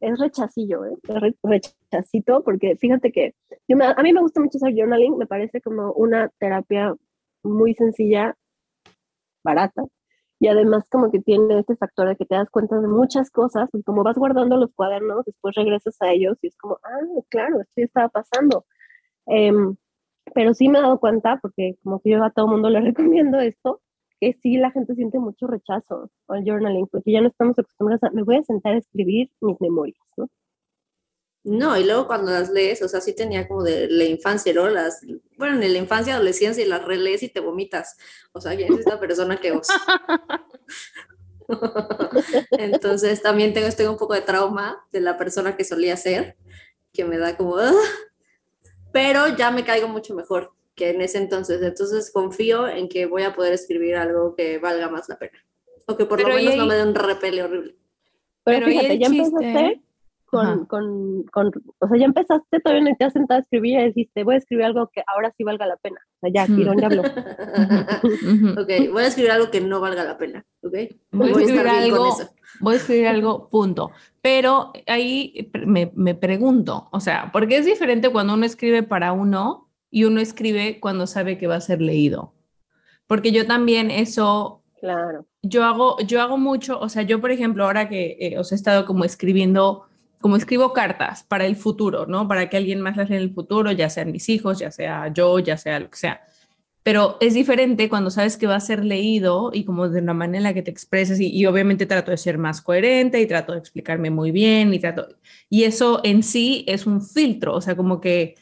es 0.01 0.19
rechacillo, 0.19 0.85
¿eh? 0.85 0.97
rechacito, 1.43 2.43
porque 2.45 2.77
fíjate 2.77 3.11
que 3.11 3.35
yo 3.67 3.77
a 3.83 4.03
mí 4.03 4.13
me 4.13 4.21
gusta 4.21 4.41
mucho 4.41 4.59
hacer 4.59 4.75
journaling, 4.75 5.17
me 5.17 5.27
parece 5.27 5.61
como 5.61 5.93
una 5.93 6.29
terapia 6.39 6.95
muy 7.43 7.75
sencilla, 7.75 8.37
barata, 9.45 9.85
Y 10.41 10.49
además 10.49 10.89
como 10.91 11.11
que 11.11 11.21
tiene 11.21 11.61
este 11.61 11.77
factor 11.77 12.09
de 12.09 12.17
que 12.17 12.27
te 12.27 12.37
das 12.37 12.51
cuenta 12.51 12.81
de 12.81 12.89
muchas 12.89 13.31
cosas 13.31 13.69
y 13.73 13.83
como 13.83 14.05
vas 14.05 14.17
guardando 14.17 14.57
los 14.57 14.73
cuadernos, 14.75 15.25
después 15.25 15.55
regresas 15.57 15.97
a 16.01 16.13
ellos 16.13 16.39
y 16.43 16.49
es 16.49 16.57
como, 16.57 16.79
ah, 16.85 17.23
claro, 17.29 17.61
esto 17.61 17.73
ya 17.77 17.85
estaba 17.85 18.09
pasando. 18.09 18.67
Em, 19.27 19.77
pero 20.35 20.55
sí 20.55 20.69
me 20.69 20.79
he 20.79 20.83
dado 20.83 21.01
cuenta, 21.01 21.39
porque 21.43 21.77
como 21.83 22.01
que 22.01 22.11
yo 22.11 22.25
a 22.25 22.31
todo 22.31 22.49
mundo 22.49 22.71
le 22.71 22.81
recomiendo 22.93 23.39
esto, 23.41 23.81
que 24.21 24.39
sí 24.43 24.57
la 24.57 24.71
gente 24.71 24.95
siente 24.95 25.19
mucho 25.19 25.47
rechazo 25.47 26.11
al 26.29 26.45
journaling, 26.45 26.89
porque 26.89 27.13
ya 27.13 27.21
no 27.21 27.29
estamos 27.29 27.59
acostumbrados 27.59 28.03
a, 28.03 28.11
me 28.11 28.23
voy 28.23 28.37
a 28.37 28.43
sentar 28.43 28.75
a 28.75 28.79
escribir 28.79 29.31
mis 29.41 29.61
memorias, 29.61 29.99
¿no? 30.17 30.29
No, 31.45 31.79
y 31.79 31.85
luego 31.85 32.07
cuando 32.07 32.31
las 32.31 32.51
lees, 32.51 32.83
o 32.83 32.89
sea, 32.89 33.01
sí 33.01 33.15
tenía 33.15 33.49
como 33.49 33.63
de 33.63 33.89
la 33.89 34.05
infancia, 34.05 34.53
¿no? 34.53 34.69
Las, 34.69 35.01
bueno, 35.39 35.63
en 35.63 35.73
la 35.73 35.79
infancia, 35.79 36.15
adolescencia, 36.15 36.65
y 36.65 36.69
las 36.69 36.85
relees 36.85 37.23
y 37.23 37.29
te 37.29 37.41
vomitas. 37.41 37.97
O 38.33 38.41
sea, 38.41 38.55
¿quién 38.57 38.73
es 38.73 38.81
esta 38.81 39.01
persona 39.01 39.41
que 39.41 39.53
vos? 39.53 39.69
Entonces 42.51 43.23
también 43.23 43.55
tengo, 43.55 43.71
tengo 43.71 43.93
un 43.93 43.99
poco 43.99 44.15
de 44.15 44.21
trauma 44.21 44.85
de 44.93 45.01
la 45.01 45.17
persona 45.17 45.57
que 45.57 45.65
solía 45.65 45.97
ser, 45.97 46.37
que 46.93 47.05
me 47.05 47.17
da 47.17 47.37
como, 47.37 47.57
¡ah! 47.57 47.73
pero 48.93 49.29
ya 49.37 49.51
me 49.51 49.65
caigo 49.65 49.89
mucho 49.89 50.15
mejor 50.15 50.53
que 50.79 50.91
en 50.91 51.03
ese 51.03 51.19
entonces. 51.19 51.61
Entonces 51.61 52.11
confío 52.11 52.67
en 52.67 52.89
que 52.89 53.05
voy 53.05 53.25
a 53.25 53.35
poder 53.35 53.53
escribir 53.53 53.97
algo 53.97 54.35
que 54.35 54.59
valga 54.59 54.89
más 54.89 55.11
la 55.11 55.19
pena. 55.19 55.39
O 55.87 55.97
que 55.97 56.07
por 56.07 56.23
lo 56.23 56.29
menos 56.29 56.57
no 56.57 56.67
me 56.67 56.77
dé 56.77 56.83
un 56.85 56.95
repele 56.95 57.43
horrible. 57.43 57.77
Pero, 58.45 58.67
fíjate, 58.67 58.99
ya 58.99 59.07
empezaste 59.09 59.83
con, 60.31 60.67
con, 60.67 61.25
con, 61.33 61.51
o 61.79 61.89
sea, 61.89 61.99
ya 61.99 62.05
empezaste, 62.05 62.61
todavía 62.61 62.91
no 62.91 62.97
te 62.97 63.05
has 63.05 63.15
sentado 63.15 63.39
a 63.39 63.43
escribir 63.43 63.81
y 63.81 63.85
dijiste, 63.87 64.25
voy 64.25 64.35
a 64.35 64.39
escribir 64.39 64.67
algo 64.67 64.91
que 64.93 65.03
ahora 65.07 65.33
sí 65.37 65.45
valga 65.45 65.67
la 65.67 65.77
pena. 65.77 66.01
O 66.17 66.21
sea, 66.21 66.31
ya, 66.33 66.47
Quirón 66.55 66.79
ya 66.79 66.87
habló. 66.87 67.03
ok, 67.03 68.93
voy 68.93 69.03
a 69.03 69.07
escribir 69.07 69.31
algo 69.31 69.51
que 69.51 69.61
no 69.61 69.81
valga 69.81 70.05
la 70.05 70.19
pena, 70.19 70.45
ok. 70.63 70.75
Voy, 71.13 71.29
a 71.29 71.33
escribir 71.33 71.69
algo, 71.69 72.17
voy 72.61 72.75
a 72.75 72.77
escribir 72.77 73.07
algo, 73.07 73.49
punto. 73.49 73.91
Pero 74.21 74.73
ahí 74.87 75.51
me, 75.67 75.91
me 75.95 76.15
pregunto, 76.15 76.89
o 76.93 77.01
sea, 77.01 77.31
¿por 77.33 77.49
qué 77.49 77.59
es 77.59 77.65
diferente 77.65 78.11
cuando 78.11 78.35
uno 78.35 78.45
escribe 78.45 78.83
para 78.83 79.13
uno 79.13 79.68
y 79.91 80.05
uno 80.05 80.21
escribe 80.21 80.81
cuando 80.81 81.07
sabe 81.07 81.39
que 81.39 81.47
va 81.47 81.57
a 81.57 81.61
ser 81.61 81.81
leído? 81.81 82.35
Porque 83.07 83.33
yo 83.33 83.47
también 83.47 83.91
eso 83.91 84.63
Claro. 84.81 85.27
Yo 85.43 85.65
hago, 85.65 85.99
yo 86.07 86.23
hago 86.23 86.39
mucho, 86.39 86.79
o 86.79 86.89
sea, 86.89 87.03
yo 87.03 87.21
por 87.21 87.33
ejemplo, 87.33 87.65
ahora 87.65 87.89
que 87.89 88.17
eh, 88.21 88.39
os 88.39 88.53
he 88.53 88.55
estado 88.55 88.87
como 88.87 89.05
escribiendo 89.05 89.89
como 90.21 90.37
escribo 90.37 90.73
cartas 90.73 91.23
para 91.25 91.47
el 91.47 91.57
futuro, 91.57 92.07
¿no? 92.07 92.27
Para 92.27 92.49
que 92.49 92.57
alguien 92.57 92.81
más 92.81 92.97
las 92.97 93.09
lea 93.09 93.19
en 93.19 93.25
el 93.25 93.35
futuro, 93.35 93.71
ya 93.73 93.89
sean 93.89 94.11
mis 94.13 94.29
hijos, 94.29 94.59
ya 94.59 94.71
sea 94.71 95.13
yo, 95.13 95.39
ya 95.39 95.57
sea 95.57 95.79
lo 95.81 95.91
que 95.91 95.97
sea. 95.97 96.23
Pero 96.83 97.19
es 97.21 97.35
diferente 97.35 97.89
cuando 97.89 98.11
sabes 98.11 98.37
que 98.37 98.47
va 98.47 98.57
a 98.57 98.61
ser 98.61 98.85
leído 98.85 99.51
y 99.53 99.65
como 99.65 99.89
de 99.89 100.01
una 100.01 100.15
manera 100.15 100.39
en 100.39 100.43
la 100.45 100.55
que 100.55 100.63
te 100.63 100.71
expresas 100.71 101.21
y, 101.21 101.47
obviamente 101.47 101.87
trato 101.87 102.11
de 102.11 102.17
ser 102.17 102.39
más 102.39 102.63
coherente 102.63 103.21
y 103.21 103.27
trato 103.27 103.53
de 103.53 103.59
explicarme 103.59 104.11
muy 104.11 104.31
bien 104.33 104.73
y 104.75 104.79
trato... 104.81 105.09
Y 105.51 105.65
eso 105.65 106.01
en 106.05 106.23
sí 106.23 106.65
es 106.67 106.87
un 106.87 107.03
filtro, 107.03 107.55
o 107.55 107.61
sea, 107.61 107.77
como 107.77 108.01
que 108.01 108.37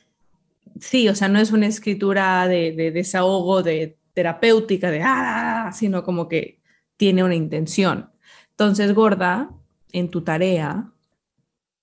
sí, 0.81 1.09
o 1.09 1.15
sea, 1.15 1.29
no 1.29 1.39
es 1.39 1.53
una 1.53 1.67
escritura 1.67 2.47
de, 2.49 2.73
de 2.73 2.91
desahogo, 2.91 3.63
de 3.63 3.99
terapéutica, 4.15 4.91
de 4.91 5.03
ah, 5.03 5.71
sino 5.75 6.03
como 6.03 6.29
que 6.29 6.61
tiene 6.97 7.23
una 7.23 7.35
intención. 7.35 8.11
Entonces, 8.51 8.95
gorda, 8.95 9.51
en 9.93 10.11
tu 10.11 10.23
tarea, 10.23 10.93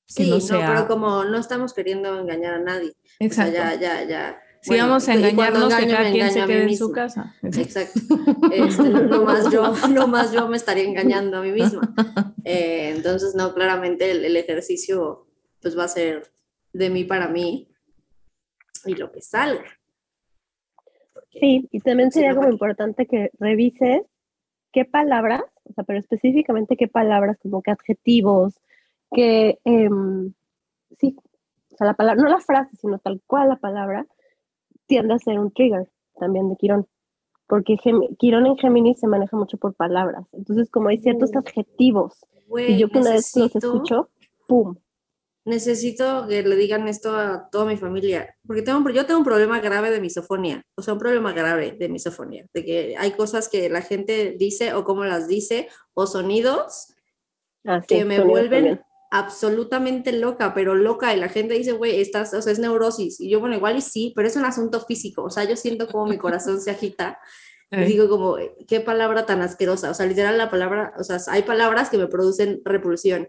Sí, 0.05 0.29
no, 0.29 0.37
pero 0.59 0.87
como 0.87 1.23
no 1.23 1.39
estamos 1.39 1.73
queriendo 1.73 2.19
engañar 2.19 2.55
a 2.55 2.59
nadie. 2.59 2.93
Exacto. 3.19 3.53
ya, 3.53 3.73
ya, 3.75 4.03
ya. 4.03 4.39
Si 4.61 4.77
vamos 4.77 5.09
a 5.09 5.15
engañarnos, 5.15 5.73
que 5.73 5.87
cada 5.87 6.11
quien 6.11 6.31
se 6.31 6.45
quede 6.45 6.63
en 6.63 6.77
su 6.77 6.91
casa. 6.91 7.35
Exacto. 7.41 7.99
Este, 8.51 8.83
no, 8.83 9.23
más 9.23 9.51
yo, 9.51 9.73
no 9.89 10.07
más 10.07 10.31
yo 10.31 10.47
me 10.47 10.57
estaría 10.57 10.83
engañando 10.83 11.37
a 11.37 11.41
mí 11.41 11.51
misma. 11.51 11.93
Eh, 12.45 12.91
entonces, 12.93 13.35
no, 13.35 13.53
claramente 13.53 14.11
el, 14.11 14.35
ejercicio 14.35 15.27
pues 15.61 15.77
va 15.77 15.85
a 15.85 15.87
ser 15.87 16.33
de 16.73 16.89
mí 16.89 17.05
para 17.05 17.29
mí 17.29 17.69
y 18.86 18.95
lo 18.95 19.11
que 19.11 19.21
salga. 19.21 19.63
sí, 21.29 21.67
y 21.71 21.79
también 21.79 22.11
sería 22.11 22.36
como 22.36 22.49
importante 22.49 23.05
que 23.05 23.31
revises 23.39 24.03
qué 24.71 24.86
palabras, 24.86 25.43
o 25.63 25.73
sea, 25.73 25.84
pero 25.84 25.99
específicamente 25.99 26.75
qué 26.75 26.88
palabras, 26.88 27.38
como 27.41 27.61
qué 27.61 27.71
adjetivos, 27.71 28.59
que 29.11 29.59
em, 29.63 30.34
sí, 30.99 31.15
o 31.71 31.77
sea, 31.77 31.88
la 31.88 31.93
palabra, 31.93 32.21
no 32.21 32.29
la 32.29 32.39
frase, 32.39 32.75
sino 32.75 32.99
tal 32.99 33.21
cual 33.25 33.49
la 33.49 33.57
palabra, 33.57 34.05
tiende 34.86 35.13
a 35.13 35.19
ser 35.19 35.39
un 35.39 35.51
trigger 35.51 35.88
también 36.19 36.49
de 36.49 36.55
Quirón. 36.55 36.88
Porque 37.47 37.77
Quirón 38.17 38.45
en 38.45 38.57
Géminis 38.57 38.99
se 38.99 39.07
maneja 39.07 39.38
mucho 39.38 39.57
por 39.57 39.73
palabras. 39.75 40.27
Entonces, 40.34 40.69
como 40.69 40.89
hay 40.89 40.97
ciertos 40.97 41.31
mm. 41.34 41.38
adjetivos, 41.38 42.25
y 42.67 42.77
yo 42.77 42.89
que 42.89 42.99
una 42.99 43.11
vez 43.11 43.36
los 43.36 43.55
escucho, 43.55 44.09
¡pum! 44.47 44.75
Necesito 45.45 46.25
que 46.27 46.41
le 46.41 46.55
digan 46.55 46.87
esto 46.87 47.17
a 47.17 47.49
toda 47.49 47.65
mi 47.65 47.75
familia, 47.75 48.37
porque 48.47 48.61
tengo, 48.61 48.89
yo 48.91 49.05
tengo 49.05 49.19
un 49.19 49.25
problema 49.25 49.59
grave 49.59 49.91
de 49.91 49.99
misofonía, 49.99 50.63
o 50.77 50.81
sea, 50.81 50.93
un 50.93 51.01
problema 51.01 51.33
grave 51.33 51.75
de 51.77 51.89
misofonía, 51.89 52.45
de 52.53 52.63
que 52.63 52.95
hay 52.97 53.11
cosas 53.11 53.49
que 53.49 53.69
la 53.69 53.81
gente 53.81 54.35
dice 54.39 54.73
o 54.73 54.85
cómo 54.85 55.03
las 55.03 55.27
dice, 55.27 55.67
o 55.93 56.07
sonidos 56.07 56.93
ah, 57.65 57.81
que 57.85 58.05
me 58.05 58.21
vuelven 58.21 58.79
absolutamente 59.11 60.13
loca, 60.13 60.53
pero 60.53 60.75
loca, 60.75 61.13
y 61.13 61.19
la 61.19 61.27
gente 61.27 61.55
dice, 61.55 61.73
güey, 61.73 61.99
estás, 61.99 62.33
o 62.33 62.41
sea, 62.41 62.53
es 62.53 62.59
neurosis, 62.59 63.19
y 63.19 63.29
yo, 63.29 63.41
bueno, 63.41 63.57
igual 63.57 63.75
y 63.75 63.81
sí, 63.81 64.13
pero 64.15 64.29
es 64.29 64.37
un 64.37 64.45
asunto 64.45 64.79
físico, 64.79 65.23
o 65.23 65.29
sea, 65.29 65.43
yo 65.43 65.57
siento 65.57 65.87
como 65.87 66.07
mi 66.07 66.17
corazón 66.17 66.61
se 66.61 66.71
agita, 66.71 67.19
y 67.69 67.83
digo 67.85 68.07
como, 68.07 68.37
qué 68.67 68.81
palabra 68.81 69.25
tan 69.25 69.41
asquerosa, 69.41 69.89
o 69.89 69.93
sea, 69.93 70.05
literal 70.05 70.37
la 70.37 70.49
palabra, 70.49 70.93
o 70.97 71.03
sea, 71.03 71.17
hay 71.27 71.41
palabras 71.41 71.89
que 71.89 71.97
me 71.97 72.07
producen 72.07 72.61
repulsión, 72.63 73.27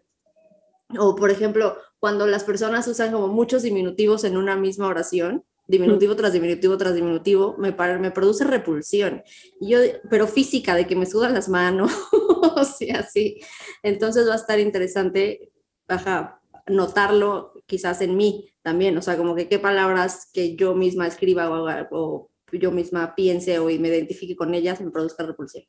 o 0.99 1.17
por 1.17 1.31
ejemplo, 1.31 1.77
cuando 2.05 2.27
las 2.27 2.45
personas 2.45 2.87
usan 2.87 3.13
como 3.13 3.29
muchos 3.29 3.63
diminutivos 3.63 4.25
en 4.25 4.37
una 4.37 4.57
misma 4.57 4.89
oración, 4.89 5.43
diminutivo 5.67 6.15
tras 6.15 6.35
diminutivo 6.35 6.77
tras 6.77 6.95
diminutivo, 6.95 7.57
me, 7.57 7.73
me 7.99 8.11
produce 8.11 8.45
repulsión. 8.45 9.23
Y 9.59 9.71
yo, 9.71 9.79
pero 10.11 10.27
física, 10.27 10.75
de 10.75 10.87
que 10.87 10.97
me 10.97 11.07
sudan 11.07 11.33
las 11.33 11.49
manos, 11.49 11.91
o 12.13 12.63
sea, 12.67 13.05
sí. 13.05 13.41
Entonces 13.83 14.29
va 14.29 14.35
a 14.35 14.37
estar 14.37 14.61
interesante 14.61 15.51
ajá, 15.89 16.43
notarlo 16.67 17.55
quizás 17.65 18.03
en 18.03 18.19
mí 18.19 18.53
también, 18.61 18.99
o 18.99 19.01
sea, 19.01 19.17
como 19.17 19.35
que 19.35 19.49
qué 19.49 19.59
palabras 19.59 20.29
que 20.31 20.57
yo 20.57 20.75
misma 20.75 21.07
escriba 21.07 21.49
o, 21.91 22.31
yo 22.53 22.71
misma 22.71 23.15
piense 23.15 23.59
o 23.61 23.65
me 23.65 23.89
identifique 23.89 24.37
con 24.37 24.53
ellas 24.53 24.79
me 24.83 24.91
produzca 24.91 25.25
repulsión. 25.25 25.65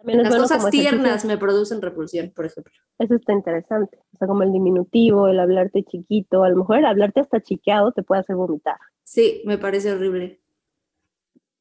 También 0.00 0.22
Las 0.22 0.34
cosas 0.34 0.70
tiernas 0.70 1.24
me 1.26 1.36
producen 1.36 1.82
repulsión, 1.82 2.32
por 2.34 2.46
ejemplo. 2.46 2.72
Eso 2.98 3.14
está 3.14 3.32
interesante. 3.32 3.98
O 4.14 4.16
sea, 4.18 4.26
como 4.26 4.42
el 4.42 4.52
diminutivo, 4.52 5.28
el 5.28 5.38
hablarte 5.38 5.84
chiquito, 5.84 6.42
a 6.42 6.48
lo 6.48 6.56
mejor 6.56 6.78
el 6.78 6.86
hablarte 6.86 7.20
hasta 7.20 7.40
chiqueado 7.40 7.92
te 7.92 8.02
puede 8.02 8.22
hacer 8.22 8.36
vomitar. 8.36 8.76
Sí, 9.02 9.42
me 9.44 9.58
parece 9.58 9.92
horrible. 9.92 10.40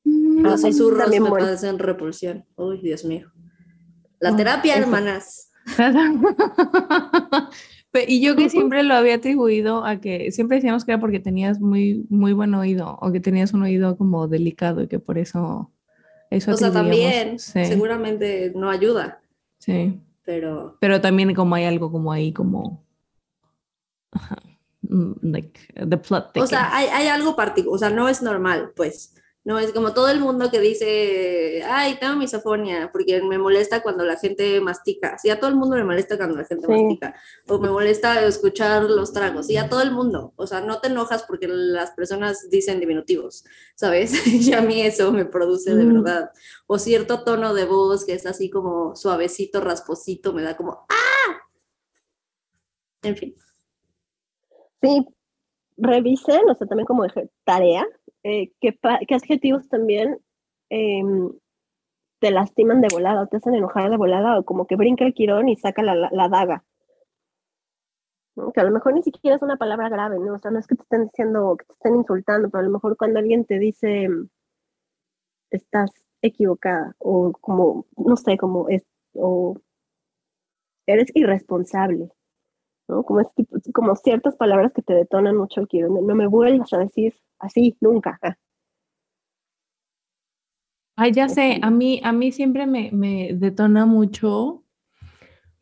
Mm, 0.06 0.42
Los 0.42 0.62
susurros 0.62 1.10
me 1.10 1.20
producen 1.30 1.80
repulsión. 1.80 2.46
Uy, 2.56 2.80
Dios 2.82 3.04
mío. 3.04 3.30
La 4.20 4.36
terapia, 4.36 4.78
hermanas. 4.78 5.52
y 8.08 8.22
yo 8.22 8.36
que 8.36 8.50
siempre 8.50 8.84
lo 8.84 8.94
había 8.94 9.16
atribuido 9.16 9.84
a 9.86 10.00
que 10.00 10.32
siempre 10.32 10.58
decíamos 10.58 10.86
que 10.86 10.92
era 10.92 11.02
porque 11.02 11.20
tenías 11.20 11.60
muy, 11.60 12.06
muy 12.10 12.34
buen 12.34 12.54
oído 12.54 12.98
o 13.02 13.12
que 13.12 13.20
tenías 13.20 13.54
un 13.54 13.64
oído 13.64 13.98
como 13.98 14.28
delicado 14.28 14.84
y 14.84 14.88
que 14.88 15.00
por 15.00 15.18
eso 15.18 15.72
eso 16.30 16.52
O 16.52 16.58
sea, 16.58 16.72
también 16.72 17.40
seguramente 17.40 18.52
no 18.56 18.70
ayuda. 18.70 19.22
Sí. 19.60 20.00
Pero... 20.24 20.78
Pero 20.80 21.02
también 21.02 21.34
como 21.34 21.56
hay 21.56 21.66
algo 21.66 21.92
como 21.92 22.12
ahí 22.12 22.32
como... 22.34 22.84
Like 24.82 25.60
the 25.76 25.98
plot 25.98 26.36
o 26.36 26.48
sea, 26.48 26.76
hay, 26.76 26.88
hay 26.88 27.08
algo 27.08 27.36
particular, 27.36 27.76
o 27.76 27.78
sea, 27.78 27.90
no 27.92 28.10
es 28.10 28.24
normal, 28.24 28.72
pues. 28.76 29.14
No 29.46 29.58
es 29.58 29.72
como 29.72 29.94
todo 29.94 30.10
el 30.10 30.20
mundo 30.20 30.52
que 30.52 30.60
dice, 30.60 31.64
ay, 31.66 31.98
tengo 32.00 32.18
misofonia, 32.18 32.92
porque 32.92 33.22
me 33.22 33.38
molesta 33.38 33.82
cuando 33.82 34.04
la 34.04 34.18
gente 34.18 34.60
mastica. 34.60 35.18
Sí, 35.18 35.30
a 35.30 35.40
todo 35.40 35.50
el 35.50 35.56
mundo 35.56 35.78
me 35.78 35.84
molesta 35.84 36.18
cuando 36.18 36.36
la 36.36 36.46
gente 36.46 36.68
mastica. 36.68 37.16
O 37.48 37.58
me 37.58 37.70
molesta 37.70 38.26
escuchar 38.26 38.84
los 38.84 39.14
tragos. 39.14 39.50
Y 39.50 39.58
a 39.58 39.70
todo 39.70 39.82
el 39.82 39.92
mundo. 39.92 40.34
O 40.36 40.46
sea, 40.46 40.62
no 40.62 40.80
te 40.82 40.90
enojas 40.90 41.24
porque 41.24 41.48
las 41.48 41.92
personas 41.92 42.50
dicen 42.50 42.80
diminutivos, 42.80 43.46
¿sabes? 43.76 44.12
y 44.28 44.54
a 44.54 44.62
mí 44.62 44.82
eso 44.82 45.12
me 45.12 45.26
produce 45.26 45.74
de 45.74 45.86
mm. 45.86 45.94
verdad. 45.94 46.32
O 46.68 46.78
cierto 46.78 47.24
tono 47.24 47.54
de 47.54 47.66
voz 47.66 48.06
que 48.06 48.14
es 48.14 48.26
así 48.26 48.50
como 48.50 48.96
suavecito, 48.96 49.62
rasposito, 49.62 50.34
me 50.34 50.44
da 50.44 50.58
como, 50.58 50.86
¡ah! 50.90 51.50
En 53.02 53.16
fin. 53.16 53.36
Sí, 54.82 55.06
revisen, 55.78 56.50
o 56.50 56.56
sea, 56.56 56.68
también 56.68 56.86
como 56.86 57.06
tarea, 57.44 57.86
eh, 58.24 58.52
¿qué, 58.60 58.78
adjetivos 59.14 59.68
también 59.70 60.20
em, 60.70 61.32
te 62.20 62.32
lastiman 62.32 62.82
de 62.82 62.90
volada 62.92 63.24
o 63.24 63.28
te 63.28 63.38
hacen 63.38 63.56
enojar 63.56 63.90
de 63.90 63.98
volada 63.98 64.40
o 64.40 64.44
como 64.44 64.68
que 64.68 64.76
brinca 64.76 65.06
el 65.06 65.14
quirón 65.14 65.50
y 65.50 65.56
saca 65.56 65.82
la, 65.82 66.28
daga. 66.30 66.64
Que 68.54 68.62
a 68.62 68.64
lo 68.64 68.72
mejor 68.72 68.94
ni 68.94 69.04
siquiera 69.04 69.36
es 69.36 69.42
una 69.42 69.58
palabra 69.58 69.90
grave, 69.90 70.20
¿no? 70.20 70.34
O 70.36 70.40
sea, 70.40 70.52
no 70.52 70.60
es 70.60 70.68
que 70.68 70.76
te 70.76 70.84
estén 70.84 71.06
diciendo, 71.06 71.58
que 71.58 71.66
te 71.66 71.74
estén 71.74 71.96
insultando, 71.96 72.50
pero 72.50 72.62
a 72.62 72.66
lo 72.66 72.72
mejor 72.72 72.96
cuando 72.96 73.20
alguien 73.20 73.46
te 73.46 73.60
dice, 73.60 74.08
estás 75.52 75.92
equivocada 76.22 76.96
o 77.00 77.32
como, 77.34 77.86
no 77.98 78.16
sé, 78.16 78.38
como 78.38 78.70
es, 78.70 78.84
o 79.14 79.58
eres 80.86 81.12
irresponsable, 81.14 82.10
¿no? 82.90 83.04
Como, 83.04 83.22
como 83.74 83.96
ciertas 83.96 84.36
palabras 84.36 84.74
que 84.74 84.82
te 84.82 84.94
detonan 84.94 85.38
mucho 85.38 85.62
el 85.62 85.68
quirón, 85.68 86.06
no 86.06 86.16
me 86.16 86.28
vuelvas 86.28 86.74
a 86.74 86.80
decir 86.80 87.14
así, 87.40 87.78
nunca. 87.80 88.20
Ay, 90.98 91.14
ya 91.14 91.30
sé, 91.30 91.60
a 91.62 91.70
mí, 91.70 92.02
a 92.04 92.12
mí 92.12 92.34
siempre 92.34 92.68
me, 92.68 92.92
me 92.92 93.30
detona 93.34 93.86
mucho 93.86 94.66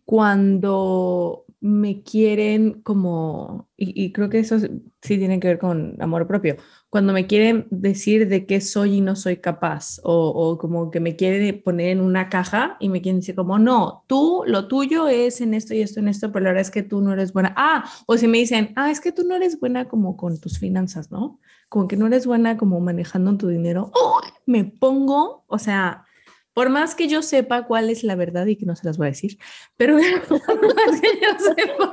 cuando 0.03 1.45
me 1.59 2.01
quieren 2.01 2.81
como, 2.81 3.69
y, 3.75 4.11
creo 4.13 4.29
que 4.29 4.39
eso 4.39 4.59
sí 4.59 5.17
tiene 5.17 5.39
que 5.39 5.47
ver 5.47 5.59
con 5.59 6.01
amor 6.01 6.27
propio, 6.27 6.55
cuando 6.97 7.13
me 7.13 7.27
quieren 7.27 7.67
decir 7.69 8.27
de 8.27 8.47
qué 8.47 8.59
soy 8.59 8.95
y 8.95 9.01
no 9.01 9.15
soy 9.15 9.37
capaz, 9.37 9.99
o, 10.01 10.57
como 10.57 10.89
que 10.89 10.99
me 10.99 11.15
quieren 11.15 11.61
poner 11.61 11.89
en 11.89 12.01
una 12.01 12.27
caja 12.27 12.75
y 12.79 12.89
me 12.89 13.03
quieren 13.03 13.19
decir 13.19 13.35
como, 13.35 13.59
no, 13.59 14.03
tú, 14.07 14.41
lo 14.47 14.67
tuyo 14.67 15.07
es 15.07 15.39
en 15.41 15.53
esto 15.53 15.75
y 15.75 15.81
esto, 15.81 15.99
en 15.99 16.07
esto, 16.07 16.31
pero 16.31 16.45
la 16.45 16.49
verdad 16.49 16.61
es 16.61 16.71
que 16.71 16.81
tú 16.81 16.99
no 17.01 17.13
eres 17.13 17.33
buena. 17.33 17.53
Ah, 17.55 17.87
o 18.07 18.17
si 18.17 18.27
me 18.27 18.39
dicen, 18.39 18.73
ah, 18.75 18.89
es 18.89 18.99
que 18.99 19.11
tú 19.11 19.23
no 19.25 19.35
eres 19.35 19.59
buena 19.59 19.87
como 19.87 20.17
con 20.17 20.39
tus 20.39 20.57
finanzas, 20.57 21.11
¿no? 21.11 21.39
Como 21.69 21.87
que 21.87 21.97
no 21.97 22.07
eres 22.07 22.25
buena 22.25 22.57
como 22.57 22.79
manejando 22.79 23.37
tu 23.37 23.47
dinero. 23.47 23.91
¡Oh! 23.93 24.19
Me 24.47 24.63
pongo, 24.65 25.43
o 25.45 25.59
sea, 25.59 26.03
por 26.57 26.71
más 26.71 26.95
que 26.95 27.07
yo 27.07 27.21
sepa 27.21 27.67
cuál 27.67 27.91
es 27.91 28.03
la 28.03 28.15
verdad 28.15 28.47
y 28.47 28.55
que 28.55 28.65
no 28.65 28.75
se 28.75 28.87
las 28.87 28.97
voy 28.97 29.05
a 29.05 29.09
decir, 29.11 29.37
pero 29.75 29.95
por 30.27 30.39
más 30.39 30.99
que 30.99 31.09
yo 31.21 31.53
sepa 31.55 31.91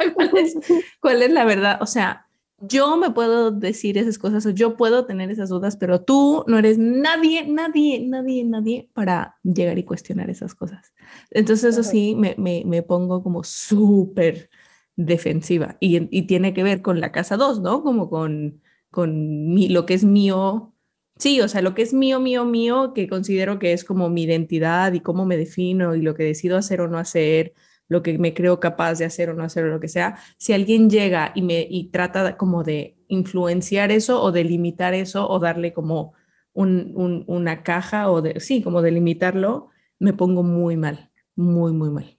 cuál 1.03 1.21
es, 1.21 1.31
la 1.31 1.45
verdad, 1.45 1.77
o 1.83 1.87
sea, 1.87 2.24
yo 2.61 2.97
me 2.97 3.11
puedo 3.11 3.51
decir 3.51 3.99
esas 3.99 4.19
cosas 4.19 4.47
o 4.47 4.51
yo 4.51 4.77
puedo 4.77 5.07
tener 5.07 5.31
esas 5.31 5.49
dudas, 5.49 5.77
pero 5.77 6.03
tú 6.03 6.45
no 6.47 6.59
eres 6.59 6.79
nadie, 6.79 7.47
nadie, 7.47 8.07
nadie, 8.07 8.45
nadie 8.45 8.91
para 8.93 9.39
llegar 9.43 9.79
y 9.79 9.85
cuestionar 9.85 10.31
esas 10.31 10.55
cosas. 10.55 10.95
Entonces 11.31 11.73
eso 11.77 11.83
sí, 11.83 12.15
me, 12.17 12.35
me, 12.39 12.63
me 12.67 12.83
pongo 12.83 13.23
como 13.23 13.45
súper 13.45 14.51
defensiva 14.97 15.77
y, 15.81 16.09
y, 16.17 16.23
tiene 16.23 16.55
que 16.55 16.63
ver 16.63 16.81
con 16.81 17.01
la 17.01 17.11
casa 17.13 17.37
2, 17.37 17.61
¿no? 17.61 17.83
Como 17.83 18.09
con, 18.09 18.63
con 18.91 19.53
mi, 19.53 19.69
lo 19.69 19.87
que 19.87 19.95
es 19.95 20.05
mío 20.05 20.75
Sí, 21.17 21.41
o 21.41 21.49
sea, 21.49 21.63
lo 21.63 21.75
que 21.75 21.83
es 21.83 21.95
mío, 21.95 22.19
mío, 22.19 22.45
mío, 22.45 22.93
que 22.93 23.09
considero 23.09 23.59
que 23.61 23.73
es 23.73 23.85
como 23.85 24.11
mi 24.11 24.25
identidad 24.25 24.93
y 24.93 25.01
cómo 25.01 25.25
me 25.27 25.37
defino 25.37 25.95
y 25.95 26.03
lo 26.03 26.15
que 26.15 26.25
decido 26.25 26.57
hacer 26.57 26.81
o 26.81 26.89
no 26.89 26.99
hacer, 26.99 27.55
lo 27.89 28.03
que 28.03 28.19
me 28.19 28.35
creo 28.35 28.61
capaz 28.61 28.99
de 28.99 29.05
hacer 29.05 29.31
o 29.31 29.35
no 29.35 29.45
hacer 29.45 29.65
o 29.65 29.69
lo 29.69 29.81
que 29.81 29.89
sea, 29.89 30.17
si 30.39 30.53
alguien 30.53 30.89
llega 30.91 31.33
y 31.35 31.43
me 31.43 31.67
y 31.69 31.91
trata 31.91 32.37
como 32.37 32.65
de 32.65 32.97
influenciar 33.09 33.93
eso 33.93 34.23
o 34.23 34.33
de 34.33 34.45
limitar 34.45 34.95
eso 34.95 35.29
o 35.29 35.39
darle 35.39 35.73
como 35.73 36.15
un, 36.53 37.25
una 37.27 37.63
caja 37.63 38.11
o 38.11 38.23
de, 38.23 38.41
sí, 38.41 38.63
como 38.63 38.81
de 38.83 38.93
limitarlo, 38.93 39.71
me 39.99 40.13
pongo 40.13 40.43
muy 40.43 40.77
mal, 40.77 41.11
muy, 41.37 41.73
muy 41.73 41.91
mal. 41.91 42.19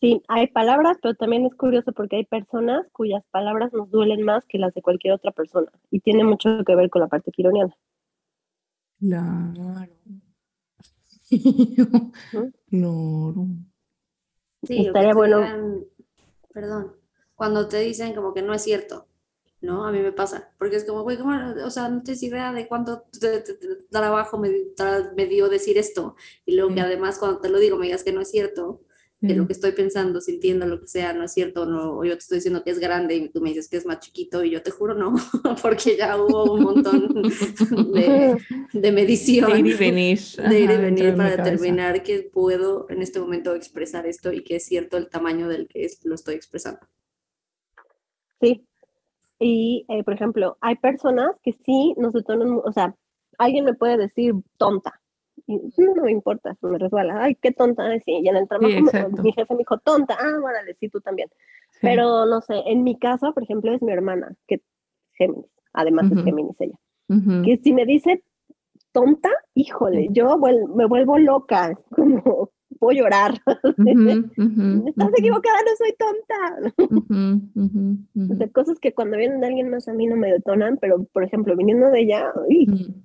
Sí, 0.00 0.22
hay 0.28 0.46
palabras, 0.48 0.98
pero 1.02 1.14
también 1.14 1.46
es 1.46 1.54
curioso 1.54 1.92
porque 1.92 2.16
hay 2.16 2.24
personas 2.24 2.86
cuyas 2.92 3.22
palabras 3.30 3.72
nos 3.72 3.90
duelen 3.90 4.22
más 4.22 4.44
que 4.46 4.58
las 4.58 4.74
de 4.74 4.82
cualquier 4.82 5.14
otra 5.14 5.32
persona 5.32 5.70
y 5.90 6.00
tiene 6.00 6.22
mucho 6.22 6.64
que 6.66 6.74
ver 6.74 6.90
con 6.90 7.00
la 7.00 7.08
parte 7.08 7.30
quironiana. 7.32 7.74
Claro. 9.00 9.86
Sí, 14.62 14.86
estaría 14.86 15.14
bueno. 15.14 15.84
perdón, 16.52 16.96
cuando 17.34 17.68
te 17.68 17.78
dicen 17.80 18.14
como 18.14 18.34
que 18.34 18.42
no 18.42 18.52
es 18.52 18.62
cierto, 18.62 19.06
¿no? 19.60 19.86
A 19.86 19.92
mí 19.92 20.00
me 20.00 20.12
pasa, 20.12 20.52
porque 20.58 20.76
es 20.76 20.84
como, 20.84 21.02
güey, 21.02 21.18
o 21.20 21.70
sea, 21.70 21.88
no 21.88 22.02
tienes 22.02 22.22
idea 22.22 22.52
de 22.52 22.66
cuánto 22.66 23.04
trabajo 23.90 24.38
me, 24.38 24.50
me, 25.14 25.26
dio 25.26 25.48
decir 25.48 25.78
esto. 25.78 26.16
Y 26.44 26.56
luego 26.56 26.74
que 26.74 26.80
además 26.80 27.18
cuando 27.18 27.40
te 27.40 27.48
lo 27.48 27.58
digo 27.58 27.76
me 27.76 27.86
digas 27.86 28.02
que 28.02 28.12
no 28.12 28.20
es 28.20 28.30
cierto, 28.30 28.80
que 29.20 29.34
lo 29.34 29.46
que 29.46 29.54
estoy 29.54 29.72
pensando, 29.72 30.20
sintiendo, 30.20 30.66
lo 30.66 30.80
que 30.80 30.88
sea, 30.88 31.12
no 31.12 31.24
es 31.24 31.32
cierto, 31.32 31.64
no, 31.64 31.96
o 31.98 32.04
yo 32.04 32.12
te 32.12 32.18
estoy 32.18 32.36
diciendo 32.36 32.62
que 32.62 32.70
es 32.70 32.78
grande 32.78 33.16
y 33.16 33.28
tú 33.30 33.40
me 33.40 33.48
dices 33.48 33.68
que 33.68 33.78
es 33.78 33.86
más 33.86 34.00
chiquito 34.00 34.44
y 34.44 34.50
yo 34.50 34.62
te 34.62 34.70
juro 34.70 34.94
no, 34.94 35.14
porque 35.62 35.96
ya 35.96 36.16
hubo 36.20 36.52
un 36.52 36.62
montón 36.62 37.08
de, 37.94 38.36
de 38.72 38.92
medición. 38.92 39.50
De 39.50 39.60
ir 39.60 39.66
y 39.66 39.74
venir. 39.74 40.20
De 40.48 40.60
ir 40.60 40.70
y 40.70 40.76
venir 40.76 41.16
para 41.16 41.36
determinar 41.36 42.02
que 42.02 42.28
puedo 42.30 42.86
en 42.90 43.00
este 43.00 43.18
momento 43.18 43.54
expresar 43.54 44.06
esto 44.06 44.32
y 44.32 44.44
que 44.44 44.56
es 44.56 44.66
cierto 44.66 44.98
el 44.98 45.08
tamaño 45.08 45.48
del 45.48 45.66
que 45.66 45.84
es, 45.84 46.04
lo 46.04 46.14
estoy 46.14 46.34
expresando. 46.34 46.80
Sí. 48.40 48.66
Y, 49.38 49.86
eh, 49.88 50.04
por 50.04 50.14
ejemplo, 50.14 50.56
hay 50.60 50.76
personas 50.76 51.30
que 51.42 51.52
sí 51.64 51.94
nos 51.96 52.12
detonan, 52.12 52.60
o 52.64 52.72
sea, 52.72 52.94
alguien 53.38 53.64
me 53.64 53.74
puede 53.74 53.96
decir 53.96 54.34
tonta, 54.56 55.00
no, 55.46 56.02
me 56.02 56.10
importa, 56.10 56.56
me 56.60 56.78
resbala, 56.78 57.22
ay, 57.22 57.36
qué 57.36 57.52
tonta, 57.52 57.88
sí, 58.00 58.20
y 58.22 58.28
en 58.28 58.36
el 58.36 58.48
trabajo 58.48 58.68
mi 59.22 59.32
jefe 59.32 59.54
me 59.54 59.58
dijo, 59.58 59.78
tonta, 59.78 60.16
ah, 60.18 60.40
órale, 60.42 60.74
sí, 60.80 60.88
tú 60.88 61.00
también. 61.00 61.28
Pero 61.80 62.26
no 62.26 62.40
sé, 62.40 62.62
en 62.66 62.82
mi 62.82 62.98
caso, 62.98 63.32
por 63.32 63.42
ejemplo, 63.42 63.72
es 63.72 63.82
mi 63.82 63.92
hermana, 63.92 64.34
que 64.46 64.62
Géminis, 65.14 65.46
además 65.72 66.10
es 66.10 66.24
Géminis 66.24 66.56
ella, 66.60 66.78
que 67.44 67.60
si 67.62 67.72
me 67.72 67.84
dice 67.84 68.22
tonta, 68.92 69.30
híjole, 69.54 70.08
yo 70.10 70.38
me 70.38 70.86
vuelvo 70.86 71.18
loca, 71.18 71.78
como 71.90 72.50
puedo 72.78 72.98
llorar. 72.98 73.34
Estás 74.86 75.10
equivocada, 75.18 75.58
no 75.62 75.76
soy 75.76 75.94
tonta. 75.98 76.36
cosas 78.52 78.78
que 78.80 78.92
cuando 78.92 79.16
vienen 79.16 79.40
de 79.40 79.46
alguien 79.46 79.70
más 79.70 79.88
a 79.88 79.92
mí 79.92 80.06
no 80.06 80.16
me 80.16 80.32
detonan, 80.32 80.78
pero 80.80 81.04
por 81.12 81.24
ejemplo, 81.24 81.56
viniendo 81.56 81.90
de 81.90 82.00
ella, 82.00 82.32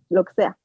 lo 0.09 0.23
que 0.25 0.33
sea. 0.33 0.57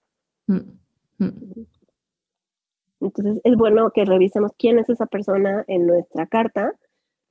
Entonces 3.00 3.40
es 3.44 3.56
bueno 3.56 3.90
que 3.94 4.04
revisemos 4.04 4.52
quién 4.58 4.78
es 4.78 4.88
esa 4.88 5.06
persona 5.06 5.64
en 5.68 5.86
nuestra 5.86 6.26
carta 6.26 6.74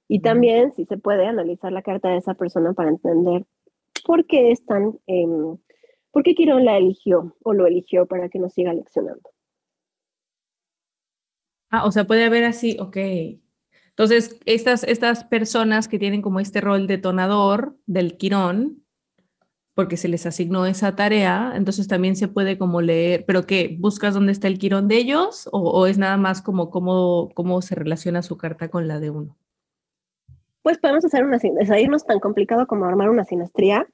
y 0.08 0.22
también 0.22 0.74
si 0.74 0.86
se 0.86 0.98
puede 0.98 1.26
analizar 1.26 1.72
la 1.72 1.82
carta 1.82 2.10
de 2.10 2.18
esa 2.18 2.36
persona 2.36 2.74
para 2.74 2.90
entender 2.90 3.46
por 4.06 4.26
qué 4.28 4.52
están, 4.52 5.00
por 6.12 6.24
qué 6.24 6.36
Quirón 6.36 6.66
la 6.66 6.78
eligió 6.78 7.36
o 7.44 7.54
lo 7.54 7.66
eligió 7.66 8.06
para 8.06 8.30
que 8.30 8.40
nos 8.40 8.54
siga 8.54 8.74
leccionando. 8.74 9.30
Ah, 11.72 11.86
o 11.86 11.92
sea, 11.92 12.06
puede 12.06 12.24
haber 12.24 12.44
así, 12.44 12.78
ok. 12.80 12.98
Entonces, 13.90 14.40
estas, 14.46 14.84
estas 14.84 15.24
personas 15.24 15.88
que 15.88 15.98
tienen 15.98 16.22
como 16.22 16.40
este 16.40 16.62
rol 16.62 16.86
detonador 16.86 17.76
del 17.86 18.18
Quirón, 18.18 18.85
porque 19.76 19.98
se 19.98 20.08
les 20.08 20.26
asignó 20.26 20.66
esa 20.66 20.96
tarea, 20.96 21.52
entonces 21.56 21.88
también 21.88 22.16
se 22.16 22.30
puede 22.30 22.58
como 22.58 22.82
leer, 22.82 23.26
pero 23.28 23.46
¿qué? 23.46 23.76
¿Buscas 23.78 24.14
dónde 24.14 24.32
está 24.32 24.48
el 24.48 24.58
quirón 24.58 24.88
de 24.88 24.96
ellos 24.96 25.50
o, 25.52 25.86
es 25.86 25.98
nada 25.98 26.16
más 26.16 26.42
como 26.42 26.70
cómo, 26.70 27.30
cómo 27.36 27.62
se 27.62 27.76
relaciona 27.76 28.22
su 28.22 28.38
carta 28.38 28.70
con 28.70 28.88
la 28.88 29.02
de 29.02 29.10
uno? 29.10 29.38
Pues 30.64 30.78
podemos 30.78 31.04
hacer 31.04 31.26
una, 31.26 31.36
es 31.36 31.90
no 31.90 31.98
es 31.98 32.06
tan 32.06 32.20
complicado 32.20 32.66
como 32.68 32.86
armar 32.86 33.10
una 33.10 33.26
sinastría, 33.26 33.86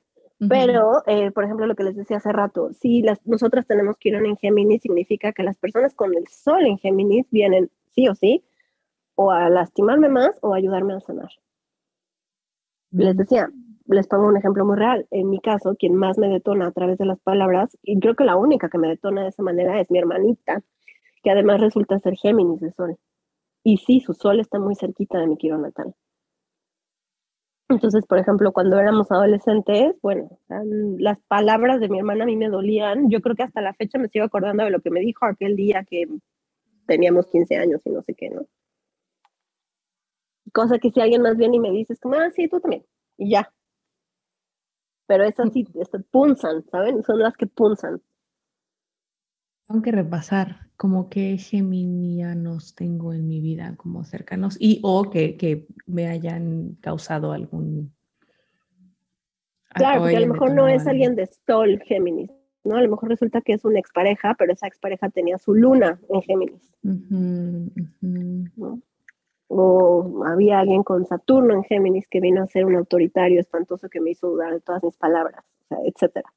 pero, 0.50 1.04
eh, 1.06 1.30
por 1.30 1.44
ejemplo, 1.44 1.68
lo 1.68 1.76
que 1.76 1.84
les 1.84 1.96
decía 1.96 2.18
hace 2.18 2.32
rato, 2.32 2.74
si 2.74 3.04
las, 3.04 3.24
nosotras 3.28 3.68
tenemos 3.68 3.98
quirón 3.98 4.26
en 4.26 4.38
Géminis, 4.38 4.82
significa 4.82 5.34
que 5.34 5.44
las 5.44 5.56
personas 5.58 5.94
con 5.94 6.16
el 6.16 6.28
sol 6.28 6.66
en 6.66 6.80
Géminis 6.80 7.28
vienen 7.30 7.70
sí 7.94 8.08
o 8.08 8.16
sí, 8.16 8.44
o 9.14 9.32
a 9.32 9.50
lastimarme 9.50 10.10
más 10.10 10.32
o 10.42 10.54
a 10.54 10.58
ayudarme 10.58 10.96
a 10.96 11.00
sanar. 11.00 11.30
Les 12.90 13.16
decía, 13.16 13.52
les 13.88 14.08
pongo 14.08 14.28
un 14.28 14.38
ejemplo 14.38 14.66
muy 14.66 14.78
real. 14.78 15.08
En 15.12 15.30
mi 15.30 15.40
caso, 15.40 15.76
quien 15.76 15.96
más 15.96 16.18
me 16.18 16.28
detona 16.28 16.68
a 16.68 16.72
través 16.72 16.98
de 16.98 17.06
las 17.06 17.20
palabras, 17.20 17.78
y 17.84 18.00
creo 18.00 18.16
que 18.16 18.24
la 18.24 18.36
única 18.36 18.70
que 18.70 18.78
me 18.78 18.88
detona 18.88 19.24
de 19.24 19.30
esa 19.30 19.44
manera 19.44 19.80
es 19.80 19.90
mi 19.92 20.00
hermanita, 20.00 20.62
que 21.24 21.32
además 21.32 21.62
resulta 21.62 22.00
ser 22.00 22.16
Géminis 22.16 22.60
de 22.60 22.72
Sol. 22.72 22.98
Y 23.64 23.78
sí, 23.78 24.00
su 24.00 24.14
Sol 24.14 24.40
está 24.40 24.60
muy 24.60 24.76
cerquita 24.76 25.20
de 25.20 25.28
mi 25.28 25.38
quiero 25.38 25.58
natal. 25.58 25.94
Entonces, 27.70 28.06
por 28.06 28.18
ejemplo, 28.18 28.52
cuando 28.52 28.78
éramos 28.78 29.12
adolescentes, 29.12 29.96
bueno, 30.02 30.30
las 30.98 31.20
palabras 31.28 31.80
de 31.80 31.88
mi 31.88 32.00
hermana 32.00 32.24
a 32.24 32.28
mí 32.28 32.36
me 32.36 32.50
dolían. 32.50 33.10
Yo 33.10 33.22
creo 33.22 33.36
que 33.36 33.44
hasta 33.44 33.62
la 33.62 33.74
fecha 33.74 33.98
me 33.98 34.10
sigo 34.10 34.26
acordando 34.26 34.64
de 34.64 34.72
lo 34.72 34.82
que 34.82 34.92
me 34.92 35.00
dijo 35.00 35.26
aquel 35.26 35.56
día 35.56 35.86
que 35.90 36.06
teníamos 36.86 37.28
15 37.28 37.56
años 37.56 37.82
y 37.86 37.92
no 37.92 38.02
sé 38.02 38.14
qué, 38.14 38.30
¿no? 38.30 38.46
Cosa 40.52 40.80
que 40.80 40.92
si 40.92 41.00
alguien 41.00 41.22
más 41.22 41.38
viene 41.38 41.58
y 41.58 41.60
me 41.62 41.72
dice, 41.72 41.94
es 41.94 42.00
como, 42.02 42.16
ah, 42.16 42.30
sí, 42.32 42.50
tú 42.50 42.60
también. 42.60 42.84
Y 43.18 43.32
ya, 43.32 43.54
pero 45.12 45.26
esas 45.26 45.52
sí 45.52 45.68
este, 45.76 46.00
punzan, 46.00 46.64
¿saben? 46.72 47.04
Son 47.04 47.20
las 47.20 47.36
que 47.36 47.46
punzan. 47.46 48.02
Tengo 49.68 49.82
que 49.82 49.92
repasar 49.92 50.70
como 50.78 51.10
que 51.10 51.38
geminianos 51.38 52.76
tengo 52.76 53.12
en 53.12 53.28
mi 53.28 53.42
vida 53.42 53.76
como 53.76 54.06
cercanos 54.06 54.56
y 54.58 54.80
o 54.84 55.10
que, 55.10 55.36
que 55.36 55.68
me 55.86 56.08
hayan 56.08 56.78
causado 56.80 57.34
algún... 57.34 57.94
Claro, 59.74 60.00
porque 60.00 60.16
a 60.16 60.22
lo 60.22 60.32
mejor 60.32 60.54
no 60.54 60.70
es 60.70 60.88
alguien 60.88 61.18
de 61.18 61.28
Sol 61.46 61.82
Géminis, 61.86 62.32
¿no? 62.64 62.78
A 62.78 62.82
lo 62.82 62.90
mejor 62.90 63.10
resulta 63.10 63.42
que 63.42 63.52
es 63.52 63.66
una 63.66 63.80
expareja, 63.80 64.34
pero 64.40 64.54
esa 64.54 64.68
expareja 64.68 65.10
tenía 65.10 65.38
su 65.38 65.54
luna 65.54 66.00
en 66.08 66.22
Géminis 66.22 66.72
o 69.54 70.24
había 70.26 70.60
alguien 70.60 70.82
con 70.84 71.06
Saturno 71.06 71.54
en 71.54 71.64
Géminis 71.64 72.08
que 72.10 72.22
vino 72.22 72.42
a 72.42 72.48
ser 72.48 72.66
un 72.66 72.76
autoritario 72.76 73.40
espantoso 73.40 73.90
que 73.90 74.00
me 74.00 74.12
hizo 74.12 74.30
dudar 74.30 74.54
de 74.54 74.62
todas 74.62 74.82
mis 74.82 74.96
palabras, 74.96 75.44
etcétera. 75.86 76.32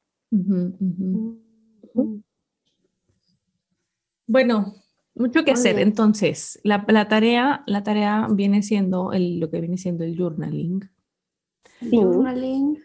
Bueno, 4.27 4.75
mucho 5.15 5.45
que 5.45 5.53
hacer. 5.53 5.79
Entonces, 5.79 6.59
la, 6.65 6.85
tarea, 7.09 7.63
la 7.67 7.85
tarea 7.85 8.27
viene 8.31 8.63
siendo 8.63 9.13
el, 9.13 9.39
lo 9.39 9.49
que 9.49 9.61
viene 9.61 9.79
siendo 9.79 10.03
el 10.03 10.17
journaling. 10.17 10.91
Journaling. 11.83 12.83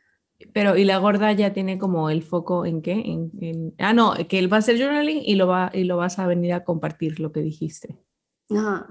Pero, 0.54 0.78
y 0.78 0.86
la 0.86 1.00
gorda 1.00 1.32
ya 1.34 1.54
tiene 1.54 1.80
como 1.80 2.12
el 2.12 2.22
foco 2.22 2.68
en 2.68 2.84
qué? 2.84 3.02
En, 3.02 3.74
ah, 3.80 3.94
no, 3.94 4.14
que 4.30 4.38
él 4.38 4.52
va 4.52 4.58
a 4.58 4.60
hacer 4.60 4.78
journaling 4.78 5.24
y 5.26 5.36
lo, 5.36 5.48
va, 5.48 5.72
y 5.74 5.86
lo 5.86 5.98
vas 5.98 6.20
a 6.20 6.28
venir 6.28 6.54
a 6.54 6.64
compartir, 6.64 7.20
lo 7.20 7.32
que 7.32 7.42
dijiste. 7.42 7.98
Ajá. 8.52 8.88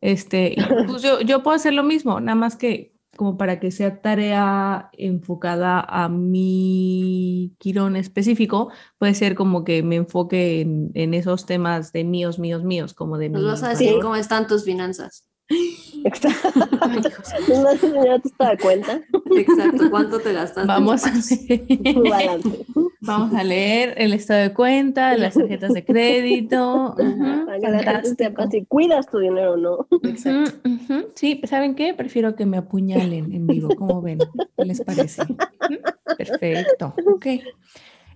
Este, 0.00 0.56
pues 0.86 1.02
yo, 1.02 1.20
yo 1.20 1.42
puedo 1.42 1.56
hacer 1.56 1.74
lo 1.74 1.82
mismo, 1.82 2.20
nada 2.20 2.36
más 2.36 2.56
que 2.56 2.94
como 3.16 3.36
para 3.36 3.58
que 3.58 3.72
sea 3.72 4.00
tarea 4.00 4.90
enfocada 4.92 5.80
a 5.80 6.08
mi 6.08 7.52
quirón 7.58 7.96
específico, 7.96 8.70
puede 8.96 9.14
ser 9.14 9.34
como 9.34 9.64
que 9.64 9.82
me 9.82 9.96
enfoque 9.96 10.60
en, 10.60 10.92
en 10.94 11.14
esos 11.14 11.44
temas 11.44 11.92
de 11.92 12.04
míos, 12.04 12.38
míos, 12.38 12.62
míos, 12.62 12.94
como 12.94 13.18
de... 13.18 13.28
Nos 13.28 13.44
vas 13.44 13.62
a 13.64 13.70
decir 13.70 13.94
cómo 14.00 14.14
están 14.14 14.46
tus 14.46 14.64
finanzas. 14.64 15.28
Exacto. 16.04 16.50
¿No 17.48 17.76
te 17.76 17.92
das 17.92 18.62
cuenta? 18.62 19.00
Exacto. 19.36 19.90
¿Cuánto 19.90 20.20
te 20.20 20.32
gastas? 20.32 20.66
Vamos 20.66 21.04
a, 21.04 21.12
leer, 21.12 22.40
vamos 23.00 23.34
a 23.34 23.44
leer 23.44 23.94
el 23.96 24.12
estado 24.12 24.42
de 24.42 24.52
cuenta, 24.52 25.16
las 25.16 25.34
tarjetas 25.34 25.72
de 25.72 25.84
crédito. 25.84 26.94
si 28.50 28.64
cuidas 28.66 29.06
tu 29.08 29.18
dinero 29.18 29.52
o 29.52 29.56
no. 29.56 29.86
Sí, 31.14 31.40
¿saben 31.44 31.74
qué? 31.74 31.94
Prefiero 31.94 32.34
que 32.34 32.46
me 32.46 32.56
apuñalen 32.56 33.32
en 33.32 33.46
vivo. 33.46 33.68
¿Cómo 33.76 34.02
ven? 34.02 34.18
¿Qué 34.56 34.64
les 34.64 34.80
parece? 34.82 35.22
Perfecto. 36.16 36.94
Ok. 37.06 37.26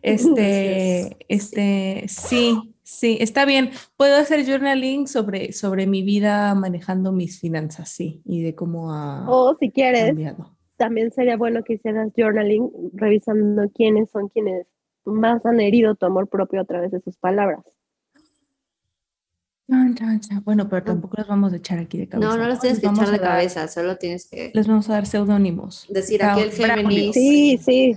Este, 0.03 1.17
este, 1.29 2.05
sí, 2.09 2.73
Sí, 2.93 3.17
está 3.21 3.47
bien. 3.47 3.71
Puedo 3.97 4.17
hacer 4.17 4.45
journaling 4.45 5.09
sobre, 5.09 5.53
sobre 5.53 5.87
mi 5.87 6.03
vida 6.03 6.55
manejando 6.55 7.11
mis 7.11 7.41
finanzas, 7.41 7.89
sí, 7.89 8.21
y 8.25 8.43
de 8.43 8.55
cómo 8.55 8.93
ha 8.93 9.25
O 9.29 9.57
si 9.59 9.71
quieres, 9.71 10.15
también 10.83 11.13
sería 11.13 11.37
bueno 11.37 11.63
que 11.63 11.75
hicieras 11.75 12.11
journaling 12.17 12.69
revisando 12.95 13.71
quiénes 13.71 14.11
son 14.11 14.29
quienes 14.29 14.67
más 15.05 15.47
han 15.47 15.61
herido 15.61 15.95
tu 15.95 16.07
amor 16.07 16.29
propio 16.29 16.61
a 16.61 16.65
través 16.65 16.91
de 16.91 17.01
sus 17.01 17.17
palabras. 17.19 17.61
Bueno, 20.45 20.69
pero 20.69 20.83
tampoco 20.83 21.19
los 21.19 21.29
vamos 21.29 21.53
a 21.53 21.57
echar 21.57 21.79
aquí 21.79 21.99
de 21.99 22.09
cabeza. 22.09 22.29
No, 22.29 22.37
no 22.37 22.49
los 22.49 22.59
tienes 22.59 22.81
que 22.81 22.89
echar 22.89 23.13
de 23.13 23.21
cabeza, 23.21 23.69
solo 23.69 23.97
tienes 23.97 24.29
que... 24.29 24.51
Les 24.55 24.67
vamos 24.67 24.91
a 24.91 24.95
dar 24.95 25.07
seudónimos. 25.07 25.87
Decir 25.89 26.25
aquí 26.25 26.41
el 26.41 26.51
Géminis. 26.51 27.15
Sí, 27.15 27.59
sí. 27.59 27.95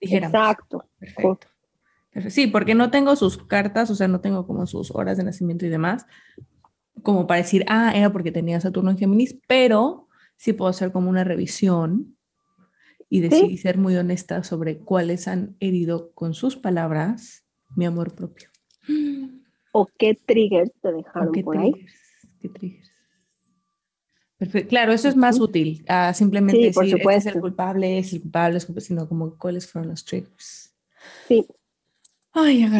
Exacto. 0.00 0.84
Perfecto. 1.00 1.48
Sí, 2.28 2.46
porque 2.46 2.76
no 2.76 2.92
tengo 2.92 3.16
sus 3.16 3.36
cartas, 3.36 3.90
o 3.90 3.96
sea, 3.96 4.06
no 4.06 4.20
tengo 4.20 4.46
como 4.46 4.68
sus 4.68 4.92
horas 4.92 5.16
de 5.16 5.24
nacimiento 5.24 5.66
y 5.66 5.70
demás, 5.70 6.06
como 7.02 7.26
para 7.26 7.38
decir, 7.38 7.64
ah, 7.66 7.90
era 7.96 8.12
porque 8.12 8.30
tenía 8.30 8.60
Saturno 8.60 8.92
en 8.92 8.98
Géminis, 8.98 9.36
pero 9.48 10.06
sí 10.36 10.52
puedo 10.52 10.70
hacer 10.70 10.92
como 10.92 11.10
una 11.10 11.24
revisión 11.24 12.14
y 13.10 13.20
decir 13.20 13.50
y 13.50 13.56
ser 13.56 13.78
muy 13.78 13.96
honesta 13.96 14.42
sobre 14.44 14.78
cuáles 14.78 15.28
han 15.28 15.56
herido 15.60 16.12
con 16.12 16.34
sus 16.34 16.56
palabras 16.56 17.44
mi 17.76 17.86
amor 17.86 18.14
propio. 18.14 18.48
O 19.72 19.86
qué 19.98 20.14
triggers 20.14 20.72
te 20.80 20.92
dejaron 20.92 21.32
por 21.42 21.58
ahí. 21.58 21.72
¿Qué 22.40 22.48
triggers? 22.48 22.90
Perfecto. 24.36 24.68
Claro, 24.68 24.92
eso 24.92 25.08
es 25.08 25.16
más 25.16 25.40
útil 25.40 25.84
a 25.88 26.14
simplemente 26.14 26.58
decir, 26.58 26.96
este 26.96 27.16
es 27.16 27.26
el 27.26 27.40
culpable, 27.40 27.98
es 27.98 28.12
el 28.12 28.22
culpable, 28.22 28.60
sino 28.60 29.08
como 29.08 29.36
cuáles 29.36 29.70
fueron 29.70 29.90
los 29.90 30.04
triggers. 30.04 30.74
Sí, 31.26 31.44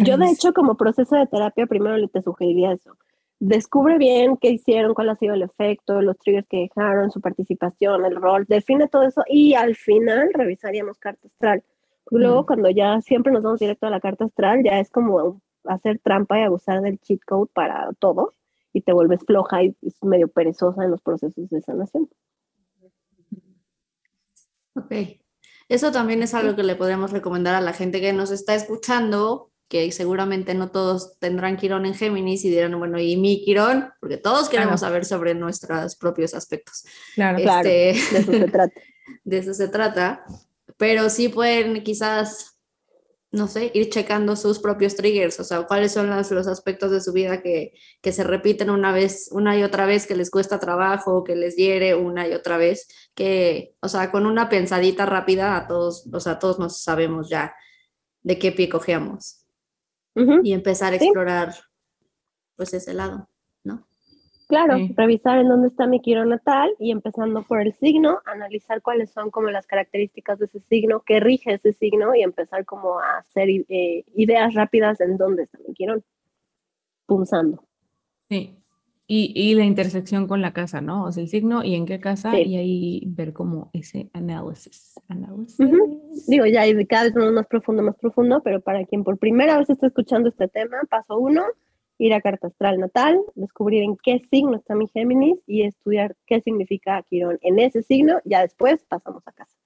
yo 0.05 0.19
de 0.19 0.31
hecho 0.31 0.53
como 0.53 0.77
proceso 0.77 1.17
de 1.17 1.27
terapia 1.27 1.67
primero 1.67 1.97
le 1.97 2.09
te 2.09 2.23
sugeriría 2.23 2.73
eso. 2.73 2.97
Descubre 3.41 3.99
bien 3.99 4.37
qué 4.37 4.51
hicieron, 4.51 4.95
cuál 4.95 5.11
ha 5.11 5.17
sido 5.17 5.35
el 5.35 5.43
efecto, 5.43 6.03
los 6.03 6.19
triggers 6.19 6.49
que 6.49 6.69
dejaron, 6.75 7.11
su 7.11 7.21
participación, 7.21 8.05
el 8.05 8.17
rol, 8.17 8.47
define 8.49 8.89
todo 8.89 9.05
eso 9.05 9.23
y 9.29 9.55
al 9.55 9.77
final 9.77 10.31
revisaríamos 10.35 10.99
carta 10.99 11.29
astral. 11.29 11.63
Luego 12.11 12.43
mm. 12.43 12.47
cuando 12.47 12.71
ya 12.71 13.01
siempre 13.01 13.33
nos 13.33 13.43
vamos 13.43 13.61
directo 13.61 13.87
a 13.87 13.91
la 13.91 14.01
carta 14.01 14.25
astral, 14.25 14.63
ya 14.65 14.81
es 14.81 14.91
como 14.91 15.41
hacer 15.65 16.01
trampa 16.01 16.39
y 16.39 16.43
abusar 16.43 16.81
del 16.83 16.99
cheat 16.99 17.21
code 17.25 17.51
para 17.53 17.91
todo 17.99 18.35
y 18.73 18.81
te 18.81 18.93
vuelves 18.93 19.21
floja 19.25 19.63
y 19.63 19.77
es 19.83 20.03
medio 20.03 20.29
perezosa 20.29 20.85
en 20.85 20.91
los 20.91 21.03
procesos 21.03 21.49
de 21.49 21.61
sanación. 21.61 22.09
Ok. 24.75 24.93
Eso 25.69 25.93
también 25.93 26.23
es 26.23 26.35
algo 26.35 26.57
que 26.57 26.63
le 26.63 26.77
podemos 26.77 27.13
recomendar 27.13 27.55
a 27.55 27.61
la 27.61 27.73
gente 27.73 28.01
que 28.01 28.13
nos 28.13 28.31
está 28.31 28.55
escuchando, 28.55 29.51
que 29.69 29.93
seguramente 29.93 30.55
no 30.55 30.71
todos 30.71 31.19
tendrán 31.19 31.59
Quirón 31.59 31.85
en 31.85 31.95
Géminis 31.95 32.45
y 32.45 32.51
dirán, 32.51 32.79
bueno, 32.79 32.99
¿y 32.99 33.17
mi 33.17 33.45
Quirón? 33.45 33.91
Porque 34.01 34.17
todos 34.17 34.49
queremos 34.49 34.81
saber 34.81 35.05
sobre 35.05 35.35
nuestros 35.35 35.95
propios 35.97 36.35
aspectos. 36.35 36.85
Claro, 37.15 37.39
claro. 37.39 37.69
Este, 37.69 38.15
de 38.15 38.19
eso 38.19 38.33
se 38.33 38.49
trata. 38.51 38.81
De 39.25 39.39
eso 39.39 39.55
se 39.55 39.69
trata. 39.69 40.25
Pero 40.79 41.11
sí 41.11 41.29
pueden 41.29 41.83
quizás 41.83 42.55
no 43.31 43.47
sé, 43.47 43.71
ir 43.75 43.91
checando 43.91 44.37
sus 44.37 44.59
propios 44.59 44.97
triggers, 44.97 45.39
o 45.39 45.45
sea, 45.45 45.65
cuáles 45.65 45.93
son 45.93 46.09
los, 46.09 46.31
los 46.31 46.47
aspectos 46.47 46.91
de 46.91 47.03
su 47.03 47.13
vida 47.13 47.43
que, 47.43 47.75
que, 48.01 48.11
se 48.11 48.25
repiten 48.25 48.71
una 48.71 48.91
vez, 48.91 49.29
una 49.33 49.55
y 49.55 49.63
otra 49.65 49.85
vez, 49.85 50.07
que 50.07 50.17
les 50.17 50.31
cuesta 50.31 50.59
trabajo, 50.59 51.25
que 51.25 51.37
les 51.37 51.55
hiere 51.55 51.95
una 51.95 52.27
y 52.27 52.33
otra 52.33 52.57
vez, 52.57 52.89
que, 53.15 53.75
o 53.81 53.89
sea, 53.89 54.11
con 54.11 54.25
una 54.25 54.49
pensadita 54.49 55.05
rápida 55.05 55.59
a 55.59 55.67
todos, 55.67 56.09
o 56.11 56.21
sea, 56.21 56.39
todos 56.39 56.59
nos 56.59 56.81
sabemos 56.81 57.29
ya 57.29 57.55
de 58.23 58.39
qué 58.39 58.51
pie 58.51 58.71
cogeamos 58.71 59.38
y 60.43 60.53
empezar 60.53 60.93
a 60.93 60.97
explorar, 60.97 61.55
pues, 62.57 62.75
ese 62.75 62.95
lado. 62.95 63.29
Claro, 64.49 64.79
revisar 64.97 65.39
en 65.39 65.49
dónde 65.49 65.69
está 65.69 65.87
mi 65.87 66.01
quiro 66.01 66.25
natal 66.25 66.75
y 66.79 66.91
empezando 66.91 67.43
por 67.43 67.61
el 67.61 67.75
signo, 67.75 68.23
analizar 68.25 68.81
cuáles 68.81 69.11
son 69.11 69.31
como 69.31 69.51
las 69.51 69.67
características 69.67 70.39
de 70.39 70.47
ese 70.47 70.61
signo, 70.61 71.03
qué 71.05 71.21
rige 71.21 71.53
ese 71.53 71.75
signo 71.75 72.15
y 72.15 72.23
empezar 72.23 72.65
como 72.65 72.99
a 72.99 73.19
hacer 73.19 73.51
eh, 73.51 74.05
ideas 74.15 74.55
rápidas 74.55 75.03
en 75.03 75.19
dónde 75.19 75.43
está 75.43 75.59
mi 75.69 75.75
quirón, 75.75 76.03
punzando. 77.05 77.63
Sí, 78.31 78.58
y, 79.11 79.33
y, 79.35 79.55
la 79.55 79.65
intersección 79.65 80.29
con 80.29 80.43
la 80.43 80.53
casa, 80.53 80.83
¿no? 80.83 81.05
O 81.05 81.13
sea, 81.13 81.23
el 81.23 81.31
signo 81.31 81.65
y 81.65 81.75
en 81.75 81.87
qué 81.87 81.99
casa 81.99 82.39
y 82.39 82.57
ahí 82.57 83.03
ver 83.07 83.33
como 83.33 83.71
ese 83.73 84.11
análisis. 84.13 84.95
Digo, 86.29 86.45
ya 86.45 86.67
y 86.67 86.87
cada 86.87 87.05
vez 87.05 87.15
más 87.15 87.47
profundo, 87.47 87.83
más 87.83 87.97
profundo, 87.97 88.43
pero 88.45 88.61
para 88.61 88.85
quien 88.85 89.05
por 89.05 89.17
primera 89.19 89.57
vez 89.57 89.71
está 89.71 89.87
escuchando 89.87 90.29
este 90.29 90.47
tema, 90.49 90.77
paso 90.91 91.19
uno, 91.19 91.43
ir 91.97 92.13
a 92.13 92.21
carta 92.21 92.49
astral 92.49 92.79
natal, 92.79 93.19
descubrir 93.35 93.83
en 93.83 93.97
qué 93.97 94.21
signo 94.31 94.57
está 94.57 94.75
mi 94.75 94.89
Géminis 94.89 95.39
y 95.47 95.63
estudiar 95.63 96.15
qué 96.27 96.43
significa 96.43 97.03
Quirón 97.09 97.39
en 97.41 97.59
ese 97.59 97.83
signo, 97.83 98.21
ya 98.27 98.43
después 98.43 98.85
pasamos 98.89 99.27
a 99.27 99.33
casa. 99.33 99.57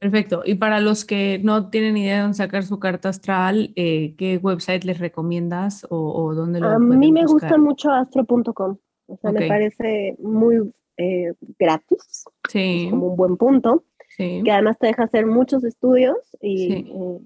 Perfecto. 0.00 0.42
Y 0.46 0.54
para 0.54 0.80
los 0.80 1.04
que 1.04 1.38
no 1.44 1.68
tienen 1.68 1.98
idea 1.98 2.16
de 2.16 2.22
dónde 2.22 2.36
sacar 2.38 2.64
su 2.64 2.78
carta 2.78 3.10
astral, 3.10 3.70
eh, 3.76 4.14
¿qué 4.16 4.38
website 4.38 4.84
les 4.84 4.98
recomiendas 4.98 5.86
o, 5.90 6.34
dónde 6.34 6.58
lo 6.58 6.68
A 6.68 6.78
mí 6.78 7.12
me 7.12 7.26
gusta 7.26 7.58
mucho 7.58 7.90
astro.com. 7.90 8.78
O 9.06 9.16
sea, 9.18 9.30
me 9.30 9.46
parece 9.46 10.16
muy 10.18 10.72
eh, 10.96 11.34
gratis. 11.58 12.24
Sí. 12.48 12.88
como 12.90 13.08
un 13.08 13.16
buen 13.16 13.36
punto. 13.36 13.84
Sí. 14.16 14.40
Que 14.42 14.50
además 14.50 14.78
te 14.78 14.86
deja 14.86 15.04
hacer 15.04 15.26
muchos 15.26 15.64
estudios 15.64 16.16
y 16.40 16.72
eh, 16.72 17.20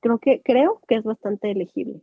creo, 0.00 0.18
que, 0.18 0.42
creo 0.44 0.82
que 0.86 0.96
es 0.96 1.04
bastante 1.04 1.50
elegible. 1.50 2.02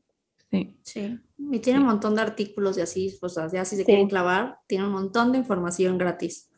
Sí. 0.49 0.75
Sí. 0.81 1.19
Y 1.37 1.59
tiene 1.59 1.81
un 1.81 1.85
montón 1.85 2.15
de 2.15 2.21
artículos 2.23 2.79
y 2.79 2.81
así, 2.81 3.15
o 3.21 3.29
sea, 3.29 3.47
ya 3.47 3.63
si 3.63 3.75
se 3.75 3.85
quieren 3.85 4.07
clavar, 4.07 4.57
tiene 4.65 4.85
un 4.85 4.91
montón 4.91 5.31
de 5.31 5.37
información 5.37 5.99
gratis. 5.99 6.49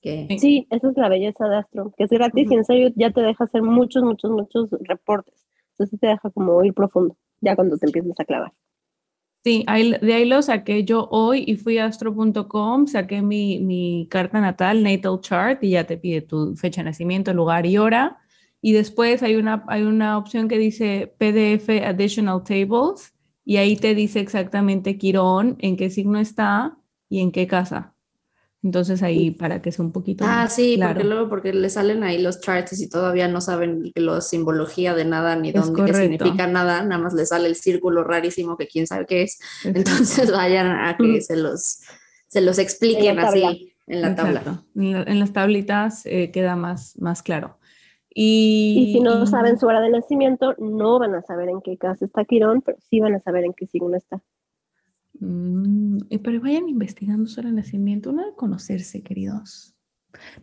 Que... 0.00 0.36
Sí, 0.38 0.66
esa 0.70 0.90
es 0.90 0.96
la 0.96 1.08
belleza 1.08 1.48
de 1.48 1.56
Astro, 1.56 1.92
que 1.96 2.04
es 2.04 2.10
gratis 2.10 2.50
y 2.50 2.54
en 2.54 2.64
serio 2.64 2.92
ya 2.96 3.10
te 3.10 3.22
deja 3.22 3.44
hacer 3.44 3.62
muchos, 3.62 4.02
muchos, 4.02 4.30
muchos 4.30 4.70
reportes. 4.80 5.46
Entonces 5.72 6.00
te 6.00 6.06
deja 6.06 6.30
como 6.30 6.62
ir 6.64 6.74
profundo, 6.74 7.16
ya 7.40 7.56
cuando 7.56 7.76
te 7.76 7.86
empiezas 7.86 8.18
a 8.18 8.24
clavar. 8.24 8.52
Sí, 9.44 9.64
de 9.64 10.12
ahí 10.12 10.24
lo 10.24 10.42
saqué 10.42 10.82
yo 10.82 11.06
hoy 11.10 11.44
y 11.46 11.54
fui 11.54 11.78
a 11.78 11.86
astro.com, 11.86 12.88
saqué 12.88 13.22
mi, 13.22 13.60
mi 13.60 14.08
carta 14.10 14.40
natal, 14.40 14.82
natal 14.82 15.20
chart, 15.20 15.62
y 15.62 15.70
ya 15.70 15.84
te 15.84 15.96
pide 15.96 16.20
tu 16.20 16.56
fecha 16.56 16.80
de 16.80 16.86
nacimiento, 16.86 17.32
lugar 17.32 17.64
y 17.64 17.78
hora. 17.78 18.18
Y 18.60 18.72
después 18.72 19.22
hay 19.22 19.36
una, 19.36 19.64
hay 19.68 19.82
una 19.82 20.18
opción 20.18 20.48
que 20.48 20.58
dice 20.58 21.14
PDF 21.18 21.68
Additional 21.84 22.42
Tables 22.42 23.14
y 23.44 23.58
ahí 23.58 23.76
te 23.76 23.94
dice 23.94 24.18
exactamente 24.18 24.98
Quirón, 24.98 25.56
en 25.60 25.76
qué 25.76 25.90
signo 25.90 26.18
está 26.18 26.76
y 27.08 27.20
en 27.20 27.30
qué 27.30 27.46
casa. 27.46 27.94
Entonces 28.66 29.00
ahí 29.04 29.30
para 29.30 29.62
que 29.62 29.70
sea 29.70 29.84
un 29.84 29.92
poquito 29.92 30.24
Ah, 30.26 30.48
sí, 30.48 30.76
porque 30.82 31.04
luego 31.04 31.28
porque 31.28 31.52
le 31.52 31.70
salen 31.70 32.02
ahí 32.02 32.20
los 32.20 32.40
charts 32.40 32.80
y 32.80 32.88
todavía 32.88 33.28
no 33.28 33.40
saben 33.40 33.92
la 33.94 34.20
simbología 34.20 34.92
de 34.92 35.04
nada 35.04 35.36
ni 35.36 35.52
dónde 35.52 35.84
qué 35.84 35.94
significa 35.94 36.48
nada, 36.48 36.82
nada 36.82 37.00
más 37.00 37.14
le 37.14 37.24
sale 37.26 37.46
el 37.46 37.54
círculo 37.54 38.02
rarísimo 38.02 38.56
que 38.56 38.66
quién 38.66 38.88
sabe 38.88 39.06
qué 39.06 39.22
es. 39.22 39.38
Entonces 39.62 40.32
vayan 40.32 40.66
a 40.66 40.96
que 40.96 41.20
se 41.20 41.36
los 41.36 41.78
se 42.26 42.40
los 42.40 42.58
expliquen 42.58 43.20
así 43.20 43.72
en 43.86 44.02
la 44.02 44.16
tabla. 44.16 44.64
En, 44.74 45.20
las 45.20 45.32
tablitas 45.32 46.04
eh, 46.06 46.32
queda 46.32 46.56
más, 46.56 46.98
más 46.98 47.22
claro. 47.22 47.58
Y, 48.12 48.90
si 48.94 49.00
no 49.00 49.26
saben 49.26 49.60
su 49.60 49.66
hora 49.66 49.80
de 49.80 49.90
nacimiento, 49.90 50.56
no 50.58 50.98
van 50.98 51.14
a 51.14 51.22
saber 51.22 51.50
en 51.50 51.60
qué 51.60 51.78
casa 51.78 52.04
está 52.04 52.24
Quirón, 52.24 52.62
pero 52.62 52.78
sí 52.80 52.98
van 52.98 53.14
a 53.14 53.20
saber 53.20 53.44
en 53.44 53.52
qué 53.52 53.68
signo 53.68 53.96
está. 53.96 54.20
Mm, 55.20 55.98
pero 56.22 56.40
vayan 56.40 56.68
investigando 56.68 57.28
su 57.28 57.40
hora 57.40 57.50
de 57.50 57.56
nacimiento, 57.56 58.10
uno 58.10 58.26
de 58.26 58.34
conocerse, 58.34 59.02
queridos. 59.02 59.74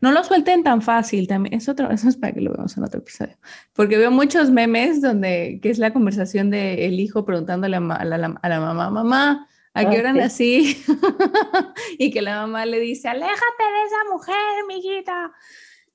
No 0.02 0.12
lo 0.12 0.24
suelten 0.24 0.64
tan 0.64 0.82
fácil, 0.82 1.28
también 1.28 1.56
es 1.56 1.68
otro, 1.68 1.90
eso 1.92 2.10
es 2.10 2.18
para 2.18 2.34
que 2.34 2.42
lo 2.42 2.52
veamos 2.52 2.78
en 2.78 2.84
otro 2.84 3.00
episodio, 3.00 3.38
porque 3.74 3.98
veo 3.98 4.12
muchos 4.12 4.52
memes 4.52 5.02
donde, 5.02 5.60
que 5.62 5.70
es 5.70 5.80
la 5.80 5.94
conversación 5.94 6.50
del 6.50 6.80
el 6.80 7.00
hijo 7.00 7.26
preguntándole 7.26 7.78
a, 7.78 7.80
la, 7.80 8.40
a 8.42 8.50
la 8.50 8.60
mamá, 8.60 8.90
mamá, 8.90 9.48
¿A 9.76 9.90
qué 9.90 10.00
hora 10.00 10.14
nací? 10.14 10.78
y 11.98 12.12
que 12.12 12.22
la 12.22 12.42
mamá 12.42 12.66
le 12.66 12.80
dice, 12.80 13.08
aléjate 13.08 13.34
de 13.34 13.84
esa 13.88 14.12
mujer, 14.12 14.36
mijita. 14.68 15.32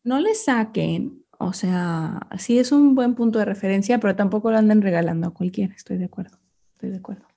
No 0.03 0.19
le 0.19 0.35
saquen, 0.35 1.25
o 1.39 1.53
sea, 1.53 2.19
sí 2.39 2.59
es 2.59 2.73
un 2.73 2.97
buen 2.97 3.15
punto 3.15 3.39
de 3.39 3.45
referencia, 3.45 4.01
pero 4.01 4.17
tampoco 4.17 4.51
lo 4.51 4.59
anden 4.59 4.83
regalando 4.83 5.29
a 5.29 5.35
cualquiera, 5.35 5.75
estoy 5.75 5.99
de 5.99 6.07
acuerdo, 6.07 6.39
estoy 6.73 6.91
de 6.91 6.97
acuerdo. 6.97 7.28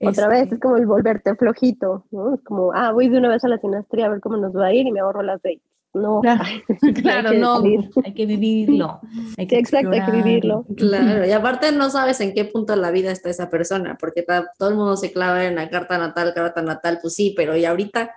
Otra 0.00 0.28
vez, 0.28 0.44
este 0.44 0.54
es 0.56 0.60
como 0.60 0.76
el 0.76 0.86
volverte 0.86 1.34
flojito, 1.34 2.06
¿no? 2.10 2.34
Es 2.34 2.42
como, 2.42 2.72
ah, 2.72 2.92
voy 2.92 3.08
de 3.08 3.18
una 3.18 3.28
vez 3.28 3.44
a 3.44 3.48
la 3.48 3.58
sinastría 3.58 4.06
a 4.06 4.10
ver 4.10 4.20
cómo 4.20 4.36
nos 4.36 4.54
va 4.54 4.66
a 4.66 4.72
ir 4.72 4.86
y 4.86 4.92
me 4.92 5.00
ahorro 5.00 5.22
las 5.22 5.42
de 5.42 5.60
no. 5.94 6.22
Claro, 7.02 7.32
no, 7.32 7.62
hay 8.04 8.14
que 8.14 8.26
vivirlo. 8.26 9.00
exacto, 9.36 9.90
hay 9.90 10.04
que 10.04 10.12
vivirlo. 10.12 10.64
Claro, 10.76 11.26
y 11.26 11.30
aparte 11.32 11.72
no 11.72 11.90
sabes 11.90 12.20
en 12.20 12.34
qué 12.34 12.44
punto 12.44 12.74
de 12.74 12.80
la 12.80 12.90
vida 12.90 13.10
está 13.10 13.30
esa 13.30 13.50
persona, 13.50 13.96
porque 13.98 14.24
todo 14.58 14.68
el 14.68 14.76
mundo 14.76 14.96
se 14.96 15.12
clava 15.12 15.44
en 15.44 15.56
la 15.56 15.68
carta 15.68 15.98
natal, 15.98 16.32
carta 16.34 16.62
natal, 16.62 16.98
pues 17.00 17.14
sí, 17.14 17.34
pero 17.36 17.56
y 17.56 17.64
ahorita, 17.64 18.14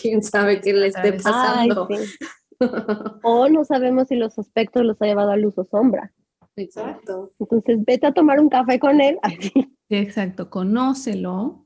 quién 0.00 0.22
sabe 0.22 0.60
qué 0.60 0.72
le 0.72 0.88
esté 0.88 1.14
pasando. 1.14 1.88
o 3.22 3.48
no 3.48 3.64
sabemos 3.64 4.08
si 4.08 4.16
los 4.16 4.38
aspectos 4.38 4.84
los 4.84 5.00
ha 5.02 5.06
llevado 5.06 5.30
a 5.30 5.36
luz 5.36 5.58
o 5.58 5.64
sombra. 5.64 6.12
Exacto. 6.56 7.32
Entonces, 7.38 7.78
vete 7.86 8.06
a 8.06 8.12
tomar 8.12 8.40
un 8.40 8.48
café 8.48 8.78
con 8.78 9.00
él. 9.00 9.18
Sí, 9.88 9.94
exacto, 9.94 10.50
conócelo 10.50 11.64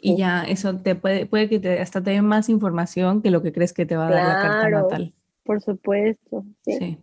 y 0.00 0.16
ya 0.16 0.42
eso 0.42 0.76
te 0.80 0.96
puede, 0.96 1.26
puede 1.26 1.48
que 1.48 1.60
te, 1.60 1.78
hasta 1.78 2.02
te 2.02 2.10
dé 2.10 2.20
más 2.20 2.48
información 2.48 3.22
que 3.22 3.30
lo 3.30 3.42
que 3.42 3.52
crees 3.52 3.72
que 3.72 3.86
te 3.86 3.96
va 3.96 4.08
a 4.08 4.10
dar 4.10 4.26
la 4.26 4.40
carta 4.40 4.70
natal. 4.70 5.14
Por 5.44 5.60
supuesto. 5.60 6.44
sí. 6.64 6.98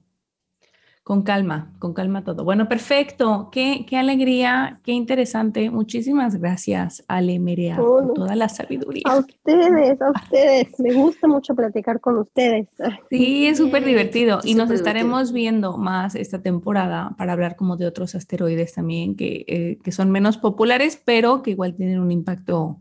Con 1.04 1.24
calma, 1.24 1.74
con 1.80 1.94
calma 1.94 2.24
todo. 2.24 2.44
Bueno, 2.44 2.70
perfecto. 2.70 3.50
Qué, 3.52 3.86
qué 3.90 3.98
alegría, 3.98 4.80
qué 4.84 4.92
interesante. 4.92 5.72
Muchísimas 5.72 6.36
gracias, 6.36 7.04
Ale 7.08 7.40
Merea, 7.40 7.78
por 7.78 8.14
toda 8.14 8.36
la 8.36 8.48
sabiduría. 8.50 9.02
A 9.06 9.18
ustedes, 9.18 10.00
a 10.00 10.12
ustedes. 10.12 10.80
Me 10.80 10.94
gusta 10.94 11.28
mucho 11.28 11.56
platicar 11.56 12.00
con 12.00 12.20
ustedes. 12.20 12.68
Sí, 13.10 13.48
es 13.48 13.58
súper 13.58 13.84
divertido. 13.84 14.42
Y 14.44 14.54
nos 14.54 14.70
estaremos 14.70 15.34
viendo 15.34 15.76
más 15.78 16.14
esta 16.14 16.44
temporada 16.44 17.16
para 17.18 17.34
hablar 17.34 17.56
como 17.56 17.78
de 17.78 17.88
otros 17.88 18.14
asteroides 18.14 18.74
también 18.76 19.16
que, 19.16 19.44
eh, 19.48 19.80
que 19.84 19.92
son 19.92 20.12
menos 20.12 20.38
populares, 20.38 21.02
pero 21.04 21.42
que 21.42 21.50
igual 21.50 21.74
tienen 21.74 22.00
un 22.00 22.12
impacto 22.12 22.78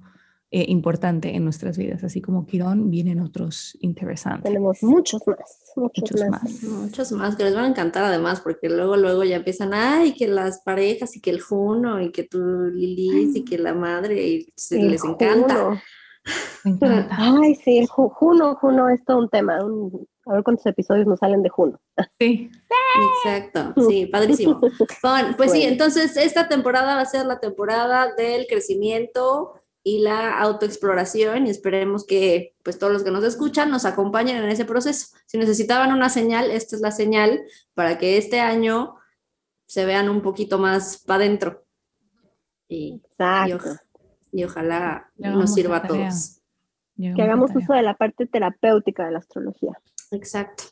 eh, 0.52 0.64
importante 0.68 1.36
en 1.36 1.44
nuestras 1.44 1.78
vidas. 1.78 2.02
Así 2.02 2.20
como 2.20 2.44
Quirón, 2.44 2.90
vienen 2.90 3.20
otros 3.20 3.78
interesantes. 3.80 4.42
Tenemos 4.42 4.82
muchos 4.82 5.22
más, 5.26 5.72
muchos, 5.76 6.10
más. 6.28 6.62
Muchos 6.64 7.12
más 7.12 7.36
que 7.36 7.44
les 7.44 7.54
van 7.54 7.66
a 7.66 7.68
encantar 7.68 8.04
además, 8.04 8.40
porque 8.40 8.68
luego, 8.68 8.96
luego 8.96 9.22
ya 9.22 9.36
empiezan, 9.36 9.74
ay, 9.74 10.12
que 10.12 10.26
las 10.26 10.60
parejas 10.62 11.16
y 11.16 11.20
que 11.20 11.30
el 11.30 11.40
Juno 11.40 12.00
y 12.00 12.10
que 12.10 12.24
tú 12.24 12.40
Lilith 12.40 13.36
y 13.36 13.44
que 13.44 13.58
la 13.58 13.74
madre, 13.74 14.26
y 14.26 14.52
les 14.70 15.04
encanta. 15.04 15.80
Ay, 17.10 17.54
sí, 17.54 17.78
el 17.78 17.86
Juno, 17.86 18.56
Juno 18.56 18.88
es 18.88 19.04
todo 19.04 19.18
un 19.18 19.28
tema. 19.28 19.58
a 19.58 20.34
ver 20.34 20.42
cuántos 20.42 20.66
episodios 20.66 21.06
nos 21.06 21.20
salen 21.20 21.42
de 21.42 21.48
Juno. 21.48 21.80
Sí. 22.18 22.50
Exacto, 23.24 23.74
sí, 23.88 24.06
padrísimo. 24.06 24.60
pues 25.36 25.52
sí, 25.52 25.62
entonces 25.62 26.16
esta 26.16 26.48
temporada 26.48 26.96
va 26.96 27.02
a 27.02 27.06
ser 27.06 27.26
la 27.26 27.38
temporada 27.38 28.14
del 28.14 28.46
crecimiento, 28.46 29.59
y 29.82 30.00
la 30.00 30.38
autoexploración 30.38 31.46
y 31.46 31.50
esperemos 31.50 32.06
que 32.06 32.54
pues 32.62 32.78
todos 32.78 32.92
los 32.92 33.02
que 33.02 33.10
nos 33.10 33.24
escuchan 33.24 33.70
nos 33.70 33.84
acompañen 33.84 34.36
en 34.36 34.50
ese 34.50 34.64
proceso. 34.64 35.16
Si 35.26 35.38
necesitaban 35.38 35.92
una 35.92 36.10
señal, 36.10 36.50
esta 36.50 36.76
es 36.76 36.82
la 36.82 36.90
señal 36.90 37.42
para 37.74 37.98
que 37.98 38.18
este 38.18 38.40
año 38.40 38.96
se 39.66 39.86
vean 39.86 40.08
un 40.10 40.20
poquito 40.20 40.58
más 40.58 40.98
para 40.98 41.24
adentro. 41.24 41.64
Y, 42.68 43.02
y, 44.32 44.44
ojalá 44.44 45.10
nos 45.16 45.54
sirva 45.54 45.78
a 45.78 45.82
todos. 45.86 46.40
Que 46.96 47.22
hagamos 47.22 47.50
uso 47.54 47.72
de 47.72 47.82
la 47.82 47.96
parte 47.96 48.26
terapéutica 48.26 49.06
de 49.06 49.12
la 49.12 49.18
astrología. 49.18 49.72
Exacto. 50.10 50.64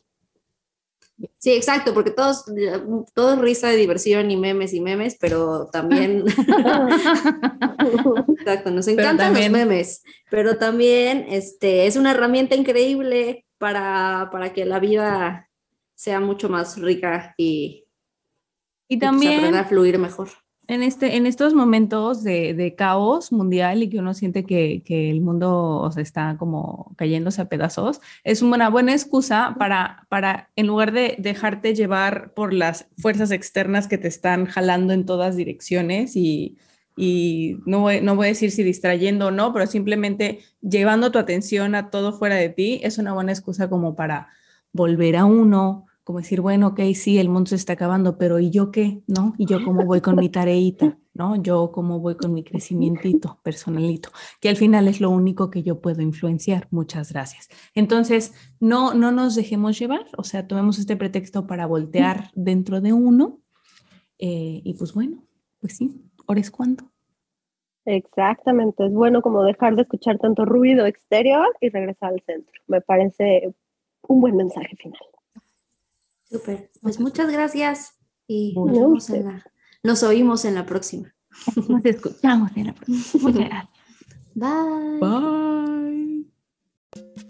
Sí, 1.37 1.51
exacto, 1.51 1.93
porque 1.93 2.11
todos, 2.11 2.45
todo 3.13 3.33
es 3.33 3.39
risa 3.39 3.67
de 3.69 3.75
diversión 3.75 4.31
y 4.31 4.37
memes 4.37 4.73
y 4.73 4.81
memes, 4.81 5.17
pero 5.19 5.67
también, 5.67 6.23
exacto, 8.37 8.71
nos 8.71 8.87
encantan 8.87 9.33
los 9.33 9.49
memes, 9.49 10.03
pero 10.29 10.57
también 10.57 11.25
este, 11.29 11.87
es 11.87 11.97
una 11.97 12.11
herramienta 12.11 12.55
increíble 12.55 13.45
para, 13.57 14.29
para 14.31 14.53
que 14.53 14.65
la 14.65 14.79
vida 14.79 15.49
sea 15.95 16.21
mucho 16.21 16.47
más 16.47 16.79
rica 16.79 17.33
y, 17.37 17.85
y 18.87 18.97
pues, 18.97 19.11
también 19.11 19.55
a 19.55 19.65
fluir 19.65 19.99
mejor 19.99 20.29
en, 20.69 20.83
este, 20.83 21.17
en 21.17 21.25
estos 21.25 21.55
momentos 21.55 22.23
de, 22.23 22.75
caos 22.77 23.31
mundial 23.31 23.81
y 23.81 23.89
que 23.89 23.97
uno 23.97 24.13
siente 24.13 24.45
que, 24.45 24.83
el 24.87 25.19
mundo 25.19 25.89
está 25.97 26.37
como 26.37 26.93
cayéndose 26.95 27.41
a 27.41 27.49
pedazos, 27.49 27.99
es 28.23 28.43
una 28.43 28.69
buena 28.69 28.93
excusa 28.93 29.55
para, 29.57 30.05
para, 30.09 30.51
en 30.55 30.67
lugar 30.67 30.91
de 30.91 31.15
dejarte 31.17 31.73
llevar 31.73 32.35
por 32.35 32.53
las 32.53 32.87
fuerzas 32.99 33.31
externas 33.31 33.87
que 33.87 33.97
te 33.97 34.07
están 34.07 34.45
jalando 34.45 34.93
en 34.93 35.07
todas 35.07 35.35
direcciones 35.35 36.15
y, 36.15 36.55
no, 37.65 37.79
voy, 37.79 38.01
no 38.01 38.15
voy 38.15 38.27
a 38.27 38.29
decir 38.29 38.51
si 38.51 38.61
distrayendo 38.61 39.27
o 39.27 39.31
no, 39.31 39.51
pero 39.53 39.65
simplemente 39.65 40.41
llevando 40.61 41.11
tu 41.11 41.17
atención 41.17 41.73
a 41.73 41.89
todo 41.89 42.13
fuera 42.13 42.35
de 42.35 42.49
ti, 42.49 42.79
es 42.83 42.99
una 42.99 43.13
buena 43.13 43.31
excusa 43.31 43.69
como 43.71 43.95
para 43.95 44.27
volver 44.71 45.15
a 45.15 45.25
uno, 45.25 45.87
como 46.09 46.21
decir, 46.21 46.41
bueno, 46.41 46.69
ok, 46.69 46.79
sí, 46.95 47.19
el 47.19 47.29
mundo 47.29 47.49
se 47.49 47.55
está 47.55 47.73
acabando, 47.73 48.17
pero 48.17 48.39
¿y 48.39 48.49
yo 48.49 48.71
qué? 48.71 49.03
¿No? 49.05 49.35
¿Y 49.37 49.45
yo 49.45 49.63
cómo 49.63 49.85
voy 49.85 50.01
con 50.01 50.15
mi 50.15 50.27
tareita? 50.27 50.97
¿No? 51.13 51.35
Yo 51.35 51.71
cómo 51.71 51.99
voy 51.99 52.15
con 52.17 52.33
mi 52.33 52.43
crecimiento 52.43 53.39
personalito, 53.43 54.09
que 54.41 54.49
al 54.49 54.55
final 54.55 54.87
es 54.87 55.01
lo 55.01 55.11
único 55.11 55.51
que 55.51 55.61
yo 55.61 55.81
puedo 55.81 56.01
influenciar. 56.01 56.67
Muchas 56.71 57.13
gracias. 57.13 57.49
Entonces, 57.75 58.33
no, 58.59 58.95
no 58.95 59.11
nos 59.11 59.35
dejemos 59.35 59.77
llevar, 59.77 60.07
o 60.17 60.23
sea, 60.23 60.47
tomemos 60.47 60.79
este 60.79 60.97
pretexto 60.97 61.45
para 61.45 61.67
voltear 61.67 62.31
dentro 62.33 62.81
de 62.81 62.91
uno 62.91 63.41
eh, 64.17 64.61
y 64.63 64.73
pues 64.79 64.95
bueno, 64.95 65.27
pues 65.59 65.77
sí, 65.77 66.09
ahora 66.27 66.41
es 66.41 66.49
cuando. 66.49 66.85
Exactamente, 67.85 68.83
es 68.83 68.93
bueno 68.93 69.21
como 69.21 69.43
dejar 69.43 69.75
de 69.75 69.83
escuchar 69.83 70.17
tanto 70.17 70.43
ruido 70.43 70.87
exterior 70.87 71.55
y 71.61 71.69
regresar 71.69 72.13
al 72.13 72.21
centro. 72.21 72.59
Me 72.65 72.81
parece 72.81 73.53
un 74.07 74.21
buen 74.21 74.35
mensaje 74.35 74.75
final. 74.75 74.99
Súper. 76.29 76.71
Pues 76.81 76.99
muchas 76.99 77.31
gracias 77.31 77.95
y 78.27 78.53
nos, 78.55 79.11
nos 79.83 80.03
oímos 80.03 80.45
en 80.45 80.55
la 80.55 80.65
próxima. 80.65 81.13
Nos 81.67 81.85
escuchamos 81.85 82.51
en 82.55 82.67
la 82.67 82.73
próxima. 82.73 83.21
Muchas 83.21 83.49
gracias. 83.49 83.79
Bye. 84.35 84.99
Bye. 86.95 87.25